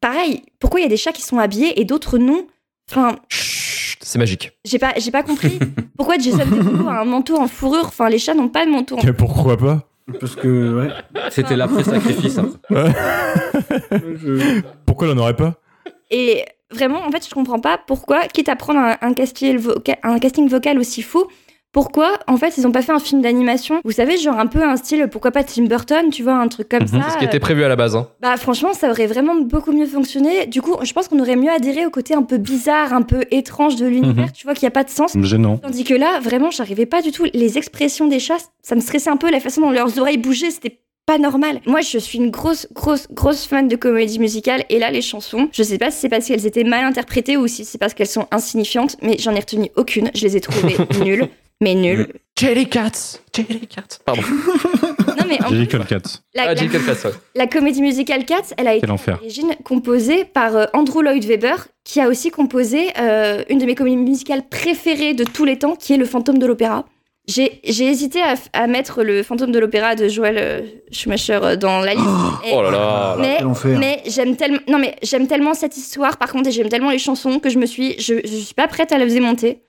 pareil. 0.00 0.42
Pourquoi 0.60 0.80
il 0.80 0.82
y 0.82 0.86
a 0.86 0.90
des 0.90 0.96
chats 0.96 1.12
qui 1.12 1.22
sont 1.22 1.38
habillés 1.38 1.80
et 1.80 1.84
d'autres 1.84 2.18
non? 2.18 2.46
Enfin, 2.90 3.16
Chut, 3.28 3.65
c'est 4.08 4.18
magique. 4.18 4.52
j'ai 4.64 4.78
pas, 4.78 4.92
j'ai 4.96 5.10
pas 5.10 5.22
compris. 5.22 5.58
Pourquoi 5.96 6.16
Jason 6.18 6.44
Derulo 6.46 6.88
a 6.88 7.00
un 7.00 7.04
manteau 7.04 7.36
en 7.38 7.48
fourrure? 7.48 7.86
Enfin, 7.86 8.08
les 8.08 8.18
chats 8.18 8.34
n'ont 8.34 8.48
pas 8.48 8.64
de 8.64 8.70
manteau 8.70 8.96
en 8.98 9.02
Mais 9.04 9.12
Pourquoi 9.12 9.56
pas? 9.56 9.88
Parce 10.20 10.36
que, 10.36 10.74
ouais. 10.74 10.88
C'était 11.30 11.56
l'après-sacrifice. 11.56 12.38
après. 12.38 12.92
je- 13.90 14.60
Pourquoi 14.86 15.08
il 15.08 15.14
en 15.14 15.18
aurait 15.18 15.34
pas? 15.36 15.54
Et 16.10 16.44
vraiment, 16.70 17.04
en 17.04 17.10
fait, 17.10 17.26
je 17.28 17.34
comprends 17.34 17.58
pas 17.58 17.78
pourquoi, 17.86 18.26
quitte 18.28 18.48
à 18.48 18.54
prendre 18.56 18.78
un, 18.78 18.96
un 19.00 19.14
casting, 19.14 19.58
voca- 19.58 19.98
un 20.02 20.18
casting 20.18 20.48
vocal 20.48 20.78
aussi 20.78 21.02
fou, 21.02 21.24
pourquoi 21.76 22.18
en 22.26 22.38
fait 22.38 22.56
ils 22.56 22.66
ont 22.66 22.72
pas 22.72 22.80
fait 22.80 22.92
un 22.92 22.98
film 22.98 23.20
d'animation? 23.20 23.82
Vous 23.84 23.90
savez, 23.92 24.16
genre 24.16 24.38
un 24.38 24.46
peu 24.46 24.62
un 24.62 24.76
style, 24.78 25.08
pourquoi 25.12 25.30
pas 25.30 25.44
Tim 25.44 25.64
Burton, 25.64 26.08
tu 26.10 26.22
vois, 26.22 26.32
un 26.36 26.48
truc 26.48 26.70
comme 26.70 26.86
ça. 26.86 26.96
Mhm. 26.96 27.02
C'est 27.06 27.12
ce 27.12 27.18
qui 27.18 27.24
était 27.26 27.38
prévu 27.38 27.64
à 27.64 27.68
la 27.68 27.76
base. 27.76 27.94
hein. 27.96 28.08
Bah 28.22 28.34
franchement, 28.38 28.72
ça 28.72 28.88
aurait 28.90 29.06
vraiment 29.06 29.34
beaucoup 29.34 29.72
mieux 29.72 29.84
fonctionné. 29.84 30.46
Du 30.46 30.62
coup, 30.62 30.74
je 30.82 30.90
pense 30.94 31.08
qu'on 31.08 31.20
aurait 31.20 31.36
mieux 31.36 31.50
adhéré 31.50 31.84
au 31.84 31.90
côté 31.90 32.14
un 32.14 32.22
peu 32.22 32.38
bizarre, 32.38 32.94
un 32.94 33.02
peu 33.02 33.24
étrange 33.30 33.76
de 33.76 33.84
l'univers, 33.84 34.24
Mhm. 34.28 34.32
tu 34.32 34.44
vois, 34.46 34.54
qu'il 34.54 34.62
n'y 34.64 34.68
a 34.68 34.70
pas 34.70 34.84
de 34.84 34.88
sens. 34.90 35.12
Gênant. 35.20 35.58
Tandis 35.58 35.84
que 35.84 35.92
là, 35.92 36.18
vraiment, 36.20 36.50
j'arrivais 36.50 36.86
pas 36.86 37.02
du 37.02 37.12
tout. 37.12 37.26
Les 37.34 37.58
expressions 37.58 38.08
des 38.08 38.20
chats, 38.20 38.38
ça 38.62 38.74
me 38.74 38.80
stressait 38.80 39.10
un 39.10 39.18
peu. 39.18 39.30
La 39.30 39.40
façon 39.40 39.60
dont 39.60 39.70
leurs 39.70 39.98
oreilles 39.98 40.16
bougeaient, 40.16 40.50
c'était 40.52 40.78
pas 41.04 41.18
normal. 41.18 41.60
Moi, 41.66 41.82
je 41.82 41.98
suis 41.98 42.16
une 42.18 42.30
grosse, 42.30 42.68
grosse, 42.72 43.06
grosse 43.12 43.44
fan 43.46 43.68
de 43.68 43.76
comédie 43.76 44.18
musicale. 44.18 44.64
Et 44.70 44.78
là, 44.78 44.90
les 44.90 45.02
chansons, 45.02 45.48
je 45.52 45.62
sais 45.62 45.76
pas 45.76 45.90
si 45.90 45.98
c'est 46.00 46.08
parce 46.08 46.26
qu'elles 46.26 46.46
étaient 46.46 46.64
mal 46.64 46.84
interprétées 46.86 47.36
ou 47.36 47.46
si 47.46 47.66
c'est 47.66 47.76
parce 47.78 47.92
qu'elles 47.92 48.06
sont 48.08 48.26
insignifiantes, 48.30 48.96
mais 49.02 49.16
j'en 49.20 49.32
ai 49.34 49.40
retenu 49.40 49.68
aucune. 49.76 50.10
Je 50.14 50.22
les 50.22 50.38
ai 50.38 50.40
trouvées 50.40 50.74
nulles, 51.04 51.28
mais 51.60 51.74
nulles. 51.74 52.08
Jelly 52.38 52.68
Cats 52.68 53.20
Jelly 53.34 53.66
Cats 53.66 53.98
Pardon. 54.04 54.20
Non, 55.18 55.24
mais 55.26 55.42
en 55.42 55.48
Jellicle 55.48 55.84
Cats. 55.86 56.20
la, 56.34 56.42
Ah, 56.42 56.46
la- 56.48 56.54
Jelly 56.54 56.68
Cats, 56.70 57.08
ouais. 57.08 57.14
la 57.34 57.46
comédie 57.46 57.80
musicale 57.80 58.26
Cats, 58.26 58.52
elle 58.58 58.68
a 58.68 58.74
été 58.74 58.86
à 58.86 58.94
l'origine 59.14 59.54
composée 59.64 60.24
par 60.26 60.54
euh, 60.54 60.64
Andrew 60.74 61.00
Lloyd 61.02 61.24
Webber, 61.24 61.54
qui 61.84 62.00
a 62.00 62.08
aussi 62.08 62.30
composé 62.30 62.88
euh, 62.98 63.42
une 63.48 63.58
de 63.58 63.64
mes 63.64 63.74
comédies 63.74 63.96
musicales 63.96 64.42
préférées 64.48 65.14
de 65.14 65.24
tous 65.24 65.46
les 65.46 65.58
temps, 65.58 65.76
qui 65.76 65.94
est 65.94 65.96
Le 65.96 66.04
Fantôme 66.04 66.38
de 66.38 66.44
l'Opéra. 66.46 66.84
J'ai 67.28 67.58
hésité 67.64 68.20
à, 68.52 68.66
mettre 68.68 69.02
Le 69.02 69.22
Fantôme 69.24 69.50
de 69.50 69.58
l'Opéra 69.58 69.94
de 69.96 70.06
Joel 70.06 70.36
euh, 70.38 70.60
Schumacher 70.92 71.56
dans 71.58 71.80
la 71.80 71.94
liste. 71.94 72.06
Et- 72.46 72.52
Oh 72.54 72.62
là 72.62 72.70
là. 72.70 73.16
mais, 73.18 73.34
quel 73.38 73.46
enfer. 73.46 73.78
mais 73.78 74.02
j'aime 74.06 74.36
tellement, 74.36 74.58
non 74.68 74.78
mais 74.78 74.94
j'aime 75.02 75.26
tellement 75.26 75.54
cette 75.54 75.76
histoire. 75.76 76.18
Par 76.18 76.30
contre, 76.30 76.48
et 76.50 76.52
j'aime 76.52 76.68
tellement 76.68 76.90
les 76.90 76.98
chansons 76.98 77.40
que 77.40 77.48
je 77.48 77.58
me 77.58 77.66
suis, 77.66 77.98
je, 77.98 78.14
je 78.24 78.28
suis 78.36 78.54
pas 78.54 78.68
prête 78.68 78.92
à 78.92 78.98
la 78.98 79.06
démonter. 79.06 79.62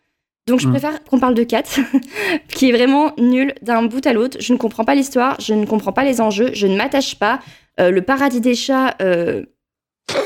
Donc 0.48 0.60
je 0.62 0.68
Mm. 0.68 0.72
préfère 0.72 1.04
qu'on 1.04 1.20
parle 1.20 1.34
de 1.36 1.44
Cat, 1.44 1.64
qui 2.48 2.70
est 2.70 2.72
vraiment 2.72 3.12
nul 3.18 3.54
d'un 3.62 3.84
bout 3.84 4.06
à 4.08 4.14
l'autre. 4.14 4.38
Je 4.40 4.54
ne 4.54 4.58
comprends 4.58 4.86
pas 4.86 4.96
l'histoire, 4.96 5.38
je 5.42 5.54
ne 5.54 5.66
comprends 5.66 5.92
pas 5.94 6.04
les 6.04 6.22
enjeux, 6.22 6.50
je 6.54 6.68
ne 6.68 6.76
m'attache 6.78 7.16
pas. 7.20 7.40
Euh, 7.80 7.92
le 7.92 8.02
paradis 8.02 8.42
des 8.42 8.56
chats, 8.56 8.96
euh, 9.02 9.44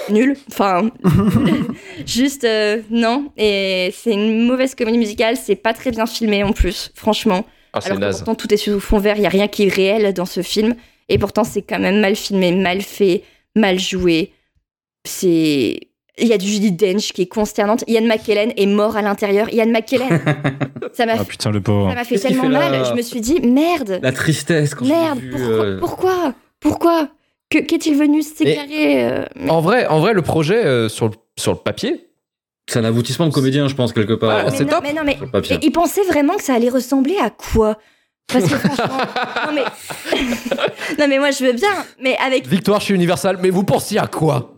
nul. 0.09 0.37
Enfin, 0.49 0.91
juste 2.05 2.43
euh, 2.43 2.81
non. 2.89 3.31
Et 3.37 3.91
c'est 3.93 4.13
une 4.13 4.45
mauvaise 4.45 4.75
comédie 4.75 4.97
musicale. 4.97 5.35
C'est 5.37 5.55
pas 5.55 5.73
très 5.73 5.91
bien 5.91 6.05
filmé 6.05 6.43
en 6.43 6.53
plus, 6.53 6.91
franchement. 6.95 7.45
Ah, 7.73 7.81
c'est 7.81 7.87
Alors 7.87 7.99
que 7.99 8.05
naze. 8.05 8.17
pourtant 8.17 8.35
tout 8.35 8.53
est 8.53 8.57
sous 8.57 8.79
fond 8.79 8.99
vert, 8.99 9.17
il 9.17 9.23
y 9.23 9.25
a 9.25 9.29
rien 9.29 9.47
qui 9.47 9.63
est 9.65 9.73
réel 9.73 10.13
dans 10.13 10.25
ce 10.25 10.41
film. 10.41 10.75
Et 11.09 11.17
pourtant 11.17 11.43
c'est 11.43 11.61
quand 11.61 11.79
même 11.79 11.99
mal 11.99 12.15
filmé, 12.15 12.51
mal 12.51 12.81
fait, 12.81 13.23
mal 13.55 13.79
joué. 13.79 14.31
C'est 15.05 15.79
il 16.17 16.27
y 16.27 16.33
a 16.33 16.37
du 16.37 16.47
Judy 16.47 16.71
Dench 16.71 17.13
qui 17.13 17.23
est 17.23 17.27
consternante. 17.27 17.83
Ian 17.87 18.05
McKellen 18.05 18.51
est 18.57 18.65
mort 18.65 18.97
à 18.97 19.01
l'intérieur. 19.01 19.51
Ian 19.53 19.67
McKellen, 19.67 20.09
ça 20.93 21.05
m'a 21.05 21.13
Ah 21.19 21.25
putain, 21.25 21.51
le 21.51 21.61
pauvre. 21.61 21.89
ça 21.89 21.95
m'a 21.95 22.03
fait 22.03 22.17
tellement 22.17 22.43
fait 22.43 22.49
mal. 22.49 22.85
Je 22.85 22.93
me 22.93 23.01
suis 23.01 23.21
dit 23.21 23.39
merde, 23.41 23.99
La 24.01 24.11
tristesse 24.11 24.75
quand 24.75 24.85
merde. 24.85 25.19
vu. 25.19 25.31
Pourquoi, 25.31 25.65
euh, 25.65 25.79
pourquoi, 25.79 26.33
pourquoi? 26.59 27.07
Que 27.49 27.59
qu'est-il 27.59 27.97
venu 27.97 28.21
s'égarer 28.21 29.03
euh, 29.03 29.25
En 29.49 29.61
vrai, 29.61 29.85
en 29.87 29.99
vrai, 29.99 30.13
le 30.13 30.21
projet 30.21 30.63
euh, 30.65 30.87
sur, 30.89 31.07
le, 31.07 31.13
sur 31.37 31.51
le 31.51 31.57
papier, 31.57 32.07
C'est 32.69 32.79
un 32.79 32.85
aboutissement 32.85 33.27
de 33.27 33.33
comédien, 33.33 33.67
je 33.67 33.75
pense, 33.75 33.91
quelque 33.91 34.13
part. 34.13 34.31
Ah, 34.31 34.43
mais 34.45 34.55
c'est 34.55 34.63
non, 34.63 34.79
top. 34.79 34.83
Mais 34.83 34.93
non. 34.93 35.03
Et 35.05 35.59
il 35.61 35.71
pensait 35.71 36.03
vraiment 36.03 36.35
que 36.35 36.43
ça 36.43 36.53
allait 36.53 36.69
ressembler 36.69 37.17
à 37.21 37.29
quoi? 37.29 37.77
Parce 38.31 38.45
que 38.45 38.55
franchement, 38.57 38.85
non 39.47 39.53
mais, 39.53 39.63
non 40.99 41.07
mais 41.09 41.19
moi 41.19 41.31
je 41.31 41.43
veux 41.43 41.51
bien, 41.53 41.67
mais 42.01 42.15
avec, 42.25 42.47
victoire 42.47 42.79
chez 42.79 42.93
Universal, 42.93 43.37
mais 43.41 43.49
vous 43.49 43.63
pensiez 43.63 43.99
à 43.99 44.07
quoi? 44.07 44.53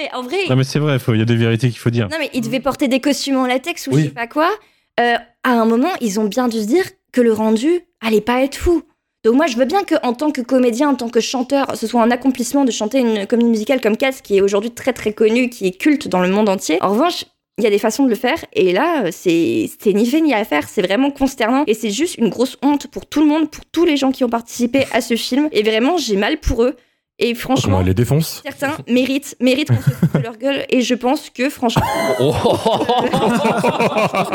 Mais 0.00 0.14
en 0.14 0.22
vrai, 0.22 0.38
Non 0.48 0.56
mais 0.56 0.64
c'est 0.64 0.78
vrai, 0.78 0.98
il 1.08 1.18
y 1.18 1.22
a 1.22 1.24
des 1.24 1.36
vérités 1.36 1.68
qu'il 1.68 1.78
faut 1.78 1.90
dire. 1.90 2.08
non 2.10 2.16
mais 2.18 2.30
il 2.32 2.40
devait 2.40 2.60
porter 2.60 2.88
des 2.88 3.00
costumes 3.00 3.36
en 3.36 3.46
latex 3.46 3.86
ou 3.86 3.96
je 3.96 4.04
sais 4.04 4.08
pas 4.10 4.26
quoi. 4.26 4.50
Euh, 4.98 5.16
à 5.44 5.50
un 5.52 5.64
moment, 5.64 5.90
ils 6.00 6.20
ont 6.20 6.24
bien 6.24 6.48
dû 6.48 6.60
se 6.60 6.66
dire 6.66 6.84
que 7.12 7.20
le 7.20 7.32
rendu 7.32 7.80
allait 8.00 8.20
pas 8.20 8.42
être 8.42 8.56
fou. 8.56 8.82
Donc 9.24 9.34
moi 9.34 9.46
je 9.46 9.56
veux 9.56 9.66
bien 9.66 9.84
que 9.84 9.94
en 10.02 10.14
tant 10.14 10.30
que 10.30 10.40
comédien, 10.40 10.88
en 10.88 10.94
tant 10.94 11.10
que 11.10 11.20
chanteur, 11.20 11.76
ce 11.76 11.86
soit 11.86 12.02
un 12.02 12.10
accomplissement 12.10 12.64
de 12.64 12.70
chanter 12.70 13.00
une 13.00 13.26
comédie 13.26 13.50
musicale 13.50 13.80
comme 13.80 13.96
Cats, 13.96 14.12
qui 14.22 14.38
est 14.38 14.40
aujourd'hui 14.40 14.70
très 14.70 14.92
très 14.94 15.12
connue, 15.12 15.50
qui 15.50 15.66
est 15.66 15.72
culte 15.72 16.08
dans 16.08 16.20
le 16.20 16.28
monde 16.30 16.48
entier. 16.48 16.78
En 16.82 16.90
revanche, 16.90 17.26
il 17.58 17.64
y 17.64 17.66
a 17.66 17.70
des 17.70 17.78
façons 17.78 18.04
de 18.04 18.08
le 18.08 18.14
faire 18.14 18.38
et 18.54 18.72
là 18.72 19.12
c'est 19.12 19.68
ni 19.86 20.06
fait 20.06 20.22
ni 20.22 20.32
à 20.32 20.42
faire, 20.46 20.66
c'est 20.68 20.80
vraiment 20.80 21.10
consternant 21.10 21.64
et 21.66 21.74
c'est 21.74 21.90
juste 21.90 22.16
une 22.16 22.30
grosse 22.30 22.56
honte 22.62 22.86
pour 22.86 23.04
tout 23.04 23.20
le 23.20 23.26
monde, 23.26 23.50
pour 23.50 23.66
tous 23.66 23.84
les 23.84 23.98
gens 23.98 24.10
qui 24.12 24.24
ont 24.24 24.30
participé 24.30 24.84
à 24.92 25.02
ce 25.02 25.14
film 25.16 25.50
et 25.52 25.62
vraiment 25.62 25.98
j'ai 25.98 26.16
mal 26.16 26.38
pour 26.38 26.62
eux 26.62 26.76
et 27.20 27.34
franchement 27.34 27.80
elle 27.80 27.86
les 27.86 27.94
défonce 27.94 28.42
certains 28.44 28.76
méritent 28.88 29.36
méritent 29.40 29.68
qu'on 29.68 29.76
se 29.76 29.90
foute 29.90 30.12
de 30.14 30.18
leur 30.18 30.36
gueule 30.36 30.64
et 30.68 30.80
je 30.80 30.94
pense 30.94 31.30
que 31.30 31.48
franchement 31.48 31.82
Oh, 32.18 32.32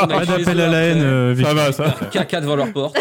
Pas 0.07 0.25
d'appel 0.25 0.61
à 0.61 0.67
la 0.67 0.77
haine, 0.81 1.01
euh, 1.01 1.35
Ça 1.35 1.53
va, 1.53 1.71
ça. 1.71 1.95
Caca 2.11 2.39
devant 2.41 2.55
leur 2.55 2.71
porte. 2.71 2.97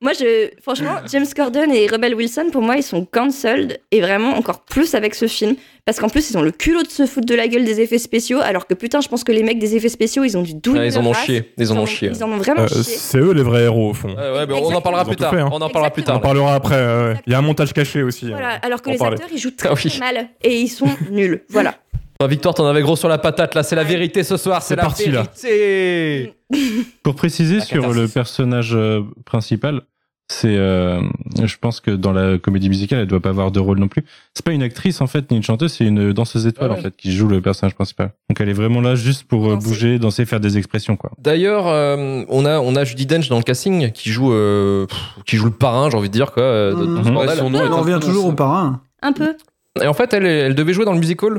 Moi, 0.00 0.12
je, 0.12 0.50
franchement, 0.62 0.96
James 1.12 1.26
Corden 1.34 1.72
et 1.72 1.86
Rebel 1.88 2.14
Wilson, 2.14 2.46
pour 2.52 2.62
moi, 2.62 2.76
ils 2.76 2.82
sont 2.84 3.04
cancelled 3.04 3.80
et 3.90 4.00
vraiment 4.00 4.36
encore 4.36 4.60
plus 4.64 4.94
avec 4.94 5.14
ce 5.16 5.26
film. 5.26 5.56
Parce 5.84 5.98
qu'en 5.98 6.08
plus, 6.08 6.30
ils 6.30 6.36
ont 6.38 6.42
le 6.42 6.50
culot 6.52 6.82
de 6.82 6.88
se 6.90 7.06
foutre 7.06 7.26
de 7.26 7.34
la 7.34 7.48
gueule 7.48 7.64
des 7.64 7.80
effets 7.80 7.98
spéciaux, 7.98 8.38
alors 8.40 8.66
que 8.66 8.74
putain, 8.74 9.00
je 9.00 9.08
pense 9.08 9.24
que 9.24 9.32
les 9.32 9.42
mecs 9.42 9.58
des 9.58 9.74
effets 9.74 9.88
spéciaux, 9.88 10.22
ils 10.22 10.36
ont 10.36 10.42
du 10.42 10.52
Ouais, 10.70 10.86
ils 10.88 10.98
en 10.98 11.04
ont 11.06 11.14
chié, 11.14 11.52
ils 11.56 11.72
en 11.72 11.78
ont 11.78 11.86
chié. 11.86 12.10
Ils 12.14 12.22
en 12.22 12.30
ont 12.30 12.36
vraiment 12.36 12.62
Euh, 12.62 12.68
chié. 12.68 12.82
c'est 12.82 13.18
eux 13.18 13.32
les 13.32 13.42
vrais 13.42 13.62
héros 13.64 13.90
au 13.90 13.94
fond. 13.94 14.10
Ouais, 14.14 14.32
ouais, 14.32 14.46
mais 14.46 14.52
on 14.54 14.66
en 14.74 14.80
parlera 14.82 15.04
plus 15.04 15.16
tard. 15.16 15.30
fait, 15.32 15.40
hein. 15.40 15.48
On 15.50 15.60
en 15.60 15.70
parlera 15.70 15.90
plus 15.90 16.02
On 16.02 16.06
tard. 16.06 16.16
en 16.16 16.20
parlera 16.20 16.54
après. 16.54 16.76
ouais, 16.76 17.08
ouais. 17.08 17.14
Il 17.26 17.32
y 17.32 17.34
a 17.34 17.38
un 17.38 17.42
montage 17.42 17.72
caché 17.72 18.02
aussi. 18.02 18.28
Voilà, 18.28 18.56
hein. 18.56 18.58
alors 18.62 18.82
que 18.82 18.90
On 18.90 18.92
les 18.92 18.98
parlait. 18.98 19.14
acteurs, 19.14 19.30
ils 19.32 19.38
jouent 19.38 19.50
très, 19.56 19.70
Ah 19.70 19.74
oui. 19.82 19.96
mal 19.98 20.28
et 20.42 20.60
ils 20.60 20.68
sont 20.68 20.88
nuls. 21.10 21.42
Voilà. 21.48 21.74
Victoire, 22.26 22.52
t'en 22.54 22.66
avais 22.66 22.82
gros 22.82 22.96
sur 22.96 23.08
la 23.08 23.18
patate 23.18 23.54
là, 23.54 23.62
c'est 23.62 23.76
la 23.76 23.84
vérité 23.84 24.24
ce 24.24 24.36
soir, 24.36 24.60
c'est 24.62 24.74
la 24.74 24.82
parti, 24.82 25.08
là. 25.08 25.22
vérité. 25.22 26.34
Pour 27.04 27.14
préciser 27.14 27.60
sur 27.60 27.92
le 27.92 28.08
personnage 28.08 28.74
euh, 28.74 29.02
principal, 29.24 29.82
c'est, 30.30 30.56
euh, 30.56 31.00
je 31.42 31.56
pense 31.60 31.78
que 31.80 31.92
dans 31.92 32.12
la 32.12 32.36
comédie 32.38 32.68
musicale, 32.68 32.98
elle 32.98 33.06
doit 33.06 33.20
pas 33.20 33.28
avoir 33.28 33.52
de 33.52 33.60
rôle 33.60 33.78
non 33.78 33.86
plus. 33.86 34.04
C'est 34.34 34.44
pas 34.44 34.50
une 34.52 34.64
actrice 34.64 35.00
en 35.00 35.06
fait, 35.06 35.30
ni 35.30 35.36
une 35.36 35.44
chanteuse, 35.44 35.72
c'est 35.74 35.84
une 35.84 36.12
danseuse 36.12 36.46
étoile 36.48 36.70
Ah 36.70 36.74
ouais. 36.74 36.80
en 36.80 36.82
fait 36.82 36.96
qui 36.96 37.12
joue 37.12 37.28
le 37.28 37.40
personnage 37.40 37.76
principal. 37.76 38.10
Donc 38.28 38.40
elle 38.40 38.48
est 38.48 38.52
vraiment 38.54 38.80
là 38.80 38.96
juste 38.96 39.22
pour 39.22 39.46
euh, 39.46 39.54
Danser. 39.54 39.68
bouger, 39.68 39.98
danser, 40.00 40.26
faire 40.26 40.40
des 40.40 40.58
expressions 40.58 40.96
quoi. 40.96 41.12
D'ailleurs, 41.18 41.68
euh, 41.68 42.24
on 42.28 42.44
a 42.44 42.58
on 42.58 42.74
a 42.74 42.82
Judy 42.82 43.06
Dench 43.06 43.28
dans 43.28 43.38
le 43.38 43.44
casting 43.44 43.92
qui 43.92 44.10
joue 44.10 44.32
euh, 44.32 44.86
pff, 44.86 44.98
qui 45.24 45.36
joue 45.36 45.44
le 45.46 45.50
parrain, 45.52 45.88
j'ai 45.88 45.96
envie 45.96 46.08
de 46.08 46.14
dire 46.14 46.32
quoi. 46.32 46.42
de- 46.42 46.74
de 46.74 47.02
ce 47.04 47.08
Ouais, 47.08 47.14
bordel. 47.14 47.38
son 47.38 47.50
nom 47.50 47.60
est 47.64 47.68
On 47.68 47.80
revient 47.80 48.00
toujours 48.02 48.26
au 48.26 48.32
parrain. 48.32 48.82
Un 49.02 49.12
peu. 49.12 49.36
Et 49.80 49.86
en 49.86 49.94
fait, 49.94 50.12
elle, 50.12 50.26
elle 50.26 50.54
devait 50.56 50.72
jouer 50.72 50.84
dans 50.84 50.92
le 50.94 50.98
musical 50.98 51.38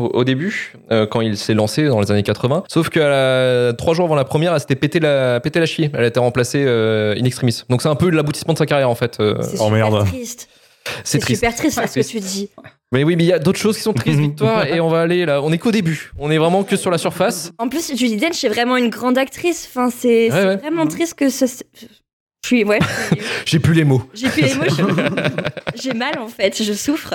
au, 0.00 0.08
au 0.14 0.24
début, 0.24 0.72
euh, 0.90 1.06
quand 1.06 1.20
il 1.20 1.36
s'est 1.36 1.54
lancé 1.54 1.86
dans 1.86 2.00
les 2.00 2.10
années 2.10 2.22
80. 2.22 2.64
Sauf 2.68 2.88
que 2.88 3.00
la- 3.00 3.72
trois 3.74 3.94
jours 3.94 4.06
avant 4.06 4.14
la 4.14 4.24
première, 4.24 4.52
elle 4.54 4.60
s'était 4.60 4.76
pété 4.76 5.00
la, 5.00 5.40
pété 5.40 5.60
la 5.60 5.66
cheville. 5.66 5.90
Elle 5.94 6.04
a 6.04 6.06
été 6.08 6.20
remplacée 6.20 6.64
euh, 6.66 7.14
in 7.18 7.24
extremis. 7.24 7.62
Donc 7.68 7.82
c'est 7.82 7.88
un 7.88 7.94
peu 7.94 8.10
l'aboutissement 8.10 8.52
de 8.54 8.58
sa 8.58 8.66
carrière 8.66 8.90
en 8.90 8.94
fait. 8.94 9.18
euh, 9.20 9.34
C'est 9.42 9.58
Oh, 9.60 9.64
super 9.66 9.70
merde. 9.90 10.06
triste. 10.06 10.48
c'est 11.04 11.22
super 11.24 11.54
triste 11.54 11.76
là, 11.80 11.86
ce 11.86 12.00
que 12.00 12.06
tu 12.08 12.20
dis. 12.20 12.48
Mais 12.92 13.04
oui, 13.04 13.16
mais 13.16 13.24
il 13.24 13.28
y 13.28 13.32
a 13.34 13.38
d'autres 13.38 13.58
choses 13.58 13.76
qui 13.76 13.82
sont 13.82 13.92
tristes, 13.92 14.18
Victoire, 14.18 14.66
et 14.72 14.80
on 14.80 14.88
va 14.88 15.02
aller 15.02 15.26
là. 15.26 15.42
On 15.42 15.52
est 15.52 15.58
qu'au 15.58 15.70
début. 15.72 16.10
On 16.18 16.30
est 16.30 16.38
vraiment 16.38 16.64
que 16.64 16.76
sur 16.76 16.90
la 16.90 16.96
surface. 16.96 17.52
En 17.58 17.68
plus, 17.68 17.88
Judy 17.94 18.16
Dench 18.16 18.42
est 18.44 18.48
vraiment 18.48 18.76
une 18.78 18.88
grande 18.88 19.18
actrice. 19.18 19.68
Enfin, 19.70 19.90
c'est 19.90 20.30
Ouais, 20.30 20.30
c'est 20.30 20.46
ouais. 20.46 20.56
vraiment 20.56 20.86
triste 20.86 21.14
que 21.14 21.28
ce. 21.28 21.44
Je 22.44 22.48
suis, 22.56 22.64
ouais, 22.64 22.78
J'ai 23.44 23.58
plus 23.58 23.74
les 23.74 23.84
mots. 23.84 24.02
j'ai 24.14 24.28
plus 24.30 24.40
les 24.42 24.54
mots. 24.54 24.64
je- 24.68 25.82
J'ai 25.82 25.92
mal 25.92 26.18
en 26.18 26.28
fait, 26.28 26.62
je 26.62 26.72
souffre. 26.72 27.14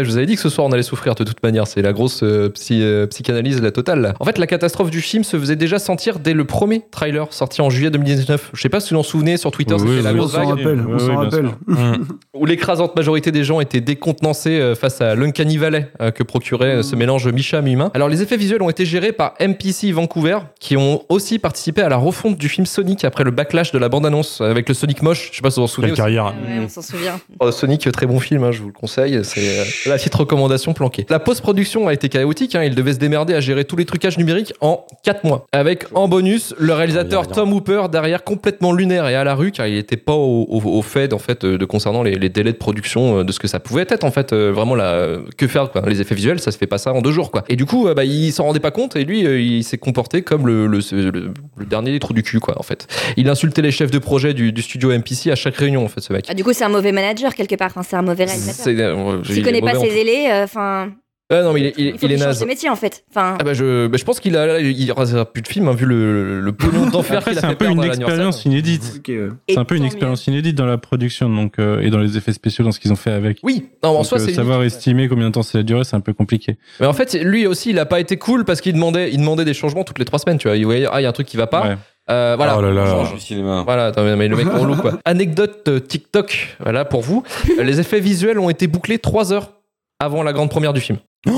Je 0.00 0.08
vous 0.08 0.16
avais 0.16 0.24
dit 0.24 0.36
que 0.36 0.40
ce 0.40 0.48
soir 0.48 0.66
on 0.66 0.72
allait 0.72 0.82
souffrir 0.82 1.14
de 1.14 1.22
toute 1.22 1.42
manière, 1.42 1.66
c'est 1.66 1.82
la 1.82 1.92
grosse 1.92 2.22
euh, 2.22 2.48
psy- 2.48 2.80
euh, 2.82 3.06
psychanalyse 3.08 3.60
la 3.60 3.72
totale. 3.72 4.00
là. 4.00 4.14
En 4.20 4.24
fait, 4.24 4.38
la 4.38 4.46
catastrophe 4.46 4.90
du 4.90 5.02
film 5.02 5.22
se 5.22 5.38
faisait 5.38 5.54
déjà 5.54 5.78
sentir 5.78 6.18
dès 6.18 6.32
le 6.32 6.46
premier 6.46 6.80
trailer 6.90 7.26
sorti 7.30 7.60
en 7.60 7.68
juillet 7.68 7.90
2019. 7.90 8.52
Je 8.54 8.62
sais 8.62 8.70
pas 8.70 8.80
si 8.80 8.94
vous 8.94 9.00
en 9.00 9.02
souvenez 9.02 9.36
sur 9.36 9.50
Twitter, 9.50 9.74
Oui, 9.74 9.80
c'était 9.80 9.92
oui, 9.96 10.02
la 10.02 10.12
oui, 10.12 10.16
grosse 10.18 10.30
On 10.34 10.42
s'en 10.46 10.54
vague 10.54 10.86
on 10.88 10.98
s'en 10.98 11.16
rappelle. 11.16 11.48
Hum. 11.68 12.06
où 12.34 12.46
l'écrasante 12.46 12.96
majorité 12.96 13.32
des 13.32 13.44
gens 13.44 13.60
étaient 13.60 13.82
décontenancés 13.82 14.58
euh, 14.58 14.74
face 14.74 15.02
à 15.02 15.14
l'Uncanny 15.14 15.58
Valley 15.58 15.90
euh, 16.00 16.10
que 16.10 16.22
procurait 16.22 16.76
euh, 16.76 16.82
ce 16.82 16.96
mélange 16.96 17.28
Micham-humain. 17.28 17.90
Alors 17.92 18.08
les 18.08 18.22
effets 18.22 18.38
visuels 18.38 18.62
ont 18.62 18.70
été 18.70 18.86
gérés 18.86 19.12
par 19.12 19.34
MPC 19.46 19.92
Vancouver 19.92 20.38
qui 20.58 20.78
ont 20.78 21.02
aussi 21.10 21.38
participé 21.38 21.82
à 21.82 21.90
la 21.90 21.98
refonte 21.98 22.38
du 22.38 22.48
film 22.48 22.64
Sonic 22.64 23.04
après 23.04 23.24
le 23.24 23.30
backlash 23.30 23.72
de 23.72 23.78
la 23.78 23.90
bande-annonce 23.90 24.40
avec 24.40 24.70
le 24.70 24.74
Sonic 24.74 25.02
moche. 25.02 25.28
Je 25.32 25.36
sais 25.36 25.42
pas 25.42 25.50
si 25.50 25.56
vous 25.56 25.66
vous 25.66 25.70
en 25.70 25.74
souvenez. 25.74 25.88
Quelle 25.88 25.98
carrière. 25.98 26.24
Ouais, 26.48 26.60
on 26.64 26.68
s'en 26.70 26.80
souvient. 26.80 27.20
Oh, 27.40 27.50
Sonic, 27.50 27.92
très 27.92 28.06
bon 28.06 28.20
film, 28.20 28.42
hein, 28.44 28.52
je 28.52 28.62
vous 28.62 28.68
le 28.68 28.72
conseille. 28.72 29.20
C'est 29.22 29.60
euh, 29.60 29.64
la 29.86 29.96
petite 29.96 30.14
recommandation 30.14 30.72
planquée. 30.74 31.06
La 31.10 31.18
post-production 31.18 31.88
a 31.88 31.92
été 31.92 32.08
chaotique. 32.08 32.54
Hein, 32.54 32.64
il 32.64 32.74
devait 32.74 32.92
se 32.94 32.98
démerder 32.98 33.34
à 33.34 33.40
gérer 33.40 33.64
tous 33.64 33.76
les 33.76 33.84
trucages 33.84 34.18
numériques 34.18 34.52
en 34.60 34.84
4 35.02 35.24
mois. 35.24 35.46
Avec 35.52 35.84
en 35.94 36.08
bonus 36.08 36.54
le 36.58 36.72
réalisateur 36.72 37.22
aïe. 37.22 37.28
Tom 37.34 37.52
Hooper 37.52 37.82
derrière 37.90 38.24
complètement 38.24 38.72
lunaire 38.72 39.08
et 39.08 39.14
à 39.14 39.24
la 39.24 39.34
rue 39.34 39.50
car 39.52 39.66
il 39.66 39.74
n'était 39.74 39.96
pas 39.96 40.12
au, 40.14 40.46
au- 40.48 40.62
au 40.78 40.82
fait 40.82 41.12
en 41.12 41.18
fait 41.18 41.44
euh, 41.44 41.58
de 41.58 41.64
concernant 41.64 42.02
les, 42.02 42.14
les 42.16 42.28
délais 42.28 42.52
de 42.52 42.56
production 42.58 43.18
euh, 43.20 43.24
de 43.24 43.32
ce 43.32 43.38
que 43.40 43.48
ça 43.48 43.60
pouvait 43.60 43.86
être 43.88 44.04
en 44.04 44.10
fait 44.10 44.32
euh, 44.32 44.52
vraiment 44.52 44.74
là 44.74 45.16
que 45.36 45.46
faire 45.46 45.70
quoi. 45.70 45.82
les 45.86 46.00
effets 46.00 46.14
visuels 46.14 46.40
ça 46.40 46.50
se 46.50 46.58
fait 46.58 46.66
pas 46.66 46.78
ça 46.78 46.92
en 46.92 47.00
deux 47.02 47.12
jours 47.12 47.30
quoi 47.30 47.44
et 47.48 47.56
du 47.56 47.64
coup 47.66 47.88
euh, 47.88 47.94
bah, 47.94 48.04
il 48.04 48.32
s'en 48.32 48.44
rendait 48.44 48.60
pas 48.60 48.70
compte 48.70 48.96
et 48.96 49.04
lui 49.04 49.26
euh, 49.26 49.40
il 49.40 49.64
s'est 49.64 49.78
comporté 49.78 50.22
comme 50.22 50.46
le, 50.46 50.66
le, 50.66 50.78
le- 50.92 51.32
le 51.56 51.66
dernier 51.66 51.98
trou 51.98 52.12
du 52.12 52.22
cul 52.22 52.40
quoi 52.40 52.58
en 52.58 52.62
fait 52.62 52.86
il 53.16 53.28
insultait 53.28 53.62
les 53.62 53.70
chefs 53.70 53.90
de 53.90 53.98
projet 53.98 54.34
du, 54.34 54.52
du 54.52 54.62
studio 54.62 54.90
MPC 54.96 55.30
à 55.30 55.34
chaque 55.34 55.56
réunion 55.56 55.84
en 55.84 55.88
fait 55.88 56.00
ce 56.00 56.12
mec 56.12 56.26
Ah, 56.28 56.34
du 56.34 56.44
coup, 56.44 56.52
c'est 56.52 56.64
un 56.64 56.68
mauvais 56.68 56.92
manager 56.92 57.34
quelque 57.34 57.56
part. 57.56 57.68
Enfin, 57.68 57.82
c'est 57.82 57.96
un 57.96 58.02
mauvais 58.02 58.24
réalisateur. 58.24 58.64
c'est 58.64 58.78
euh, 58.80 59.22
S'il 59.24 59.42
connaît 59.42 59.60
pas 59.60 59.71
ses 59.80 59.88
délais, 59.94 60.30
euh, 60.32 60.44
enfin. 60.44 60.90
Ah 61.34 61.40
non, 61.42 61.54
mais 61.54 61.60
il 61.60 61.66
est, 61.68 61.74
il 61.78 61.86
Il 61.86 61.98
faut 61.98 62.06
il 62.06 62.12
est 62.12 62.16
naze. 62.18 62.44
métier 62.44 62.68
en 62.68 62.76
fait. 62.76 63.04
Enfin, 63.08 63.38
Ah 63.40 63.44
bah 63.44 63.54
je, 63.54 63.86
bah 63.86 63.96
je 63.98 64.04
pense 64.04 64.20
qu'il 64.20 64.36
a, 64.36 64.60
il 64.60 64.82
y 64.82 64.90
aura 64.90 65.06
plus 65.24 65.40
de 65.40 65.48
films 65.48 65.66
hein, 65.68 65.72
vu 65.72 65.86
le, 65.86 66.40
le 66.42 66.52
pognon 66.52 66.84
d'enfer 66.90 67.24
qu'il 67.24 67.32
a 67.38 67.40
c'est 67.40 67.46
fait 67.46 67.46
un 67.46 67.54
peu 67.54 67.64
une 67.70 67.80
la 67.80 67.86
expérience 67.86 68.44
inédite. 68.44 69.00
Ouais. 69.08 69.28
C'est 69.48 69.56
un 69.56 69.64
peu 69.64 69.76
une 69.76 69.84
expérience 69.84 70.26
inédite 70.26 70.56
dans 70.56 70.66
la 70.66 70.76
production 70.76 71.30
donc, 71.30 71.54
euh, 71.58 71.80
et 71.80 71.88
dans 71.88 72.00
les 72.00 72.18
effets 72.18 72.34
spéciaux, 72.34 72.64
dans 72.66 72.72
ce 72.72 72.78
qu'ils 72.78 72.92
ont 72.92 72.96
fait 72.96 73.12
avec. 73.12 73.38
Oui, 73.44 73.68
non, 73.82 73.90
en 73.90 73.94
Donc, 73.98 74.06
soi 74.06 74.18
euh, 74.20 74.24
c'est 74.26 74.34
savoir 74.34 74.60
unique. 74.60 74.74
estimer 74.74 75.08
combien 75.08 75.28
de 75.28 75.32
temps 75.32 75.42
ça 75.42 75.56
a 75.56 75.62
duré, 75.62 75.84
c'est 75.84 75.96
un 75.96 76.00
peu 76.00 76.12
compliqué. 76.12 76.58
Mais 76.80 76.86
en 76.86 76.92
fait, 76.92 77.14
lui 77.14 77.46
aussi, 77.46 77.70
il 77.70 77.78
a 77.78 77.86
pas 77.86 78.00
été 78.00 78.18
cool 78.18 78.44
parce 78.44 78.60
qu'il 78.60 78.74
demandait, 78.74 79.10
il 79.10 79.16
demandait 79.18 79.46
des 79.46 79.54
changements 79.54 79.84
toutes 79.84 80.00
les 80.00 80.04
trois 80.04 80.18
semaines. 80.18 80.36
Tu 80.36 80.48
vois, 80.48 80.56
il 80.58 80.66
voyait 80.66 80.86
ah 80.92 81.00
il 81.00 81.04
y 81.04 81.06
a 81.06 81.08
un 81.08 81.12
truc 81.12 81.28
qui 81.28 81.38
va 81.38 81.46
pas. 81.46 81.62
Ouais. 81.66 81.76
Euh, 82.10 82.34
voilà. 82.36 82.58
Oh 82.58 82.60
là 82.60 82.72
là. 82.72 82.84
Change 82.84 83.14
du 83.14 83.20
cinéma. 83.20 83.62
Voilà, 83.64 83.86
attends, 83.86 84.04
mais 84.04 84.28
le 84.28 84.36
mec 84.36 84.46
est 84.46 84.50
relou 84.58 84.76
quoi. 84.76 84.98
Anecdote 85.06 85.62
euh, 85.68 85.80
TikTok, 85.80 86.56
voilà 86.60 86.84
pour 86.84 87.00
vous. 87.00 87.22
Les 87.58 87.80
effets 87.80 88.00
visuels 88.00 88.38
ont 88.38 88.50
été 88.50 88.66
bouclés 88.66 88.98
3 88.98 89.32
heures 89.32 89.52
avant 90.02 90.22
la 90.22 90.32
grande 90.32 90.50
première 90.50 90.72
du 90.72 90.80
film. 90.80 90.98
Ouais. 91.26 91.32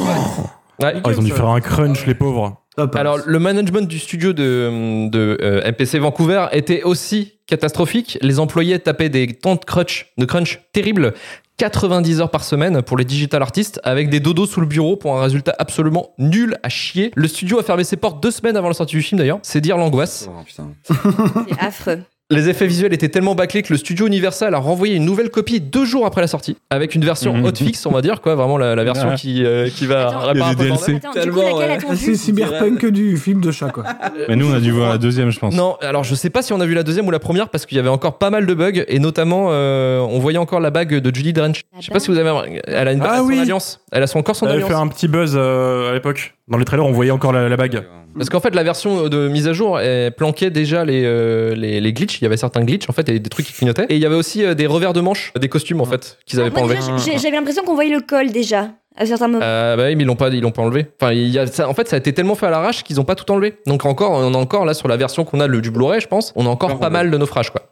Oh, 1.04 1.10
ils 1.10 1.18
ont 1.18 1.22
dû 1.22 1.30
faire 1.30 1.48
un 1.48 1.60
crunch, 1.60 2.06
les 2.06 2.14
pauvres. 2.14 2.56
Passe. 2.76 2.88
Alors, 2.94 3.18
le 3.24 3.38
management 3.38 3.86
du 3.86 4.00
studio 4.00 4.32
de, 4.32 5.08
de 5.08 5.38
euh, 5.40 5.70
MPC 5.70 6.00
Vancouver 6.00 6.46
était 6.50 6.82
aussi 6.82 7.34
catastrophique. 7.46 8.18
Les 8.20 8.40
employés 8.40 8.80
tapaient 8.80 9.08
des 9.08 9.28
temps 9.28 9.54
de 9.54 9.64
crunch, 9.64 10.12
de 10.18 10.24
crunch 10.24 10.60
terribles. 10.72 11.14
90 11.58 12.20
heures 12.20 12.30
par 12.32 12.42
semaine 12.42 12.82
pour 12.82 12.96
les 12.96 13.04
digital 13.04 13.40
artistes 13.40 13.80
avec 13.84 14.10
des 14.10 14.18
dodos 14.18 14.46
sous 14.46 14.60
le 14.60 14.66
bureau 14.66 14.96
pour 14.96 15.16
un 15.16 15.22
résultat 15.22 15.54
absolument 15.60 16.10
nul 16.18 16.56
à 16.64 16.68
chier. 16.68 17.12
Le 17.14 17.28
studio 17.28 17.60
a 17.60 17.62
fermé 17.62 17.84
ses 17.84 17.96
portes 17.96 18.20
deux 18.20 18.32
semaines 18.32 18.56
avant 18.56 18.66
la 18.66 18.74
sortie 18.74 18.96
du 18.96 19.02
film 19.02 19.20
d'ailleurs. 19.20 19.38
C'est 19.42 19.60
dire 19.60 19.76
l'angoisse. 19.76 20.28
Oh, 20.28 20.42
putain. 20.44 20.70
c'est 20.88 21.60
affreux. 21.60 22.00
Les 22.34 22.48
effets 22.48 22.66
visuels 22.66 22.92
étaient 22.92 23.08
tellement 23.08 23.34
bâclés 23.34 23.62
que 23.62 23.72
le 23.72 23.78
studio 23.78 24.06
Universal 24.06 24.54
a 24.54 24.58
renvoyé 24.58 24.94
une 24.96 25.04
nouvelle 25.04 25.30
copie 25.30 25.60
deux 25.60 25.84
jours 25.84 26.04
après 26.06 26.20
la 26.20 26.26
sortie 26.26 26.56
avec 26.70 26.94
une 26.94 27.04
version 27.04 27.34
Mhm. 27.34 27.44
hotfix, 27.46 27.86
on 27.86 27.90
va 27.90 28.02
dire 28.02 28.20
quoi, 28.20 28.34
vraiment 28.34 28.58
la, 28.58 28.74
la 28.74 28.84
version 28.84 29.08
Ouais. 29.10 29.14
qui, 29.14 29.44
euh, 29.44 29.68
qui 29.68 29.86
va 29.86 30.08
Attends, 30.08 30.18
réparer 30.20 30.40
a 30.40 30.46
un 30.48 30.54
peu 30.54 30.64
DLC. 30.64 31.00
Ah, 31.04 31.94
c'est 31.96 32.14
cyberpunk 32.16 32.86
du 32.86 33.16
film 33.16 33.40
de 33.40 33.50
chat, 33.50 33.70
quoi. 33.70 33.84
Mais 34.28 34.36
nous, 34.36 34.50
on 34.50 34.54
a 34.54 34.60
dû 34.60 34.70
voir 34.72 34.88
la 34.90 34.98
deuxième, 34.98 35.30
je 35.30 35.38
pense. 35.38 35.54
Non, 35.54 35.76
alors 35.80 36.04
je 36.04 36.14
sais 36.14 36.30
pas 36.30 36.42
si 36.42 36.52
on 36.52 36.60
a 36.60 36.66
vu 36.66 36.74
la 36.74 36.82
deuxième 36.82 37.06
ou 37.06 37.10
la 37.10 37.18
première 37.18 37.48
parce 37.48 37.66
qu'il 37.66 37.76
y 37.76 37.78
avait 37.80 37.88
encore 37.88 38.18
pas 38.18 38.30
mal 38.30 38.46
de 38.46 38.54
bugs 38.54 38.82
et 38.88 38.98
notamment 38.98 39.48
euh, 39.50 40.00
on 40.00 40.18
voyait 40.18 40.38
encore 40.38 40.60
la 40.60 40.70
bague 40.70 40.94
de 40.94 41.14
Judy 41.14 41.32
Dench. 41.32 41.62
La 41.72 41.80
Je 41.80 41.86
sais 41.86 41.92
pas 41.92 42.00
si 42.00 42.10
vous 42.10 42.18
avez. 42.18 42.60
Elle 42.66 42.88
a 42.88 42.92
une 42.92 43.02
Ah 43.02 43.18
son 43.18 43.24
oui. 43.24 43.38
alliance. 43.38 43.80
Elle 43.92 44.02
a 44.02 44.06
son, 44.06 44.18
encore 44.18 44.34
son 44.36 44.46
Ça 44.46 44.52
avait 44.52 44.62
alliance. 44.62 44.70
fait 44.70 44.82
un 44.82 44.88
petit 44.88 45.08
buzz 45.08 45.34
euh, 45.36 45.90
à 45.90 45.94
l'époque. 45.94 46.34
Dans 46.48 46.58
les 46.58 46.64
trailers, 46.64 46.84
on 46.84 46.92
voyait 46.92 47.10
encore 47.10 47.32
la, 47.32 47.48
la 47.48 47.56
bague. 47.56 47.84
Parce 48.16 48.28
qu'en 48.28 48.40
fait, 48.40 48.54
la 48.54 48.62
version 48.62 49.08
de 49.08 49.28
mise 49.28 49.48
à 49.48 49.52
jour 49.52 49.80
elle 49.80 50.12
planquait 50.12 50.50
déjà 50.50 50.84
les, 50.84 51.02
euh, 51.04 51.54
les, 51.54 51.80
les 51.80 51.92
glitches. 51.92 52.20
Il 52.20 52.24
y 52.24 52.26
avait 52.26 52.36
certains 52.36 52.62
glitches 52.62 52.88
en 52.88 52.92
fait 52.92 53.08
et 53.08 53.18
des 53.18 53.30
trucs 53.30 53.46
qui 53.46 53.52
clignotaient. 53.52 53.86
Et 53.88 53.96
il 53.96 54.00
y 54.00 54.06
avait 54.06 54.14
aussi 54.14 54.44
euh, 54.44 54.54
des 54.54 54.66
revers 54.66 54.92
de 54.92 55.00
manches, 55.00 55.32
des 55.40 55.48
costumes 55.48 55.80
en 55.80 55.84
fait 55.84 56.18
qu'ils 56.26 56.40
avaient 56.40 56.50
pas 56.50 56.60
enlevés. 56.60 56.78
J'avais 56.98 57.36
l'impression 57.36 57.64
qu'on 57.64 57.74
voyait 57.74 57.94
le 57.94 58.00
col 58.00 58.30
déjà 58.30 58.70
à 58.96 59.06
certains 59.06 59.26
moments. 59.26 59.44
Euh, 59.44 59.76
bah 59.76 59.84
oui, 59.86 59.96
mais 59.96 60.04
ils 60.04 60.06
l'ont 60.06 60.14
pas, 60.14 60.28
ils 60.28 60.40
l'ont 60.40 60.52
pas 60.52 60.62
enlevé. 60.62 60.86
Enfin, 61.00 61.12
il 61.12 61.28
y 61.28 61.38
a, 61.38 61.48
ça, 61.48 61.68
en 61.68 61.74
fait, 61.74 61.88
ça 61.88 61.96
a 61.96 61.98
été 61.98 62.12
tellement 62.12 62.36
fait 62.36 62.46
à 62.46 62.50
l'arrache 62.50 62.84
qu'ils 62.84 63.00
ont 63.00 63.04
pas 63.04 63.16
tout 63.16 63.28
enlevé. 63.32 63.54
Donc 63.66 63.84
encore, 63.86 64.12
on 64.12 64.32
a 64.34 64.38
encore 64.38 64.64
là 64.64 64.74
sur 64.74 64.86
la 64.86 64.96
version 64.96 65.24
qu'on 65.24 65.40
a 65.40 65.48
le, 65.48 65.60
du 65.60 65.72
Blu-ray, 65.72 66.00
je 66.00 66.06
pense, 66.06 66.32
on 66.36 66.46
a 66.46 66.48
encore 66.48 66.68
Encore 66.70 66.80
pas 66.80 66.90
mal 66.90 67.10
de 67.10 67.18
naufrages 67.18 67.50
quoi. 67.50 67.62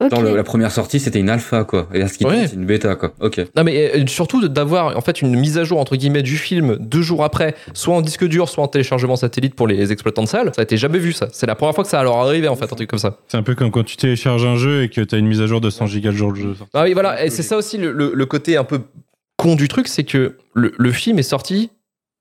Ok. 0.00 0.10
Dans 0.10 0.20
le- 0.20 0.34
la 0.34 0.42
première 0.42 0.72
sortie, 0.72 0.98
c'était 0.98 1.20
une 1.20 1.30
alpha, 1.30 1.62
quoi. 1.62 1.88
Et 1.94 1.98
là, 2.00 2.08
ce 2.08 2.18
qui 2.18 2.24
Ouais. 2.26 2.48
c'est 2.48 2.56
une 2.56 2.64
bêta, 2.66 2.96
quoi. 2.96 3.12
Ok. 3.20 3.40
Non 3.56 3.62
mais 3.62 3.92
euh, 3.94 4.06
surtout 4.08 4.48
d'avoir 4.48 4.96
en 4.96 5.00
fait 5.00 5.22
une 5.22 5.36
mise 5.36 5.58
à 5.58 5.64
jour 5.64 5.78
entre 5.78 5.94
guillemets 5.94 6.22
du 6.22 6.36
film 6.36 6.76
deux 6.80 7.02
jours 7.02 7.22
après, 7.22 7.54
soit 7.72 7.94
en 7.94 8.00
disque 8.00 8.24
dur, 8.26 8.48
soit 8.48 8.64
en 8.64 8.68
téléchargement 8.68 9.14
satellite 9.14 9.54
pour 9.54 9.68
les 9.68 9.92
exploitants 9.92 10.22
de 10.24 10.28
salles. 10.28 10.50
Ça 10.56 10.62
a 10.62 10.64
été 10.64 10.76
jamais 10.76 10.98
vu 10.98 11.12
ça. 11.12 11.28
C'est 11.32 11.46
la 11.46 11.54
première 11.54 11.74
fois 11.74 11.84
que 11.84 11.90
ça 11.90 12.02
leur 12.02 12.16
arrivé 12.16 12.48
en 12.48 12.56
fait 12.56 12.64
un 12.64 12.74
truc 12.76 12.90
comme 12.90 12.98
ça. 12.98 13.18
C'est 13.28 13.36
un 13.36 13.44
peu 13.44 13.54
comme 13.54 13.70
quand 13.70 13.84
tu 13.84 13.96
télécharges 13.96 14.44
un 14.44 14.56
jeu 14.56 14.82
et 14.82 14.88
que 14.88 15.00
tu 15.02 15.14
as 15.14 15.18
une 15.18 15.28
mise 15.28 15.40
à 15.40 15.46
jour 15.46 15.60
de 15.60 15.70
100 15.70 15.86
gigas 15.86 16.10
le 16.10 16.16
jour 16.16 16.32
du 16.32 16.40
jeu. 16.42 16.56
Ah 16.74 16.82
oui 16.82 16.94
voilà, 16.94 17.24
et 17.24 17.30
c'est 17.30 17.42
ça 17.44 17.56
aussi 17.56 17.78
le, 17.78 17.92
le- 17.92 18.12
le 18.14 18.26
côté 18.26 18.56
un 18.56 18.64
peu 18.64 18.80
con 19.36 19.54
du 19.54 19.68
truc, 19.68 19.86
c'est 19.86 20.04
que 20.04 20.36
le, 20.54 20.72
le 20.76 20.90
film 20.90 21.18
est 21.20 21.22
sorti 21.22 21.70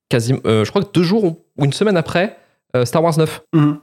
quasiment, 0.09 0.39
euh, 0.45 0.65
je 0.65 0.69
crois 0.69 0.83
que 0.83 0.91
deux 0.93 1.03
jours 1.03 1.23
ou 1.23 1.39
ou 1.57 1.65
une 1.65 1.73
semaine 1.73 1.97
après 1.97 2.37
euh, 2.75 2.85
Star 2.85 3.03
Wars 3.03 3.17
9. 3.17 3.41
Mhm. 3.53 3.79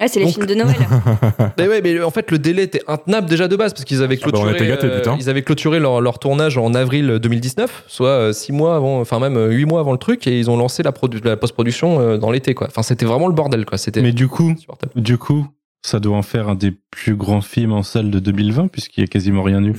Ouais, 0.00 0.08
c'est 0.08 0.18
les 0.20 0.24
Donc- 0.26 0.34
films 0.34 0.46
de 0.46 0.54
Noël. 0.54 0.74
Mais 1.58 1.68
ouais, 1.68 1.80
mais 1.82 2.02
en 2.02 2.10
fait 2.10 2.30
le 2.30 2.38
délai 2.38 2.62
était 2.64 2.82
intenable 2.88 3.28
déjà 3.28 3.48
de 3.48 3.56
base 3.56 3.72
parce 3.72 3.84
qu'ils 3.84 4.02
avaient 4.02 4.18
Ah 4.22 4.26
bah, 4.26 4.30
clôturé, 4.32 4.68
gâtés, 4.68 4.86
euh, 4.86 5.02
ils 5.18 5.28
avaient 5.30 5.42
clôturé 5.42 5.80
leur, 5.80 6.00
leur 6.00 6.18
tournage 6.18 6.56
en 6.58 6.74
avril 6.74 7.18
2019, 7.22 7.84
soit 7.88 8.32
6 8.32 8.52
mois 8.52 8.76
avant, 8.76 9.00
enfin 9.00 9.18
même 9.20 9.38
8 9.50 9.64
mois 9.66 9.80
avant 9.80 9.92
le 9.92 9.98
truc, 9.98 10.26
et 10.26 10.38
ils 10.38 10.50
ont 10.50 10.56
lancé 10.56 10.82
la, 10.82 10.92
produ- 10.92 11.22
la 11.24 11.36
post-production 11.36 12.00
euh, 12.00 12.18
dans 12.18 12.30
l'été 12.30 12.54
quoi. 12.54 12.66
Enfin 12.68 12.82
c'était 12.82 13.06
vraiment 13.06 13.26
le 13.28 13.34
bordel 13.34 13.64
quoi. 13.64 13.78
C'était 13.78 14.02
Mais 14.02 14.12
du 14.12 14.28
coup, 14.28 14.54
du 14.96 15.18
coup, 15.18 15.46
ça 15.84 16.00
doit 16.00 16.16
en 16.16 16.22
faire 16.22 16.48
un 16.48 16.54
des 16.54 16.72
plus 16.90 17.14
grands 17.16 17.40
films 17.40 17.72
en 17.72 17.82
salle 17.82 18.10
de 18.10 18.18
2020 18.18 18.68
puisqu'il 18.68 19.00
y 19.00 19.04
a 19.04 19.06
quasiment 19.08 19.42
rien 19.42 19.62
eu. 19.64 19.74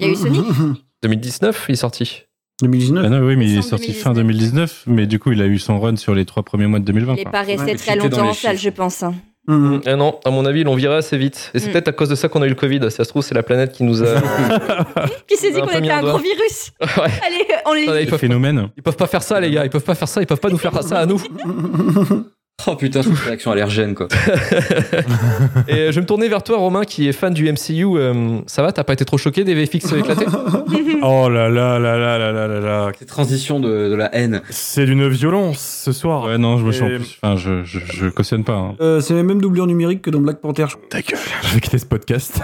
Il 0.00 0.06
y 0.06 0.10
a 0.10 0.12
eu 0.12 0.16
Sonic 0.16 0.44
2019 1.02 1.66
il 1.68 1.72
est 1.72 1.76
sorti. 1.76 2.22
2019. 2.62 3.04
Ah 3.06 3.08
non, 3.10 3.18
oui, 3.26 3.36
mais 3.36 3.46
il 3.46 3.58
est 3.58 3.62
sorti 3.62 3.92
fin 3.92 4.12
2019, 4.12 4.84
mais 4.86 5.06
du 5.06 5.18
coup, 5.18 5.32
il 5.32 5.42
a 5.42 5.46
eu 5.46 5.58
son 5.58 5.78
run 5.78 5.96
sur 5.96 6.14
les 6.14 6.24
trois 6.24 6.42
premiers 6.42 6.66
mois 6.66 6.78
de 6.78 6.84
2020. 6.84 7.12
Il 7.12 7.16
n'est 7.16 7.22
quoi. 7.24 7.32
pas 7.32 7.42
resté 7.42 7.64
Ouais, 7.72 7.74
très 7.74 7.96
longtemps 7.96 8.28
en 8.28 8.32
salle, 8.32 8.58
je 8.58 8.70
pense. 8.70 9.02
hein. 9.02 9.14
Mhm. 9.48 9.80
Eh 9.86 9.94
non, 9.94 10.18
à 10.24 10.30
mon 10.30 10.44
avis 10.44 10.62
ils 10.62 10.64
l'ont 10.64 10.74
viré 10.74 10.96
assez 10.96 11.16
vite. 11.16 11.52
Et 11.54 11.60
c'est 11.60 11.68
Mm. 11.68 11.72
peut-être 11.72 11.88
à 11.88 11.92
cause 11.92 12.08
de 12.08 12.16
ça 12.16 12.28
qu'on 12.28 12.42
a 12.42 12.46
eu 12.46 12.48
le 12.48 12.56
Covid. 12.56 12.80
Si 12.90 12.96
ça 12.96 13.04
se 13.04 13.08
trouve 13.10 13.22
c'est 13.22 13.32
la 13.34 13.44
planète 13.44 13.70
qui 13.70 13.84
nous 13.84 14.02
a. 14.02 14.06
Qui 15.28 15.36
s'est 15.36 15.52
dit 15.52 15.60
a 15.60 15.66
qu'on 15.66 15.78
était 15.78 15.88
un 15.88 16.00
gros 16.02 16.18
virus 16.18 16.72
ouais. 16.80 17.12
Allez, 17.24 17.46
on 17.64 17.72
les. 17.74 18.02
Ils 18.02 18.08
peuvent, 18.08 18.18
Phénomène. 18.18 18.70
ils 18.76 18.82
peuvent 18.82 18.96
pas 18.96 19.06
faire 19.06 19.22
ça 19.22 19.38
les 19.38 19.52
gars. 19.52 19.64
Ils 19.64 19.70
peuvent 19.70 19.84
pas 19.84 19.94
faire 19.94 20.08
ça. 20.08 20.20
Ils 20.20 20.26
peuvent 20.26 20.40
pas 20.40 20.48
nous 20.50 20.58
faire 20.58 20.82
ça 20.82 20.98
à 20.98 21.06
nous. 21.06 21.22
Oh 22.68 22.74
putain, 22.74 23.02
c'est 23.02 23.10
une 23.10 23.14
réaction 23.16 23.50
allergène, 23.52 23.94
quoi. 23.94 24.08
Et 25.68 25.72
euh, 25.74 25.90
je 25.90 25.96
vais 25.96 26.00
me 26.00 26.06
tourner 26.06 26.26
vers 26.28 26.42
toi, 26.42 26.56
Romain, 26.56 26.84
qui 26.84 27.06
est 27.06 27.12
fan 27.12 27.32
du 27.34 27.44
MCU. 27.52 27.84
euh, 27.96 28.38
ça 28.46 28.62
va 28.62 28.72
T'as 28.72 28.82
pas 28.82 28.94
été 28.94 29.04
trop 29.04 29.18
choqué 29.18 29.44
des 29.44 29.54
VFX 29.54 29.92
éclatés 29.96 30.24
Oh 31.02 31.28
là 31.28 31.48
là 31.50 31.78
là 31.78 31.98
là 31.98 32.18
là 32.18 32.32
là 32.32 32.48
là 32.48 32.60
là. 32.60 32.92
Cette 32.98 33.08
transition 33.08 33.60
de, 33.60 33.90
de 33.90 33.94
la 33.94 34.12
haine. 34.16 34.40
C'est 34.48 34.86
d'une 34.86 35.06
violence 35.06 35.58
ce 35.84 35.92
soir. 35.92 36.24
Ouais, 36.24 36.38
non, 36.38 36.56
je 36.56 36.64
me 36.64 36.72
sens 36.72 36.88
plus. 36.88 37.18
Enfin, 37.22 37.36
je, 37.36 37.62
je, 37.62 37.78
je 37.92 38.08
cautionne 38.08 38.42
pas. 38.42 38.54
hein. 38.54 38.74
Euh, 38.80 39.00
c'est 39.00 39.14
la 39.14 39.22
même 39.22 39.40
doublure 39.40 39.66
numérique 39.66 40.00
que 40.02 40.10
dans 40.10 40.20
Black 40.20 40.40
Panther. 40.40 40.66
Ta 40.88 41.02
gueule, 41.02 41.18
je 41.42 41.54
vais 41.54 41.60
quitter 41.60 41.78
ce 41.78 41.86
podcast. 41.86 42.40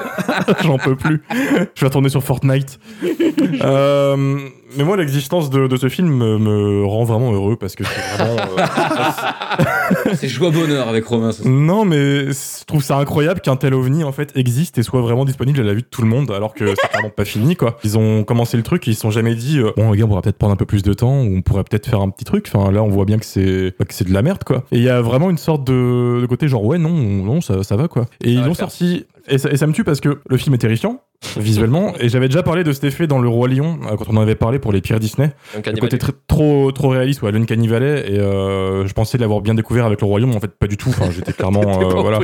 J'en 0.63 0.77
peux 0.79 0.95
plus. 0.95 1.23
Je 1.31 1.81
vais 1.81 1.87
retourner 1.87 2.11
sur 2.11 2.23
Fortnite. 2.23 2.79
Euh, 3.63 4.39
mais 4.77 4.85
moi, 4.85 4.97
l'existence 4.97 5.51
de, 5.51 5.67
de 5.67 5.77
ce 5.77 5.89
film 5.89 6.09
me, 6.09 6.39
me 6.39 6.85
rend 6.85 7.05
vraiment 7.05 7.33
heureux 7.33 7.57
parce 7.57 7.75
que 7.75 7.85
c'est 7.85 8.17
vraiment. 8.17 8.37
euh, 8.59 10.15
C'est 10.15 10.29
joie 10.29 10.51
bonheur 10.51 10.89
avec 10.89 11.05
Romain. 11.05 11.33
soir. 11.33 11.49
Non, 11.49 11.85
mais 11.85 12.27
je 12.33 12.65
trouve 12.67 12.83
ça 12.83 12.97
incroyable 12.97 13.41
qu'un 13.41 13.57
tel 13.57 13.75
ovni 13.75 14.05
en 14.05 14.13
fait 14.13 14.33
existe 14.37 14.79
et 14.79 14.83
soit 14.83 15.01
vraiment 15.01 15.25
disponible 15.25 15.61
à 15.61 15.63
la 15.65 15.75
vue 15.75 15.83
de 15.83 15.87
tout 15.87 16.03
le 16.03 16.09
monde, 16.09 16.31
alors 16.31 16.55
que 16.55 16.67
c'est 16.75 16.93
vraiment 16.93 17.11
pas 17.11 17.25
fini 17.25 17.57
quoi. 17.57 17.79
Ils 17.85 17.99
ont 17.99 18.25
commencé 18.25 18.57
le 18.57 18.63
truc, 18.63 18.87
ils 18.87 18.95
se 18.95 19.01
sont 19.01 19.11
jamais 19.11 19.35
dit 19.35 19.59
euh, 19.59 19.71
bon 19.77 19.93
les 19.93 19.99
gars, 19.99 20.05
on 20.05 20.09
pourrait 20.09 20.23
peut-être 20.23 20.39
prendre 20.39 20.53
un 20.55 20.57
peu 20.57 20.67
plus 20.67 20.83
de 20.83 20.93
temps 20.93 21.23
ou 21.23 21.37
on 21.37 21.43
pourrait 21.43 21.65
peut-être 21.65 21.87
faire 21.89 22.01
un 22.01 22.11
petit 22.11 22.25
truc. 22.25 22.51
Enfin 22.53 22.71
là, 22.73 22.83
on 22.83 22.89
voit 22.89 23.05
bien 23.05 23.19
que 23.19 23.27
c'est 23.27 23.75
que 23.79 23.95
c'est 23.95 24.07
de 24.09 24.13
la 24.13 24.23
merde 24.23 24.45
quoi. 24.45 24.65
Et 24.73 24.79
il 24.79 24.83
y 24.83 24.89
a 24.89 25.01
vraiment 25.01 25.31
une 25.31 25.39
sorte 25.39 25.65
de, 25.65 26.21
de 26.21 26.27
côté 26.27 26.49
genre 26.49 26.65
ouais 26.65 26.79
non 26.79 26.91
non 26.91 27.41
ça, 27.41 27.63
ça 27.63 27.77
va 27.77 27.89
quoi. 27.89 28.07
Et 28.23 28.31
ils 28.33 28.39
l'ont 28.39 28.55
faire. 28.55 28.71
sorti 28.71 29.05
et 29.29 29.39
ça, 29.39 29.51
et 29.51 29.57
ça 29.57 29.67
me 29.67 29.73
tue 29.73 29.85
parce 29.85 30.01
que 30.01 30.21
le 30.29 30.37
film 30.37 30.55
est 30.55 30.59
terrifiant 30.59 31.01
visuellement 31.39 31.95
et 32.01 32.09
j'avais 32.09 32.29
déjà 32.29 32.43
parlé 32.43 32.65
de 32.65 32.73
cet 32.73 32.83
effet 32.85 33.07
dans 33.07 33.21
le 33.21 33.29
roi 33.29 33.47
lion 33.49 33.79
euh, 33.85 33.97
quand 33.97 34.07
on 34.09 34.17
en 34.17 34.21
avait 34.23 34.35
parlé 34.35 34.59
pour 34.59 34.73
les 34.73 34.81
pires 34.81 34.99
Disney. 34.99 35.31
Le 35.55 35.81
côté 35.81 35.97
très- 35.99 36.13
trop 36.27 36.73
trop 36.73 36.89
réaliste 36.89 37.23
ouais 37.23 37.31
l'Uncanny 37.31 37.69
Valley 37.69 38.05
et 38.13 38.19
euh, 38.19 38.87
je 38.87 38.93
pensais 38.93 39.19
l'avoir 39.19 39.41
bien 39.41 39.55
découvert 39.55 39.87
avec 39.87 40.01
le 40.01 40.07
royaume 40.07 40.31
mais 40.31 40.37
en 40.37 40.41
fait 40.41 40.51
pas 40.59 40.67
du 40.67 40.77
tout. 40.77 40.89
Enfin 40.89 41.11
j'étais 41.11 41.33
clairement 41.33 41.63
euh, 41.83 42.01
voilà. 42.01 42.19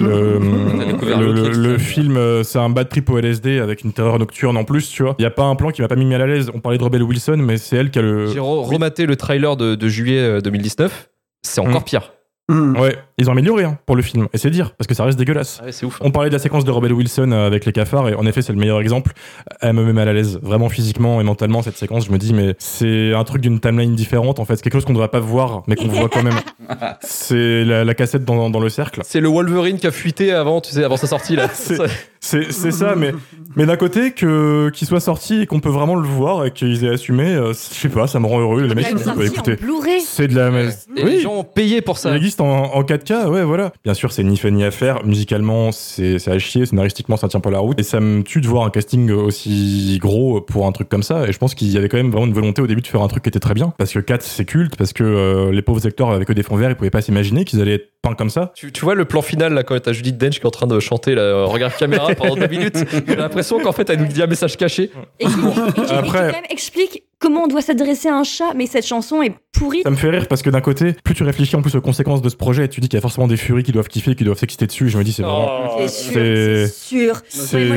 le, 0.00 0.40
On 0.74 0.80
a 0.80 0.84
découvert 0.84 1.20
le- 1.20 1.32
le- 1.32 1.48
le 1.50 1.78
film 1.78 2.16
euh, 2.16 2.42
c'est 2.42 2.58
un 2.58 2.68
bad 2.70 2.88
trip 2.88 3.08
au 3.10 3.18
LSD 3.18 3.58
avec 3.60 3.84
une 3.84 3.92
terreur 3.92 4.18
nocturne 4.18 4.56
en 4.56 4.64
plus 4.64 4.88
tu 4.90 5.02
vois. 5.04 5.14
Il 5.18 5.22
y 5.22 5.26
a 5.26 5.30
pas 5.30 5.44
un 5.44 5.54
plan 5.54 5.70
qui 5.70 5.82
m'a 5.82 5.88
pas 5.88 5.96
mis 5.96 6.04
mal 6.06 6.20
à 6.22 6.26
l'aise. 6.26 6.50
On 6.54 6.60
parlait 6.60 6.78
de 6.78 6.84
Rebel 6.84 7.02
Wilson 7.02 7.36
mais 7.38 7.56
c'est 7.58 7.76
elle 7.76 7.90
qui 7.90 7.98
a 7.98 8.02
le 8.02 8.26
J'ai 8.32 8.40
re- 8.40 8.64
rematé 8.64 9.06
le 9.06 9.16
trailer 9.16 9.56
de, 9.56 9.74
de 9.74 9.88
juillet 9.88 10.18
euh, 10.20 10.40
2019. 10.40 11.08
C'est 11.42 11.60
encore 11.60 11.82
Mm. 11.82 11.84
pire. 11.84 12.12
Mhm. 12.48 12.78
ouais 12.80 12.96
ils 13.18 13.28
ont 13.28 13.32
amélioré 13.32 13.64
hein, 13.64 13.78
pour 13.86 13.96
le 13.96 14.02
film 14.02 14.28
et 14.34 14.38
c'est 14.38 14.50
dire 14.50 14.72
parce 14.76 14.86
que 14.86 14.94
ça 14.94 15.04
reste 15.04 15.18
dégueulasse 15.18 15.60
Ouais, 15.64 15.72
c'est 15.72 15.86
ouf. 15.86 15.98
On 16.02 16.10
parlait 16.10 16.28
de 16.28 16.34
la 16.34 16.38
séquence 16.38 16.64
de 16.64 16.70
Rebel 16.70 16.92
Wilson 16.92 17.30
euh, 17.32 17.46
avec 17.46 17.64
les 17.64 17.72
cafards 17.72 18.08
et 18.08 18.14
en 18.14 18.26
effet 18.26 18.42
c'est 18.42 18.52
le 18.52 18.58
meilleur 18.58 18.80
exemple. 18.80 19.12
Elle 19.60 19.72
me 19.74 19.84
met 19.84 19.92
mal 19.92 20.08
à 20.08 20.12
l'aise, 20.12 20.38
vraiment 20.42 20.68
physiquement 20.68 21.20
et 21.20 21.24
mentalement 21.24 21.62
cette 21.62 21.76
séquence. 21.78 22.06
Je 22.06 22.12
me 22.12 22.18
dis 22.18 22.34
mais 22.34 22.54
c'est 22.58 23.14
un 23.14 23.24
truc 23.24 23.40
d'une 23.42 23.58
timeline 23.60 23.94
différente 23.94 24.38
en 24.38 24.44
fait, 24.44 24.56
c'est 24.56 24.62
quelque 24.62 24.74
chose 24.74 24.84
qu'on 24.84 24.92
devrait 24.92 25.08
pas 25.08 25.20
voir 25.20 25.62
mais 25.66 25.76
qu'on 25.76 25.88
voit 25.88 26.08
quand 26.08 26.22
même. 26.22 26.34
C'est 27.00 27.64
la, 27.64 27.84
la 27.84 27.94
cassette 27.94 28.24
dans, 28.24 28.50
dans 28.50 28.58
le 28.60 28.68
cercle. 28.68 29.00
C'est 29.04 29.20
le 29.20 29.28
Wolverine 29.28 29.78
qui 29.78 29.86
a 29.86 29.90
fuité 29.92 30.32
avant, 30.32 30.60
tu 30.60 30.72
sais, 30.72 30.82
avant 30.84 30.96
sa 30.96 31.06
sortie 31.06 31.36
là. 31.36 31.48
C'est- 31.54 31.76
C'est 32.18 32.50
c'est 32.50 32.72
ça, 32.72 32.96
mais 32.96 33.12
mais 33.54 33.66
d'un 33.66 33.76
côté 33.76 34.10
que 34.10 34.68
qu'il 34.74 34.88
soit 34.88 34.98
sorti 35.00 35.42
et 35.42 35.46
qu'on 35.46 35.60
peut 35.60 35.68
vraiment 35.68 35.94
le 35.94 36.06
voir 36.08 36.44
et 36.44 36.50
qu'ils 36.50 36.84
aient 36.84 36.88
assumé, 36.94 37.24
euh, 37.34 37.52
je 37.52 37.54
sais 37.54 37.88
pas, 37.88 38.08
ça 38.08 38.18
me 38.18 38.26
rend 38.26 38.40
heureux. 38.40 38.62
Les 38.66 38.74
mecs 38.74 38.86
Il 38.90 38.96
ils 38.98 39.26
écoutez, 39.26 39.56
c'est 40.04 40.26
de 40.26 40.34
la 40.34 40.48
Et 40.96 41.04
les 41.04 41.20
gens 41.20 41.34
ont 41.36 41.44
payé 41.44 41.82
pour 41.82 41.98
ça. 41.98 42.10
ça 42.10 42.16
existe 42.16 42.40
en, 42.40 42.74
en 42.74 42.82
4K, 43.06 43.28
ouais, 43.28 43.42
voilà. 43.44 43.72
Bien 43.84 43.94
sûr, 43.94 44.12
c'est 44.12 44.22
ni 44.22 44.36
fait 44.36 44.50
ni 44.50 44.64
à 44.64 44.70
faire. 44.70 45.04
Musicalement, 45.04 45.72
c'est 45.72 46.18
c'est 46.18 46.30
à 46.30 46.38
chier. 46.38 46.66
Scénaristiquement, 46.66 47.16
ça 47.16 47.28
tient 47.28 47.40
pas 47.40 47.50
la 47.50 47.58
route. 47.58 47.78
Et 47.78 47.82
ça 47.82 48.00
me 48.00 48.22
tue 48.22 48.40
de 48.40 48.46
voir 48.48 48.64
un 48.64 48.70
casting 48.70 49.10
aussi 49.10 49.98
gros 50.00 50.40
pour 50.40 50.66
un 50.66 50.72
truc 50.72 50.88
comme 50.88 51.02
ça. 51.02 51.26
Et 51.28 51.32
je 51.32 51.38
pense 51.38 51.54
qu'il 51.54 51.68
y 51.68 51.76
avait 51.78 51.88
quand 51.88 51.96
même 51.96 52.10
vraiment 52.10 52.26
une 52.26 52.32
volonté 52.34 52.62
au 52.62 52.66
début 52.66 52.82
de 52.82 52.86
faire 52.86 53.02
un 53.02 53.08
truc 53.08 53.22
qui 53.22 53.28
était 53.28 53.40
très 53.40 53.54
bien. 53.54 53.72
Parce 53.78 53.92
que 53.92 53.98
4, 53.98 54.22
c'est 54.22 54.44
culte. 54.44 54.76
Parce 54.76 54.92
que 54.92 55.04
euh, 55.04 55.52
les 55.52 55.62
pauvres 55.62 55.86
acteurs 55.86 56.10
avec 56.10 56.26
que 56.28 56.32
des 56.32 56.42
fonds 56.42 56.56
verts, 56.56 56.70
ils 56.70 56.76
pouvaient 56.76 56.90
pas 56.90 57.02
s'imaginer 57.02 57.44
qu'ils 57.44 57.60
allaient 57.60 57.74
être 57.74 57.90
peints 58.02 58.14
comme 58.14 58.30
ça. 58.30 58.52
Tu, 58.54 58.72
tu 58.72 58.84
vois 58.84 58.94
le 58.94 59.04
plan 59.04 59.22
final 59.22 59.54
là 59.54 59.62
quand 59.62 59.78
t'as 59.80 59.92
Judith 59.92 60.18
Dench 60.18 60.34
qui 60.38 60.42
est 60.42 60.46
en 60.46 60.50
train 60.50 60.66
de 60.66 60.78
chanter 60.80 61.14
là, 61.14 61.22
euh, 61.22 61.44
regard 61.46 61.76
caméra 61.76 62.08
pendant 62.14 62.34
deux 62.36 62.48
minutes. 62.48 62.76
J'ai 63.06 63.16
l'impression 63.16 63.58
qu'en 63.60 63.72
fait 63.72 63.88
elle 63.90 64.00
nous 64.00 64.06
dit 64.06 64.22
un 64.22 64.26
message 64.26 64.56
caché. 64.56 64.90
Et 65.20 65.26
qui, 65.26 65.32
et 65.32 65.34
qui- 65.36 65.80
et 65.82 65.84
qui 65.84 65.92
Après- 65.92 66.18
quand 66.18 66.32
même 66.32 66.44
explique 66.50 67.02
comment 67.18 67.44
on 67.44 67.46
doit 67.48 67.62
s'adresser 67.62 68.08
à 68.08 68.16
un 68.16 68.24
chat, 68.24 68.52
mais 68.54 68.66
cette 68.66 68.86
chanson 68.86 69.22
est 69.22 69.32
pourrie. 69.52 69.82
Ça 69.82 69.90
me 69.90 69.96
fait 69.96 70.10
rire 70.10 70.28
parce 70.28 70.42
que 70.42 70.50
d'un 70.50 70.60
côté, 70.60 70.94
plus 71.04 71.14
tu 71.14 71.22
réfléchis 71.22 71.56
en 71.56 71.62
plus 71.62 71.74
aux 71.74 71.80
conséquences 71.80 72.20
de 72.22 72.28
ce 72.28 72.36
projet, 72.36 72.68
tu 72.68 72.80
dis 72.80 72.88
qu'il 72.88 72.96
y 72.96 72.98
a 72.98 73.00
forcément 73.00 73.26
des 73.26 73.36
furies 73.38 73.62
qui 73.62 73.72
doivent 73.72 73.88
kiffer, 73.88 74.14
qui 74.14 74.24
doivent 74.24 74.38
s'exciter 74.38 74.66
dessus. 74.66 74.88
Je 74.90 74.98
me 74.98 75.04
dis, 75.04 75.12
c'est 75.12 75.22
vraiment. 75.22 75.78
C'est 75.78 75.88
sûr, 75.88 76.12
c'est- 76.12 76.66
sûr. 76.68 77.16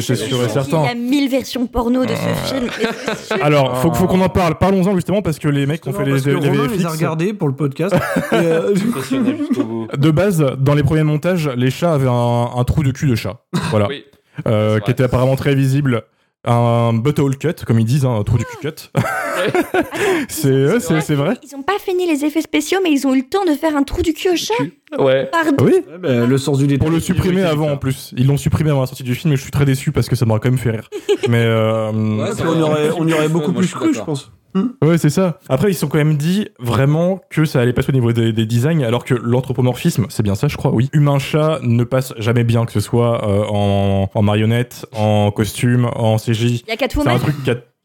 c'est- 0.02 0.16
sûr 0.16 0.44
et 0.44 0.50
certain. 0.50 0.84
Il 0.84 0.88
y 0.88 0.92
a 0.92 0.96
mille 0.96 1.30
versions 1.30 1.68
porno 1.68 2.04
de 2.06 2.10
ce 2.10 2.54
film. 2.54 2.68
c'est 2.76 3.36
sûr. 3.36 3.38
Alors, 3.46 3.78
faut, 3.78 3.94
faut 3.94 4.08
qu'on 4.08 4.22
en 4.22 4.30
parle. 4.30 4.58
Parlons-en 4.58 4.94
justement 4.96 5.22
parce 5.22 5.40
que 5.40 5.48
les 5.48 5.66
mecs 5.66 5.86
ont 5.88 5.94
fait 5.94 6.06
les, 6.06 6.22
que 6.22 6.30
les 6.32 6.50
VFX, 6.50 6.78
les 6.78 6.86
a 6.86 6.90
regardés 6.90 7.34
pour 7.34 7.48
le 7.48 7.56
podcast. 7.56 7.96
et, 8.32 8.36
euh, 8.36 8.74
De 9.98 10.12
base, 10.12 10.46
dans 10.60 10.74
les 10.76 10.84
premiers 10.84 11.04
montages, 11.04 11.48
les 11.56 11.72
chats 11.72 11.94
avaient 11.94 12.08
un, 12.10 12.50
un 12.56 12.64
trou 12.66 12.84
de 12.84 12.92
cul 12.92 13.08
de 13.08 13.16
chat. 13.16 13.38
Voilà. 13.72 13.88
Oui. 13.88 14.04
Euh, 14.48 14.80
qui 14.80 14.92
était 14.92 15.04
apparemment 15.04 15.36
très 15.36 15.54
visible. 15.56 16.04
Un 16.46 16.94
butthole 16.94 17.38
cut, 17.38 17.54
comme 17.68 17.80
ils 17.82 17.86
disent, 17.86 18.06
hein, 18.06 18.16
un 18.16 18.24
trou 18.24 18.38
du 18.38 18.46
cul 18.46 18.58
cut. 18.62 18.90
c'est 20.30 20.50
ouais, 20.50 20.80
c'est- 20.80 21.02
c'est 21.02 21.16
vrai. 21.16 21.36
Ils 21.44 21.54
ont 21.56 21.62
pas 21.64 21.78
fini 21.80 22.08
les 22.08 22.24
effets 22.24 22.42
spéciaux, 22.42 22.80
mais 22.84 22.92
ils 22.92 23.06
ont 23.06 23.14
eu 23.14 23.20
le 23.20 23.28
temps 23.28 23.44
de 23.46 23.52
faire 23.52 23.76
un 23.76 23.84
trou 23.84 24.02
du 24.02 24.14
cul 24.14 24.30
au 24.30 24.36
chat. 24.38 24.54
Ouais. 24.98 25.26
Pardon. 25.32 25.58
Oui, 25.66 25.74
ouais, 25.74 25.98
bah, 26.00 26.26
le 26.26 26.38
sens 26.38 26.58
du 26.60 26.68
détail. 26.68 26.80
pour 26.80 26.90
le 26.96 27.00
supprimer 27.02 27.44
avant 27.44 27.72
en 27.72 27.78
plus. 27.78 28.14
Ils 28.18 28.26
l'ont 28.26 28.38
supprimé 28.38 28.70
avant 28.72 28.82
la 28.82 28.88
sortie 28.88 29.04
du 29.04 29.16
film 29.16 29.34
et 29.34 29.36
je 29.38 29.42
suis 29.42 29.52
très 29.52 29.66
déçu 29.66 29.92
parce 29.92 30.08
que 30.08 30.16
ça 30.16 30.26
m'aurait 30.26 30.40
quand 30.40 30.50
même 30.50 30.58
fait 30.58 30.72
rire. 30.72 30.90
Mais 31.30 31.44
euh, 31.44 31.92
Ouais, 31.92 32.30
on 32.46 32.58
y 32.58 32.62
aurait, 32.62 32.90
on 32.98 33.08
y 33.08 33.14
aurait 33.14 33.30
beaucoup 33.30 33.52
Moi, 33.52 33.62
plus 33.62 33.72
cru, 33.74 33.94
je 33.94 34.02
pense. 34.02 34.32
Ouais, 34.82 34.98
c'est 34.98 35.10
ça. 35.10 35.40
Après, 35.48 35.70
ils 35.70 35.74
se 35.74 35.82
sont 35.82 35.88
quand 35.88 35.98
même 35.98 36.18
dit 36.18 36.48
vraiment 36.60 37.22
que 37.30 37.46
ça 37.46 37.62
allait 37.62 37.74
passer 37.74 37.90
au 37.90 37.94
niveau 37.94 38.12
des, 38.12 38.34
des 38.34 38.46
designs, 38.46 38.84
alors 38.84 39.06
que 39.06 39.14
l'anthropomorphisme, 39.14 40.08
c'est 40.10 40.24
bien 40.24 40.36
ça, 40.36 40.48
je 40.48 40.58
crois, 40.58 40.74
oui. 40.74 40.90
Humain-chat 40.94 41.60
ne 41.62 41.84
passe 41.84 42.14
jamais 42.18 42.44
bien, 42.44 42.66
que 42.66 42.72
ce 42.72 42.80
soit 42.80 43.28
euh, 43.28 43.44
en, 43.50 44.10
en 44.14 44.22
marionnette, 44.22 44.86
en 44.92 45.32
costume, 45.32 45.90
en 45.96 46.18
CJ. 46.18 46.42
Il 46.42 46.64
y 46.68 46.72
a 46.72 46.78
C'est 46.90 47.08
un 47.08 47.20
truc. 47.20 47.36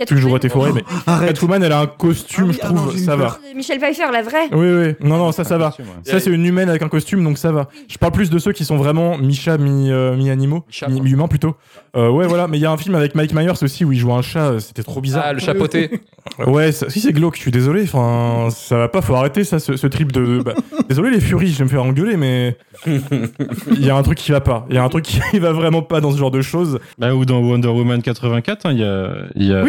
Toujours 0.07 0.37
été 0.37 0.49
foiré, 0.49 0.73
mais 0.75 0.83
Arrête. 1.07 1.29
Catwoman, 1.29 1.63
elle 1.63 1.73
a 1.73 1.81
un 1.81 1.87
costume, 1.87 2.47
Ah 2.47 2.49
oui, 2.49 2.55
je 2.55 2.61
ah 2.63 2.67
trouve, 2.75 2.97
ça 2.99 3.17
va. 3.17 3.39
Michel 3.55 3.79
Pfeiffer, 3.79 4.11
la 4.13 4.23
vraie. 4.23 4.49
Oui, 4.53 4.67
oui. 4.69 4.95
Non, 5.09 5.19
non, 5.19 5.33
ça, 5.33 5.45
ça 5.45 5.57
va. 5.57 5.73
Ça, 6.05 6.19
c'est 6.21 6.31
une 6.31 6.45
humaine 6.45 6.69
avec 6.69 6.83
un 6.83 6.89
costume, 6.89 7.23
donc 7.23 7.39
ça 7.39 7.53
va. 7.53 7.69
Je 7.89 7.97
parle 7.99 8.13
plus 8.13 8.29
de 8.31 8.39
ceux 8.39 8.53
qui 8.53 8.65
sont 8.65 8.77
vraiment 8.77 9.17
mi-chat, 9.19 9.57
mi- 9.59 9.91
euh, 9.91 10.17
mi-animaux, 10.17 10.65
mi-humains 10.89 11.29
plutôt. 11.29 11.55
Euh, 11.97 12.11
ouais, 12.11 12.27
voilà. 12.27 12.49
Mais 12.49 12.59
il 12.59 12.61
y 12.61 12.67
a 12.67 12.73
un 12.73 12.77
film 12.77 12.95
avec 12.97 13.15
Mike 13.15 13.35
Myers 13.35 13.63
aussi 13.63 13.85
où 13.85 13.93
il 13.93 13.99
joue 13.99 14.13
un 14.13 14.23
chat, 14.23 14.51
euh, 14.51 14.59
c'était 14.59 14.83
trop 14.83 15.01
bizarre. 15.01 15.25
Ah, 15.27 15.33
le 15.33 15.39
chapeauté. 15.41 15.91
Ouais, 16.47 16.73
ça- 16.73 16.89
si 16.89 17.01
c'est 17.01 17.13
glauque, 17.13 17.37
je 17.37 17.43
suis 17.43 17.51
désolé. 17.51 17.83
Enfin, 17.83 18.49
ça 18.51 18.79
va 18.79 18.89
pas, 18.89 19.03
faut 19.03 19.15
arrêter 19.15 19.45
ça, 19.45 19.59
ce, 19.59 19.77
ce 19.77 19.87
trip 19.87 20.11
de. 20.11 20.41
bah, 20.43 20.55
désolé 20.89 21.11
les 21.11 21.21
furies, 21.21 21.49
je 21.49 21.59
vais 21.59 21.65
me 21.65 21.69
faire 21.69 21.85
engueuler, 21.85 22.17
mais 22.17 22.57
il 22.87 23.85
y 23.85 23.91
a 23.91 23.95
un 23.97 24.03
truc 24.03 24.17
qui 24.19 24.33
va 24.33 24.41
pas. 24.41 24.65
Il 24.71 24.75
y 24.75 24.79
a 24.79 24.85
un 24.85 24.89
truc 24.89 25.05
qui 25.05 25.39
va 25.39 25.53
vraiment 25.53 25.83
pas 25.83 26.01
dans 26.01 26.11
ce 26.13 26.17
genre 26.17 26.31
de 26.31 26.41
choses. 26.41 26.79
Bah, 26.99 27.15
ou 27.15 27.27
dans 27.27 27.41
Wonder 27.41 27.69
Woman 27.69 28.01
84, 28.01 28.65
hein, 28.67 28.73
il 28.73 28.79
y 28.79 29.53
a, 29.53 29.61
a, 29.61 29.63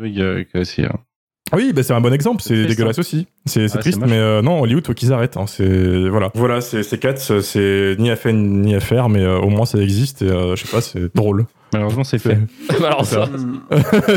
Oui, 0.00 0.22
aussi. 0.54 0.82
hein. 0.82 0.98
oui, 1.54 1.72
bah 1.74 1.82
c'est 1.82 1.92
un 1.92 2.00
bon 2.00 2.12
exemple. 2.12 2.42
C'est 2.42 2.64
dégueulasse 2.66 2.98
aussi. 2.98 3.26
C'est 3.46 3.72
Ouais, 3.74 3.80
triste, 3.80 4.00
mais 4.06 4.16
euh, 4.18 4.42
non, 4.42 4.60
Hollywood 4.62 4.86
faut 4.86 4.94
qu'ils 4.94 5.12
arrêtent. 5.12 5.36
hein. 5.36 5.46
C'est 5.46 6.08
voilà, 6.08 6.30
voilà, 6.34 6.60
c'est 6.60 6.82
c'est 6.82 6.98
Cats, 6.98 7.16
c'est 7.16 7.96
ni 7.98 8.10
à 8.10 8.16
faire 8.16 8.32
ni 8.32 8.74
à 8.74 8.80
faire, 8.80 9.08
mais 9.08 9.20
euh, 9.22 9.38
au 9.38 9.48
moins 9.50 9.66
ça 9.66 9.78
existe 9.78 10.22
et 10.22 10.30
euh, 10.30 10.56
je 10.56 10.64
sais 10.64 10.70
pas, 10.70 10.80
c'est 10.80 11.14
drôle. 11.14 11.46
Malheureusement, 11.72 12.04
c'est 12.04 12.18
fait. 12.18 12.38
Alors 12.84 13.06
ça. 13.06 13.28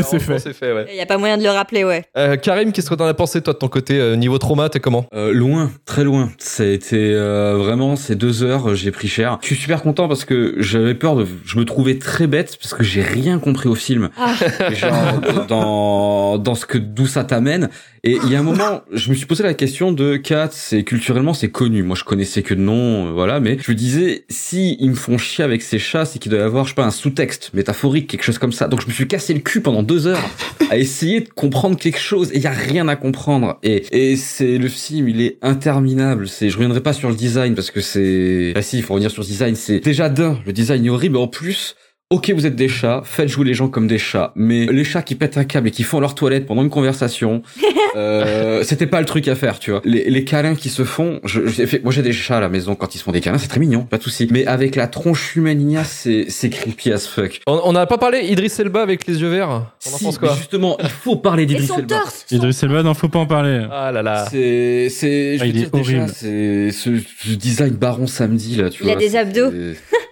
c'est 0.02 0.18
fait. 0.18 0.38
C'est 0.38 0.52
fait, 0.52 0.72
ouais. 0.72 0.86
Il 0.90 0.96
y 0.96 1.00
a 1.00 1.06
pas 1.06 1.16
moyen 1.16 1.38
de 1.38 1.42
le 1.42 1.48
rappeler, 1.48 1.84
ouais. 1.84 2.04
Euh, 2.16 2.36
Karim, 2.36 2.72
qu'est-ce 2.72 2.90
que 2.90 2.94
t'en 2.94 3.06
as 3.06 3.14
pensé, 3.14 3.40
toi, 3.40 3.54
de 3.54 3.58
ton 3.58 3.68
côté 3.68 3.98
euh, 3.98 4.14
Niveau 4.16 4.38
trauma, 4.38 4.68
t'es 4.68 4.80
comment? 4.80 5.06
Euh, 5.14 5.32
loin, 5.32 5.70
très 5.86 6.04
loin. 6.04 6.30
Ça 6.38 6.64
a 6.64 6.66
été 6.66 7.14
euh, 7.14 7.56
vraiment 7.56 7.96
ces 7.96 8.14
deux 8.14 8.42
heures, 8.42 8.74
j'ai 8.74 8.90
pris 8.90 9.08
cher. 9.08 9.38
Je 9.40 9.46
suis 9.46 9.56
super 9.56 9.82
content 9.82 10.06
parce 10.06 10.24
que 10.24 10.54
j'avais 10.58 10.94
peur 10.94 11.16
de, 11.16 11.26
je 11.44 11.58
me 11.58 11.64
trouvais 11.64 11.98
très 11.98 12.26
bête 12.26 12.58
parce 12.60 12.74
que 12.74 12.84
j'ai 12.84 13.02
rien 13.02 13.38
compris 13.38 13.68
au 13.68 13.74
film. 13.74 14.10
Ah. 14.18 14.34
Genre 14.72 15.46
dans 15.48 16.38
dans 16.38 16.54
ce 16.54 16.66
que 16.66 16.78
d'où 16.78 17.06
ça 17.06 17.24
t'amène. 17.24 17.70
Et 18.06 18.20
il 18.22 18.30
y 18.30 18.36
a 18.36 18.38
un 18.38 18.44
moment, 18.44 18.82
je 18.92 19.10
me 19.10 19.16
suis 19.16 19.26
posé 19.26 19.42
la 19.42 19.52
question 19.52 19.90
de 19.90 20.14
Kat, 20.14 20.50
c'est 20.52 20.84
culturellement 20.84 21.34
c'est 21.34 21.48
connu. 21.48 21.82
Moi, 21.82 21.96
je 21.96 22.04
connaissais 22.04 22.44
que 22.44 22.54
de 22.54 22.60
nom, 22.60 23.08
euh, 23.08 23.10
voilà. 23.10 23.40
Mais 23.40 23.58
je 23.60 23.68
me 23.68 23.76
disais, 23.76 24.24
si 24.28 24.76
ils 24.78 24.90
me 24.90 24.94
font 24.94 25.18
chier 25.18 25.42
avec 25.42 25.60
ces 25.60 25.80
chats, 25.80 26.04
c'est 26.04 26.20
qu'il 26.20 26.30
doit 26.30 26.38
y 26.38 26.42
avoir, 26.44 26.66
je 26.66 26.68
sais 26.68 26.76
pas, 26.76 26.84
un 26.84 26.92
sous-texte 26.92 27.50
métaphorique, 27.52 28.08
quelque 28.08 28.22
chose 28.22 28.38
comme 28.38 28.52
ça. 28.52 28.68
Donc 28.68 28.80
je 28.80 28.86
me 28.86 28.92
suis 28.92 29.08
cassé 29.08 29.34
le 29.34 29.40
cul 29.40 29.60
pendant 29.60 29.82
deux 29.82 30.06
heures 30.06 30.22
à 30.70 30.78
essayer 30.78 31.20
de 31.20 31.30
comprendre 31.30 31.76
quelque 31.76 31.98
chose 31.98 32.30
et 32.30 32.36
il 32.36 32.42
y 32.42 32.46
a 32.46 32.52
rien 32.52 32.86
à 32.86 32.94
comprendre. 32.94 33.58
Et 33.64 34.12
et 34.12 34.16
c'est 34.16 34.58
le 34.58 34.68
film, 34.68 35.08
il 35.08 35.20
est 35.20 35.38
interminable. 35.42 36.28
C'est, 36.28 36.48
je 36.48 36.54
reviendrai 36.54 36.82
pas 36.84 36.92
sur 36.92 37.08
le 37.08 37.16
design 37.16 37.56
parce 37.56 37.72
que 37.72 37.80
c'est, 37.80 38.52
ah 38.54 38.62
si, 38.62 38.78
il 38.78 38.84
faut 38.84 38.94
revenir 38.94 39.10
sur 39.10 39.22
le 39.22 39.26
design. 39.26 39.56
C'est 39.56 39.80
déjà 39.80 40.08
d'un, 40.10 40.38
le 40.46 40.52
design 40.52 40.86
est 40.86 40.90
horrible. 40.90 41.16
En 41.16 41.26
plus. 41.26 41.74
Ok, 42.10 42.30
vous 42.30 42.46
êtes 42.46 42.54
des 42.54 42.68
chats, 42.68 43.02
faites 43.04 43.26
jouer 43.28 43.44
les 43.46 43.54
gens 43.54 43.66
comme 43.66 43.88
des 43.88 43.98
chats, 43.98 44.30
mais 44.36 44.66
les 44.66 44.84
chats 44.84 45.02
qui 45.02 45.16
pètent 45.16 45.38
un 45.38 45.42
câble 45.44 45.66
et 45.66 45.70
qui 45.72 45.82
font 45.82 45.98
leur 45.98 46.14
toilette 46.14 46.46
pendant 46.46 46.62
une 46.62 46.70
conversation, 46.70 47.42
euh, 47.96 48.62
c'était 48.62 48.86
pas 48.86 49.00
le 49.00 49.06
truc 49.06 49.26
à 49.26 49.34
faire, 49.34 49.58
tu 49.58 49.72
vois. 49.72 49.82
Les, 49.84 50.08
les 50.08 50.22
câlins 50.24 50.54
qui 50.54 50.68
se 50.68 50.84
font, 50.84 51.18
je, 51.24 51.48
j'ai 51.48 51.66
fait- 51.66 51.82
moi 51.82 51.92
j'ai 51.92 52.02
des 52.02 52.12
chats 52.12 52.36
à 52.36 52.40
la 52.40 52.48
maison 52.48 52.76
quand 52.76 52.94
ils 52.94 52.98
se 52.98 53.02
font 53.02 53.10
des 53.10 53.20
câlins, 53.20 53.38
c'est 53.38 53.48
très 53.48 53.58
mignon, 53.58 53.82
pas 53.82 53.98
de 53.98 54.04
souci. 54.04 54.28
Mais 54.30 54.46
avec 54.46 54.76
la 54.76 54.86
tronche 54.86 55.34
humaine 55.34 55.82
c'est, 55.84 56.26
c'est 56.28 56.48
creepy 56.48 56.92
as 56.92 57.08
fuck. 57.08 57.40
On 57.48 57.60
on 57.64 57.72
n'a 57.72 57.86
pas 57.86 57.98
parlé 57.98 58.20
Idris 58.20 58.52
Elba 58.56 58.82
avec 58.82 59.04
les 59.08 59.20
yeux 59.20 59.28
verts 59.28 59.48
On 59.50 59.54
en 59.56 59.96
Si, 59.98 60.04
pense 60.04 60.20
mais 60.22 60.28
quoi 60.28 60.36
justement, 60.36 60.76
il 60.80 60.88
faut 60.88 61.16
parler 61.16 61.42
Et 61.42 61.46
d'Idris 61.46 61.66
son 61.66 61.78
Elba. 61.78 61.96
torse. 62.02 62.24
son- 62.28 62.36
Idriss 62.36 62.62
Elba, 62.62 62.84
non, 62.84 62.94
faut 62.94 63.08
pas 63.08 63.18
en 63.18 63.26
parler. 63.26 63.66
Ah 63.72 63.90
là 63.90 64.04
là. 64.04 64.26
C'est, 64.30 64.90
c'est, 64.90 65.38
je 65.38 65.42
Ah, 65.42 65.46
il 65.46 65.60
est 65.60 65.74
horrible. 65.74 66.06
c'est 66.14 66.70
ce, 66.70 66.90
ce 67.24 67.30
design 67.34 67.70
baron 67.74 68.06
samedi 68.06 68.54
là, 68.54 68.70
tu 68.70 68.84
Il 68.84 68.90
a 68.90 68.92
vois. 68.92 69.00
des 69.02 69.08
c'est- 69.10 69.18
abdos. 69.18 69.50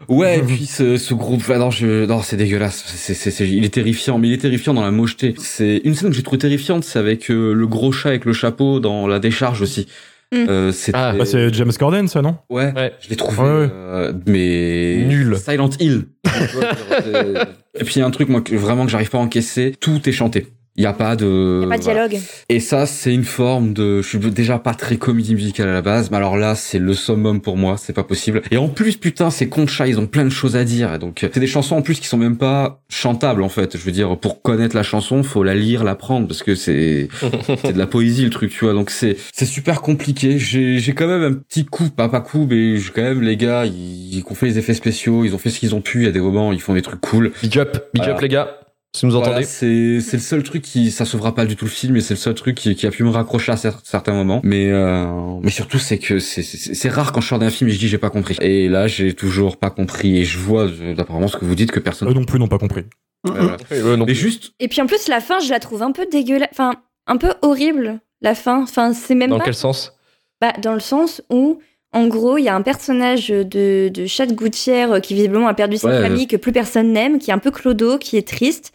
Ouais, 0.09 0.39
et 0.39 0.43
puis 0.47 0.67
ce, 0.67 0.97
ce 0.97 1.15
groupe, 1.15 1.43
ah 1.49 1.59
non, 1.59 1.71
je, 1.71 2.05
non, 2.07 2.21
c'est 2.23 2.37
dégueulasse. 2.37 2.83
C'est, 2.87 3.15
c'est, 3.15 3.31
c'est, 3.31 3.49
il 3.49 3.65
est 3.65 3.73
terrifiant, 3.75 4.19
mais 4.19 4.29
il 4.29 4.35
est 4.35 4.39
terrifiant 4.39 4.75
dans 4.75 4.83
la 4.85 4.91
mocheté. 4.91 5.35
C'est 5.39 5.81
une 5.85 5.95
scène 5.95 6.11
que 6.11 6.17
j'ai 6.17 6.23
trouvé 6.23 6.39
terrifiante, 6.39 6.85
c'est 6.85 6.99
avec 6.99 7.31
euh, 7.31 7.53
le 7.53 7.67
gros 7.67 7.93
chat 7.93 8.11
avec 8.11 8.25
le 8.25 8.33
chapeau 8.33 8.81
dans 8.81 9.07
la 9.07 9.19
décharge 9.19 9.63
aussi. 9.63 9.87
Mm. 10.33 10.37
Euh, 10.49 10.73
c'était- 10.73 10.99
Ah, 10.99 11.15
Bah, 11.17 11.25
c'est 11.27 11.53
James 11.55 11.73
Corden, 11.79 12.09
ça, 12.09 12.23
non? 12.23 12.37
Ouais, 12.51 12.73
Ouais. 12.75 12.93
je 13.01 13.09
l'ai 13.11 13.17
trouvé, 13.17 13.39
Ouais, 13.39 13.45
ouais. 13.49 13.69
euh, 13.73 14.13
mais 14.27 15.05
Nul. 15.07 15.37
Silent 15.39 15.71
Hill. 15.79 16.07
Et 17.79 17.85
puis 17.85 17.95
il 17.97 17.99
y 17.99 18.03
a 18.03 18.07
un 18.07 18.11
truc 18.11 18.29
moi 18.29 18.41
que, 18.41 18.55
vraiment 18.55 18.85
que 18.87 18.91
j'arrive 18.93 19.11
pas 19.11 19.19
à 19.19 19.21
encaisser. 19.21 19.75
Tout 19.81 20.09
est 20.09 20.13
chanté. 20.13 20.47
Il 20.77 20.83
y 20.83 20.87
a 20.87 20.93
pas 20.93 21.15
de. 21.15 21.61
Y 21.63 21.67
a 21.67 21.69
pas 21.69 21.79
de 21.79 21.83
voilà. 21.85 22.09
dialogue. 22.09 22.23
Et 22.49 22.59
ça, 22.59 22.87
c'est 22.87 23.15
une 23.15 23.23
forme 23.25 23.73
de. 23.75 24.03
Je 24.03 24.09
suis 24.09 24.19
déjà 24.19 24.59
pas 24.59 24.75
très 24.75 24.97
comédie 24.97 25.35
musicale 25.37 25.69
à 25.69 25.73
la 25.73 25.83
base, 25.83 26.11
mais 26.11 26.17
alors 26.17 26.37
là, 26.37 26.57
c'est 26.57 26.81
le 26.81 26.95
summum 26.95 27.41
pour 27.41 27.57
moi. 27.57 27.77
C'est 27.79 27.93
pas 27.93 28.03
possible. 28.03 28.43
Et 28.51 28.57
en 28.57 28.67
plus, 28.69 28.97
putain, 28.97 29.31
ces 29.31 29.49
conchas, 29.49 29.87
ils 29.87 30.01
ont 30.01 30.09
plein 30.09 30.25
de 30.25 30.31
choses 30.31 30.57
à 30.57 30.65
dire. 30.65 30.93
Et 30.93 30.99
donc, 30.99 31.21
c'est 31.21 31.39
des 31.39 31.47
chansons 31.47 31.77
en 31.77 31.83
plus 31.83 32.01
qui 32.01 32.09
sont 32.09 32.17
même 32.17 32.37
pas 32.37 32.81
chantables 32.89 33.43
en 33.45 33.49
fait. 33.49 33.77
Je 33.77 33.85
veux 33.85 33.93
dire, 33.93 34.17
pour 34.19 34.43
connaître 34.43 34.75
la 34.75 34.83
chanson, 34.83 35.23
faut 35.23 35.45
la 35.45 35.55
lire, 35.55 35.85
l'apprendre 35.85 36.27
parce 36.27 36.43
que 36.43 36.57
c'est 36.57 37.09
c'est 37.63 37.73
de 37.73 37.79
la 37.79 37.87
poésie 37.87 38.25
le 38.25 38.31
truc, 38.31 38.51
tu 38.51 38.65
vois. 38.65 38.75
Donc 38.75 38.91
c'est 38.91 39.17
c'est 39.33 39.47
super 39.47 39.81
compliqué. 39.81 40.39
J'ai 40.41 40.81
j'ai 40.81 40.93
quand 40.93 41.07
même 41.07 41.23
un 41.23 41.35
petit 41.35 41.65
coup, 41.65 41.89
pas 41.91 42.09
pas 42.09 42.21
coup, 42.21 42.49
mais 42.51 42.79
j'ai 42.79 42.91
quand 42.91 43.03
même 43.03 43.23
les 43.23 43.37
gars, 43.37 43.65
ils, 43.65 44.17
ils 44.19 44.25
ont 44.29 44.35
fait 44.35 44.47
les 44.47 44.59
effets 44.59 44.75
spéciaux, 44.75 45.25
ils 45.25 45.37
ont 45.37 45.39
fait 45.39 45.51
ce 45.51 45.61
qu'ils 45.61 45.77
ont 45.77 45.81
pu. 45.81 45.99
Il 46.01 46.05
y 46.05 46.09
a 46.09 46.13
des 46.13 46.21
moments, 46.21 46.53
ils 46.53 46.61
font 46.61 46.75
des 46.75 46.83
trucs 46.83 47.01
cool. 47.01 47.31
Big 47.43 47.59
up, 47.61 47.73
big 47.95 48.03
Voilà. 48.03 48.15
up 48.17 48.21
les 48.21 48.29
gars. 48.29 48.59
Si 48.95 49.05
vous 49.07 49.13
Voilà, 49.13 49.29
entendez. 49.31 49.45
c'est 49.45 50.01
c'est 50.01 50.19
le 50.19 50.23
seul 50.23 50.43
truc 50.45 50.63
qui 50.63 50.93
ça 50.93 51.05
sauvera 51.05 51.35
pas 51.35 51.45
du 51.47 51.57
tout 51.57 51.65
le 51.65 51.71
film 51.71 51.97
et 51.97 52.01
c'est 52.01 52.15
le 52.15 52.19
seul 52.19 52.35
truc 52.35 52.55
qui, 52.57 52.77
qui 52.77 52.87
a 52.87 52.91
pu 52.91 53.03
me 53.03 53.11
raccrocher 53.11 53.51
à 53.51 53.57
cer- 53.57 53.81
certains 53.83 54.13
moments 54.13 54.41
mais 54.45 54.71
euh, 54.71 55.05
mais 55.43 55.51
surtout 55.51 55.79
c'est 55.81 55.99
que 55.99 56.21
c'est 56.21 56.89
rare 56.91 57.11
quand 57.11 57.21
je 57.21 57.27
sors 57.29 57.41
d'un 57.41 57.51
film 57.51 57.69
et 57.69 57.73
je 57.73 57.79
dis 57.81 57.89
j'ai 57.89 57.99
pas 57.99 58.11
compris 58.11 58.37
et 58.41 58.69
là 58.69 58.87
j'ai 58.87 59.13
toujours 59.13 59.57
pas 59.57 59.71
compris 59.71 60.19
et 60.19 60.25
je 60.25 60.39
vois 60.39 60.69
d'apparemment 60.97 61.27
ce 61.27 61.37
que 61.37 61.45
vous 61.45 61.57
dites 61.57 61.73
que 61.73 61.81
personne 61.81 62.09
Eux 62.09 62.13
non 62.15 62.25
plus 62.25 62.39
n'ont 62.39 62.47
pas 62.47 62.59
compris. 62.59 62.85
Voilà. 63.25 63.57
Eux 63.73 63.97
non 63.97 64.05
mais 64.05 64.13
plus. 64.13 64.15
juste 64.15 64.53
Et 64.61 64.69
puis 64.69 64.81
en 64.81 64.87
plus, 64.87 65.09
la 65.09 65.21
fin, 65.21 65.41
je 65.41 65.49
la 65.51 65.59
trouve 65.59 65.83
un 65.83 65.93
peu 65.93 66.07
dégueulasse. 66.13 66.51
Enfin, 66.53 66.75
un 67.07 67.17
peu 67.17 67.33
horrible, 67.41 68.01
la 68.21 68.35
fin. 68.35 68.63
Enfin, 68.63 68.93
c'est 68.93 69.15
même 69.15 69.31
Dans 69.31 69.39
pas. 69.39 69.45
quel 69.45 69.55
sens? 69.55 69.95
Bah, 70.43 70.53
dans 70.63 70.75
le 70.75 70.81
sens 70.81 71.23
où, 71.31 71.59
en 71.93 72.07
gros, 72.07 72.37
il 72.37 72.45
y 72.45 72.49
a 72.49 72.55
un 72.55 72.61
personnage 72.61 73.29
de, 73.29 73.89
de 73.89 74.05
chat 74.07 74.27
de 74.27 74.35
gouttière 74.35 74.93
euh, 74.93 75.01
qui 75.01 75.15
visiblement 75.15 75.49
a 75.49 75.55
perdu 75.55 75.79
sa 75.79 75.89
Ouais. 75.89 76.03
famille, 76.03 76.27
que 76.27 76.37
plus 76.37 76.53
personne 76.53 76.93
n'aime, 76.93 77.19
qui 77.19 77.31
est 77.31 77.35
un 77.35 77.39
peu 77.39 77.51
clodo, 77.51 77.97
qui 77.97 78.19
est 78.19 78.29
triste. 78.29 78.74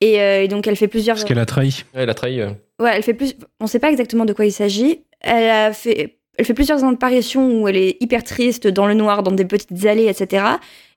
Et, 0.00 0.20
euh, 0.20 0.42
et 0.42 0.48
donc, 0.48 0.66
elle 0.66 0.76
fait 0.76 0.88
plusieurs. 0.88 1.16
Parce 1.16 1.24
qu'elle 1.24 1.38
a 1.38 1.46
trahi. 1.46 1.84
Ouais, 1.94 2.02
Elle 2.02 2.10
a 2.10 2.14
trahi. 2.14 2.40
euh. 2.40 2.50
Ouais, 2.80 2.92
elle 2.94 3.02
fait 3.02 3.14
plus. 3.14 3.34
On 3.60 3.66
sait 3.66 3.78
pas 3.80 3.90
exactement 3.90 4.24
de 4.24 4.32
quoi 4.32 4.44
il 4.46 4.52
s'agit. 4.52 5.00
Elle 5.20 5.50
a 5.50 5.72
fait. 5.72 6.14
Elle 6.36 6.44
fait 6.44 6.54
plusieurs 6.54 6.84
apparitions 6.84 7.60
où 7.60 7.66
elle 7.66 7.76
est 7.76 7.96
hyper 8.00 8.22
triste, 8.22 8.68
dans 8.68 8.86
le 8.86 8.94
noir, 8.94 9.24
dans 9.24 9.32
des 9.32 9.44
petites 9.44 9.84
allées, 9.86 10.06
etc. 10.06 10.44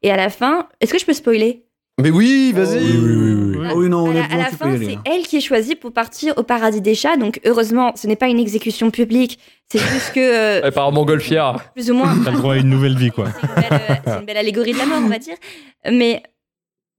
Et 0.04 0.12
à 0.12 0.16
la 0.18 0.30
fin, 0.30 0.68
est-ce 0.82 0.94
que 0.94 1.00
je 1.00 1.06
peux 1.06 1.14
spoiler? 1.14 1.64
Mais 2.00 2.12
oui, 2.12 2.52
vas-y. 2.54 2.78
Oui, 2.78 2.98
oui, 3.02 3.16
oui, 3.16 3.56
oui. 3.58 3.68
Ah 3.70 3.76
oui, 3.76 3.90
non, 3.90 4.10
à 4.12 4.14
la, 4.14 4.24
à 4.26 4.38
la 4.38 4.46
fin, 4.46 4.78
c'est 4.78 4.94
hein. 4.96 5.02
elle 5.06 5.24
qui 5.24 5.38
est 5.38 5.42
choisie 5.42 5.76
pour 5.76 5.92
partir 5.94 6.36
au 6.38 6.44
paradis 6.44 6.82
des 6.82 6.94
chats. 6.96 7.18
Donc, 7.18 7.40
heureusement, 7.46 7.92
ce 7.96 8.06
n'est 8.06 8.16
pas 8.16 8.28
une 8.28 8.40
exécution 8.40 8.92
publique. 8.92 9.40
C'est 9.72 9.80
juste 9.80 10.14
que, 10.14 10.20
euh, 10.20 10.62
Elle 10.64 10.72
part 10.72 10.88
en 10.88 10.92
montgolfière. 10.92 11.72
plus 11.74 11.90
ou 11.90 11.96
moins, 11.96 12.16
T'as 12.24 12.32
le 12.32 12.38
droit 12.38 12.54
à 12.54 12.58
une 12.58 12.70
nouvelle 12.70 12.96
vie, 12.98 13.10
quoi. 13.10 13.26
c'est 13.40 13.48
une, 13.48 13.56
belle, 13.56 13.82
euh, 13.90 13.96
c'est 14.06 14.20
une 14.20 14.26
belle 14.26 14.38
allégorie 14.38 14.74
de 14.74 14.78
la 14.78 14.86
mort, 14.86 15.00
on 15.04 15.10
va 15.10 15.18
dire. 15.20 15.36
Mais 15.92 16.22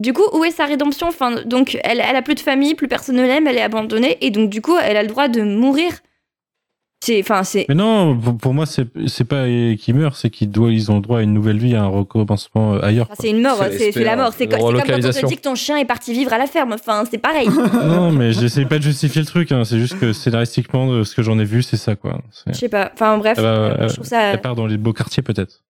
du 0.02 0.12
coup, 0.12 0.24
où 0.34 0.44
est 0.44 0.50
sa 0.50 0.66
rédemption? 0.66 1.06
Enfin, 1.08 1.36
Donc, 1.46 1.78
elle, 1.84 2.00
elle 2.06 2.16
a 2.16 2.22
plus 2.22 2.34
de 2.34 2.40
famille, 2.40 2.74
plus 2.74 2.88
personne 2.88 3.16
ne 3.16 3.22
l'aime, 3.22 3.46
elle 3.46 3.56
est 3.56 3.62
abandonnée. 3.62 4.18
Et 4.20 4.30
donc, 4.30 4.50
du 4.50 4.60
coup, 4.60 4.76
elle 4.82 4.96
a 4.98 5.02
le 5.02 5.08
droit 5.08 5.28
de 5.28 5.42
mourir. 5.42 5.92
C'est, 7.04 7.18
enfin, 7.20 7.42
c'est. 7.42 7.66
Mais 7.68 7.74
non, 7.74 8.16
pour, 8.16 8.36
pour 8.38 8.54
moi, 8.54 8.64
c'est 8.64 8.86
c'est 9.08 9.24
pas 9.24 9.46
qu'ils 9.46 9.94
meurent, 9.96 10.14
c'est 10.14 10.30
qu'ils 10.30 10.48
doivent, 10.50 10.70
ils 10.72 10.92
ont 10.92 10.96
le 10.96 11.00
droit 11.00 11.18
à 11.18 11.22
une 11.22 11.32
nouvelle 11.34 11.58
vie, 11.58 11.74
à 11.74 11.82
un 11.82 11.88
recommencement 11.88 12.74
euh, 12.74 12.80
ailleurs. 12.80 13.06
enfin, 13.06 13.16
c'est 13.18 13.30
une 13.30 13.42
mort, 13.42 13.58
C'est 13.60 13.76
c'est 13.76 13.92
c'est 13.92 14.04
la 14.04 14.14
mort. 14.14 14.32
C'est 14.38 14.46
co- 14.46 14.52
c'est 14.54 14.60
comme 14.62 14.72
quand 14.76 15.08
on 15.08 15.10
te 15.12 15.26
dit 15.26 15.36
que 15.36 15.40
ton 15.42 15.56
chien 15.56 15.78
est 15.78 15.84
parti 15.84 16.12
vivre 16.12 16.32
à 16.32 16.38
la 16.38 16.46
ferme. 16.46 16.72
Enfin, 16.74 17.02
c'est 17.10 17.18
pareil. 17.18 17.48
non, 17.86 18.12
mais 18.12 18.32
j'essaie 18.32 18.66
pas 18.66 18.78
de 18.78 18.84
justifier 18.84 19.20
le 19.20 19.26
truc. 19.26 19.50
Hein. 19.50 19.64
C'est 19.64 19.80
juste 19.80 19.98
que 19.98 20.12
scénaristiquement, 20.12 21.02
ce 21.02 21.12
que 21.16 21.22
j'en 21.22 21.40
ai 21.40 21.44
vu, 21.44 21.64
c'est 21.64 21.76
ça, 21.76 21.96
quoi. 21.96 22.20
C'est- 22.30 22.52
Je 22.54 22.58
sais 22.60 22.68
pas. 22.68 22.92
Enfin, 22.94 23.18
bref, 23.18 23.36
euh, 23.40 23.74
elle- 23.80 23.88
je 23.88 23.94
trouve 23.94 24.06
ça. 24.06 24.22
elle 24.34 24.40
part 24.40 24.54
dans 24.54 24.66
les 24.68 24.76
beaux 24.76 24.92
quartiers, 24.92 25.24
peut-être. 25.24 25.64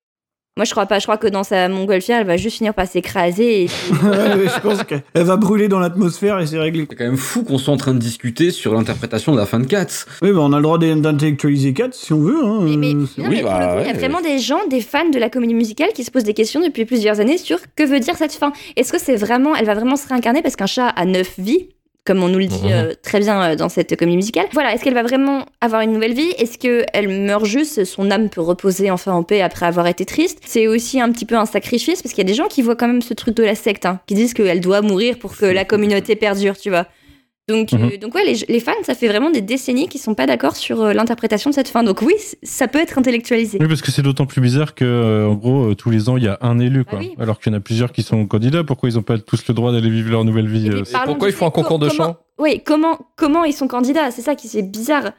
Moi, 0.58 0.66
je 0.66 0.70
crois 0.72 0.84
pas. 0.84 0.98
Je 0.98 1.04
crois 1.04 1.16
que 1.16 1.28
dans 1.28 1.44
sa 1.44 1.66
montgolfière, 1.70 2.20
elle 2.20 2.26
va 2.26 2.36
juste 2.36 2.58
finir 2.58 2.74
par 2.74 2.86
s'écraser. 2.86 3.62
Et... 3.64 3.66
Ouais, 4.02 4.36
mais 4.36 4.48
je 4.54 4.60
pense 4.60 4.82
qu'elle 4.84 5.02
va 5.14 5.36
brûler 5.38 5.66
dans 5.68 5.78
l'atmosphère 5.78 6.38
et 6.40 6.46
c'est 6.46 6.58
réglé. 6.58 6.86
C'est 6.90 6.94
quand 6.96 7.04
même 7.06 7.16
fou 7.16 7.42
qu'on 7.42 7.56
soit 7.56 7.72
en 7.72 7.78
train 7.78 7.94
de 7.94 7.98
discuter 7.98 8.50
sur 8.50 8.74
l'interprétation 8.74 9.32
de 9.32 9.38
la 9.38 9.46
fin 9.46 9.60
de 9.60 9.66
Cats. 9.66 9.86
Oui, 10.20 10.30
bah 10.30 10.40
on 10.40 10.52
a 10.52 10.56
le 10.58 10.62
droit 10.62 10.76
d'in- 10.78 10.96
d'intellectualiser 10.96 11.72
4 11.72 11.94
si 11.94 12.12
on 12.12 12.20
veut. 12.20 12.44
Hein. 12.44 12.58
Mais, 12.64 12.76
mais- 12.76 12.92
non, 12.92 13.06
oui, 13.16 13.24
mais 13.30 13.40
pour 13.40 13.50
bah, 13.50 13.60
le 13.60 13.66
coup, 13.76 13.80
il 13.80 13.86
y 13.86 13.96
a 13.96 13.98
vraiment 13.98 14.20
des 14.20 14.38
gens, 14.40 14.60
des 14.68 14.82
fans 14.82 15.08
de 15.08 15.18
la 15.18 15.30
comédie 15.30 15.54
musicale 15.54 15.88
qui 15.94 16.04
se 16.04 16.10
posent 16.10 16.24
des 16.24 16.34
questions 16.34 16.60
depuis 16.60 16.84
plusieurs 16.84 17.18
années 17.20 17.38
sur 17.38 17.58
que 17.74 17.84
veut 17.84 18.00
dire 18.00 18.16
cette 18.16 18.34
fin. 18.34 18.52
Est-ce 18.76 18.92
que 18.92 18.98
c'est 19.00 19.16
vraiment, 19.16 19.56
elle 19.56 19.64
va 19.64 19.74
vraiment 19.74 19.96
se 19.96 20.06
réincarner 20.06 20.42
parce 20.42 20.56
qu'un 20.56 20.66
chat 20.66 20.88
a 20.88 21.04
neuf 21.06 21.32
vies? 21.38 21.68
Comme 22.04 22.22
on 22.22 22.28
nous 22.28 22.38
le 22.38 22.46
dit 22.46 22.62
Mhm. 22.64 22.70
euh, 22.72 22.92
très 23.02 23.20
bien 23.20 23.42
euh, 23.42 23.56
dans 23.56 23.68
cette 23.68 23.96
comédie 23.96 24.16
musicale. 24.16 24.46
Voilà, 24.52 24.74
est-ce 24.74 24.82
qu'elle 24.82 24.94
va 24.94 25.02
vraiment 25.04 25.46
avoir 25.60 25.82
une 25.82 25.92
nouvelle 25.92 26.14
vie? 26.14 26.30
Est-ce 26.38 26.58
qu'elle 26.58 27.08
meurt 27.08 27.44
juste 27.44 27.84
Son 27.84 28.10
âme 28.10 28.28
peut 28.28 28.40
reposer 28.40 28.90
enfin 28.90 29.12
en 29.12 29.22
paix 29.22 29.40
après 29.40 29.66
avoir 29.66 29.86
été 29.86 30.04
triste? 30.04 30.38
C'est 30.44 30.66
aussi 30.66 31.00
un 31.00 31.10
petit 31.12 31.24
peu 31.26 31.36
un 31.36 31.46
sacrifice 31.46 32.02
parce 32.02 32.12
qu'il 32.14 32.24
y 32.24 32.26
a 32.26 32.30
des 32.30 32.34
gens 32.34 32.48
qui 32.48 32.62
voient 32.62 32.76
quand 32.76 32.88
même 32.88 33.02
ce 33.02 33.14
truc 33.14 33.36
de 33.36 33.44
la 33.44 33.54
secte, 33.54 33.86
hein, 33.86 34.00
qui 34.06 34.14
disent 34.14 34.34
qu'elle 34.34 34.60
doit 34.60 34.82
mourir 34.82 35.18
pour 35.18 35.36
que 35.36 35.46
la 35.46 35.64
communauté 35.64 36.16
perdure, 36.16 36.58
tu 36.58 36.70
vois. 36.70 36.86
Donc, 37.48 37.73
euh, 37.73 37.77
Mhm. 37.77 37.97
donc 37.97 38.14
ouais, 38.14 38.24
les, 38.24 38.36
les 38.48 38.60
fans, 38.60 38.70
ça 38.85 38.94
fait 38.94 39.09
vraiment 39.09 39.28
des 39.31 39.40
décennies 39.40 39.89
qui 39.89 39.98
sont 39.98 40.14
pas 40.14 40.27
d'accord 40.27 40.55
sur 40.55 40.81
euh, 40.81 40.93
l'interprétation 40.93 41.51
de 41.51 41.55
cette 41.56 41.66
fin. 41.69 41.82
Donc 41.82 42.01
oui, 42.01 42.14
ça 42.44 42.69
peut 42.69 42.78
être 42.78 42.98
intellectualisé. 42.98 43.59
Oui, 43.60 43.66
parce 43.66 43.82
que 43.82 43.90
c'est 43.90 44.02
d'autant 44.02 44.27
plus 44.27 44.40
bizarre 44.40 44.77
que, 44.77 44.85
euh, 44.85 45.27
en 45.27 45.35
gros, 45.35 45.70
euh, 45.70 45.74
tous 45.74 45.90
les 45.90 46.09
ans, 46.09 46.16
il 46.16 46.23
y 46.23 46.28
a 46.28 46.39
un 46.40 46.60
élu, 46.60 46.85
quoi. 46.85 46.98
Ah 47.01 47.05
oui. 47.05 47.14
Alors 47.19 47.40
qu'il 47.40 47.52
y 47.52 47.55
en 47.55 47.59
a 47.59 47.60
plusieurs 47.60 47.90
qui 47.90 48.02
sont 48.05 48.27
candidats. 48.27 48.62
Pourquoi 48.62 48.89
ils 48.89 48.97
ont 48.98 49.02
pas 49.02 49.19
tous 49.19 49.44
le 49.48 49.55
droit 49.55 49.73
d'aller 49.73 49.90
vivre 49.90 50.10
leur 50.10 50.24
nouvelle 50.24 50.47
vie 50.47 50.69
Et 50.69 50.70
euh, 50.70 50.82
pourquoi 51.05 51.28
ils 51.28 51.35
font 51.35 51.47
un 51.47 51.51
concours 51.51 51.81
de 51.81 51.89
comment- 51.89 52.05
chant? 52.05 52.16
Oui, 52.39 52.62
comment, 52.64 52.98
comment 53.16 53.43
ils 53.44 53.52
sont 53.55 53.66
candidats? 53.66 54.12
C'est 54.12 54.23
ça 54.23 54.36
qui 54.36 54.47
c'est 54.47 54.62
bizarre. 54.62 55.10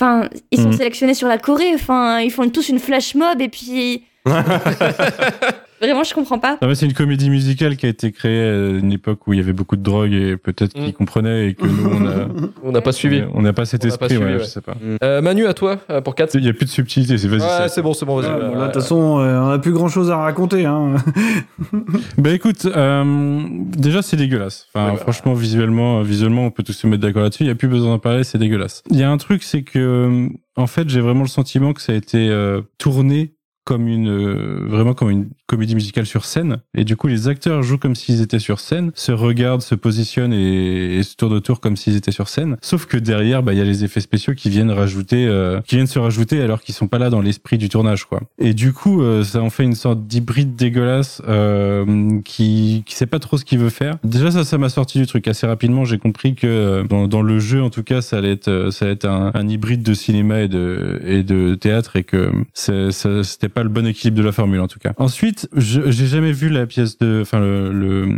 Enfin, 0.00 0.28
ils 0.52 0.60
sont 0.60 0.68
Mhm. 0.68 0.76
sélectionnés 0.76 1.14
sur 1.14 1.26
la 1.26 1.38
Corée. 1.38 1.74
Enfin, 1.74 2.20
ils 2.20 2.30
font 2.30 2.48
tous 2.50 2.68
une 2.68 2.78
flash 2.78 3.16
mob 3.16 3.40
et 3.40 3.48
puis. 3.48 4.04
Vraiment, 5.80 6.02
je 6.04 6.12
comprends 6.14 6.38
pas. 6.38 6.58
Non, 6.62 6.68
mais 6.68 6.74
c'est 6.74 6.86
une 6.86 6.92
comédie 6.92 7.30
musicale 7.30 7.76
qui 7.76 7.86
a 7.86 7.88
été 7.88 8.10
créée 8.12 8.48
à 8.48 8.68
une 8.78 8.92
époque 8.92 9.26
où 9.26 9.32
il 9.32 9.38
y 9.38 9.42
avait 9.42 9.52
beaucoup 9.52 9.76
de 9.76 9.82
drogue 9.82 10.12
et 10.12 10.36
peut-être 10.36 10.76
Mm. 10.78 10.84
qu'ils 10.84 10.94
comprenaient 10.94 11.48
et 11.48 11.54
que 11.54 11.66
nous, 11.66 11.88
on 11.88 12.06
a, 12.06 12.26
On 12.64 12.72
n'a 12.72 12.80
pas 12.80 12.92
suivi. 12.92 13.22
on 13.34 13.42
n'a 13.42 13.52
pas 13.52 13.64
cet 13.64 13.84
On 13.84 13.88
n'a 13.88 13.96
pas 13.96 14.06
esprit, 14.06 14.16
suivi, 14.16 14.24
ouais, 14.32 14.38
ouais. 14.38 14.44
je 14.44 14.48
sais 14.48 14.60
pas. 14.60 14.74
Euh, 15.02 15.20
Manu, 15.22 15.46
à 15.46 15.54
toi, 15.54 15.78
euh, 15.90 16.00
pour 16.00 16.14
4. 16.14 16.34
Il 16.34 16.44
y 16.44 16.48
a 16.48 16.52
plus 16.52 16.66
de 16.66 16.70
subtilité, 16.70 17.16
c'est 17.18 17.28
vas-y. 17.28 17.40
Ouais, 17.62 17.68
c'est 17.68 17.82
bon, 17.82 17.92
c'est 17.94 18.04
bon, 18.06 18.20
vas-y. 18.20 18.28
Là, 18.28 18.48
de 18.68 18.72
toute 18.72 18.74
façon, 18.82 19.18
euh, 19.20 19.38
on 19.40 19.50
a 19.50 19.58
plus 19.58 19.72
grand 19.72 19.88
chose 19.88 20.10
à 20.10 20.16
raconter. 20.16 20.66
Hein. 20.66 20.94
Bah 22.18 22.30
écoute, 22.30 22.66
euh, 22.66 23.42
déjà 23.76 24.02
c'est 24.02 24.16
dégueulasse. 24.16 24.66
Enfin, 24.74 24.86
Ouais, 24.86 24.92
bah. 24.92 24.98
franchement, 25.02 25.34
visuellement, 25.34 26.02
visuellement, 26.02 26.46
on 26.46 26.50
peut 26.50 26.62
tous 26.62 26.72
se 26.72 26.86
mettre 26.86 27.02
d'accord 27.02 27.22
là-dessus. 27.22 27.44
Il 27.44 27.46
y 27.48 27.50
a 27.50 27.54
plus 27.54 27.68
besoin 27.68 27.90
d'en 27.90 27.98
parler, 27.98 28.24
c'est 28.24 28.38
dégueulasse. 28.38 28.82
Il 28.90 28.96
y 28.98 29.02
a 29.02 29.10
un 29.10 29.16
truc, 29.16 29.42
c'est 29.42 29.62
que, 29.62 30.28
en 30.56 30.66
fait, 30.66 30.88
j'ai 30.88 31.00
vraiment 31.00 31.22
le 31.22 31.28
sentiment 31.28 31.72
que 31.72 31.80
ça 31.80 31.92
a 31.92 31.96
été 31.96 32.28
euh, 32.28 32.62
tourné 32.78 33.34
comme 33.68 33.86
une 33.86 34.08
euh, 34.08 34.64
vraiment 34.66 34.94
comme 34.94 35.10
une 35.10 35.28
comédie 35.46 35.74
musicale 35.74 36.06
sur 36.06 36.24
scène. 36.24 36.56
Et 36.74 36.84
du 36.84 36.96
coup 36.96 37.06
les 37.06 37.28
acteurs 37.28 37.62
jouent 37.62 37.76
comme 37.76 37.94
s'ils 37.94 38.22
étaient 38.22 38.38
sur 38.38 38.60
scène 38.60 38.92
se 38.94 39.12
regardent 39.12 39.60
se 39.60 39.74
positionnent 39.74 40.32
et, 40.32 40.96
et 40.96 41.02
se 41.02 41.16
tournent 41.16 41.34
autour 41.34 41.60
comme 41.60 41.76
s'ils 41.76 41.94
étaient 41.94 42.10
sur 42.10 42.30
scène. 42.30 42.56
Sauf 42.62 42.86
que 42.86 42.96
derrière 42.96 43.42
bah 43.42 43.52
il 43.52 43.58
y 43.58 43.60
a 43.60 43.64
les 43.64 43.84
effets 43.84 44.00
spéciaux 44.00 44.32
qui 44.32 44.48
viennent 44.48 44.70
rajouter 44.70 45.26
euh, 45.26 45.60
qui 45.66 45.74
viennent 45.74 45.86
se 45.86 45.98
rajouter 45.98 46.40
alors 46.40 46.62
qu'ils 46.62 46.74
sont 46.74 46.88
pas 46.88 46.98
là 46.98 47.10
dans 47.10 47.20
l'esprit 47.20 47.58
du 47.58 47.68
tournage 47.68 48.06
quoi. 48.06 48.22
Et 48.38 48.54
du 48.54 48.72
coup 48.72 49.02
euh, 49.02 49.22
ça 49.22 49.42
en 49.42 49.50
fait 49.50 49.64
une 49.64 49.74
sorte 49.74 50.06
d'hybride 50.06 50.56
dégueulasse 50.56 51.20
euh, 51.28 52.20
qui 52.24 52.84
qui 52.86 52.94
sait 52.94 53.04
pas 53.04 53.18
trop 53.18 53.36
ce 53.36 53.44
qu'il 53.44 53.58
veut 53.58 53.68
faire. 53.68 53.98
Déjà 54.02 54.30
ça 54.30 54.44
ça 54.44 54.56
m'a 54.56 54.70
sorti 54.70 54.98
du 54.98 55.06
truc. 55.06 55.28
Assez 55.28 55.46
rapidement 55.46 55.84
j'ai 55.84 55.98
compris 55.98 56.34
que 56.36 56.46
euh, 56.46 56.84
dans, 56.84 57.06
dans 57.06 57.20
le 57.20 57.38
jeu 57.38 57.62
en 57.62 57.68
tout 57.68 57.82
cas 57.82 58.00
ça 58.00 58.16
allait 58.16 58.32
être 58.32 58.48
euh, 58.48 58.70
ça 58.70 58.86
allait 58.86 58.94
être 58.94 59.04
un, 59.04 59.30
un 59.34 59.46
hybride 59.46 59.82
de 59.82 59.92
cinéma 59.92 60.40
et 60.40 60.48
de 60.48 61.02
et 61.04 61.22
de 61.22 61.54
théâtre 61.54 61.96
et 61.96 62.04
que 62.04 62.30
c'était 62.54 63.50
pas 63.58 63.62
le 63.64 63.68
bon 63.68 63.86
équilibre 63.86 64.16
de 64.18 64.22
la 64.22 64.32
formule 64.32 64.60
en 64.60 64.68
tout 64.68 64.78
cas 64.78 64.92
ensuite 64.98 65.48
je- 65.56 65.90
j'ai 65.90 66.06
jamais 66.06 66.32
vu 66.32 66.48
la 66.48 66.66
pièce 66.66 66.98
de 66.98 67.20
enfin 67.22 67.40
le 67.40 67.72
le, 67.72 68.08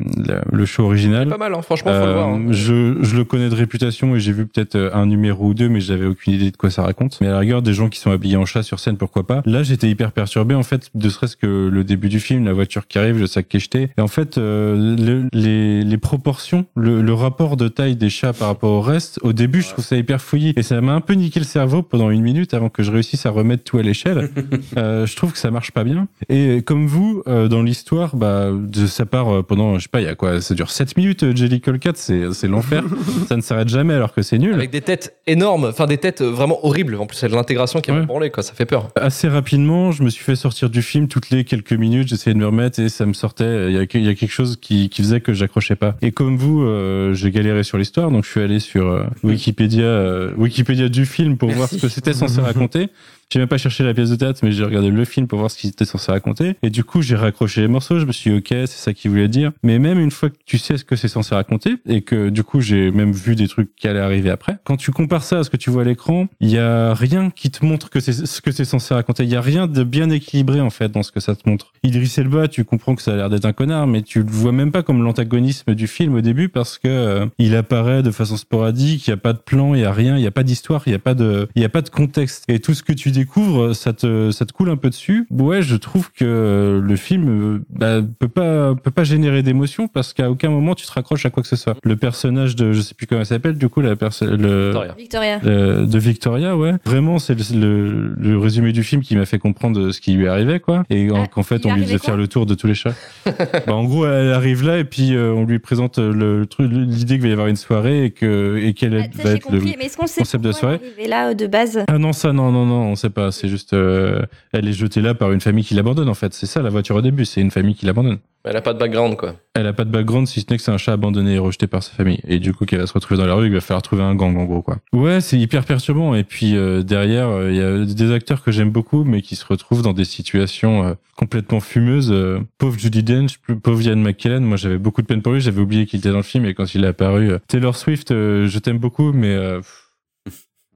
le 0.52 0.64
show 0.66 0.84
original 0.84 1.28
Pas 1.28 1.38
mal, 1.38 1.54
hein, 1.54 1.62
franchement, 1.62 1.92
faut 1.92 2.06
le 2.06 2.12
voir. 2.12 2.28
hein. 2.28 2.42
euh, 2.48 2.52
je, 2.52 2.96
je 3.02 3.16
le 3.16 3.24
connais 3.24 3.48
de 3.48 3.54
réputation 3.54 4.14
et 4.16 4.20
j'ai 4.20 4.32
vu 4.32 4.46
peut-être 4.46 4.74
euh, 4.76 4.90
un 4.94 5.06
numéro 5.06 5.46
ou 5.48 5.54
deux, 5.54 5.68
mais 5.68 5.80
j'avais 5.80 6.06
aucune 6.06 6.32
idée 6.34 6.50
de 6.50 6.56
quoi 6.56 6.70
ça 6.70 6.82
raconte. 6.82 7.18
Mais 7.20 7.26
à 7.28 7.32
la 7.32 7.38
rigueur, 7.38 7.62
des 7.62 7.72
gens 7.72 7.88
qui 7.88 7.98
sont 7.98 8.10
habillés 8.10 8.36
en 8.36 8.44
chat 8.44 8.62
sur 8.62 8.78
scène, 8.80 8.96
pourquoi 8.96 9.26
pas. 9.26 9.42
Là, 9.46 9.62
j'étais 9.62 9.88
hyper 9.88 10.12
perturbé, 10.12 10.54
en 10.54 10.62
fait, 10.62 10.90
de 10.94 11.08
serait-ce 11.08 11.36
que 11.36 11.68
le 11.72 11.84
début 11.84 12.08
du 12.08 12.20
film, 12.20 12.44
la 12.44 12.52
voiture 12.52 12.86
qui 12.86 12.98
arrive, 12.98 13.18
le 13.18 13.26
sac 13.26 13.48
qui 13.48 13.56
est 13.56 13.60
jeté. 13.60 13.88
Et 13.96 14.00
en 14.00 14.08
fait, 14.08 14.38
euh, 14.38 14.96
le- 14.96 15.28
les, 15.32 15.82
les 15.82 15.98
proportions, 15.98 16.66
le, 16.76 17.00
le 17.02 17.12
rapport 17.14 17.56
de 17.56 17.68
taille 17.68 17.96
des 17.96 18.10
chats 18.10 18.32
par 18.32 18.48
rapport 18.48 18.72
au 18.72 18.80
reste, 18.80 19.18
au 19.22 19.32
début, 19.32 19.62
je 19.62 19.68
trouve 19.70 19.84
ça 19.84 19.96
hyper 19.96 20.20
fouillis. 20.20 20.52
Et 20.56 20.62
ça 20.62 20.80
m'a 20.80 20.92
un 20.92 21.00
peu 21.00 21.14
niqué 21.14 21.40
le 21.40 21.46
cerveau 21.46 21.82
pendant 21.82 22.10
une 22.10 22.22
minute 22.22 22.54
avant 22.54 22.68
que 22.68 22.82
je 22.82 22.90
réussisse 22.90 23.26
à 23.26 23.30
remettre 23.30 23.64
tout 23.64 23.78
à 23.78 23.82
l'échelle. 23.82 24.30
Euh, 24.76 25.04
je 25.06 25.16
trouve 25.16 25.29
que 25.32 25.38
ça 25.38 25.50
marche 25.50 25.70
pas 25.72 25.84
bien. 25.84 26.08
Et 26.28 26.62
comme 26.62 26.86
vous, 26.86 27.22
euh, 27.26 27.48
dans 27.48 27.62
l'histoire, 27.62 28.16
bah, 28.16 28.50
de 28.52 28.86
sa 28.86 29.06
part, 29.06 29.28
euh, 29.34 29.42
pendant, 29.42 29.78
je 29.78 29.84
sais 29.84 29.88
pas, 29.88 30.00
il 30.00 30.04
y 30.04 30.08
a 30.08 30.14
quoi, 30.14 30.40
ça 30.40 30.54
dure 30.54 30.70
7 30.70 30.96
minutes, 30.96 31.22
euh, 31.22 31.34
Jellicle 31.36 31.78
Cat, 31.78 31.92
c'est, 31.94 32.32
c'est 32.32 32.48
l'enfer. 32.48 32.84
ça 33.28 33.36
ne 33.36 33.40
s'arrête 33.42 33.68
jamais 33.68 33.94
alors 33.94 34.12
que 34.12 34.22
c'est 34.22 34.38
nul. 34.38 34.54
Avec 34.54 34.70
des 34.70 34.80
têtes 34.80 35.16
énormes, 35.26 35.66
enfin 35.66 35.86
des 35.86 35.98
têtes 35.98 36.22
vraiment 36.22 36.64
horribles. 36.64 36.96
En 36.96 37.06
plus, 37.06 37.16
c'est 37.18 37.28
de 37.28 37.34
l'intégration 37.34 37.80
qui 37.80 37.90
est 37.90 37.94
Ouais. 37.94 38.06
branlée, 38.06 38.30
quoi. 38.30 38.42
Ça 38.42 38.54
fait 38.54 38.66
peur. 38.66 38.88
Assez 38.96 39.28
rapidement, 39.28 39.92
je 39.92 40.02
me 40.02 40.10
suis 40.10 40.24
fait 40.24 40.36
sortir 40.36 40.70
du 40.70 40.82
film 40.82 41.08
toutes 41.08 41.30
les 41.30 41.44
quelques 41.44 41.72
minutes, 41.72 42.08
j'essayais 42.08 42.34
de 42.34 42.38
me 42.40 42.46
remettre 42.46 42.78
et 42.80 42.88
ça 42.88 43.06
me 43.06 43.12
sortait. 43.12 43.68
Il 43.70 43.74
y 43.74 43.78
a, 43.78 43.82
il 43.94 44.04
y 44.04 44.08
a 44.08 44.14
quelque 44.14 44.30
chose 44.32 44.56
qui, 44.60 44.88
qui 44.88 45.02
faisait 45.02 45.20
que 45.20 45.32
j'accrochais 45.32 45.76
pas. 45.76 45.96
Et 46.02 46.12
comme 46.12 46.36
vous, 46.36 46.62
euh, 46.62 47.14
j'ai 47.14 47.30
galéré 47.30 47.62
sur 47.62 47.78
l'histoire, 47.78 48.10
donc 48.10 48.24
je 48.24 48.30
suis 48.30 48.40
allé 48.40 48.58
sur 48.60 48.86
euh, 48.86 49.04
Wikipédia, 49.22 49.84
euh, 49.84 50.30
Wikipédia 50.36 50.88
du 50.88 51.06
film 51.06 51.36
pour 51.36 51.50
voir 51.50 51.68
ce 51.68 51.76
que 51.76 51.88
c'était 51.88 52.12
censé 52.12 52.40
raconter. 52.40 52.88
J'ai 53.32 53.38
même 53.38 53.48
pas 53.48 53.58
cherché 53.58 53.84
la 53.84 53.94
pièce 53.94 54.10
de 54.10 54.16
théâtre, 54.16 54.40
mais 54.42 54.50
j'ai 54.50 54.64
regardé 54.64 54.90
le 54.90 55.04
film 55.04 55.28
pour 55.28 55.38
voir 55.38 55.50
ce 55.50 55.56
qu'il 55.56 55.70
était 55.70 55.84
censé 55.84 56.10
raconter. 56.10 56.56
Et 56.62 56.70
du 56.70 56.82
coup, 56.82 57.00
j'ai 57.00 57.14
raccroché 57.14 57.60
les 57.60 57.68
morceaux. 57.68 57.98
Je 58.00 58.04
me 58.04 58.12
suis 58.12 58.30
dit, 58.30 58.38
ok, 58.38 58.48
c'est 58.48 58.66
ça 58.66 58.92
qu'il 58.92 59.10
voulait 59.10 59.28
dire. 59.28 59.52
Mais 59.62 59.78
même 59.78 60.00
une 60.00 60.10
fois 60.10 60.30
que 60.30 60.36
tu 60.44 60.58
sais 60.58 60.76
ce 60.76 60.84
que 60.84 60.96
c'est 60.96 61.08
censé 61.08 61.34
raconter, 61.34 61.76
et 61.86 62.02
que 62.02 62.28
du 62.28 62.42
coup, 62.42 62.60
j'ai 62.60 62.90
même 62.90 63.12
vu 63.12 63.36
des 63.36 63.46
trucs 63.46 63.74
qui 63.76 63.86
allaient 63.86 64.00
arriver 64.00 64.30
après, 64.30 64.58
quand 64.64 64.76
tu 64.76 64.90
compares 64.90 65.22
ça 65.22 65.38
à 65.38 65.44
ce 65.44 65.50
que 65.50 65.56
tu 65.56 65.70
vois 65.70 65.82
à 65.82 65.84
l'écran, 65.84 66.26
il 66.40 66.50
y 66.50 66.58
a 66.58 66.92
rien 66.92 67.30
qui 67.30 67.50
te 67.50 67.64
montre 67.64 67.88
que 67.88 68.00
c'est 68.00 68.12
ce 68.12 68.40
que 68.40 68.50
c'est 68.50 68.64
censé 68.64 68.94
raconter. 68.94 69.22
Il 69.22 69.30
y 69.30 69.36
a 69.36 69.40
rien 69.40 69.68
de 69.68 69.84
bien 69.84 70.10
équilibré, 70.10 70.60
en 70.60 70.70
fait, 70.70 70.90
dans 70.90 71.04
ce 71.04 71.12
que 71.12 71.20
ça 71.20 71.36
te 71.36 71.48
montre. 71.48 71.72
Idris 71.84 72.12
Elba, 72.16 72.48
tu 72.48 72.64
comprends 72.64 72.96
que 72.96 73.02
ça 73.02 73.12
a 73.12 73.16
l'air 73.16 73.30
d'être 73.30 73.44
un 73.44 73.52
connard, 73.52 73.86
mais 73.86 74.02
tu 74.02 74.22
le 74.22 74.30
vois 74.30 74.52
même 74.52 74.72
pas 74.72 74.82
comme 74.82 75.04
l'antagonisme 75.04 75.74
du 75.74 75.86
film 75.86 76.14
au 76.14 76.20
début 76.20 76.48
parce 76.48 76.78
que 76.78 76.88
euh, 76.88 77.26
il 77.38 77.54
apparaît 77.54 78.02
de 78.02 78.10
façon 78.10 78.36
sporadique, 78.36 79.06
il 79.06 79.10
y 79.10 79.12
a 79.12 79.16
pas 79.16 79.32
de 79.32 79.38
plan, 79.38 79.74
il 79.74 79.82
y 79.82 79.84
a 79.84 79.92
rien, 79.92 80.16
il 80.16 80.22
y 80.22 80.26
a 80.26 80.30
pas 80.30 80.42
d'histoire, 80.42 80.82
il 80.86 80.92
y 80.92 80.94
a 80.96 80.98
pas 80.98 81.14
de, 81.14 81.48
il 81.54 81.62
y 81.62 81.64
a 81.64 81.68
pas 81.68 81.82
de 81.82 81.90
contexte. 81.90 82.44
Et 82.48 82.58
tout 82.58 82.74
ce 82.74 82.82
que 82.82 82.92
tu 82.92 83.10
découvres, 83.20 83.74
ça 83.74 83.92
te, 83.92 84.30
ça 84.30 84.46
te 84.46 84.52
coule 84.52 84.70
un 84.70 84.76
peu 84.76 84.88
dessus. 84.90 85.26
Ouais, 85.30 85.62
je 85.62 85.76
trouve 85.76 86.10
que 86.12 86.24
euh, 86.24 86.80
le 86.80 86.96
film 86.96 87.28
euh, 87.28 87.58
bah, 87.70 88.00
peut 88.18 88.28
pas, 88.28 88.74
peut 88.74 88.90
pas 88.90 89.04
générer 89.04 89.42
d'émotion 89.42 89.88
parce 89.88 90.12
qu'à 90.12 90.30
aucun 90.30 90.50
moment 90.50 90.74
tu 90.74 90.86
te 90.86 90.92
raccroches 90.92 91.26
à 91.26 91.30
quoi 91.30 91.42
que 91.42 91.48
ce 91.48 91.56
soit. 91.56 91.76
Le 91.84 91.96
personnage 91.96 92.56
de, 92.56 92.72
je 92.72 92.80
sais 92.80 92.94
plus 92.94 93.06
comment 93.06 93.20
elle 93.20 93.26
s'appelle, 93.26 93.56
du 93.58 93.68
coup 93.68 93.80
la 93.80 93.96
personne, 93.96 94.36
Victoria. 94.36 94.94
Victoria. 94.96 95.40
euh, 95.44 95.86
de 95.86 95.98
Victoria, 95.98 96.56
ouais. 96.56 96.74
Vraiment, 96.84 97.18
c'est 97.18 97.34
le, 97.54 97.88
le, 97.90 98.14
le 98.18 98.38
résumé 98.38 98.72
du 98.72 98.82
film 98.82 99.02
qui 99.02 99.16
m'a 99.16 99.26
fait 99.26 99.38
comprendre 99.38 99.90
ce 99.92 100.00
qui 100.00 100.12
lui 100.14 100.26
arrivait, 100.28 100.60
quoi. 100.60 100.84
Et 100.90 101.10
en- 101.10 101.22
Ah, 101.22 101.26
qu'en 101.26 101.42
fait, 101.42 101.66
on 101.66 101.74
lui 101.74 101.82
faisait 101.84 101.98
faire 101.98 102.16
le 102.16 102.26
tour 102.28 102.46
de 102.46 102.54
tous 102.54 102.66
les 102.66 102.74
chats. 102.74 102.94
bah, 103.26 103.74
en 103.74 103.84
gros, 103.84 104.06
elle 104.06 104.32
arrive 104.32 104.64
là 104.66 104.78
et 104.78 104.84
puis 104.84 105.14
euh, 105.14 105.32
on 105.32 105.44
lui 105.44 105.58
présente 105.58 105.98
le 105.98 106.46
truc, 106.46 106.70
l'idée 106.72 107.14
qu'il 107.14 107.22
va 107.22 107.28
y 107.28 107.32
avoir 107.32 107.46
une 107.48 107.56
soirée 107.56 108.04
et 108.06 108.10
que 108.10 108.56
et 108.62 108.72
qu'elle 108.74 108.94
Ah, 108.96 109.22
va 109.22 109.30
être 109.32 109.50
le. 109.50 109.58
compris, 109.58 109.76
mais 109.78 109.84
est-ce 109.86 109.96
qu'on 109.96 110.06
sait 110.06 110.20
concept 110.22 110.42
de 110.44 110.52
soirée. 110.52 110.80
là 111.08 111.28
euh, 111.30 111.34
de 111.34 111.46
base? 111.46 111.84
Ah 111.88 111.98
non, 111.98 112.12
ça, 112.12 112.32
non, 112.32 112.50
non, 112.52 112.64
non, 112.66 112.82
on 112.92 112.96
sait 112.96 113.09
pas. 113.10 113.32
C'est 113.32 113.48
juste, 113.48 113.72
euh, 113.72 114.22
elle 114.52 114.68
est 114.68 114.72
jetée 114.72 115.00
là 115.00 115.14
par 115.14 115.32
une 115.32 115.40
famille 115.40 115.64
qui 115.64 115.74
l'abandonne, 115.74 116.08
en 116.08 116.14
fait. 116.14 116.34
C'est 116.34 116.46
ça, 116.46 116.62
la 116.62 116.70
voiture 116.70 116.96
au 116.96 117.02
début. 117.02 117.24
C'est 117.24 117.40
une 117.40 117.50
famille 117.50 117.74
qui 117.74 117.86
l'abandonne. 117.86 118.18
Elle 118.42 118.56
a 118.56 118.62
pas 118.62 118.72
de 118.72 118.78
background, 118.78 119.16
quoi. 119.16 119.34
Elle 119.54 119.66
a 119.66 119.74
pas 119.74 119.84
de 119.84 119.90
background 119.90 120.26
si 120.26 120.40
ce 120.40 120.46
n'est 120.48 120.56
que 120.56 120.62
c'est 120.62 120.70
un 120.70 120.78
chat 120.78 120.94
abandonné 120.94 121.34
et 121.34 121.38
rejeté 121.38 121.66
par 121.66 121.82
sa 121.82 121.92
famille. 121.92 122.20
Et 122.26 122.38
du 122.38 122.54
coup, 122.54 122.64
qu'elle 122.64 122.78
va 122.78 122.86
se 122.86 122.94
retrouver 122.94 123.20
dans 123.20 123.26
la 123.26 123.34
rue, 123.34 123.46
il 123.46 123.52
va 123.52 123.60
falloir 123.60 123.82
trouver 123.82 124.02
un 124.02 124.14
gang, 124.14 124.34
en 124.38 124.44
gros, 124.44 124.62
quoi. 124.62 124.78
Ouais, 124.94 125.20
c'est 125.20 125.38
hyper 125.38 125.64
perturbant. 125.64 126.14
Et 126.14 126.24
puis, 126.24 126.56
euh, 126.56 126.82
derrière, 126.82 127.28
euh, 127.28 127.50
il 127.50 127.56
y 127.56 127.60
a 127.60 127.84
des 127.84 128.12
acteurs 128.12 128.42
que 128.42 128.50
j'aime 128.50 128.70
beaucoup, 128.70 129.04
mais 129.04 129.20
qui 129.20 129.36
se 129.36 129.44
retrouvent 129.44 129.82
dans 129.82 129.92
des 129.92 130.06
situations 130.06 130.86
euh, 130.86 130.94
complètement 131.16 131.60
fumeuses. 131.60 132.14
Pauvre 132.56 132.78
Judy 132.78 133.02
Dench, 133.02 133.38
pauvre 133.62 133.82
Ian 133.82 133.96
McKellen. 133.96 134.42
Moi, 134.42 134.56
j'avais 134.56 134.78
beaucoup 134.78 135.02
de 135.02 135.06
peine 135.06 135.20
pour 135.20 135.34
lui. 135.34 135.42
J'avais 135.42 135.60
oublié 135.60 135.84
qu'il 135.84 135.98
était 135.98 136.10
dans 136.10 136.16
le 136.16 136.22
film. 136.22 136.46
Et 136.46 136.54
quand 136.54 136.74
il 136.74 136.84
est 136.84 136.88
apparu, 136.88 137.32
Taylor 137.46 137.76
Swift, 137.76 138.08
je 138.08 138.58
t'aime 138.58 138.78
beaucoup, 138.78 139.12
mais, 139.12 139.36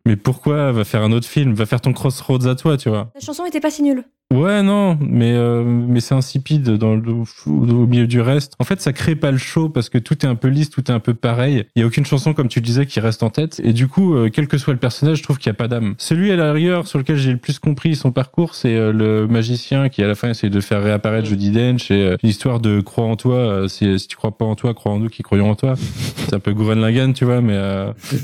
mais 0.07 0.17
pourquoi 0.17 0.73
va 0.73 0.85
faire 0.85 1.03
un 1.03 1.13
autre 1.13 1.27
film? 1.27 1.55
Va 1.55 1.67
faire 1.67 1.81
ton 1.81 1.93
Crossroads 1.93 2.47
à 2.47 2.55
toi, 2.55 2.77
tu 2.77 2.89
vois. 2.89 3.11
La 3.15 3.21
chanson 3.21 3.45
était 3.47 3.61
pas 3.61 3.71
si 3.71 3.83
nulle. 3.83 4.05
Ouais, 4.33 4.63
non, 4.63 4.99
mais, 5.01 5.33
euh, 5.33 5.63
mais 5.65 6.01
c'est 6.01 6.15
insipide 6.15 6.71
dans 6.71 6.97
le, 6.97 7.13
au 7.47 7.87
milieu 7.87 8.07
du 8.07 8.21
reste. 8.21 8.55
En 8.59 8.65
fait, 8.65 8.81
ça 8.81 8.93
crée 8.93 9.15
pas 9.15 9.31
le 9.31 9.39
show 9.39 9.69
parce 9.69 9.89
que 9.89 9.99
tout 9.99 10.27
est 10.27 10.29
un 10.29 10.35
peu 10.35 10.49
lisse, 10.49 10.71
tout 10.71 10.83
est 10.91 10.95
un 10.95 10.99
peu 10.99 11.15
pareil. 11.15 11.65
Il 11.77 11.81
y 11.81 11.83
a 11.83 11.87
aucune 11.87 12.05
chanson, 12.05 12.33
comme 12.33 12.49
tu 12.49 12.61
disais, 12.61 12.87
qui 12.87 12.99
reste 12.99 13.23
en 13.23 13.31
tête. 13.31 13.61
Et 13.63 13.73
du 13.73 13.87
coup, 13.87 14.17
euh, 14.17 14.31
quel 14.33 14.49
que 14.49 14.59
soit 14.59 14.73
le 14.73 14.81
personnage, 14.81 15.19
je 15.19 15.23
trouve 15.23 15.39
qu'il 15.39 15.51
n'y 15.51 15.55
a 15.55 15.59
pas 15.59 15.69
d'âme. 15.69 15.95
Celui 15.99 16.33
à 16.33 16.37
la 16.37 16.53
rigueur 16.53 16.89
sur 16.89 16.99
lequel 16.99 17.17
j'ai 17.17 17.31
le 17.31 17.39
plus 17.39 17.61
compris 17.61 17.95
son 17.95 18.11
parcours, 18.11 18.57
c'est 18.57 18.75
euh, 18.75 18.93
le 18.93 19.29
magicien 19.29 19.89
qui, 19.89 20.03
à 20.03 20.09
la 20.09 20.17
fin, 20.17 20.31
essaie 20.31 20.51
de 20.51 20.61
faire 20.61 20.83
réapparaître 20.83 21.29
Judi 21.29 21.51
Dench 21.53 21.93
et 21.93 22.03
euh, 22.03 22.17
l'histoire 22.25 22.59
de 22.59 22.81
crois 22.81 23.05
en 23.05 23.17
toi. 23.17 23.69
si 23.69 23.95
tu 24.09 24.17
crois 24.17 24.37
pas 24.37 24.47
en 24.47 24.57
toi, 24.57 24.75
crois 24.75 24.93
en 24.93 24.99
nous 24.99 25.11
qui 25.11 25.23
croyons 25.23 25.51
en 25.51 25.55
toi. 25.55 25.75
C'est 26.17 26.35
un 26.35 26.41
peu 26.41 26.53
Gurren 26.55 26.81
Lagann, 26.81 27.13
tu 27.13 27.25
vois, 27.25 27.41
mais, 27.41 27.61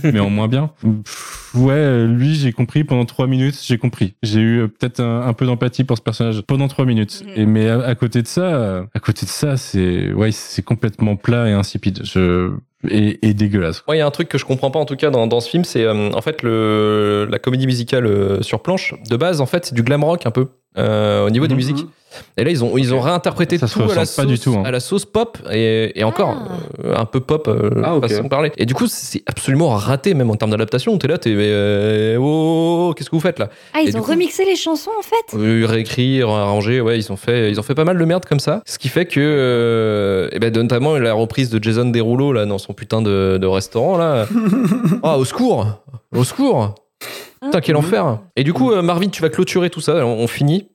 mais 0.03 0.21
en 0.21 0.31
moins 0.31 0.49
bien. 0.49 0.71
Ouais, 1.55 2.07
lui, 2.07 2.35
j'ai 2.35 2.53
compris 2.53 2.85
pendant 2.85 3.05
trois 3.05 3.27
minutes, 3.27 3.59
j'ai 3.63 3.79
compris. 3.79 4.15
J'ai 4.23 4.41
eu 4.41 4.69
peut-être 4.69 5.01
un 5.01 5.33
peu 5.35 5.47
d'empathie 5.47 5.85
pour 5.91 5.97
ce 5.99 6.03
personnage 6.03 6.41
pendant 6.43 6.69
trois 6.69 6.85
minutes. 6.85 7.25
Et 7.35 7.47
mais 7.47 7.69
à, 7.69 7.81
à 7.81 7.95
côté 7.97 8.23
de 8.23 8.29
ça, 8.29 8.85
à 8.95 9.01
côté 9.01 9.27
de 9.27 9.31
ça, 9.31 9.57
c'est 9.57 10.13
ouais, 10.13 10.31
c'est 10.31 10.63
complètement 10.63 11.17
plat 11.17 11.49
et 11.49 11.53
insipide. 11.53 12.03
Je 12.05 12.53
et, 12.89 13.19
et 13.29 13.35
dégueulasse. 13.35 13.83
Moi, 13.89 13.97
il 13.97 13.99
y 13.99 14.03
a 14.03 14.07
un 14.07 14.11
truc 14.13 14.29
que 14.29 14.39
je 14.39 14.45
comprends 14.45 14.71
pas 14.71 14.79
en 14.79 14.85
tout 14.85 14.95
cas 14.95 15.11
dans, 15.11 15.27
dans 15.27 15.41
ce 15.41 15.51
film, 15.51 15.65
c'est 15.65 15.85
euh, 15.85 16.13
en 16.13 16.21
fait 16.23 16.43
le, 16.45 17.27
la 17.29 17.41
comédie 17.41 17.67
musicale 17.67 18.07
euh, 18.07 18.41
sur 18.43 18.63
planche. 18.63 18.95
De 19.11 19.17
base, 19.17 19.41
en 19.41 19.47
fait, 19.47 19.67
c'est 19.67 19.75
du 19.75 19.83
glam 19.83 20.05
rock 20.05 20.27
un 20.27 20.31
peu 20.31 20.47
euh, 20.79 21.27
au 21.27 21.31
niveau 21.31 21.49
des 21.49 21.55
Mhm. 21.55 21.61
musiques. 21.61 21.87
Et 22.37 22.45
là, 22.45 22.51
ils 22.51 22.65
ont, 22.65 22.77
ils 22.77 22.93
ont 22.95 23.01
réinterprété 23.01 23.59
Ça 23.59 23.67
se 23.67 23.75
tout 23.75 23.83
à 23.83 23.95
la, 23.95 24.01
ressent 24.01 24.23
pas 24.23 24.23
sauce, 24.23 24.27
du 24.27 24.39
tout, 24.39 24.55
hein. 24.59 24.63
à 24.65 24.71
la 24.71 24.81
sauce 24.81 25.05
pop 25.05 25.39
et, 25.53 25.99
et 25.99 26.05
encore 26.05 26.37
euh, 26.85 26.95
un 26.97 27.05
peu 27.05 27.21
pop 27.21 27.47
euh, 27.49 27.71
Ah, 27.85 27.99
façon 28.01 28.25
de 28.25 28.29
parler. 28.29 28.53
Et 28.57 28.67
du 28.67 28.75
coup, 28.75 28.87
c'est 28.89 29.23
absolument 29.27 29.69
raté 29.71 30.15
même 30.15 30.31
en 30.31 30.37
termes 30.37 30.51
d'adaptation. 30.51 30.97
T'es 30.99 31.09
là, 31.09 31.19
t'es 31.19 31.33
euh, 31.35 32.17
oh, 32.19 32.23
oh, 32.23 32.87
oh, 32.91 32.95
qu'est-ce 32.95 33.11
que 33.11 33.17
vous 33.17 33.21
faites 33.21 33.39
là? 33.39 33.49
Ah, 33.75 33.81
Et 33.83 33.89
ils 33.89 33.97
ont 33.97 34.01
coup- 34.03 34.11
remixé 34.11 34.45
les 34.45 34.57
chansons 34.57 34.91
en 34.99 35.03
fait? 35.03 35.37
Euh, 35.39 35.67
réécrire, 35.67 36.29
arranger, 36.31 36.81
ouais, 36.81 36.99
ils 36.99 37.13
ont 37.13 37.17
fait, 37.17 37.51
ils 37.51 37.61
ont 37.61 37.63
fait 37.63 37.75
pas 37.75 37.85
mal 37.85 37.99
de 37.99 38.05
merde 38.05 38.25
comme 38.25 38.41
ça. 38.41 38.63
Ce 38.67 38.79
qui 38.79 38.89
fait 38.89 39.07
que, 39.07 39.21
euh, 39.21 40.29
eh 40.33 40.39
ben, 40.39 40.53
notamment 40.53 40.97
la 40.99 41.13
reprise 41.13 41.51
de 41.51 41.63
Jason 41.63 41.85
Derulo 41.87 42.33
là 42.33 42.47
dans 42.47 42.59
son 42.59 42.73
putain 42.73 43.03
de, 43.03 43.39
de 43.41 43.47
restaurant 43.47 43.97
là. 43.97 44.27
Ah, 45.03 45.17
au 45.19 45.25
secours, 45.25 45.67
au 46.15 46.25
secours. 46.25 46.75
Putain, 47.43 47.61
quel 47.61 47.77
enfer. 47.77 48.19
Et 48.37 48.45
du 48.45 48.53
coup, 48.53 48.71
euh, 48.73 48.83
Marvin, 48.83 49.09
tu 49.09 49.23
vas 49.23 49.31
clôturer 49.31 49.71
tout 49.71 49.81
ça. 49.81 50.05
On, 50.05 50.19
on 50.21 50.27
finit. 50.27 50.69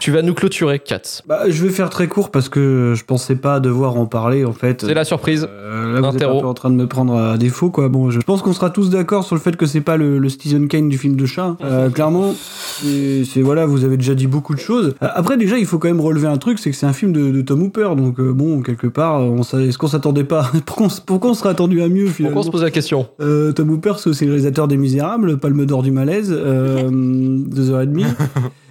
Tu 0.00 0.10
vas 0.10 0.22
nous 0.22 0.34
clôturer, 0.34 0.80
Kat. 0.80 1.00
Bah, 1.26 1.42
je 1.48 1.62
vais 1.62 1.70
faire 1.70 1.88
très 1.88 2.08
court 2.08 2.30
parce 2.30 2.48
que 2.48 2.94
je 2.96 3.04
pensais 3.04 3.36
pas 3.36 3.60
devoir 3.60 3.96
en 3.96 4.06
parler 4.06 4.44
en 4.44 4.52
fait. 4.52 4.84
C'est 4.84 4.92
la 4.94 5.04
surprise. 5.04 5.46
Euh, 5.50 5.94
là, 5.94 6.00
vous 6.00 6.06
êtes 6.08 6.14
Interro. 6.16 6.38
un 6.38 6.40
peu 6.42 6.46
en 6.48 6.54
train 6.54 6.70
de 6.70 6.74
me 6.74 6.86
prendre 6.86 7.16
à 7.16 7.38
défaut, 7.38 7.70
quoi. 7.70 7.88
Bon, 7.88 8.10
je 8.10 8.20
pense 8.20 8.42
qu'on 8.42 8.52
sera 8.52 8.70
tous 8.70 8.90
d'accord 8.90 9.24
sur 9.24 9.34
le 9.36 9.40
fait 9.40 9.56
que 9.56 9.66
c'est 9.66 9.80
pas 9.80 9.96
le, 9.96 10.18
le 10.18 10.28
Citizen 10.28 10.68
Kane 10.68 10.88
du 10.88 10.98
film 10.98 11.16
de 11.16 11.26
chat. 11.26 11.56
Euh, 11.62 11.90
clairement, 11.90 12.34
c'est 12.82 13.40
voilà, 13.42 13.66
vous 13.66 13.84
avez 13.84 13.96
déjà 13.96 14.14
dit 14.14 14.26
beaucoup 14.26 14.54
de 14.54 14.60
choses. 14.60 14.94
Euh, 15.02 15.08
Après, 15.14 15.36
déjà, 15.36 15.58
il 15.58 15.66
faut 15.66 15.78
quand 15.78 15.88
même 15.88 16.00
relever 16.00 16.26
un 16.26 16.38
truc, 16.38 16.58
c'est 16.58 16.70
que 16.70 16.76
c'est 16.76 16.86
un 16.86 16.92
film 16.92 17.12
de, 17.12 17.30
de 17.30 17.40
Tom 17.42 17.62
Hooper, 17.62 17.90
donc 17.96 18.18
euh, 18.20 18.32
bon, 18.32 18.62
quelque 18.62 18.86
part, 18.88 19.22
est-ce 19.22 19.78
qu'on 19.78 19.88
s'attendait 19.88 20.24
pas 20.24 20.50
Pourquoi 20.66 20.86
on, 20.86 20.90
pourquoi 21.06 21.30
on 21.30 21.34
serait 21.34 21.50
attendu 21.50 21.80
à 21.82 21.88
mieux 21.88 22.06
finalement 22.06 22.34
Pourquoi 22.34 22.40
on 22.40 22.46
se 22.46 22.50
pose 22.50 22.62
la 22.64 22.70
question 22.70 23.06
Euh, 23.20 23.52
Tom 23.52 23.70
Hooper, 23.70 23.94
c'est 23.98 24.10
aussi 24.10 24.24
le 24.24 24.32
réalisateur 24.32 24.68
des 24.68 24.76
Misérables, 24.76 25.38
Palme 25.38 25.64
d'or 25.66 25.82
du 25.82 25.90
malaise, 25.92 26.34
euh, 26.36 26.88
deux 26.90 27.70
heures 27.70 27.82
et 27.82 27.86
demie. 27.86 28.04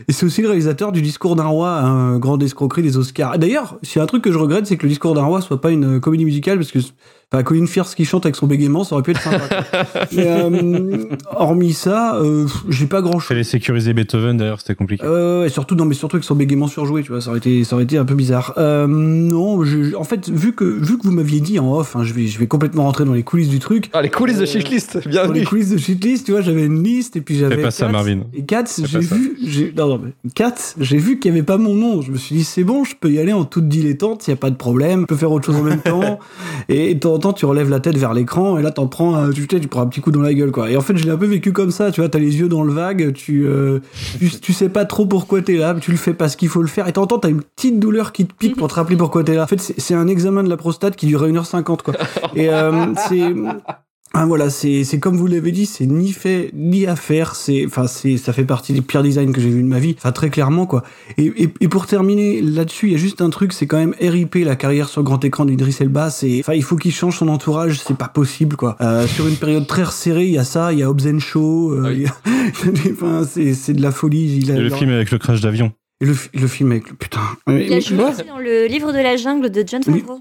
Et 0.07 0.11
c'est 0.11 0.25
aussi 0.25 0.41
le 0.41 0.47
réalisateur 0.47 0.91
du 0.91 1.01
Discours 1.01 1.35
d'un 1.35 1.45
roi, 1.45 1.69
un 1.79 2.17
grand 2.19 2.41
escroquerie 2.41 2.83
des 2.83 2.97
Oscars. 2.97 3.35
Et 3.35 3.37
D'ailleurs, 3.37 3.77
s'il 3.83 3.97
y 3.97 3.99
a 3.99 4.03
un 4.03 4.07
truc 4.07 4.23
que 4.23 4.31
je 4.31 4.37
regrette, 4.37 4.65
c'est 4.67 4.77
que 4.77 4.83
le 4.83 4.89
Discours 4.89 5.13
d'un 5.13 5.23
roi 5.23 5.41
soit 5.41 5.61
pas 5.61 5.71
une 5.71 5.99
comédie 5.99 6.25
musicale, 6.25 6.57
parce 6.57 6.71
que 6.71 6.79
enfin, 7.31 7.43
Colin 7.43 7.65
Firth 7.65 7.93
qui 7.95 8.05
chante 8.05 8.25
avec 8.25 8.35
son 8.35 8.45
bégaiement, 8.47 8.83
ça 8.83 8.95
aurait 8.95 9.03
pu 9.03 9.11
être 9.11 9.21
sympa. 9.21 9.39
Mais, 10.15 10.27
euh, 10.27 11.05
hormis 11.35 11.73
ça, 11.73 12.15
euh, 12.17 12.47
j'ai 12.69 12.85
pas 12.85 13.01
grand 13.01 13.13
chose. 13.19 13.27
Fallait 13.29 13.43
sécuriser 13.43 13.93
Beethoven 13.93 14.37
d'ailleurs, 14.37 14.59
c'était 14.61 14.75
compliqué. 14.75 15.03
Euh, 15.05 15.41
ouais, 15.43 15.49
surtout 15.49 15.75
non, 15.75 15.85
mais 15.85 15.95
surtout 15.95 16.17
avec 16.17 16.23
son 16.23 16.35
bégaiement 16.35 16.67
surjoué, 16.67 17.01
tu 17.03 17.11
vois, 17.11 17.21
ça 17.21 17.29
aurait 17.29 17.39
été, 17.39 17.63
ça 17.63 17.75
aurait 17.75 17.85
été 17.85 17.97
un 17.97 18.05
peu 18.05 18.13
bizarre. 18.15 18.53
Euh, 18.57 18.85
non, 18.87 19.63
je- 19.63 19.95
en 19.95 20.03
fait, 20.03 20.29
vu 20.29 20.53
que 20.53 20.63
vu 20.63 20.97
que 20.97 21.03
vous 21.03 21.11
m'aviez 21.11 21.39
dit 21.39 21.57
en 21.59 21.73
off, 21.75 21.95
hein, 21.95 22.03
je 22.03 22.13
vais, 22.13 22.27
je 22.27 22.37
vais 22.39 22.47
complètement 22.47 22.83
rentrer 22.83 23.05
dans 23.05 23.13
les 23.13 23.23
coulisses 23.23 23.49
du 23.49 23.59
truc. 23.59 23.89
Ah, 23.93 24.01
les 24.01 24.09
coulisses 24.09 24.37
de 24.39 24.45
Shitlist, 24.45 24.93
Dans 24.95 24.99
les 25.05 25.09
bienvenue. 25.09 25.43
coulisses 25.45 25.69
de 25.69 25.77
shitlist, 25.77 26.25
tu 26.25 26.31
vois, 26.33 26.41
j'avais 26.41 26.65
une 26.65 26.83
liste 26.83 27.15
et 27.15 27.21
puis 27.21 27.37
j'avais. 27.37 27.55
Fais 27.55 27.61
pas 27.63 27.71
ça, 27.71 27.85
Katz. 27.85 27.93
Marvin. 27.93 28.19
Et 28.33 28.43
Katz, 28.45 28.81
j'ai 28.85 29.01
ça. 29.01 29.15
vu, 29.15 29.37
non, 29.97 30.01
mais 30.03 30.31
Katz, 30.33 30.75
j'ai 30.79 30.97
vu 30.97 31.19
qu'il 31.19 31.31
y 31.31 31.33
avait 31.33 31.43
pas 31.43 31.57
mon 31.57 31.73
nom. 31.73 32.01
Je 32.01 32.11
me 32.11 32.17
suis 32.17 32.35
dit, 32.35 32.43
c'est 32.43 32.63
bon, 32.63 32.83
je 32.83 32.95
peux 32.99 33.11
y 33.11 33.19
aller 33.19 33.33
en 33.33 33.45
toute 33.45 33.67
dilettante, 33.67 34.27
il 34.27 34.31
y 34.31 34.33
a 34.33 34.37
pas 34.37 34.49
de 34.49 34.55
problème, 34.55 35.01
je 35.01 35.05
peux 35.05 35.15
faire 35.15 35.31
autre 35.31 35.45
chose 35.45 35.55
en 35.57 35.63
même 35.63 35.81
temps. 35.83 36.19
Et 36.69 36.93
de 36.95 36.99
temps 36.99 37.13
en 37.13 37.19
temps, 37.19 37.33
tu 37.33 37.45
relèves 37.45 37.69
la 37.69 37.79
tête 37.79 37.97
vers 37.97 38.13
l'écran 38.13 38.57
et 38.57 38.61
là, 38.61 38.71
t'en 38.71 38.87
prends, 38.87 39.15
un- 39.15 39.31
tu, 39.31 39.47
tu 39.47 39.67
prends 39.67 39.81
un 39.81 39.87
petit 39.87 40.01
coup 40.01 40.11
dans 40.11 40.21
la 40.21 40.33
gueule, 40.33 40.51
quoi. 40.51 40.69
Et 40.71 40.77
en 40.77 40.81
fait, 40.81 40.97
je 40.97 41.03
l'ai 41.05 41.11
un 41.11 41.17
peu 41.17 41.25
vécu 41.25 41.51
comme 41.53 41.71
ça, 41.71 41.91
tu 41.91 42.01
vois, 42.01 42.09
t'as 42.09 42.19
les 42.19 42.39
yeux 42.39 42.49
dans 42.49 42.63
le 42.63 42.73
vague, 42.73 43.13
tu, 43.13 43.45
euh, 43.45 43.79
tu, 44.19 44.29
tu 44.29 44.53
sais 44.53 44.69
pas 44.69 44.85
trop 44.85 45.05
pourquoi 45.05 45.41
t'es 45.41 45.55
là, 45.57 45.75
tu 45.79 45.91
le 45.91 45.97
fais 45.97 46.13
parce 46.13 46.35
qu'il 46.35 46.49
faut 46.49 46.61
le 46.61 46.67
faire. 46.67 46.85
Et 46.87 46.89
de 46.89 46.93
temps 46.93 47.03
en 47.03 47.07
temps, 47.07 47.19
t'as 47.19 47.29
une 47.29 47.41
petite 47.41 47.79
douleur 47.79 48.11
qui 48.11 48.25
te 48.25 48.33
pique 48.33 48.55
pour 48.57 48.67
te 48.67 48.73
rappeler 48.75 48.97
pourquoi 48.97 49.23
t'es 49.23 49.35
là. 49.35 49.43
En 49.43 49.47
fait, 49.47 49.59
c'est, 49.59 49.93
un 49.93 50.07
examen 50.07 50.43
de 50.43 50.49
la 50.49 50.57
prostate 50.57 50.95
qui 50.95 51.05
dure 51.05 51.23
1h50, 51.27 51.81
quoi. 51.83 51.93
Et 52.35 52.49
euh, 52.49 52.93
c'est. 53.07 53.33
Ah, 54.15 54.25
voilà, 54.27 54.51
c'est 54.51 54.83
c'est 54.83 54.99
comme 54.99 55.17
vous 55.17 55.25
l'avez 55.25 55.51
dit, 55.51 55.65
c'est 55.65 55.87
ni 55.87 56.11
fait 56.11 56.51
ni 56.53 56.85
à 56.85 56.95
faire. 56.95 57.35
C'est 57.35 57.65
enfin 57.65 57.87
c'est 57.87 58.17
ça 58.17 58.31
fait 58.31 58.45
partie 58.45 58.71
des 58.71 58.81
pires 58.81 59.01
designs 59.01 59.31
que 59.31 59.41
j'ai 59.41 59.49
vu 59.49 59.63
de 59.63 59.67
ma 59.67 59.79
vie. 59.79 59.95
Enfin 59.97 60.11
très 60.11 60.29
clairement 60.29 60.67
quoi. 60.67 60.83
Et, 61.17 61.33
et, 61.35 61.49
et 61.61 61.67
pour 61.67 61.87
terminer 61.87 62.39
là-dessus, 62.41 62.87
il 62.89 62.91
y 62.91 62.95
a 62.95 62.99
juste 62.99 63.21
un 63.21 63.31
truc, 63.31 63.53
c'est 63.53 63.65
quand 63.65 63.77
même 63.77 63.95
RIP 63.99 64.35
la 64.45 64.55
carrière 64.55 64.87
sur 64.87 65.01
grand 65.01 65.25
écran 65.25 65.45
d'Idriss 65.45 65.81
Elba. 65.81 66.11
C'est 66.11 66.41
enfin 66.41 66.53
il 66.53 66.61
faut 66.63 66.75
qu'il 66.75 66.91
change 66.93 67.17
son 67.17 67.27
entourage, 67.27 67.79
c'est 67.79 67.97
pas 67.97 68.07
possible 68.07 68.55
quoi. 68.55 68.75
Euh, 68.81 69.07
sur 69.07 69.27
une 69.27 69.35
période 69.35 69.65
très 69.65 69.81
resserrée, 69.83 70.25
il 70.27 70.33
y 70.33 70.37
a 70.37 70.43
ça, 70.43 70.71
il 70.73 70.79
y 70.79 70.83
a 70.83 70.89
Hobbs 70.91 71.19
Show, 71.19 71.71
euh, 71.71 71.91
il 71.93 72.03
y 72.03 72.05
a- 72.05 72.15
il 72.61 72.65
y 72.65 72.69
a 72.69 72.71
des- 72.83 72.91
enfin 72.93 73.23
c'est 73.27 73.55
c'est 73.55 73.73
de 73.73 73.81
la 73.81 73.91
folie. 73.91 74.37
Il 74.43 74.51
a- 74.51 74.55
Et 74.57 74.59
le 74.61 74.69
film 74.69 74.91
avec 74.91 75.09
le 75.09 75.17
crash 75.17 75.41
d'avion. 75.41 75.71
et 76.01 76.05
le, 76.05 76.15
le 76.35 76.47
film 76.47 76.71
avec 76.71 76.87
le 76.87 76.95
putain. 76.95 77.19
Il 77.47 77.73
a 77.73 77.79
joué 77.79 77.97
dans 78.27 78.37
le 78.37 78.67
livre 78.67 78.91
de 78.93 78.99
la 78.99 79.15
jungle 79.15 79.49
de 79.49 79.63
John 79.65 79.81
Oui. 79.87 80.01
Favreau. 80.01 80.19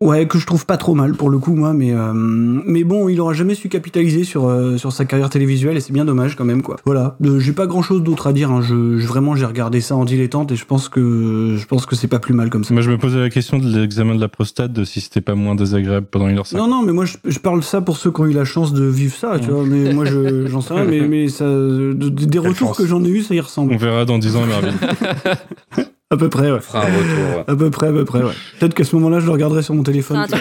Ouais, 0.00 0.26
que 0.26 0.38
je 0.38 0.44
trouve 0.46 0.66
pas 0.66 0.76
trop 0.76 0.94
mal 0.94 1.12
pour 1.14 1.30
le 1.30 1.38
coup, 1.38 1.54
moi, 1.54 1.72
mais 1.72 1.92
euh, 1.92 2.12
mais 2.12 2.82
bon, 2.84 3.08
il 3.08 3.20
aura 3.20 3.32
jamais 3.32 3.54
su 3.54 3.68
capitaliser 3.68 4.24
sur 4.24 4.48
euh, 4.48 4.76
sur 4.76 4.92
sa 4.92 5.04
carrière 5.04 5.30
télévisuelle 5.30 5.76
et 5.76 5.80
c'est 5.80 5.92
bien 5.92 6.04
dommage 6.04 6.34
quand 6.36 6.44
même 6.44 6.62
quoi. 6.62 6.76
Voilà, 6.84 7.16
Euh, 7.24 7.38
j'ai 7.38 7.52
pas 7.52 7.66
grand 7.66 7.80
chose 7.80 8.02
d'autre 8.02 8.26
à 8.26 8.32
dire. 8.32 8.50
Hein. 8.50 8.60
Je, 8.60 8.98
je- 8.98 9.06
vraiment 9.06 9.36
j'ai 9.36 9.46
regardé 9.46 9.80
ça 9.80 9.94
en 9.94 10.04
dilettante 10.04 10.50
et 10.50 10.56
je 10.56 10.64
pense 10.66 10.88
que 10.88 11.54
je 11.56 11.64
pense 11.66 11.86
que 11.86 11.94
c'est 11.94 12.08
pas 12.08 12.18
plus 12.18 12.34
mal 12.34 12.50
comme 12.50 12.64
ça. 12.64 12.74
Moi, 12.74 12.82
je 12.82 12.90
me 12.90 12.98
posais 12.98 13.18
la 13.20 13.30
question 13.30 13.58
de 13.58 13.78
l'examen 13.78 14.16
de 14.16 14.20
la 14.20 14.28
prostate, 14.28 14.72
de 14.72 14.84
si 14.84 15.00
c'était 15.00 15.20
pas 15.20 15.36
moins 15.36 15.54
désagréable 15.54 16.06
pendant 16.10 16.28
une 16.28 16.38
heure 16.38 16.46
cinq. 16.46 16.58
Non 16.58 16.66
non, 16.68 16.82
mais 16.82 16.92
moi 16.92 17.04
je, 17.04 17.16
je 17.24 17.38
parle 17.38 17.62
ça 17.62 17.80
pour 17.80 17.96
ceux 17.96 18.10
qui 18.10 18.20
ont 18.20 18.26
eu 18.26 18.32
la 18.32 18.44
chance 18.44 18.72
de 18.74 18.84
vivre 18.84 19.14
ça, 19.14 19.38
tu 19.38 19.50
vois. 19.50 19.64
Mais 19.64 19.94
moi 19.94 20.04
je 20.04 20.46
j'en 20.48 20.60
sais 20.60 20.74
rien, 20.74 20.84
mais 20.84 21.00
mais 21.08 21.28
ça 21.28 21.44
de- 21.46 21.94
des 21.94 22.38
retours 22.40 22.54
chance. 22.68 22.76
que 22.78 22.86
j'en 22.86 23.02
ai 23.04 23.08
eu, 23.08 23.22
ça 23.22 23.34
y 23.34 23.40
ressemble. 23.40 23.72
On 23.72 23.76
verra 23.78 24.04
dans 24.04 24.18
10 24.18 24.34
ans, 24.36 24.44
Marvin. 24.44 24.72
À 26.14 26.16
peu 26.16 26.28
près, 26.28 26.50
ouais. 26.50 26.60
Fera 26.60 26.82
un 26.82 26.86
retour. 26.86 27.36
ouais. 27.38 27.44
À 27.48 27.56
peu 27.56 27.70
près, 27.70 27.88
à 27.88 27.92
peu 27.92 28.04
près, 28.04 28.22
ouais. 28.22 28.32
Peut-être 28.60 28.74
qu'à 28.74 28.84
ce 28.84 28.94
moment-là, 28.96 29.18
je 29.20 29.26
le 29.26 29.32
regarderai 29.32 29.62
sur 29.62 29.74
mon 29.74 29.82
téléphone. 29.82 30.24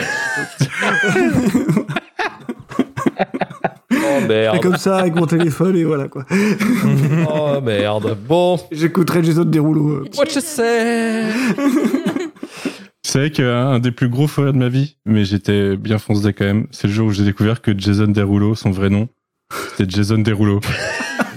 Oh 3.91 4.19
Et 4.23 4.27
merde. 4.27 4.61
comme 4.61 4.77
ça, 4.77 4.97
avec 4.97 5.15
mon 5.15 5.25
téléphone, 5.25 5.75
et 5.75 5.83
voilà 5.83 6.07
quoi. 6.07 6.25
Oh 7.29 7.59
merde. 7.61 8.15
Bon. 8.27 8.59
J'écouterai 8.71 9.23
Jason 9.23 9.43
Derulo. 9.45 9.89
euh. 9.89 10.05
What 10.17 10.25
you 10.35 10.41
say? 10.41 11.23
C'est 13.05 13.19
vrai 13.19 13.31
qu'un 13.31 13.79
des 13.79 13.91
plus 13.91 14.09
gros 14.09 14.27
forêts 14.27 14.53
de 14.53 14.57
ma 14.57 14.69
vie, 14.69 14.97
mais 15.05 15.25
j'étais 15.25 15.75
bien 15.77 15.97
foncé 15.99 16.33
quand 16.33 16.45
même, 16.45 16.67
c'est 16.71 16.87
le 16.87 16.93
jour 16.93 17.07
où 17.07 17.11
j'ai 17.11 17.23
découvert 17.25 17.61
que 17.61 17.77
Jason 17.77 18.07
Derulo, 18.07 18.55
son 18.55 18.71
vrai 18.71 18.89
nom, 18.89 19.07
c'était 19.77 19.89
Jason 19.89 20.17
Derulo. 20.19 20.61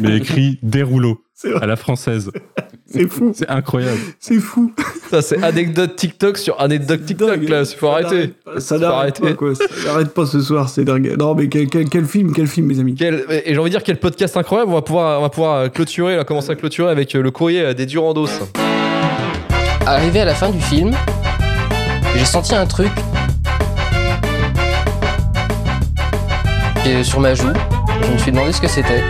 mais 0.00 0.16
écrit 0.16 0.58
Derulo, 0.62 1.20
C'est 1.34 1.50
vrai. 1.50 1.62
à 1.64 1.66
la 1.66 1.76
française. 1.76 2.30
C'est 2.88 3.08
fou, 3.08 3.32
C'est 3.34 3.48
incroyable. 3.50 3.98
c'est 4.20 4.38
fou. 4.38 4.72
Ça, 5.10 5.20
c'est 5.20 5.42
anecdote 5.42 5.96
TikTok 5.96 6.38
sur 6.38 6.60
anecdote 6.60 7.04
TikTok 7.04 7.30
dingue. 7.40 7.48
là. 7.48 7.60
Il 7.62 7.76
faut 7.76 7.88
arrêter. 7.88 8.34
Ça 8.58 8.78
n'arrête 8.78 9.18
pas, 9.20 9.26
arrêter. 9.26 9.34
quoi. 9.36 9.54
Ça 9.56 9.64
n'arrête 9.86 10.14
pas 10.14 10.24
ce 10.26 10.40
soir, 10.40 10.68
c'est 10.68 10.84
dingue. 10.84 11.16
Non, 11.18 11.34
mais 11.34 11.48
quel, 11.48 11.66
quel, 11.68 11.88
quel 11.88 12.04
film, 12.04 12.32
quel 12.32 12.46
film, 12.46 12.66
mes 12.68 12.78
amis. 12.78 12.94
Quel- 12.94 13.24
et 13.28 13.52
j'ai 13.52 13.58
envie 13.58 13.70
de 13.70 13.74
dire 13.74 13.82
quel 13.82 13.98
podcast 13.98 14.36
incroyable. 14.36 14.70
On 14.70 14.74
va 14.74 14.82
pouvoir, 14.82 15.18
on 15.18 15.22
va 15.22 15.28
pouvoir 15.30 15.56
euh, 15.56 15.68
clôturer, 15.68 16.14
là, 16.16 16.24
commencer 16.24 16.50
à 16.50 16.54
clôturer 16.54 16.90
avec 16.90 17.14
euh, 17.16 17.22
le 17.22 17.30
courrier 17.32 17.60
euh, 17.62 17.74
des 17.74 17.86
Durandos. 17.86 18.28
Arrivé 19.84 20.20
à 20.20 20.24
la 20.24 20.34
fin 20.34 20.50
du 20.50 20.60
film, 20.60 20.92
j'ai 22.16 22.24
senti 22.24 22.54
un 22.54 22.66
truc 22.66 22.90
et 26.86 27.02
sur 27.02 27.18
ma 27.20 27.34
joue. 27.34 27.48
Je 28.06 28.12
me 28.12 28.18
suis 28.18 28.30
demandé 28.32 28.52
ce 28.52 28.60
que 28.60 28.68
c'était. 28.68 29.02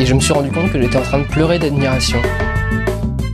Et 0.00 0.06
je 0.06 0.14
me 0.14 0.20
suis 0.20 0.32
rendu 0.32 0.50
compte 0.50 0.72
que 0.72 0.80
j'étais 0.80 0.96
en 0.96 1.02
train 1.02 1.18
de 1.18 1.26
pleurer 1.26 1.58
d'admiration 1.58 2.22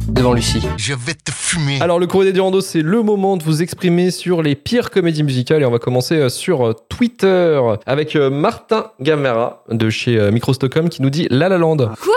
devant 0.09 0.33
Lucie. 0.33 0.67
Je 0.77 0.95
vais 0.95 1.15
te 1.15 1.31
fumer. 1.31 1.81
Alors, 1.81 2.01
le 2.01 2.09
courrier 2.09 2.33
des 2.33 2.35
Durandos, 2.35 2.61
c'est 2.61 2.83
le 2.83 3.03
moment 3.03 3.37
de 3.37 3.45
vous 3.45 3.63
exprimer 3.63 4.11
sur 4.11 4.43
les 4.43 4.57
pires 4.57 4.91
comédies 4.91 5.23
musicales. 5.23 5.63
Et 5.63 5.65
on 5.65 5.71
va 5.71 5.79
commencer 5.79 6.17
euh, 6.17 6.29
sur 6.29 6.67
euh, 6.67 6.73
Twitter 6.89 7.61
avec 7.87 8.17
euh, 8.17 8.31
Martin 8.31 8.91
Gamera 9.01 9.63
de 9.69 9.89
chez 9.91 10.19
euh, 10.19 10.33
Micro 10.33 10.55
Stockholm 10.55 10.89
qui 10.89 11.03
nous 11.03 11.11
dit 11.11 11.29
La 11.31 11.49
La 11.49 11.57
Land. 11.57 11.77
Quoi? 11.77 12.15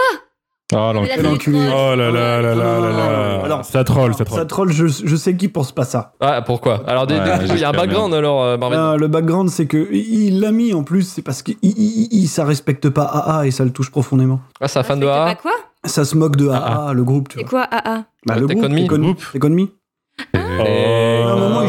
Ah, 0.72 0.92
c'est 1.14 1.22
l'enculé. 1.22 1.58
troll. 1.58 1.72
Oh 1.74 1.96
là 1.96 2.10
là 2.10 2.40
là 2.42 2.54
là 2.54 2.80
là 2.80 2.90
là. 2.90 3.40
Alors, 3.44 3.64
ça 3.64 3.82
troll, 3.84 4.12
ça 4.14 4.18
Ça 4.18 4.24
troll. 4.24 4.46
troll, 4.46 4.72
je, 4.72 4.86
je 4.86 5.16
sais 5.16 5.36
qu'il 5.36 5.52
pense 5.52 5.72
pas 5.72 5.84
ça. 5.84 6.12
Ah, 6.20 6.42
pourquoi? 6.42 6.82
Alors, 6.86 7.06
des- 7.06 7.14
Ouais, 7.16 7.38
il 7.48 7.58
y 7.58 7.64
a 7.64 7.70
un 7.70 7.72
background 7.72 8.14
alors, 8.14 8.42
euh, 8.42 8.56
Marvin? 8.56 8.92
Euh, 8.92 8.96
le 8.96 9.08
background, 9.08 9.48
c'est 9.50 9.66
que 9.66 9.88
il 9.92 10.40
l'a 10.40 10.52
mis 10.52 10.72
en 10.72 10.82
plus, 10.84 11.02
c'est 11.02 11.22
parce 11.22 11.42
qu'il 11.42 11.56
il, 11.62 12.08
il- 12.12 12.28
ça 12.28 12.44
respecte 12.44 12.88
pas 12.88 13.04
AA 13.04 13.46
et 13.46 13.50
ça 13.50 13.64
le 13.64 13.70
touche 13.70 13.90
profondément. 13.90 14.40
Ah, 14.60 14.68
c'est 14.68 14.78
un 14.78 14.82
fan 14.84 15.00
de 15.00 15.06
AA 15.06 15.24
pas 15.26 15.34
quoi? 15.34 15.52
Ça 15.84 16.04
se 16.04 16.16
moque 16.16 16.36
de 16.36 16.48
AA, 16.48 16.92
le 16.92 17.02
groupe, 17.04 17.28
tu 17.28 17.38
C'est 17.38 17.48
vois. 17.48 17.66
quoi 17.66 17.78
AA 17.78 18.04
Bah, 18.26 18.36
le 18.36 18.46
groupe, 18.46 18.68
Me. 18.68 19.66
Oh, 20.34 20.38
À 20.38 21.32
un 21.32 21.36
moment, 21.36 21.62
il 21.62 21.68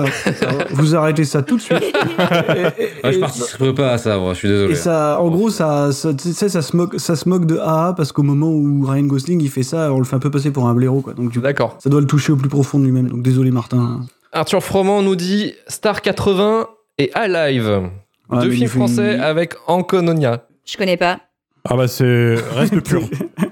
Voilà, 0.00 0.64
vous 0.70 0.94
arrêtez 0.96 1.24
ça 1.24 1.42
tout 1.42 1.56
de 1.56 1.62
suite. 1.62 1.82
Et- 1.82 2.82
et- 2.82 2.88
Ah, 3.02 3.12
je 3.12 3.18
participerai 3.18 3.74
pas 3.74 3.92
à 3.92 3.98
ça, 3.98 4.18
moi, 4.18 4.32
je 4.34 4.38
suis 4.38 4.48
désolé. 4.48 4.72
Et 4.72 4.76
ça, 4.76 5.20
en 5.20 5.28
gros, 5.30 5.50
ça, 5.50 5.92
ça, 5.92 6.12
ça 6.48 6.62
se 6.62 6.76
moque, 6.76 6.98
ça 6.98 7.16
se 7.16 7.28
moque 7.28 7.46
de 7.46 7.58
AA 7.58 7.94
parce 7.96 8.12
qu'au 8.12 8.22
moment 8.22 8.50
où 8.50 8.84
Ryan 8.86 9.02
Gosling 9.04 9.40
il 9.42 9.50
fait 9.50 9.62
ça, 9.62 9.92
on 9.92 9.98
le 9.98 10.04
fait 10.04 10.16
un 10.16 10.20
peu 10.20 10.30
passer 10.30 10.50
pour 10.50 10.66
un 10.68 10.74
blaireau, 10.74 11.00
quoi. 11.00 11.14
Donc 11.14 11.36
D'accord. 11.38 11.76
ça 11.78 11.90
doit 11.90 12.00
le 12.00 12.06
toucher 12.06 12.32
au 12.32 12.36
plus 12.36 12.48
profond 12.48 12.78
de 12.78 12.84
lui-même. 12.84 13.08
Donc 13.08 13.22
désolé, 13.22 13.50
Martin. 13.50 14.00
Arthur 14.32 14.62
Froment 14.64 15.02
nous 15.02 15.16
dit 15.16 15.52
Star 15.68 16.02
80 16.02 16.66
et 16.98 17.10
Alive. 17.14 17.82
Ouais, 18.30 18.40
Deux 18.42 18.50
films 18.50 18.68
français 18.68 19.18
avec 19.18 19.54
Ancononia. 19.66 20.46
Je 20.64 20.76
connais 20.76 20.96
pas. 20.96 21.20
Ah 21.68 21.76
bah 21.76 21.88
c'est. 21.88 22.34
Reste 22.54 22.80
pur. 22.84 23.02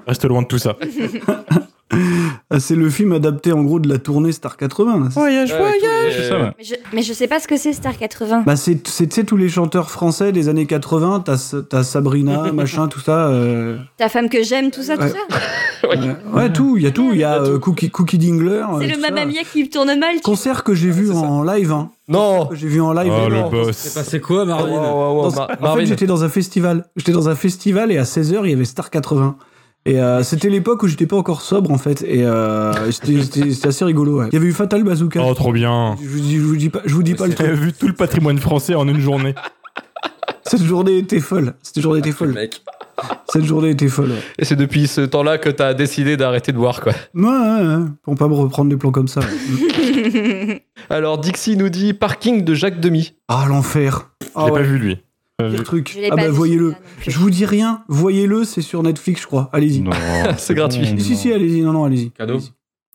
Reste 0.06 0.24
loin 0.24 0.42
de 0.42 0.46
tout 0.46 0.58
ça. 0.58 0.76
Ah, 2.50 2.60
C'est 2.60 2.74
le 2.74 2.88
film 2.90 3.12
adapté 3.12 3.52
en 3.52 3.62
gros 3.62 3.80
de 3.80 3.88
la 3.88 3.98
tournée 3.98 4.32
Star 4.32 4.56
80. 4.56 5.00
là. 5.00 5.08
Voyage, 5.10 5.50
voyage. 5.54 6.12
C'est 6.16 6.28
ça, 6.28 6.38
ouais. 6.40 6.50
Mais 6.58 6.64
je, 6.64 6.74
mais 6.94 7.02
je 7.02 7.12
sais 7.12 7.26
pas 7.28 7.40
ce 7.40 7.48
que 7.48 7.56
c'est 7.56 7.72
Star 7.72 7.96
80. 7.96 8.42
Bah 8.46 8.56
c'est, 8.56 8.86
c'est 8.88 9.24
tous 9.24 9.36
les 9.36 9.48
chanteurs 9.48 9.90
français 9.90 10.32
des 10.32 10.48
années 10.48 10.66
80, 10.66 11.22
t'as, 11.24 11.54
t'as 11.68 11.82
Sabrina, 11.82 12.52
machin, 12.54 12.88
tout 12.88 13.00
ça. 13.00 13.26
euh, 13.28 13.78
Ta 13.96 14.08
femme 14.08 14.28
que 14.28 14.42
j'aime, 14.42 14.70
tout 14.70 14.82
ça, 14.82 14.96
Ouais. 14.96 15.10
tout 15.10 15.16
ça. 15.16 15.88
ouais, 15.88 15.96
ouais, 16.34 16.52
tout, 16.52 16.76
il 16.76 16.82
y 16.84 16.86
a 16.86 16.90
tout. 16.90 17.10
Il 17.12 17.18
y 17.18 17.24
a 17.24 17.40
euh, 17.42 17.58
Cookie, 17.58 17.90
Cookie 17.90 18.18
Dingler. 18.18 18.62
C'est 18.78 18.84
euh, 18.84 18.88
le 18.88 18.94
tout 18.94 19.00
ça. 19.00 19.10
Mamma 19.10 19.26
Mia 19.26 19.42
qui 19.50 19.68
tourne 19.68 19.98
mal. 19.98 20.16
tu- 20.16 20.20
Concert 20.22 20.62
que 20.64 20.74
j'ai 20.74 20.90
vu 20.90 21.10
en 21.10 21.42
live. 21.42 21.72
Hein. 21.72 21.90
Non 22.08 22.46
Que 22.46 22.56
j'ai 22.56 22.68
vu 22.68 22.80
en 22.80 22.92
live. 22.92 23.12
Oh 23.14 23.28
le 23.28 23.36
C'est 23.36 23.50
boss. 23.50 23.88
passé 23.94 24.20
quoi, 24.20 24.44
Marvin 24.44 24.72
oh, 24.72 25.22
oh, 25.24 25.30
oh, 25.34 25.64
en 25.66 25.76
fait, 25.76 25.86
j'étais 25.86 26.06
dans 26.06 26.24
un 26.24 26.28
festival. 26.28 26.84
J'étais 26.96 27.12
dans 27.12 27.28
un 27.28 27.34
festival 27.34 27.90
et 27.92 27.98
à 27.98 28.02
16h, 28.04 28.40
il 28.44 28.50
y 28.50 28.52
avait 28.54 28.64
Star 28.64 28.90
80. 28.90 29.36
Et 29.84 30.00
euh, 30.00 30.22
c'était 30.22 30.48
l'époque 30.48 30.82
où 30.84 30.86
j'étais 30.86 31.06
pas 31.06 31.16
encore 31.16 31.42
sobre 31.42 31.70
en 31.72 31.78
fait. 31.78 32.02
Et 32.02 32.24
euh, 32.24 32.72
c'était, 32.92 33.66
assez 33.66 33.84
rigolo. 33.84 34.20
ouais. 34.20 34.28
Il 34.30 34.34
y 34.34 34.36
avait 34.36 34.46
eu 34.46 34.52
Fatal 34.52 34.84
Bazooka. 34.84 35.20
Oh 35.24 35.34
trop 35.34 35.52
bien. 35.52 35.96
Je 36.02 36.08
vous 36.08 36.20
dis, 36.20 36.36
je 36.36 36.42
vous 36.42 36.56
dis 36.56 36.70
pas, 36.70 36.80
je 36.84 36.94
vous 36.94 37.02
dis 37.02 37.14
pas 37.14 37.24
le 37.26 37.30
J'ai 37.32 37.36
truc. 37.36 37.50
vu 37.52 37.72
tout 37.72 37.88
le 37.88 37.94
patrimoine 37.94 38.38
français 38.38 38.74
en 38.76 38.86
une 38.86 39.00
journée. 39.00 39.34
Cette 40.44 40.62
journée 40.62 40.98
était 40.98 41.20
folle. 41.20 41.54
Cette 41.62 41.80
journée 41.80 42.00
était 42.00 42.12
folle. 42.12 42.32
Mec. 42.32 42.62
Cette 43.32 43.44
journée 43.44 43.70
était 43.70 43.88
folle. 43.88 44.10
ouais. 44.10 44.22
Et 44.38 44.44
c'est 44.44 44.54
depuis 44.56 44.86
ce 44.86 45.00
temps-là 45.00 45.38
que 45.38 45.48
t'as 45.48 45.72
décidé 45.72 46.16
d'arrêter 46.16 46.52
de 46.52 46.58
voir, 46.58 46.80
quoi. 46.80 46.92
Ouais, 47.14 47.24
ouais, 47.24 47.66
ouais. 47.76 47.84
Pour 48.02 48.14
pas 48.16 48.28
me 48.28 48.34
reprendre 48.34 48.68
des 48.70 48.76
plans 48.76 48.90
comme 48.92 49.08
ça. 49.08 49.20
ouais. 49.20 50.64
Alors, 50.90 51.18
Dixie 51.18 51.56
nous 51.56 51.68
dit 51.70 51.92
Parking 51.94 52.44
de 52.44 52.54
Jacques 52.54 52.80
Demy. 52.80 53.14
ah, 53.28 53.46
l'enfer. 53.48 54.10
Je 54.22 54.26
Ah 54.34 54.46
l'ai 54.46 54.52
ouais, 54.52 54.60
pas 54.60 54.66
vu 54.66 54.78
lui. 54.78 54.98
Vu. 55.40 55.54
pire 55.54 55.64
truc. 55.64 55.98
Ah 56.10 56.14
bah 56.16 56.28
voyez-le. 56.30 56.74
Je 57.06 57.18
vous 57.18 57.30
dis 57.30 57.44
rien. 57.46 57.82
Voyez-le, 57.88 58.44
c'est 58.44 58.62
sur 58.62 58.82
Netflix, 58.82 59.22
je 59.22 59.26
crois. 59.26 59.50
Allez-y. 59.52 59.80
Non, 59.80 59.90
C'est 60.36 60.54
gratuit. 60.54 60.86
Si, 61.00 61.16
si, 61.16 61.32
allez-y. 61.32 61.62
Non, 61.62 61.72
non, 61.72 61.84
allez-y. 61.84 62.10
Cadeau. 62.10 62.38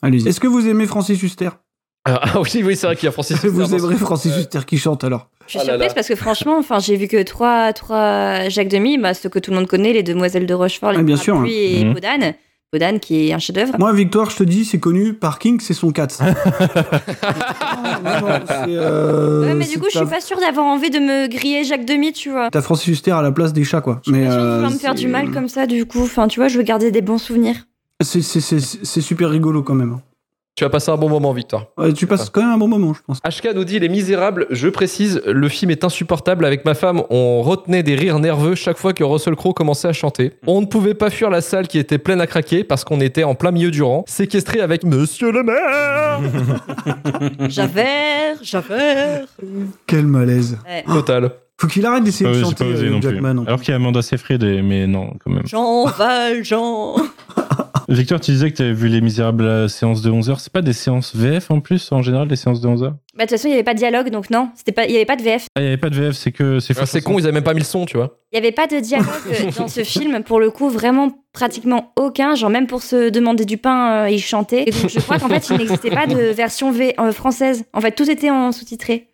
Allez-y. 0.01 0.27
Est-ce 0.27 0.39
que 0.39 0.47
vous 0.47 0.67
aimez 0.67 0.85
Francis 0.85 1.21
Huster? 1.21 1.49
Ah 2.05 2.19
ah 2.21 2.39
oui, 2.39 2.61
oui, 2.63 2.75
c'est 2.77 2.87
vrai 2.87 2.95
qu'il 2.95 3.05
y 3.05 3.09
a 3.09 3.11
Francis. 3.11 3.35
Vous 3.43 3.61
Huster 3.61 3.71
dans 3.71 3.77
aimerez 3.79 3.95
Francis 3.97 4.33
Huster 4.37 4.59
qui 4.65 4.77
chante 4.77 5.03
alors? 5.03 5.29
Je 5.45 5.51
suis 5.51 5.59
Ah 5.59 5.63
surprise 5.65 5.87
là. 5.89 5.93
parce 5.93 6.07
que 6.07 6.15
franchement, 6.15 6.57
enfin, 6.57 6.79
j'ai 6.79 6.95
vu 6.95 7.07
que 7.07 7.21
trois, 7.23 7.73
trois 7.73 8.47
Jacques 8.49 8.69
Demy, 8.69 8.97
bah, 8.97 9.13
ce 9.13 9.27
que 9.27 9.39
tout 9.39 9.51
le 9.51 9.57
monde 9.57 9.67
connaît, 9.67 9.91
les 9.91 10.03
Demoiselles 10.03 10.45
de 10.45 10.53
Rochefort, 10.53 10.91
les 10.93 10.99
Ah, 10.99 11.03
bien 11.03 11.17
sûr, 11.17 11.33
Parapluies 11.33 11.53
et 11.81 11.85
Mhm. 11.85 11.93
Podane. 11.93 12.33
Qui 13.01 13.29
est 13.29 13.33
un 13.33 13.39
chef-d'œuvre. 13.39 13.75
Moi, 13.79 13.93
Victoire, 13.93 14.29
je 14.29 14.35
te 14.35 14.43
dis, 14.43 14.65
c'est 14.65 14.77
connu. 14.77 15.13
Parking, 15.13 15.61
c'est 15.61 15.73
son 15.73 15.91
4. 15.91 16.21
non, 16.21 16.29
non, 16.29 16.33
c'est, 18.45 18.53
euh, 18.67 19.45
ouais, 19.45 19.53
mais 19.53 19.65
du 19.65 19.79
coup, 19.79 19.85
je 19.91 19.97
suis 19.97 20.05
pas 20.05 20.19
sûre 20.19 20.37
d'avoir 20.37 20.65
envie 20.65 20.89
de 20.89 20.99
me 20.99 21.27
griller 21.27 21.63
Jacques 21.63 21.85
Demy, 21.85 22.11
tu 22.11 22.29
vois. 22.29 22.49
T'as 22.51 22.61
Francis 22.61 22.89
Huster 22.89 23.11
à 23.11 23.21
la 23.21 23.31
place 23.31 23.53
des 23.53 23.63
chats, 23.63 23.79
quoi. 23.79 24.01
Je 24.05 24.11
suis 24.11 24.19
Mais 24.19 24.29
euh, 24.29 24.55
vouloir 24.55 24.71
me 24.71 24.77
faire 24.77 24.95
du 24.95 25.07
mal 25.07 25.31
comme 25.31 25.47
ça, 25.47 25.65
du 25.65 25.85
coup. 25.85 26.03
Enfin, 26.03 26.27
tu 26.27 26.41
vois, 26.41 26.49
je 26.49 26.57
veux 26.57 26.63
garder 26.63 26.91
des 26.91 27.01
bons 27.01 27.17
souvenirs. 27.17 27.55
C'est, 28.01 28.21
super 28.21 29.29
rigolo 29.29 29.63
quand 29.63 29.73
même. 29.73 29.99
Tu 30.57 30.63
vas 30.63 30.71
passer 30.71 30.89
un 30.89 30.97
bon 30.97 31.07
moment, 31.07 31.33
Victor. 31.33 31.71
Ouais, 31.77 31.93
tu 31.93 32.07
passes 32.07 32.31
quand 32.31 32.41
même 32.41 32.49
un 32.49 32.57
bon 32.57 32.67
moment, 32.67 32.91
je 32.91 32.99
pense. 33.05 33.19
HK 33.19 33.53
nous 33.53 33.63
dit 33.63 33.77
Les 33.77 33.89
Misérables, 33.89 34.47
je 34.49 34.67
précise, 34.69 35.21
le 35.23 35.49
film 35.49 35.69
est 35.69 35.83
insupportable. 35.83 36.43
Avec 36.45 36.65
ma 36.65 36.73
femme, 36.73 37.03
on 37.11 37.43
retenait 37.43 37.83
des 37.83 37.93
rires 37.93 38.17
nerveux 38.17 38.55
chaque 38.55 38.77
fois 38.79 38.91
que 38.93 39.03
Russell 39.03 39.35
Crowe 39.35 39.53
commençait 39.53 39.87
à 39.87 39.93
chanter. 39.93 40.33
On 40.47 40.61
ne 40.61 40.65
pouvait 40.65 40.95
pas 40.95 41.11
fuir 41.11 41.29
la 41.29 41.41
salle 41.41 41.67
qui 41.67 41.77
était 41.77 41.99
pleine 41.99 42.19
à 42.21 42.25
craquer 42.25 42.63
parce 42.63 42.83
qu'on 42.83 42.99
était 43.01 43.23
en 43.23 43.35
plein 43.35 43.51
milieu 43.51 43.69
du 43.69 43.83
rang, 43.83 44.03
séquestré 44.07 44.59
avec 44.59 44.83
Monsieur 44.83 45.31
le 45.31 45.43
maire 45.43 46.21
Javert, 47.49 48.37
Javert. 48.41 49.27
Quel 49.85 50.07
malaise. 50.07 50.57
Ouais. 50.67 50.83
Total. 50.91 51.33
Faut 51.59 51.67
qu'il 51.67 51.85
arrête 51.85 52.03
d'essayer 52.03 52.29
de 52.31 52.35
osé- 52.35 52.41
chanter 52.41 52.65
euh. 52.65 53.01
Jackman. 53.01 53.43
Alors 53.45 53.59
qu'il 53.61 53.69
y 53.69 53.73
a 53.73 53.75
Amanda 53.75 54.01
Seyfried, 54.01 54.43
mais 54.63 54.85
non, 54.87 55.11
quand 55.23 55.31
même. 55.31 55.45
Jean 55.45 55.85
Valjean. 55.85 56.95
Victor, 57.89 58.19
tu 58.19 58.31
disais 58.31 58.51
que 58.51 58.57
tu 58.57 58.63
avais 58.63 58.73
vu 58.73 58.89
Les 58.89 58.99
Misérables 58.99 59.45
à 59.47 59.61
la 59.61 59.69
séance 59.69 60.01
de 60.01 60.11
11h. 60.11 60.39
C'est 60.39 60.51
pas 60.51 60.61
des 60.61 60.73
séances 60.73 61.15
VF 61.15 61.51
en 61.51 61.61
plus, 61.61 61.89
en 61.93 62.01
général, 62.01 62.27
les 62.27 62.35
séances 62.35 62.59
de 62.59 62.67
11h 62.67 62.81
Bah, 62.81 62.89
de 62.89 63.21
toute 63.21 63.29
façon, 63.31 63.47
il 63.47 63.51
n'y 63.51 63.53
avait 63.55 63.63
pas 63.63 63.73
de 63.73 63.79
dialogue, 63.79 64.09
donc 64.09 64.29
non. 64.29 64.49
C'était 64.55 64.73
pas, 64.73 64.85
il 64.85 64.89
n'y 64.91 64.97
avait 64.97 65.05
pas 65.05 65.15
de 65.15 65.21
VF. 65.21 65.47
Ah, 65.55 65.61
il 65.61 65.63
n'y 65.63 65.67
avait 65.69 65.77
pas 65.77 65.89
de 65.89 65.95
VF, 65.95 66.13
c'est 66.13 66.33
que 66.33 66.59
c'est 66.59 66.77
Ah, 66.77 66.85
C'est 66.85 67.01
con, 67.01 67.17
ils 67.17 67.23
avaient 67.23 67.31
même 67.31 67.43
pas 67.45 67.53
mis 67.53 67.61
le 67.61 67.65
son, 67.65 67.85
tu 67.85 67.95
vois. 67.95 68.17
Il 68.33 68.39
n'y 68.39 68.45
avait 68.45 68.51
pas 68.53 68.67
de 68.67 68.79
dialogue 68.81 69.07
euh, 69.31 69.51
dans 69.57 69.69
ce 69.69 69.85
film, 69.85 70.21
pour 70.23 70.41
le 70.41 70.51
coup, 70.51 70.69
vraiment 70.69 71.23
pratiquement 71.31 71.93
aucun. 71.95 72.35
Genre, 72.35 72.49
même 72.49 72.67
pour 72.67 72.81
se 72.81 73.09
demander 73.09 73.45
du 73.45 73.57
pain, 73.57 74.03
euh, 74.03 74.09
il 74.09 74.19
chantait. 74.19 74.63
Et 74.67 74.71
donc, 74.71 74.89
je 74.89 74.99
crois 74.99 75.17
qu'en 75.17 75.29
fait, 75.29 75.49
il 75.49 75.57
n'existait 75.57 75.89
pas 75.91 76.07
de 76.07 76.17
version 76.17 76.71
v 76.73 76.93
euh, 76.99 77.13
française. 77.13 77.63
En 77.71 77.79
fait, 77.79 77.91
tout 77.93 78.09
était 78.09 78.29
en 78.29 78.51
sous-titré. 78.51 79.07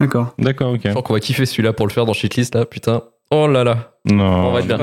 D'accord. 0.00 0.34
D'accord, 0.38 0.72
ok. 0.72 0.80
Je 0.84 0.88
crois 0.90 1.02
qu'on 1.02 1.12
va 1.12 1.20
kiffer 1.20 1.44
celui-là 1.44 1.74
pour 1.74 1.86
le 1.86 1.92
faire 1.92 2.06
dans 2.06 2.14
Shitlist, 2.14 2.54
là, 2.54 2.64
putain. 2.64 3.02
Oh 3.30 3.46
là 3.46 3.64
là. 3.64 3.93
Non. 4.10 4.48
On 4.48 4.52
va 4.52 4.60
être 4.60 4.66
bien. 4.66 4.78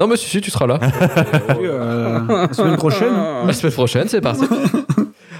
Non, 0.00 0.06
mais 0.06 0.16
si, 0.16 0.26
si, 0.28 0.40
tu 0.40 0.50
seras 0.50 0.66
là. 0.66 0.78
Euh, 1.60 2.20
la 2.48 2.52
semaine 2.52 2.76
prochaine. 2.76 3.12
La 3.46 3.52
semaine 3.52 3.72
prochaine, 3.72 4.08
c'est 4.08 4.20
parti. 4.20 4.44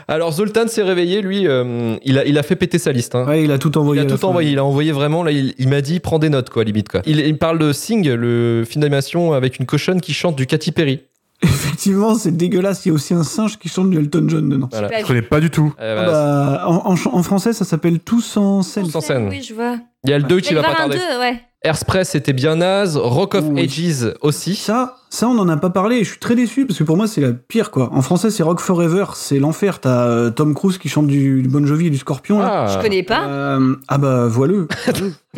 Alors, 0.08 0.32
Zoltan 0.32 0.66
s'est 0.66 0.82
réveillé, 0.82 1.20
lui, 1.22 1.46
euh, 1.46 1.96
il, 2.04 2.18
a, 2.18 2.24
il 2.24 2.36
a 2.38 2.42
fait 2.42 2.56
péter 2.56 2.78
sa 2.78 2.90
liste. 2.92 3.14
hein. 3.14 3.26
Ouais, 3.26 3.44
il 3.44 3.52
a 3.52 3.58
tout 3.58 3.70
Il 3.74 3.78
envoyé. 3.78 4.00
a 4.00 4.04
à 4.04 4.08
la 4.08 4.16
tout 4.16 4.24
envoyé, 4.24 4.50
il 4.52 4.58
a 4.58 4.64
envoyé 4.64 4.90
vraiment, 4.92 5.22
là, 5.22 5.30
il, 5.30 5.54
il 5.58 5.68
m'a 5.68 5.80
dit, 5.82 6.00
prends 6.00 6.18
des 6.18 6.30
notes, 6.30 6.50
quoi, 6.50 6.64
limite, 6.64 6.88
quoi. 6.88 7.02
Il, 7.06 7.20
il 7.20 7.38
parle 7.38 7.58
de 7.58 7.72
Sing, 7.72 8.08
le 8.08 8.64
film 8.66 8.80
d'animation 8.82 9.32
avec 9.34 9.58
une 9.60 9.66
cochonne 9.66 10.00
qui 10.00 10.12
chante 10.12 10.34
du 10.36 10.46
Katy 10.46 10.72
Perry. 10.72 11.00
Effectivement, 11.42 12.14
c'est 12.16 12.36
dégueulasse. 12.36 12.84
Il 12.84 12.88
y 12.88 12.92
a 12.92 12.94
aussi 12.94 13.14
un 13.14 13.22
singe 13.22 13.58
qui 13.58 13.68
chante 13.68 13.90
du 13.90 13.98
Elton 13.98 14.24
John 14.28 14.48
dedans. 14.48 14.68
Voilà. 14.72 14.88
Je 15.00 15.06
connais 15.06 15.22
pas 15.22 15.40
du 15.40 15.50
tout. 15.50 15.72
Euh, 15.80 15.94
Ah 15.96 16.02
voilà. 16.02 16.12
bah, 16.12 16.64
en, 16.66 16.92
en- 16.94 17.16
en 17.18 17.22
français, 17.22 17.52
ça 17.52 17.64
s'appelle 17.64 18.00
Tous 18.00 18.36
en 18.36 18.62
scène. 18.62 18.84
Tous 18.84 18.96
en 18.96 19.00
scène. 19.00 19.28
Oui, 19.30 19.42
je 19.46 19.54
vois. 19.54 19.76
Il 20.04 20.10
y 20.10 20.12
a 20.12 20.18
le 20.18 20.24
2 20.24 20.36
Il 20.38 20.42
qui 20.42 20.54
va 20.54 20.62
pas 20.62 20.74
tarder. 20.74 20.96
2, 20.98 21.20
ouais. 21.20 21.40
Airspress, 21.62 22.10
c'était 22.10 22.32
bien 22.32 22.56
naze. 22.56 22.96
Rock 22.96 23.34
of 23.34 23.44
Oui. 23.50 23.60
Ages 23.64 24.14
aussi. 24.22 24.54
Ça, 24.54 24.96
ça, 25.10 25.28
on 25.28 25.38
en 25.38 25.46
a 25.50 25.56
pas 25.58 25.68
parlé. 25.68 25.96
et 25.96 26.04
Je 26.04 26.10
suis 26.10 26.18
très 26.18 26.34
déçu 26.34 26.64
parce 26.64 26.78
que 26.78 26.84
pour 26.84 26.96
moi, 26.96 27.06
c'est 27.06 27.20
la 27.20 27.32
pire, 27.34 27.70
quoi. 27.70 27.90
En 27.92 28.00
français, 28.00 28.30
c'est 28.30 28.42
Rock 28.42 28.60
Forever. 28.60 29.04
C'est 29.14 29.38
l'enfer. 29.38 29.78
T'as 29.78 30.06
euh, 30.06 30.30
Tom 30.30 30.54
Cruise 30.54 30.78
qui 30.78 30.88
chante 30.88 31.06
du, 31.06 31.42
du 31.42 31.48
Bon 31.50 31.66
Jovi 31.66 31.88
et 31.88 31.90
du 31.90 31.98
Scorpion. 31.98 32.38
là. 32.38 32.64
Ah. 32.66 32.74
Je 32.78 32.82
connais 32.82 33.02
pas. 33.02 33.26
Euh, 33.26 33.76
ah 33.88 33.98
bah, 33.98 34.26
voileux. 34.26 34.68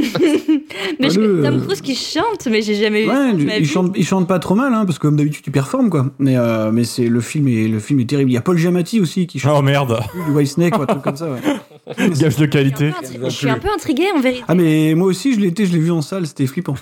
mais 1.01 1.11
je 1.11 1.43
Tom 1.43 1.61
Cruise 1.63 1.81
qui 1.81 1.97
chante, 1.97 2.47
mais 2.49 2.63
j'ai 2.63 2.77
jamais 2.77 3.05
Ouais, 3.05 3.33
ma 3.33 3.57
il 3.57 3.67
chante, 3.67 3.93
il 3.97 4.07
chante 4.07 4.29
pas 4.29 4.39
trop 4.39 4.55
mal, 4.55 4.73
hein, 4.75 4.85
parce 4.87 4.99
que 4.99 5.09
comme 5.09 5.17
d'habitude, 5.17 5.43
il 5.47 5.53
performe, 5.53 5.91
quoi. 5.91 6.07
Mais, 6.21 6.37
euh, 6.37 6.71
mais 6.71 6.85
c'est 6.85 7.09
le 7.09 7.21
film 7.21 7.49
est 7.49 7.67
le 7.67 7.81
film 7.81 7.99
est 7.99 8.09
terrible. 8.09 8.31
Il 8.31 8.35
y 8.35 8.39
a 8.39 8.43
Paul 8.43 8.57
Giamatti 8.57 9.01
aussi 9.01 9.27
qui 9.27 9.41
chante 9.41 9.57
Oh 9.59 9.63
merde. 9.63 9.99
du 10.27 10.33
White 10.33 10.49
Snake 10.51 10.79
ou 10.79 10.83
un 10.83 10.87
truc 10.87 11.03
comme 11.03 11.17
ça. 11.17 11.27
Ouais. 11.31 11.41
Gage 12.21 12.37
de 12.37 12.47
qualité. 12.47 12.93
Je 13.03 13.07
suis 13.07 13.17
un 13.17 13.19
peu 13.19 13.27
intri- 13.27 13.31
Je 13.31 13.37
suis 13.37 13.51
un 13.51 13.59
peu 13.59 13.69
intriguée 13.75 14.09
en 14.17 14.21
vérité. 14.21 14.45
Ah 14.49 14.55
mais 14.55 14.95
moi 14.95 15.07
aussi, 15.09 15.35
je 15.35 15.41
l'étais, 15.41 15.67
je 15.67 15.73
l'ai 15.73 15.81
vu 15.81 15.91
en 15.91 16.03
salle, 16.03 16.27
c'était 16.27 16.47
flippant. 16.47 16.75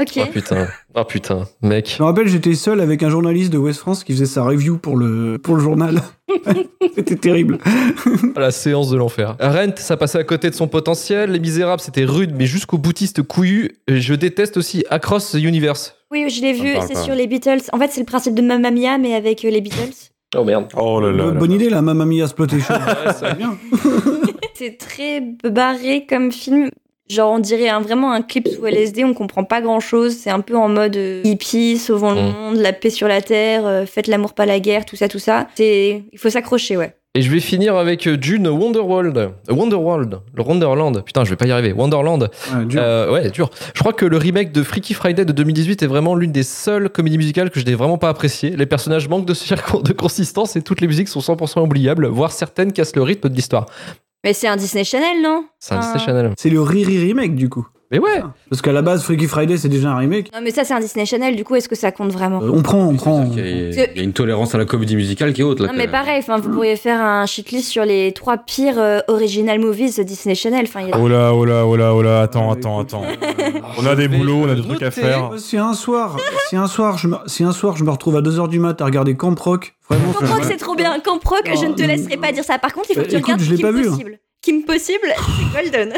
Ok. 0.00 0.10
Oh 0.18 0.26
putain. 0.32 0.66
Oh 0.96 1.04
putain, 1.04 1.44
mec. 1.62 1.94
Je 1.96 2.02
me 2.02 2.08
rappelle, 2.08 2.26
j'étais 2.26 2.54
seul 2.54 2.80
avec 2.80 3.04
un 3.04 3.10
journaliste 3.10 3.52
de 3.52 3.58
West 3.58 3.78
France 3.78 4.02
qui 4.02 4.12
faisait 4.12 4.26
sa 4.26 4.42
review 4.42 4.76
pour 4.76 4.96
le 4.96 5.38
pour 5.38 5.54
le 5.54 5.60
journal. 5.62 6.00
c'était 6.96 7.14
terrible. 7.14 7.58
La 8.36 8.50
séance 8.50 8.90
de 8.90 8.96
l'enfer. 8.96 9.36
Rent, 9.40 9.74
ça 9.76 9.96
passait 9.96 10.18
à 10.18 10.24
côté 10.24 10.50
de 10.50 10.54
son 10.56 10.66
potentiel. 10.66 11.30
Les 11.30 11.38
Misérables, 11.38 11.80
c'était 11.80 12.04
rude, 12.04 12.34
mais 12.36 12.46
jusqu'au 12.46 12.76
boutiste 12.76 13.22
couillu. 13.22 13.76
Et 13.86 14.00
Je 14.00 14.14
déteste 14.14 14.56
aussi 14.56 14.84
Across 14.90 15.30
the 15.32 15.34
Universe. 15.36 15.94
Oui, 16.10 16.28
je 16.28 16.40
l'ai 16.42 16.54
Ça 16.56 16.62
vu, 16.64 16.74
c'est 16.88 16.96
sur 17.00 17.14
les 17.14 17.28
Beatles. 17.28 17.62
En 17.72 17.78
fait, 17.78 17.90
c'est 17.92 18.00
le 18.00 18.06
principe 18.06 18.34
de 18.34 18.42
Mamma 18.42 18.72
Mia, 18.72 18.98
mais 18.98 19.14
avec 19.14 19.44
euh, 19.44 19.50
les 19.50 19.60
Beatles. 19.60 19.94
Oh 20.36 20.42
merde. 20.42 20.66
Oh 20.76 21.00
là 21.00 21.12
là. 21.12 21.26
là. 21.26 21.30
Bonne 21.32 21.52
idée, 21.52 21.70
la 21.70 21.82
Mamma 21.82 22.04
Mia 22.04 22.24
Exploitation. 22.24 22.74
c'est 23.20 23.36
bien. 23.38 23.56
C'est 24.54 24.78
très 24.78 25.20
barré 25.44 26.06
comme 26.08 26.30
film. 26.32 26.70
Genre, 27.10 27.30
on 27.32 27.38
dirait 27.38 27.68
un- 27.68 27.80
vraiment 27.82 28.12
un 28.12 28.22
clip 28.22 28.48
sous 28.48 28.64
LSD, 28.64 29.04
on 29.04 29.12
comprend 29.12 29.44
pas 29.44 29.60
grand 29.60 29.78
chose. 29.80 30.16
C'est 30.16 30.30
un 30.30 30.40
peu 30.40 30.56
en 30.56 30.68
mode 30.70 30.96
euh, 30.96 31.20
hippie, 31.24 31.76
sauvons 31.76 32.12
le 32.12 32.22
Mm. 32.22 32.32
monde, 32.32 32.56
la 32.56 32.72
paix 32.72 32.88
sur 32.88 33.08
la 33.08 33.20
terre, 33.20 33.66
euh, 33.66 33.84
faites 33.84 34.06
l'amour, 34.06 34.32
pas 34.32 34.46
la 34.46 34.58
guerre, 34.58 34.86
tout 34.86 34.96
ça, 34.96 35.06
tout 35.08 35.18
ça. 35.18 35.48
C'est, 35.54 36.04
il 36.12 36.18
faut 36.18 36.30
s'accrocher, 36.30 36.78
ouais. 36.78 36.94
Et 37.16 37.22
je 37.22 37.30
vais 37.30 37.38
finir 37.40 37.76
avec 37.76 38.08
euh, 38.08 38.16
Dune 38.16 38.48
Wonderworld. 38.48 39.30
Wonderworld. 39.48 40.18
Le 40.34 40.42
Wonderland. 40.42 41.04
Putain, 41.04 41.24
je 41.24 41.30
vais 41.30 41.36
pas 41.36 41.46
y 41.46 41.52
arriver. 41.52 41.72
Wonderland. 41.72 42.22
Ouais, 42.56 42.64
dur. 42.64 42.80
Euh, 42.82 43.12
ouais, 43.12 43.30
dur. 43.30 43.50
Je 43.74 43.80
crois 43.80 43.92
que 43.92 44.04
le 44.06 44.16
remake 44.16 44.50
de 44.50 44.62
Freaky 44.64 44.94
Friday 44.94 45.24
de 45.24 45.32
2018 45.32 45.82
est 45.82 45.86
vraiment 45.86 46.16
l'une 46.16 46.32
des 46.32 46.42
seules 46.42 46.88
comédies 46.88 47.18
musicales 47.18 47.50
que 47.50 47.60
je 47.60 47.66
n'ai 47.66 47.74
vraiment 47.74 47.98
pas 47.98 48.08
appréciées. 48.08 48.50
Les 48.56 48.66
personnages 48.66 49.08
manquent 49.08 49.26
de 49.26 49.92
consistance 49.92 50.56
et 50.56 50.62
toutes 50.62 50.80
les 50.80 50.88
musiques 50.88 51.08
sont 51.08 51.20
100% 51.20 51.60
oubliables, 51.60 52.06
voire 52.08 52.32
certaines 52.32 52.72
cassent 52.72 52.96
le 52.96 53.02
rythme 53.02 53.28
de 53.28 53.34
l'histoire. 53.36 53.66
Mais 54.24 54.32
c'est 54.32 54.48
un 54.48 54.56
Disney 54.56 54.84
Channel, 54.84 55.22
non? 55.22 55.44
C'est 55.60 55.74
un 55.74 55.78
Ah. 55.78 55.80
Disney 55.82 55.98
Channel. 56.04 56.32
C'est 56.38 56.50
le 56.50 56.60
Riri 56.62 56.98
remake 57.08 57.34
du 57.34 57.48
coup. 57.48 57.66
Mais 57.90 57.98
ouais. 57.98 58.22
Parce 58.50 58.62
qu'à 58.62 58.72
la 58.72 58.82
base, 58.82 59.02
Freaky 59.04 59.26
Friday, 59.26 59.56
c'est 59.56 59.68
déjà 59.68 59.90
un 59.90 59.96
remake. 59.96 60.32
Non, 60.32 60.40
mais 60.42 60.50
ça, 60.50 60.64
c'est 60.64 60.74
un 60.74 60.80
Disney 60.80 61.06
Channel, 61.06 61.36
du 61.36 61.44
coup, 61.44 61.54
est-ce 61.54 61.68
que 61.68 61.76
ça 61.76 61.92
compte 61.92 62.10
vraiment 62.12 62.42
Euh, 62.42 62.50
on 62.52 62.62
prend, 62.62 62.78
on 62.86 62.96
prend. 62.96 63.30
Il 63.36 63.38
y, 63.38 63.40
a, 63.80 63.86
il 63.92 63.96
y 63.96 64.00
a 64.00 64.02
une 64.02 64.12
tolérance 64.14 64.54
à 64.54 64.58
la 64.58 64.64
comédie 64.64 64.96
musicale 64.96 65.32
qui 65.32 65.42
est 65.42 65.44
haute 65.44 65.60
là. 65.60 65.66
Non, 65.66 65.72
quand 65.72 65.76
mais 65.78 65.84
même. 65.84 65.92
pareil, 65.92 66.18
enfin, 66.18 66.38
vous 66.38 66.50
pourriez 66.50 66.76
faire 66.76 67.00
un 67.00 67.26
shitlist 67.26 67.68
sur 67.68 67.84
les 67.84 68.12
trois 68.12 68.38
pires 68.38 68.78
euh, 68.78 69.00
original 69.08 69.58
movies 69.60 69.96
de 69.96 70.02
Disney 70.02 70.34
Channel. 70.34 70.64
Enfin, 70.66 70.80
il 70.80 70.88
y 70.88 70.92
a- 70.92 70.98
Oh 70.98 71.06
là, 71.08 71.32
oh 71.34 71.44
là, 71.44 71.66
oh 71.66 71.76
là, 71.76 71.94
oh 71.94 72.02
là, 72.02 72.22
attends, 72.22 72.50
attends, 72.50 72.80
attends. 72.80 73.02
On 73.78 73.86
a 73.86 73.94
des 73.94 74.08
boulots, 74.08 74.42
on 74.44 74.48
a 74.48 74.54
des 74.54 74.62
trucs 74.62 74.82
à 74.82 74.90
faire. 74.90 75.32
Si 75.38 75.56
un 75.58 75.74
soir, 75.74 76.16
si 76.48 76.56
un 76.56 76.66
soir, 76.66 76.98
je 76.98 77.08
me, 77.08 77.16
si 77.26 77.44
un 77.44 77.52
soir, 77.52 77.76
je 77.76 77.84
me 77.84 77.90
retrouve 77.90 78.16
à 78.16 78.22
2h 78.22 78.48
du 78.48 78.58
mat 78.58 78.80
à 78.80 78.84
regarder 78.86 79.14
Camp 79.14 79.38
Rock, 79.38 79.74
vraiment. 79.88 80.12
Camp 80.12 80.26
Rock, 80.26 80.44
c'est 80.44 80.56
trop 80.56 80.74
bien. 80.74 80.98
Camp 81.00 81.20
Rock, 81.24 81.48
je 81.54 81.66
ne 81.66 81.74
te 81.74 81.82
Non, 81.82 81.88
laisserai 81.88 82.16
pas 82.16 82.32
dire 82.32 82.44
ça. 82.44 82.58
Par 82.58 82.72
contre, 82.72 82.86
il 82.90 82.94
faut 82.96 83.02
que 83.02 83.08
tu 83.08 83.16
écoute, 83.16 83.24
regardes 83.34 83.42
je 83.42 83.50
l'ai 83.50 83.56
Kim 83.58 83.66
pas 83.66 83.72
vu, 83.72 83.86
hein. 83.86 83.90
Possible. 83.90 84.18
Kim 84.42 84.62
Possible, 84.64 85.14
c'est 85.54 85.62
golden. 85.62 85.92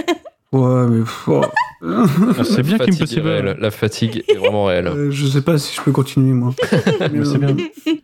Ouais, 0.53 0.87
mais. 0.89 1.01
pff, 1.01 1.29
oh. 1.29 1.41
C'est 1.81 2.63
bien 2.63 2.79
Fatigue 2.79 2.95
Kim 2.95 2.99
Possible. 2.99 3.57
La 3.61 3.71
fatigue 3.71 4.25
est 4.29 4.35
vraiment 4.37 4.65
réelle. 4.65 4.87
Euh, 4.89 5.11
je 5.11 5.27
sais 5.27 5.43
pas 5.43 5.59
si 5.59 5.75
je 5.77 5.81
peux 5.83 5.93
continuer, 5.93 6.33
moi. 6.33 6.55
Mais 7.13 7.25
c'est 7.25 7.39
bien. 7.39 7.57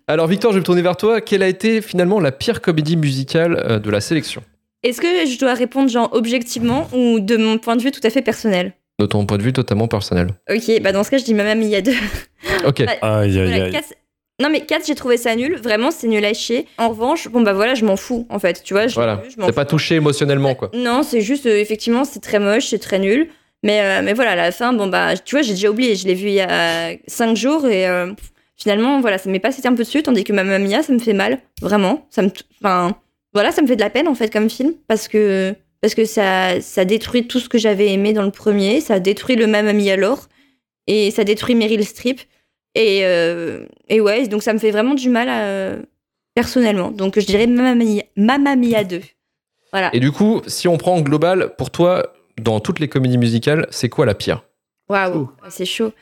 Alors 0.07 0.27
Victor, 0.27 0.53
je 0.53 0.57
vais 0.57 0.61
me 0.61 0.65
tourner 0.65 0.83
vers 0.83 0.97
toi. 0.97 1.21
Quelle 1.21 1.43
a 1.43 1.49
été 1.49 1.81
finalement 1.81 2.21
la 2.21 2.33
pire 2.33 2.61
comédie 2.61 2.97
musicale 2.97 3.63
euh, 3.69 3.79
de 3.79 3.91
la 3.91 4.01
sélection? 4.01 4.43
Est-ce 4.83 5.01
que 5.01 5.07
je 5.31 5.39
dois 5.39 5.55
répondre, 5.55 5.89
genre, 5.89 6.09
objectivement 6.13 6.89
ou 6.93 7.21
de 7.21 7.37
mon 7.37 7.59
point 7.59 7.77
de 7.77 7.83
vue 7.83 7.93
tout 7.93 8.01
à 8.05 8.11
fait 8.11 8.23
personnel? 8.23 8.73
De 8.99 9.07
ton 9.07 9.25
point 9.27 9.39
de 9.39 9.43
vue 9.43 9.53
totalement 9.53 9.89
personnel. 9.89 10.35
Ok, 10.51 10.81
bah 10.83 10.93
dans 10.93 11.03
ce 11.05 11.11
cas, 11.11 11.19
je 11.19 11.25
dis 11.25 11.35
Mamma 11.35 11.55
Mia 11.55 11.81
2. 11.81 11.93
Ok. 12.67 12.85
Bah, 12.85 12.93
Aïe, 13.03 13.39
aïe, 13.39 13.49
Voilà, 13.49 13.65
aïe. 13.65 13.73
quatre- 13.73 13.95
Non 14.41 14.51
mais 14.51 14.61
4 14.67 14.87
j'ai 14.87 14.95
trouvé 14.95 15.17
ça 15.17 15.35
nul, 15.37 15.57
vraiment 15.57 15.91
c'est 15.91 16.09
nul 16.09 16.25
à 16.25 16.35
chier. 16.35 16.67
En 16.79 16.89
revanche, 16.91 17.29
bon 17.29 17.41
bah 17.43 17.53
voilà, 17.53 17.75
je 17.75 17.85
m'en 17.85 17.97
fous 17.97 18.27
en 18.29 18.39
fait, 18.39 18.63
tu 18.65 18.75
vois, 18.75 18.87
je 18.89 18.95
Voilà. 18.95 19.17
vu, 19.17 19.31
je 19.35 19.41
m'en 19.41 19.47
T'es 19.47 19.53
pas 19.53 19.65
touché 19.65 19.95
émotionnellement, 19.97 20.55
quoi. 20.55 20.71
Non, 20.75 21.03
c'est 21.05 21.21
juste 21.21 21.47
euh, 21.47 21.57
effectivement 21.59 22.05
c'est 22.05 22.21
très 22.21 22.39
moche, 22.41 22.67
c'est 22.67 22.79
très 22.79 22.99
nul. 22.99 23.29
Mais, 23.63 23.81
euh, 23.81 24.03
mais 24.03 24.13
voilà, 24.13 24.33
à 24.33 24.37
la 24.37 24.53
fin, 24.53 24.73
bon 24.73 24.89
bah 24.89 25.17
tu 25.17 25.37
vois, 25.37 25.43
j'ai 25.43 25.53
déjà 25.55 25.71
oublié, 25.71 25.95
je 25.95 26.07
l'ai 26.07 26.15
vu 26.15 26.29
il 26.29 26.35
y 26.35 26.41
a 26.41 26.97
5 27.07 27.37
jours 27.37 27.67
et 27.69 27.87
euh, 27.87 28.13
finalement 28.57 29.01
voilà, 29.01 29.19
ça 29.19 29.31
m'est 29.31 29.39
passé 29.39 29.65
un 29.67 29.75
peu 29.75 29.85
dessus, 29.85 30.03
tandis 30.03 30.25
que 30.25 30.33
Mamma 30.33 30.59
Mia, 30.59 30.83
ça 30.83 30.93
me 30.93 30.99
fait 30.99 31.13
mal, 31.13 31.39
vraiment. 31.61 32.07
Ça 32.11 32.23
me, 32.23 32.31
enfin, 32.61 32.97
voilà, 33.33 33.53
ça 33.53 33.63
me 33.63 33.69
fait 33.69 33.77
de 33.77 33.81
la 33.81 33.91
peine 33.91 34.09
en 34.09 34.15
fait 34.15 34.33
comme 34.33 34.51
film 34.51 34.75
parce 34.89 35.07
que 35.07 35.55
parce 35.81 35.95
que 35.95 36.05
ça, 36.05 36.61
ça 36.61 36.85
détruit 36.85 37.27
tout 37.27 37.39
ce 37.39 37.49
que 37.49 37.59
j'avais 37.59 37.93
aimé 37.93 38.13
dans 38.13 38.23
le 38.23 38.31
premier, 38.31 38.81
ça 38.81 38.99
détruit 38.99 39.37
le 39.37 39.47
Mamma 39.47 39.73
Mia 39.73 39.97
lore 39.97 40.29
et 40.87 41.11
ça 41.11 41.25
détruit 41.25 41.55
Meryl 41.55 41.85
Streep. 41.85 42.21
Et, 42.75 43.01
euh, 43.03 43.67
et 43.89 44.01
ouais, 44.01 44.29
donc 44.29 44.43
ça 44.43 44.53
me 44.55 44.59
fait 44.59 44.71
vraiment 44.71 44.95
du 44.95 45.09
mal 45.09 45.85
personnellement. 46.35 46.91
Donc 46.91 47.19
je 47.19 47.27
dirais 47.27 47.47
Mamma 47.47 47.75
Mia, 47.75 48.03
Mamma 48.17 48.57
Mia 48.57 48.85
2. 48.85 49.01
Voilà. 49.73 49.91
Et 49.93 50.01
du 50.01 50.13
coup, 50.13 50.43
si 50.47 50.69
on 50.69 50.77
prend 50.77 50.95
en 50.95 51.01
global, 51.01 51.55
pour 51.57 51.71
toi, 51.71 52.13
dans 52.41 52.61
toutes 52.61 52.79
les 52.81 52.89
comédies 52.89 53.19
musicales, 53.19 53.67
c'est 53.71 53.89
quoi 53.89 54.07
la 54.07 54.15
pire 54.15 54.43
Waouh, 54.89 55.31
c'est 55.49 55.65
chaud. 55.65 55.93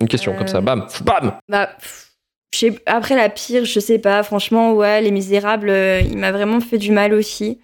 Une 0.00 0.08
question 0.08 0.34
comme 0.36 0.46
ça, 0.46 0.58
Euh, 0.58 0.60
bam, 0.60 0.86
bam 1.04 1.38
Bah, 1.48 1.70
après 2.86 3.16
la 3.16 3.28
pire, 3.28 3.64
je 3.64 3.80
sais 3.80 3.98
pas. 3.98 4.22
Franchement, 4.22 4.72
ouais, 4.74 5.00
Les 5.02 5.10
Misérables, 5.10 5.68
euh, 5.70 6.00
il 6.00 6.16
m'a 6.18 6.32
vraiment 6.32 6.60
fait 6.60 6.78
du 6.78 6.92
mal 6.92 7.12
aussi. 7.14 7.58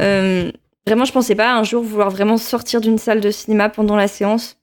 Euh, 0.00 0.50
vraiment, 0.86 1.04
je 1.04 1.12
pensais 1.12 1.34
pas 1.34 1.54
un 1.54 1.64
jour 1.64 1.82
vouloir 1.82 2.10
vraiment 2.10 2.36
sortir 2.36 2.80
d'une 2.80 2.98
salle 2.98 3.20
de 3.20 3.30
cinéma 3.30 3.68
pendant 3.68 3.96
la 3.96 4.08
séance. 4.08 4.56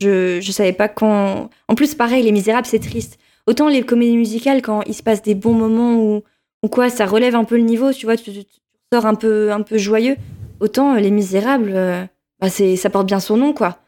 Je, 0.00 0.40
je 0.40 0.52
savais 0.52 0.72
pas 0.72 0.88
quand. 0.88 1.50
En 1.68 1.74
plus, 1.74 1.94
pareil, 1.94 2.22
Les 2.24 2.32
Misérables, 2.32 2.66
c'est 2.66 2.80
triste. 2.80 3.18
Autant 3.46 3.68
les 3.68 3.82
comédies 3.82 4.16
musicales, 4.16 4.62
quand 4.62 4.82
il 4.86 4.94
se 4.94 5.02
passe 5.02 5.22
des 5.22 5.34
bons 5.34 5.52
moments 5.54 5.96
ou, 5.96 6.22
ou 6.62 6.68
quoi, 6.68 6.90
ça 6.90 7.06
relève 7.06 7.34
un 7.36 7.44
peu 7.44 7.56
le 7.56 7.62
niveau, 7.62 7.92
tu 7.92 8.06
vois, 8.06 8.16
tu, 8.16 8.32
tu- 8.32 8.44
tu 8.44 8.60
sors 8.92 9.06
un 9.06 9.14
peu, 9.14 9.52
un 9.52 9.62
peu 9.62 9.78
joyeux. 9.78 10.16
Autant 10.60 10.94
Les 10.94 11.10
Misérables, 11.10 11.72
euh, 11.74 12.04
bah, 12.40 12.48
c'est, 12.50 12.76
ça 12.76 12.90
porte 12.90 13.06
bien 13.06 13.20
son 13.20 13.36
nom, 13.36 13.52
quoi. 13.52 13.78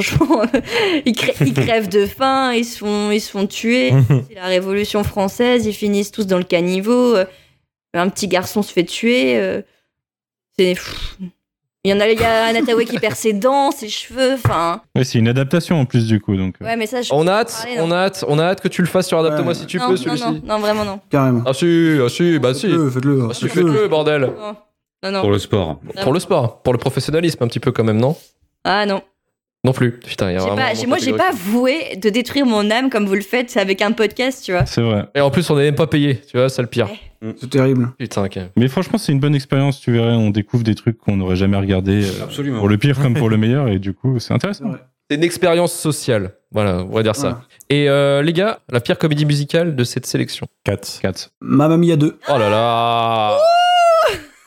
Franchement, 0.00 0.42
ils, 1.06 1.12
crè- 1.14 1.34
ils 1.46 1.54
crèvent 1.54 1.88
de 1.88 2.04
faim, 2.06 2.52
ils 2.52 2.64
se 2.64 2.78
font, 2.78 3.10
ils 3.10 3.20
se 3.20 3.30
font 3.30 3.46
tuer. 3.46 3.92
C'est 4.28 4.34
la 4.34 4.46
Révolution 4.46 5.02
française, 5.04 5.64
ils 5.66 5.72
finissent 5.74 6.10
tous 6.12 6.26
dans 6.26 6.38
le 6.38 6.44
caniveau. 6.44 7.16
euh, 7.16 7.24
un 7.94 8.08
petit 8.10 8.28
garçon 8.28 8.62
se 8.62 8.72
fait 8.72 8.84
tuer. 8.84 9.38
euh, 9.38 9.62
c'est. 10.58 10.74
pff. 10.74 11.16
Il 11.84 11.90
y 11.90 11.92
en 11.94 12.00
a, 12.00 12.08
il 12.08 12.18
y 12.20 12.24
a 12.24 12.84
qui 12.84 12.98
perd 12.98 13.14
ses 13.14 13.32
dents, 13.32 13.70
ses 13.70 13.88
cheveux, 13.88 14.34
enfin. 14.34 14.82
Ouais, 14.96 15.04
c'est 15.04 15.18
une 15.20 15.28
adaptation 15.28 15.80
en 15.80 15.84
plus 15.86 16.08
du 16.08 16.20
coup. 16.20 16.36
Donc, 16.36 16.56
euh, 16.60 16.64
Ouais, 16.64 16.74
mais 16.76 16.86
ça, 16.88 17.00
je. 17.00 17.14
On 17.14 17.26
a 17.28 17.32
hâte, 17.32 17.56
parler, 17.62 17.76
on 17.80 17.90
a 17.92 17.96
hâte, 17.96 18.24
on 18.26 18.38
a 18.40 18.44
hâte 18.44 18.60
que 18.60 18.66
tu 18.68 18.82
le 18.82 18.88
fasses 18.88 19.06
sur 19.06 19.18
Adapte-moi 19.20 19.52
Ouais. 19.52 19.54
si 19.54 19.66
tu 19.66 19.78
non, 19.78 19.84
peux, 19.86 19.90
non, 19.92 19.96
celui-ci. 19.96 20.24
non, 20.24 20.40
non, 20.44 20.58
vraiment 20.58 20.84
non. 20.84 21.00
Carrément. 21.10 21.42
Ah 21.46 21.54
si, 21.54 21.98
ah 22.04 22.08
si, 22.08 22.38
bah 22.40 22.54
si. 22.54 22.62
Faites-le, 22.62 22.90
faites-le. 22.90 23.28
Ah 23.30 23.34
si, 23.34 23.48
faites-le, 23.48 23.86
bordel. 23.88 24.22
Non, 24.36 24.56
non, 25.06 25.18
non. 25.18 25.20
Pour 25.22 25.30
le 25.30 25.38
sport. 25.38 25.80
Pour 26.02 26.12
le 26.12 26.20
sport, 26.20 26.62
pour 26.62 26.72
le 26.72 26.78
professionnalisme 26.78 27.42
un 27.42 27.48
petit 27.48 27.60
peu 27.60 27.72
quand 27.72 27.84
même, 27.84 27.98
non? 27.98 28.16
Ah 28.64 28.86
non. 28.86 29.02
Non 29.64 29.72
plus. 29.72 29.98
Putain, 29.98 30.30
il 30.30 30.34
y 30.34 30.36
a 30.38 30.46
pas, 30.46 30.74
moi, 30.86 30.98
j'ai 30.98 31.12
pas 31.12 31.32
voué 31.32 31.96
de 31.96 32.08
détruire 32.08 32.46
mon 32.46 32.70
âme 32.70 32.88
comme 32.88 33.04
vous 33.06 33.14
le 33.16 33.20
faites 33.20 33.56
avec 33.56 33.82
un 33.82 33.90
podcast, 33.90 34.44
tu 34.44 34.52
vois. 34.52 34.64
C'est 34.64 34.80
vrai. 34.82 35.06
Et 35.16 35.20
en 35.20 35.30
plus, 35.30 35.48
on 35.50 35.56
n'est 35.56 35.64
même 35.64 35.74
pas 35.74 35.88
payé, 35.88 36.20
tu 36.20 36.36
vois, 36.36 36.48
c'est 36.48 36.62
le 36.62 36.68
pire. 36.68 36.88
C'est 37.40 37.50
terrible. 37.50 37.88
Putain, 37.98 38.26
ok. 38.26 38.38
Mais 38.56 38.68
franchement, 38.68 38.96
c'est 38.98 39.10
une 39.10 39.18
bonne 39.18 39.34
expérience. 39.34 39.80
Tu 39.80 39.90
verrais, 39.90 40.12
on 40.14 40.30
découvre 40.30 40.62
des 40.62 40.76
trucs 40.76 40.98
qu'on 40.98 41.16
n'aurait 41.16 41.34
jamais 41.34 41.56
regardé. 41.56 42.04
euh, 42.04 42.22
Absolument. 42.24 42.58
Pour 42.60 42.68
le 42.68 42.78
pire 42.78 42.96
comme 43.00 43.14
pour 43.14 43.28
le 43.28 43.36
meilleur. 43.38 43.66
Et 43.66 43.80
du 43.80 43.92
coup, 43.92 44.20
c'est 44.20 44.32
intéressant. 44.34 44.66
C'est 45.10 45.16
une 45.16 45.24
expérience 45.24 45.72
sociale. 45.72 46.34
Voilà, 46.52 46.84
on 46.84 46.94
va 46.94 47.02
dire 47.02 47.16
ça. 47.16 47.42
Et 47.68 47.88
euh, 47.88 48.22
les 48.22 48.32
gars, 48.32 48.60
la 48.70 48.80
pire 48.80 48.98
comédie 48.98 49.24
musicale 49.24 49.74
de 49.74 49.82
cette 49.84 50.06
sélection? 50.06 50.46
4. 50.64 51.00
4. 51.02 51.30
Mamma 51.40 51.76
Mia 51.76 51.96
2. 51.96 52.18
Oh 52.28 52.38
là 52.38 52.50
là 52.50 53.38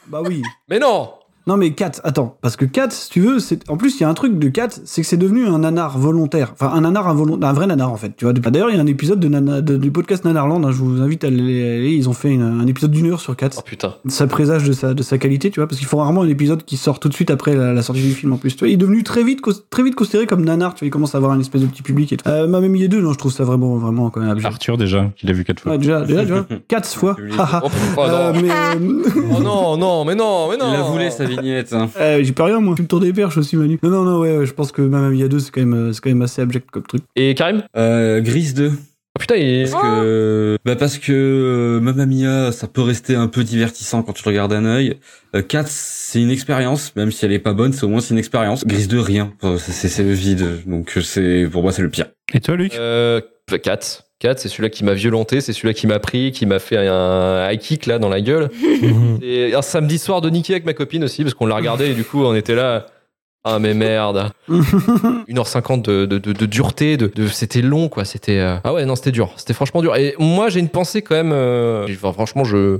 Bah 0.09 0.21
oui. 0.25 0.41
Mais 0.67 0.79
non 0.79 1.18
Non 1.49 1.57
mais 1.57 1.71
4, 1.71 2.01
attends, 2.03 2.37
parce 2.43 2.55
que 2.55 2.65
4, 2.65 2.91
si 2.91 3.09
tu 3.09 3.21
veux, 3.21 3.39
c'est 3.39 3.67
en 3.71 3.75
plus 3.75 3.99
il 3.99 4.03
y 4.03 4.05
a 4.05 4.09
un 4.09 4.13
truc 4.13 4.37
de 4.37 4.49
4, 4.49 4.81
c'est 4.85 5.01
que 5.01 5.07
c'est 5.07 5.17
devenu 5.17 5.47
un 5.47 5.57
nanar 5.57 5.97
volontaire. 5.97 6.51
Enfin 6.53 6.69
un 6.75 6.81
nanar 6.81 7.07
involontaire, 7.07 7.49
un 7.49 7.53
vrai 7.53 7.65
nanar 7.65 7.91
en 7.91 7.95
fait, 7.97 8.15
tu 8.15 8.25
vois. 8.25 8.33
D'ailleurs, 8.33 8.69
il 8.69 8.75
y 8.75 8.79
a 8.79 8.81
un 8.81 8.85
épisode 8.85 9.19
de 9.19 9.27
Nana- 9.27 9.61
de- 9.61 9.77
du 9.77 9.89
podcast 9.89 10.25
Nanarland, 10.25 10.63
hein, 10.63 10.71
je 10.71 10.77
vous 10.77 11.01
invite 11.01 11.23
à 11.23 11.27
aller, 11.27 11.91
ils 11.97 12.07
ont 12.07 12.13
fait 12.13 12.29
une- 12.29 12.43
un 12.43 12.67
épisode 12.67 12.91
d'une 12.91 13.07
heure 13.07 13.19
sur 13.19 13.35
4. 13.35 13.55
Oh 13.57 13.61
putain. 13.65 13.95
Ça 14.07 14.27
présage 14.27 14.63
de 14.67 14.73
sa, 14.73 14.93
de 14.93 15.01
sa 15.01 15.17
qualité, 15.17 15.49
tu 15.49 15.59
vois, 15.59 15.65
parce 15.65 15.79
qu'ils 15.79 15.87
font 15.87 15.97
rarement 15.97 16.21
un 16.21 16.27
épisode 16.29 16.63
qui 16.63 16.77
sort 16.77 16.99
tout 16.99 17.09
de 17.09 17.15
suite 17.15 17.31
après 17.31 17.55
la, 17.55 17.73
la 17.73 17.81
sortie 17.81 18.03
du 18.03 18.11
film 18.13 18.31
en 18.33 18.37
plus. 18.37 18.51
Tu 18.55 18.59
vois, 18.59 18.67
il 18.67 18.73
est 18.73 18.77
devenu 18.77 19.01
très 19.03 19.23
vite, 19.23 19.41
très 19.71 19.81
vite 19.81 19.95
considéré 19.95 20.27
comme 20.27 20.45
nanar, 20.45 20.75
tu 20.75 20.81
vois, 20.81 20.87
il 20.87 20.91
commence 20.91 21.15
à 21.15 21.17
avoir 21.17 21.31
un 21.31 21.39
espèce 21.39 21.61
de 21.61 21.65
petit 21.67 21.81
public 21.81 22.13
et 22.13 22.17
tout. 22.17 22.29
Euh, 22.29 22.47
Mamma 22.47 22.67
Mia 22.67 22.87
2, 22.87 23.01
non, 23.01 23.11
je 23.13 23.17
trouve 23.17 23.31
ça 23.31 23.43
vraiment, 23.43 23.75
vraiment 23.77 24.11
quand 24.11 24.19
même 24.19 24.29
abject. 24.29 24.45
Arthur 24.53 24.77
déjà, 24.77 25.09
qui 25.15 25.25
l'a 25.25 25.33
vu 25.33 25.43
4 25.43 25.59
fois. 25.61 25.71
Ouais, 25.71 25.77
déjà, 25.79 26.01
déjà, 26.05 26.23
tu 26.25 26.31
vois, 26.31 26.45
4 26.67 26.87
fois. 26.95 27.15
Oh, 27.19 27.23
oh, 27.97 28.01
Euh, 28.01 28.33
non. 28.33 28.39
mais, 28.39 28.49
euh, 28.51 29.21
Oh 29.35 29.41
non, 29.41 29.77
non, 29.77 30.05
mais 30.05 30.15
non, 30.15 30.47
mais 30.49 30.57
non 30.57 30.65
Il 30.69 30.73
la 30.73 30.81
voulait 30.83 31.09
sa 31.09 31.25
vignette. 31.41 31.73
hein. 31.73 31.89
Euh, 31.99 32.23
j'ai 32.23 32.31
pas 32.33 32.45
rien 32.45 32.59
moi. 32.59 32.75
Tu 32.75 32.81
me 32.83 32.87
tournes 32.87 33.03
des 33.03 33.13
perches 33.13 33.37
aussi 33.37 33.55
Manu. 33.57 33.79
Non 33.83 33.89
non 33.89 34.03
non 34.03 34.19
ouais, 34.19 34.37
ouais, 34.37 34.45
je 34.45 34.53
pense 34.53 34.71
que 34.71 34.81
Mamma 34.81 35.09
Mia 35.09 35.27
2 35.27 35.39
c'est 35.39 35.51
quand 35.51 35.61
même 35.61 35.73
euh, 35.73 35.93
c'est 35.93 36.01
quand 36.01 36.09
même 36.09 36.21
assez 36.21 36.41
abject 36.41 36.69
comme 36.71 36.83
truc. 36.83 37.01
Et 37.15 37.33
Karim? 37.35 37.63
Euh, 37.75 38.21
Grise 38.21 38.53
2. 38.53 38.71
Oh 38.71 39.19
putain, 39.19 39.35
il... 39.37 39.67
Parce 39.69 39.83
que, 39.83 40.57
bah 40.63 40.75
parce 40.75 40.97
que 40.99 41.11
euh, 41.11 41.79
Mamma 41.81 42.05
Mia, 42.05 42.51
ça 42.51 42.67
peut 42.67 42.83
rester 42.83 43.15
un 43.15 43.27
peu 43.27 43.43
divertissant 43.43 44.03
quand 44.03 44.13
tu 44.13 44.21
le 44.23 44.29
regardes 44.29 44.51
d'un 44.51 44.65
œil. 44.65 44.97
Euh, 45.35 45.41
4, 45.41 45.67
c'est 45.67 46.21
une 46.21 46.29
expérience, 46.29 46.95
même 46.95 47.11
si 47.11 47.25
elle 47.25 47.33
est 47.33 47.39
pas 47.39 47.53
bonne, 47.53 47.73
c'est 47.73 47.83
au 47.85 47.89
moins 47.89 48.01
c'est 48.01 48.13
une 48.13 48.19
expérience. 48.19 48.65
Grise 48.67 48.87
2, 48.87 48.99
rien. 48.99 49.33
C'est- 49.57 50.03
le 50.03 50.13
vide. 50.13 50.45
Donc 50.67 50.93
euh, 50.95 51.01
c'est 51.01 51.47
pour 51.51 51.63
moi 51.63 51.71
c'est 51.71 51.81
le 51.81 51.89
pire. 51.89 52.05
Et 52.33 52.39
toi, 52.39 52.55
Luc? 52.55 52.75
Euh, 52.75 53.19
4. 53.63 54.03
4, 54.19 54.37
c'est 54.39 54.49
celui-là 54.49 54.69
qui 54.69 54.83
m'a 54.83 54.93
violenté, 54.93 55.39
c'est 55.41 55.53
celui-là 55.53 55.73
qui 55.73 55.87
m'a 55.87 55.99
pris, 55.99 56.31
qui 56.31 56.45
m'a 56.45 56.59
fait 56.59 56.77
un 56.77 57.49
high 57.49 57.59
kick 57.59 57.85
là 57.85 57.99
dans 57.99 58.09
la 58.09 58.19
gueule. 58.21 58.49
Et 59.21 59.53
un 59.55 59.61
samedi 59.61 59.97
soir 59.97 60.21
de 60.21 60.29
niquer 60.29 60.53
avec 60.53 60.65
ma 60.65 60.73
copine 60.73 61.03
aussi, 61.03 61.23
parce 61.23 61.33
qu'on 61.33 61.45
l'a 61.45 61.55
regardé 61.55 61.91
et 61.91 61.93
du 61.93 62.03
coup 62.03 62.23
on 62.23 62.35
était 62.35 62.55
là. 62.55 62.85
Ah 63.45 63.57
mais 63.59 63.73
merde. 63.73 64.31
1h50 64.49 65.81
de, 65.83 66.05
de, 66.05 66.17
de- 66.17 66.33
de 66.33 66.45
dureté, 66.45 66.97
de, 66.97 67.09
c'était 67.27 67.61
long 67.61 67.87
quoi, 67.87 68.03
c'était... 68.05 68.39
euh, 68.39 68.57
Ah 68.63 68.73
ouais 68.73 68.85
non 68.85 68.95
c'était 68.95 69.11
dur, 69.11 69.31
c'était 69.37 69.53
franchement 69.53 69.81
dur. 69.81 69.95
Et 69.95 70.15
moi 70.19 70.49
j'ai 70.49 70.59
une 70.59 70.69
pensée 70.69 71.01
quand 71.01 71.15
même... 71.15 71.31
euh, 71.33 71.87
enfin, 71.89 72.11
franchement 72.13 72.43
je... 72.43 72.79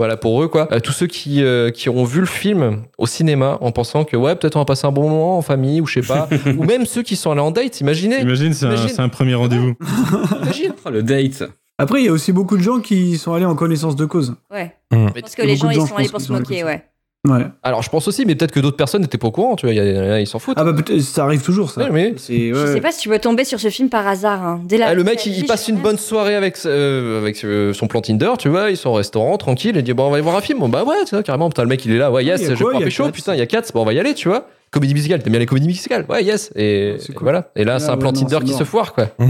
Voilà 0.00 0.16
pour 0.16 0.42
eux 0.42 0.48
quoi. 0.48 0.66
Euh, 0.72 0.80
tous 0.80 0.92
ceux 0.92 1.06
qui, 1.06 1.44
euh, 1.44 1.70
qui 1.70 1.90
ont 1.90 2.04
vu 2.04 2.20
le 2.20 2.26
film 2.26 2.84
au 2.96 3.06
cinéma 3.06 3.58
en 3.60 3.70
pensant 3.70 4.04
que 4.04 4.16
ouais 4.16 4.34
peut-être 4.34 4.56
on 4.56 4.60
va 4.60 4.64
passer 4.64 4.86
un 4.86 4.92
bon 4.92 5.10
moment 5.10 5.36
en 5.36 5.42
famille 5.42 5.82
ou 5.82 5.86
je 5.86 6.00
sais 6.00 6.06
pas. 6.06 6.26
ou 6.56 6.64
même 6.64 6.86
ceux 6.86 7.02
qui 7.02 7.16
sont 7.16 7.32
allés 7.32 7.42
en 7.42 7.50
date, 7.50 7.82
imaginez. 7.82 8.20
Imagine, 8.20 8.54
c'est 8.54 8.98
un, 8.98 9.10
premier 9.10 9.34
rendez-vous. 9.34 9.74
Imagine. 10.42 10.72
Ah, 10.86 10.90
le 10.90 11.02
date. 11.02 11.42
Après 11.76 12.00
il 12.00 12.06
y 12.06 12.08
a 12.08 12.12
aussi 12.12 12.32
beaucoup 12.32 12.56
de 12.56 12.62
gens 12.62 12.80
qui 12.80 13.18
sont 13.18 13.34
allés 13.34 13.44
en 13.44 13.54
connaissance 13.54 13.94
de 13.94 14.06
cause. 14.06 14.36
Ouais. 14.50 14.74
Je 14.90 15.20
pense 15.20 15.34
que 15.34 15.42
les 15.42 15.56
gens, 15.56 15.68
ils 15.68 15.86
sont 15.86 15.94
allés 15.94 16.08
pour 16.08 16.22
se 16.22 16.32
moquer, 16.32 16.64
ouais. 16.64 16.82
Ouais. 17.28 17.44
Alors 17.62 17.82
je 17.82 17.90
pense 17.90 18.08
aussi, 18.08 18.24
mais 18.24 18.34
peut-être 18.34 18.50
que 18.52 18.60
d'autres 18.60 18.78
personnes 18.78 19.02
n'étaient 19.02 19.18
pas 19.18 19.26
au 19.28 19.30
courant, 19.30 19.54
tu 19.54 19.66
vois, 19.66 19.74
il 19.74 19.76
y 19.76 19.80
a- 19.80 19.84
y 19.84 19.96
a, 19.98 20.20
ils 20.20 20.26
s'en 20.26 20.38
foutent. 20.38 20.56
Ah 20.58 20.64
bah 20.64 20.72
peut-être, 20.72 21.00
ça 21.02 21.24
arrive 21.24 21.42
toujours 21.42 21.70
ça. 21.70 21.82
Ouais, 21.82 21.90
mais- 21.90 22.14
C'est, 22.16 22.48
Je 22.48 22.54
ouais. 22.54 22.72
sais 22.72 22.80
pas 22.80 22.92
si 22.92 23.00
tu 23.00 23.08
peux 23.10 23.18
tomber 23.18 23.44
sur 23.44 23.60
ce 23.60 23.68
film 23.68 23.90
par 23.90 24.06
hasard. 24.08 24.42
hein. 24.42 24.60
Dès 24.64 24.78
la 24.78 24.88
Ah, 24.88 24.94
le 24.94 25.04
mec, 25.04 25.24
il, 25.26 25.44
passe 25.44 25.68
une 25.68 25.76
ouais. 25.76 25.82
bonne 25.82 25.98
soirée 25.98 26.34
avec, 26.34 26.56
euh, 26.64 27.20
avec 27.20 27.44
euh, 27.44 27.74
son 27.74 27.88
plan 27.88 28.00
Tinder, 28.00 28.30
tu 28.38 28.48
vois, 28.48 28.70
ils 28.70 28.76
sont 28.78 28.88
au 28.88 28.94
restaurant, 28.94 29.36
tranquille, 29.36 29.74
il 29.76 29.82
dit 29.82 29.92
bon, 29.92 30.04
on 30.06 30.08
va 30.10 30.14
aller 30.16 30.22
voir 30.24 30.36
un 30.36 30.40
film. 30.40 30.60
Bon, 30.60 30.70
bah 30.70 30.82
ouais, 30.84 31.04
tu 31.04 31.14
vois, 31.14 31.22
carrément, 31.22 31.50
putain, 31.50 31.62
le 31.62 31.68
mec, 31.68 31.84
il 31.84 31.92
est 31.92 31.98
là, 31.98 32.10
ouais, 32.10 32.24
yes, 32.24 32.40
il 32.40 32.48
y 32.48 32.52
a 32.52 32.54
je 32.54 32.64
y 32.64 32.76
a 32.76 32.80
pécho, 32.80 33.10
putain, 33.10 33.34
il 33.34 33.38
y 33.38 33.42
a 33.42 33.46
4, 33.46 33.70
bon, 33.74 33.82
on 33.82 33.84
va 33.84 33.92
y 33.92 33.98
aller, 34.00 34.14
tu 34.14 34.28
vois. 34.28 34.46
Comédie 34.70 34.94
musicale, 34.94 35.20
t'aimes 35.22 35.32
bien 35.32 35.40
les 35.40 35.46
comédies 35.46 35.66
musicales? 35.66 36.06
Ouais, 36.08 36.22
yes. 36.24 36.52
Et, 36.54 36.94
cool. 37.08 37.16
voilà. 37.24 37.50
Et 37.56 37.64
là, 37.64 37.74
Ah, 37.74 37.78
c'est 37.80 37.88
un 37.88 37.94
ouais, 37.94 37.98
plan 37.98 38.12
Tinder 38.12 38.38
qui 38.44 38.50
mort. 38.52 38.58
se 38.60 38.64
foire, 38.64 38.92
quoi. 38.94 39.08
Ah, 39.18 39.24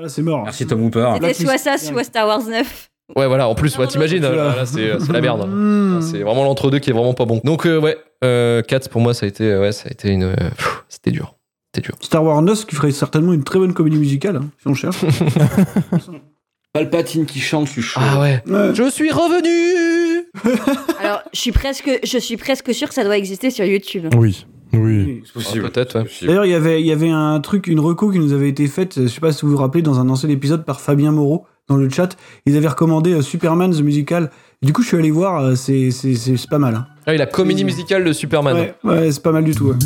là, 0.00 0.08
c'est 0.08 0.22
mort. 0.22 0.42
Merci 0.44 0.66
Tom 0.66 0.82
Hooper. 0.82 1.12
C'était 1.20 1.34
soit 1.44 1.58
ça, 1.58 1.76
soit 1.78 2.02
Star 2.02 2.26
Wars 2.26 2.42
9. 2.48 2.88
Ouais, 3.14 3.26
voilà, 3.28 3.48
en 3.48 3.54
plus, 3.54 3.76
ouais, 3.78 3.86
t'imagines, 3.86 4.20
là, 4.22 4.32
là, 4.56 4.66
c'est 4.66 4.98
c'est 4.98 5.12
la 5.12 5.20
merde. 5.20 5.48
Mmh. 5.48 6.00
C'est 6.02 6.22
vraiment 6.22 6.42
l'entre-deux 6.42 6.80
qui 6.80 6.90
est 6.90 6.92
vraiment 6.92 7.14
pas 7.14 7.24
bon. 7.24 7.40
Donc, 7.44 7.64
euh, 7.66 7.78
ouais, 7.78 7.96
euh, 8.24 8.62
4 8.62 8.88
pour 8.90 9.00
moi, 9.00 9.14
ça 9.14 9.26
a 9.26 9.28
été, 9.28 9.56
ouais, 9.56 9.70
ça 9.70 9.84
a 9.88 9.92
été 9.92 10.08
une. 10.10 10.24
euh, 10.24 10.34
pff, 10.34 10.84
C'était 10.88 11.12
dur. 11.12 11.34
C'était 11.72 11.86
dur. 11.86 11.96
Star 12.00 12.24
Wars 12.24 12.42
9 12.42 12.66
qui 12.66 12.74
ferait 12.74 12.90
certainement 12.90 13.32
une 13.32 13.44
très 13.44 13.60
bonne 13.60 13.74
comédie 13.74 13.96
musicale, 13.98 14.36
hein, 14.36 14.48
si 14.60 14.66
on 14.66 14.74
cherche. 14.74 14.96
Palpatine 16.72 17.26
qui 17.26 17.40
chante, 17.40 17.66
je 17.68 17.72
suis 17.72 17.82
chaud. 17.82 18.00
Ah 18.02 18.20
ouais. 18.20 18.42
Ouais. 18.46 18.74
Je 18.74 18.90
suis 18.90 19.10
revenu 19.10 20.26
Alors, 21.00 21.22
je 21.32 21.40
suis 21.40 21.52
presque, 21.52 21.90
je 22.02 22.18
suis 22.18 22.36
presque 22.36 22.74
sûre 22.74 22.88
que 22.88 22.94
ça 22.94 23.04
doit 23.04 23.16
exister 23.16 23.50
sur 23.50 23.64
YouTube. 23.64 24.06
Oui, 24.16 24.46
oui. 24.74 25.22
C'est 25.24 25.32
possible. 25.32 25.64
Ah, 25.66 25.70
peut-être, 25.70 25.94
ouais. 25.94 26.02
C'est 26.02 26.08
possible. 26.08 26.28
D'ailleurs, 26.28 26.44
il 26.44 26.50
y 26.50 26.54
avait, 26.54 26.80
il 26.80 26.86
y 26.86 26.92
avait 26.92 27.08
un 27.08 27.40
truc, 27.40 27.66
une 27.68 27.80
reco 27.80 28.10
qui 28.10 28.18
nous 28.18 28.32
avait 28.32 28.48
été 28.48 28.66
faite, 28.66 29.00
je 29.02 29.06
sais 29.06 29.20
pas 29.20 29.32
si 29.32 29.46
vous 29.46 29.52
vous 29.52 29.56
rappelez, 29.56 29.80
dans 29.82 30.00
un 30.00 30.08
ancien 30.10 30.28
épisode 30.28 30.64
par 30.66 30.80
Fabien 30.80 31.12
Moreau 31.12 31.46
dans 31.68 31.76
le 31.76 31.88
chat. 31.90 32.16
Ils 32.46 32.56
avaient 32.56 32.68
recommandé 32.68 33.12
euh, 33.12 33.22
Superman 33.22 33.72
the 33.72 33.80
Musical. 33.80 34.30
Du 34.62 34.72
coup, 34.72 34.82
je 34.82 34.88
suis 34.88 34.96
allé 34.96 35.10
voir, 35.10 35.40
euh, 35.42 35.54
c'est, 35.54 35.90
c'est, 35.90 36.14
c'est, 36.14 36.36
c'est 36.36 36.48
pas 36.50 36.58
mal. 36.58 36.74
hein. 36.74 36.86
Ah 37.06 37.12
oui, 37.12 37.18
la 37.18 37.26
comédie 37.26 37.64
musicale 37.64 38.04
de 38.04 38.12
Superman. 38.12 38.56
Ouais, 38.56 38.74
ouais, 38.84 39.12
c'est 39.12 39.22
pas 39.22 39.32
mal 39.32 39.44
du 39.44 39.54
tout. 39.54 39.66
ouais. 39.68 39.76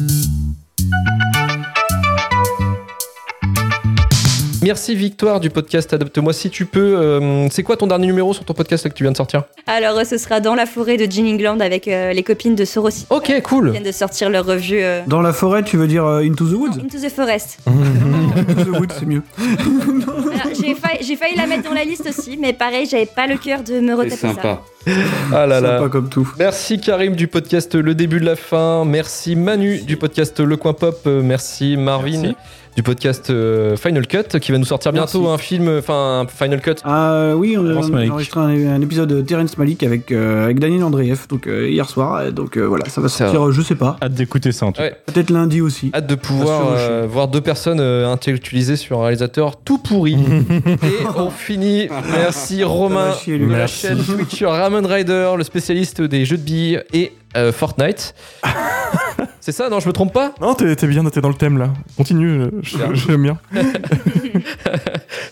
Merci 4.63 4.95
Victoire 4.95 5.41
du 5.41 5.49
podcast 5.49 5.93
Adopte-moi. 5.95 6.35
Si 6.35 6.51
tu 6.51 6.67
peux, 6.67 6.97
euh, 6.99 7.49
c'est 7.51 7.63
quoi 7.63 7.79
ton 7.79 7.87
dernier 7.87 8.07
numéro 8.07 8.35
sur 8.35 8.45
ton 8.45 8.53
podcast 8.53 8.85
là, 8.85 8.91
que 8.91 8.95
tu 8.95 9.05
viens 9.05 9.13
de 9.13 9.17
sortir? 9.17 9.45
Alors, 9.67 9.97
euh, 9.99 10.05
ce 10.05 10.19
sera 10.19 10.41
dans 10.41 10.55
la 10.55 10.67
forêt 10.67 10.99
de 10.99 11.11
Jean 11.11 11.27
England 11.27 11.61
avec 11.61 11.89
euh, 11.89 12.13
les 12.13 12.23
copines 12.23 12.55
de 12.55 12.67
Sorosity. 12.67 13.07
Ok, 13.09 13.31
Ils 13.31 13.43
cool. 13.43 13.71
viennent 13.71 13.83
de 13.83 13.91
sortir 13.93 14.29
leur 14.29 14.45
revue 14.45 14.83
euh, 14.83 15.01
Dans 15.07 15.23
la 15.23 15.33
forêt, 15.33 15.63
tu 15.63 15.79
veux 15.79 15.87
dire 15.87 16.05
euh, 16.05 16.21
Into 16.23 16.47
the 16.47 16.53
Woods? 16.53 16.79
Into 16.85 16.99
the 16.99 17.11
Forest. 17.11 17.61
Into 17.67 18.65
the 18.65 18.79
Woods, 18.79 18.93
c'est 18.99 19.07
mieux. 19.07 19.23
Alors, 19.39 20.55
J'ai 21.01 21.17
failli, 21.17 21.37
la 21.37 21.47
mettre 21.47 21.65
dans 21.65 21.75
la 21.75 21.85
liste 21.85 22.07
aussi, 22.07 22.37
mais 22.37 22.53
pareil, 22.53 22.87
j'avais 22.91 23.07
pas 23.07 23.27
le 23.27 23.39
cœur 23.39 23.63
de 23.63 23.81
me 23.81 23.95
retaper 23.95 24.17
ça. 24.17 24.29
sympa. 24.35 24.63
Ah 25.33 25.47
là 25.47 25.61
là. 25.61 25.79
Sympa 25.79 25.89
comme 25.91 26.09
tout. 26.11 26.31
Merci 26.39 26.81
Karim 26.81 27.15
du 27.17 27.29
podcast 27.29 27.75
Le 27.75 27.95
Début 27.95 28.21
de 28.21 28.25
la 28.27 28.37
Fin. 28.37 28.85
Merci 28.85 29.37
Manu 29.37 29.79
du 29.81 29.97
podcast 29.97 30.39
Le 30.41 30.57
Coin 30.57 30.73
Pop. 30.73 31.07
Merci 31.07 31.77
Marvin 31.77 32.21
Merci. 32.23 32.37
Du 32.81 32.83
podcast 32.83 33.29
euh, 33.29 33.77
Final 33.77 34.07
Cut 34.07 34.39
qui 34.41 34.53
va 34.53 34.57
nous 34.59 34.65
sortir 34.65 34.91
bientôt 34.91 35.21
Merci. 35.21 35.35
un 35.35 35.37
film, 35.39 35.77
enfin 35.81 36.21
un 36.21 36.27
Final 36.27 36.63
Cut. 36.63 36.77
Ah 36.85 37.33
oui, 37.37 37.55
on 37.59 37.61
on 37.67 37.83
a 37.83 37.89
Malick. 37.89 38.11
enregistré 38.11 38.41
un, 38.41 38.75
un 38.75 38.81
épisode 38.81 39.11
de 39.11 39.21
Terrence 39.21 39.59
Malik 39.59 39.83
avec, 39.83 40.11
euh, 40.13 40.45
avec 40.45 40.59
Daniel 40.61 40.85
Andreev 40.85 41.27
donc, 41.29 41.47
euh, 41.47 41.69
hier 41.69 41.87
soir. 41.91 42.33
Donc 42.33 42.57
euh, 42.57 42.63
voilà, 42.67 42.89
ça 42.89 43.03
va 43.03 43.11
sortir, 43.11 43.49
euh, 43.49 43.53
je 43.53 43.61
sais 43.61 43.75
pas. 43.75 43.99
Hâte 44.03 44.15
d'écouter 44.15 44.51
ça 44.53 44.65
en 44.65 44.73
tout 44.73 44.81
cas. 44.81 44.89
Ouais. 44.89 44.97
Peut-être 45.05 45.29
lundi 45.29 45.61
aussi. 45.61 45.91
Hâte 45.95 46.07
de 46.07 46.15
pouvoir 46.15 46.69
euh, 46.73 47.07
voir 47.07 47.29
deux 47.29 47.43
personnes 47.43 47.81
euh, 47.81 48.09
intellectualisées 48.09 48.77
sur 48.77 49.01
un 49.01 49.03
réalisateur 49.03 49.57
tout 49.63 49.77
pourri. 49.77 50.15
Et 50.67 51.07
on 51.19 51.29
finit. 51.29 51.87
Merci 52.13 52.65
Romain 52.65 53.13
chier, 53.13 53.39
de 53.39 53.45
la 53.45 53.67
chaîne 53.67 53.99
Twitch 54.03 54.43
Ramon 54.43 54.87
Rider, 54.89 55.33
le 55.37 55.45
spécialiste 55.45 56.01
des 56.01 56.25
jeux 56.25 56.39
de 56.39 56.43
billes 56.43 56.83
et 56.95 57.13
euh, 57.37 57.53
Fortnite. 57.53 58.15
C'est 59.41 59.53
ça, 59.53 59.69
non, 59.71 59.81
je 59.81 59.89
me 59.89 59.93
trompe 59.93 60.13
pas 60.13 60.35
Non, 60.41 60.55
t'es 60.55 60.75
bien, 60.87 61.03
t'es 61.07 61.21
dans 61.21 61.29
le 61.29 61.35
thème 61.35 61.57
là. 61.59 61.71
Continue, 61.97 62.45
je- 62.63 62.77
Bien. 62.77 62.95
j'aime 62.95 63.23
bien. 63.23 63.39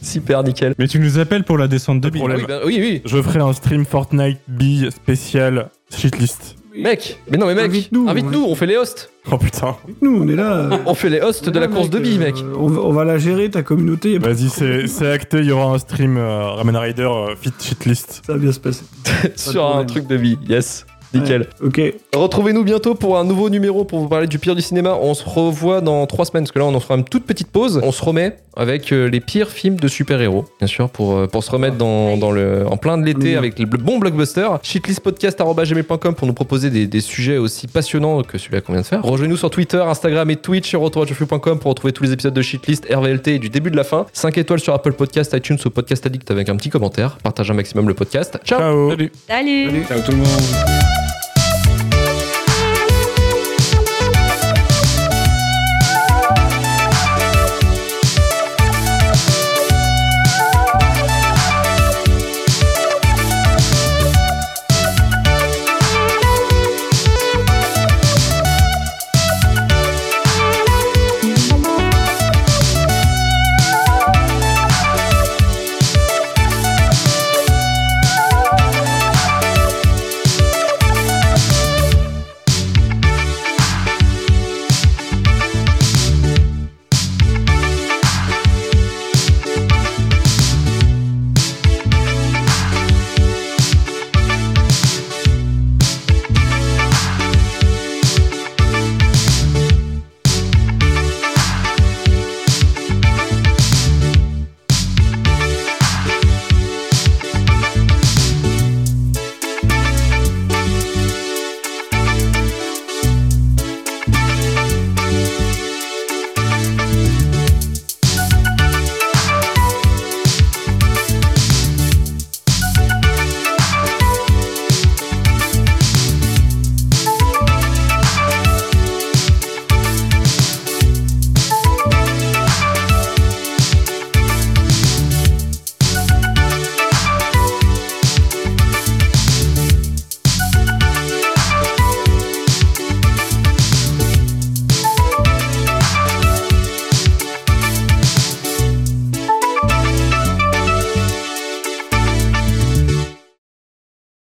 Super, 0.02 0.42
nickel. 0.42 0.74
Mais 0.78 0.88
tu 0.88 0.98
nous 0.98 1.18
appelles 1.18 1.44
pour 1.44 1.58
la 1.58 1.68
descente 1.68 2.00
de 2.00 2.08
billes. 2.10 2.20
problème. 2.20 2.40
Oui, 2.40 2.46
ben, 2.48 2.60
oui, 2.64 2.76
oui. 2.80 3.02
Je 3.04 3.20
ferai 3.22 3.40
un 3.40 3.52
stream 3.52 3.84
Fortnite 3.84 4.38
bille 4.48 4.90
spécial 4.90 5.68
shitlist. 5.94 6.56
Mec, 6.76 7.18
mais 7.28 7.38
non, 7.38 7.46
mais 7.46 7.54
mec, 7.56 7.64
Invite-nous, 7.66 8.08
invite-nous, 8.08 8.44
on 8.44 8.54
fait 8.54 8.66
les 8.66 8.76
hosts. 8.76 9.10
Oh 9.32 9.36
putain. 9.36 9.74
Nous, 10.00 10.22
on 10.22 10.28
est 10.28 10.36
là. 10.36 10.52
euh, 10.58 10.76
On 10.86 10.94
fait 10.94 11.10
les 11.10 11.20
hosts 11.20 11.48
de 11.50 11.58
la 11.58 11.66
course 11.66 11.90
de 11.90 11.98
billes, 11.98 12.18
mec. 12.18 12.36
euh, 12.36 12.54
on, 12.56 12.68
va, 12.68 12.80
on 12.82 12.92
va 12.92 13.04
la 13.04 13.18
gérer, 13.18 13.50
ta 13.50 13.62
communauté. 13.64 14.16
Vas-y, 14.18 14.48
c'est 14.48 14.86
c'est 14.86 15.10
acté, 15.10 15.38
il 15.38 15.46
y 15.46 15.50
aura 15.50 15.74
un 15.74 15.78
stream 15.78 16.16
euh, 16.16 16.50
Ramen 16.52 16.76
Rider 16.76 17.02
euh, 17.02 17.34
fit 17.34 17.50
shitlist. 17.58 18.22
Ça 18.24 18.34
va 18.34 18.38
bien 18.38 18.52
se 18.52 18.60
passer. 18.60 18.84
Sur 19.36 19.64
un 19.66 19.68
problème. 19.70 19.86
truc 19.88 20.06
de 20.06 20.16
billes. 20.18 20.38
Yes. 20.48 20.86
Nickel. 21.14 21.46
Ok. 21.62 21.80
Retrouvez-nous 22.14 22.64
bientôt 22.64 22.94
pour 22.94 23.18
un 23.18 23.24
nouveau 23.24 23.50
numéro 23.50 23.84
pour 23.84 23.98
vous 24.00 24.08
parler 24.08 24.26
du 24.26 24.38
pire 24.38 24.54
du 24.54 24.62
cinéma. 24.62 24.96
On 25.00 25.14
se 25.14 25.24
revoit 25.28 25.80
dans 25.80 26.06
trois 26.06 26.24
semaines, 26.24 26.44
parce 26.44 26.52
que 26.52 26.58
là, 26.58 26.64
on 26.66 26.74
en 26.74 26.80
fera 26.80 26.96
une 26.96 27.04
toute 27.04 27.24
petite 27.24 27.48
pause. 27.50 27.80
On 27.82 27.92
se 27.92 28.04
remet 28.04 28.36
avec 28.56 28.92
euh, 28.92 29.08
les 29.08 29.20
pires 29.20 29.50
films 29.50 29.76
de 29.76 29.86
super-héros, 29.86 30.44
bien 30.58 30.66
sûr, 30.66 30.90
pour, 30.90 31.16
euh, 31.16 31.26
pour 31.28 31.44
se 31.44 31.50
remettre 31.50 31.76
dans, 31.76 32.16
dans 32.16 32.32
le, 32.32 32.66
en 32.68 32.76
plein 32.76 32.98
de 32.98 33.04
l'été 33.04 33.36
avec 33.36 33.58
le 33.58 33.66
bon 33.66 33.98
blockbuster. 33.98 34.48
Shitlistpodcast.gmail.com 34.62 36.14
pour 36.14 36.26
nous 36.26 36.32
proposer 36.34 36.70
des, 36.70 36.86
des 36.86 37.00
sujets 37.00 37.38
aussi 37.38 37.68
passionnants 37.68 38.22
que 38.22 38.36
celui-là 38.36 38.60
qu'on 38.60 38.72
vient 38.72 38.82
de 38.82 38.86
faire. 38.86 39.02
Rejoignez-nous 39.02 39.36
sur 39.36 39.50
Twitter, 39.50 39.78
Instagram 39.78 40.28
et 40.30 40.36
Twitch 40.36 40.68
sur 40.68 40.80
retourajoflu.com 40.80 41.58
pour 41.60 41.70
retrouver 41.70 41.92
tous 41.92 42.02
les 42.04 42.12
épisodes 42.12 42.34
de 42.34 42.42
Shitlist, 42.42 42.86
RVLT 42.92 43.28
et 43.28 43.38
du 43.38 43.48
début 43.48 43.70
de 43.70 43.76
la 43.76 43.84
fin. 43.84 44.06
5 44.12 44.36
étoiles 44.38 44.60
sur 44.60 44.74
Apple 44.74 44.92
Podcast, 44.92 45.32
iTunes 45.34 45.58
ou 45.64 45.70
Podcast 45.70 46.04
Addict 46.06 46.30
avec 46.30 46.48
un 46.48 46.56
petit 46.56 46.70
commentaire. 46.70 47.18
Partagez 47.22 47.52
un 47.52 47.54
maximum 47.56 47.86
le 47.88 47.94
podcast. 47.94 48.38
Ciao 48.44 48.58
Ciao. 48.58 48.90
Salut. 48.90 49.12
Salut 49.28 49.66
Salut. 49.66 49.84
Ciao 49.88 50.00
tout 50.00 50.10
le 50.12 50.16
monde. 50.18 50.97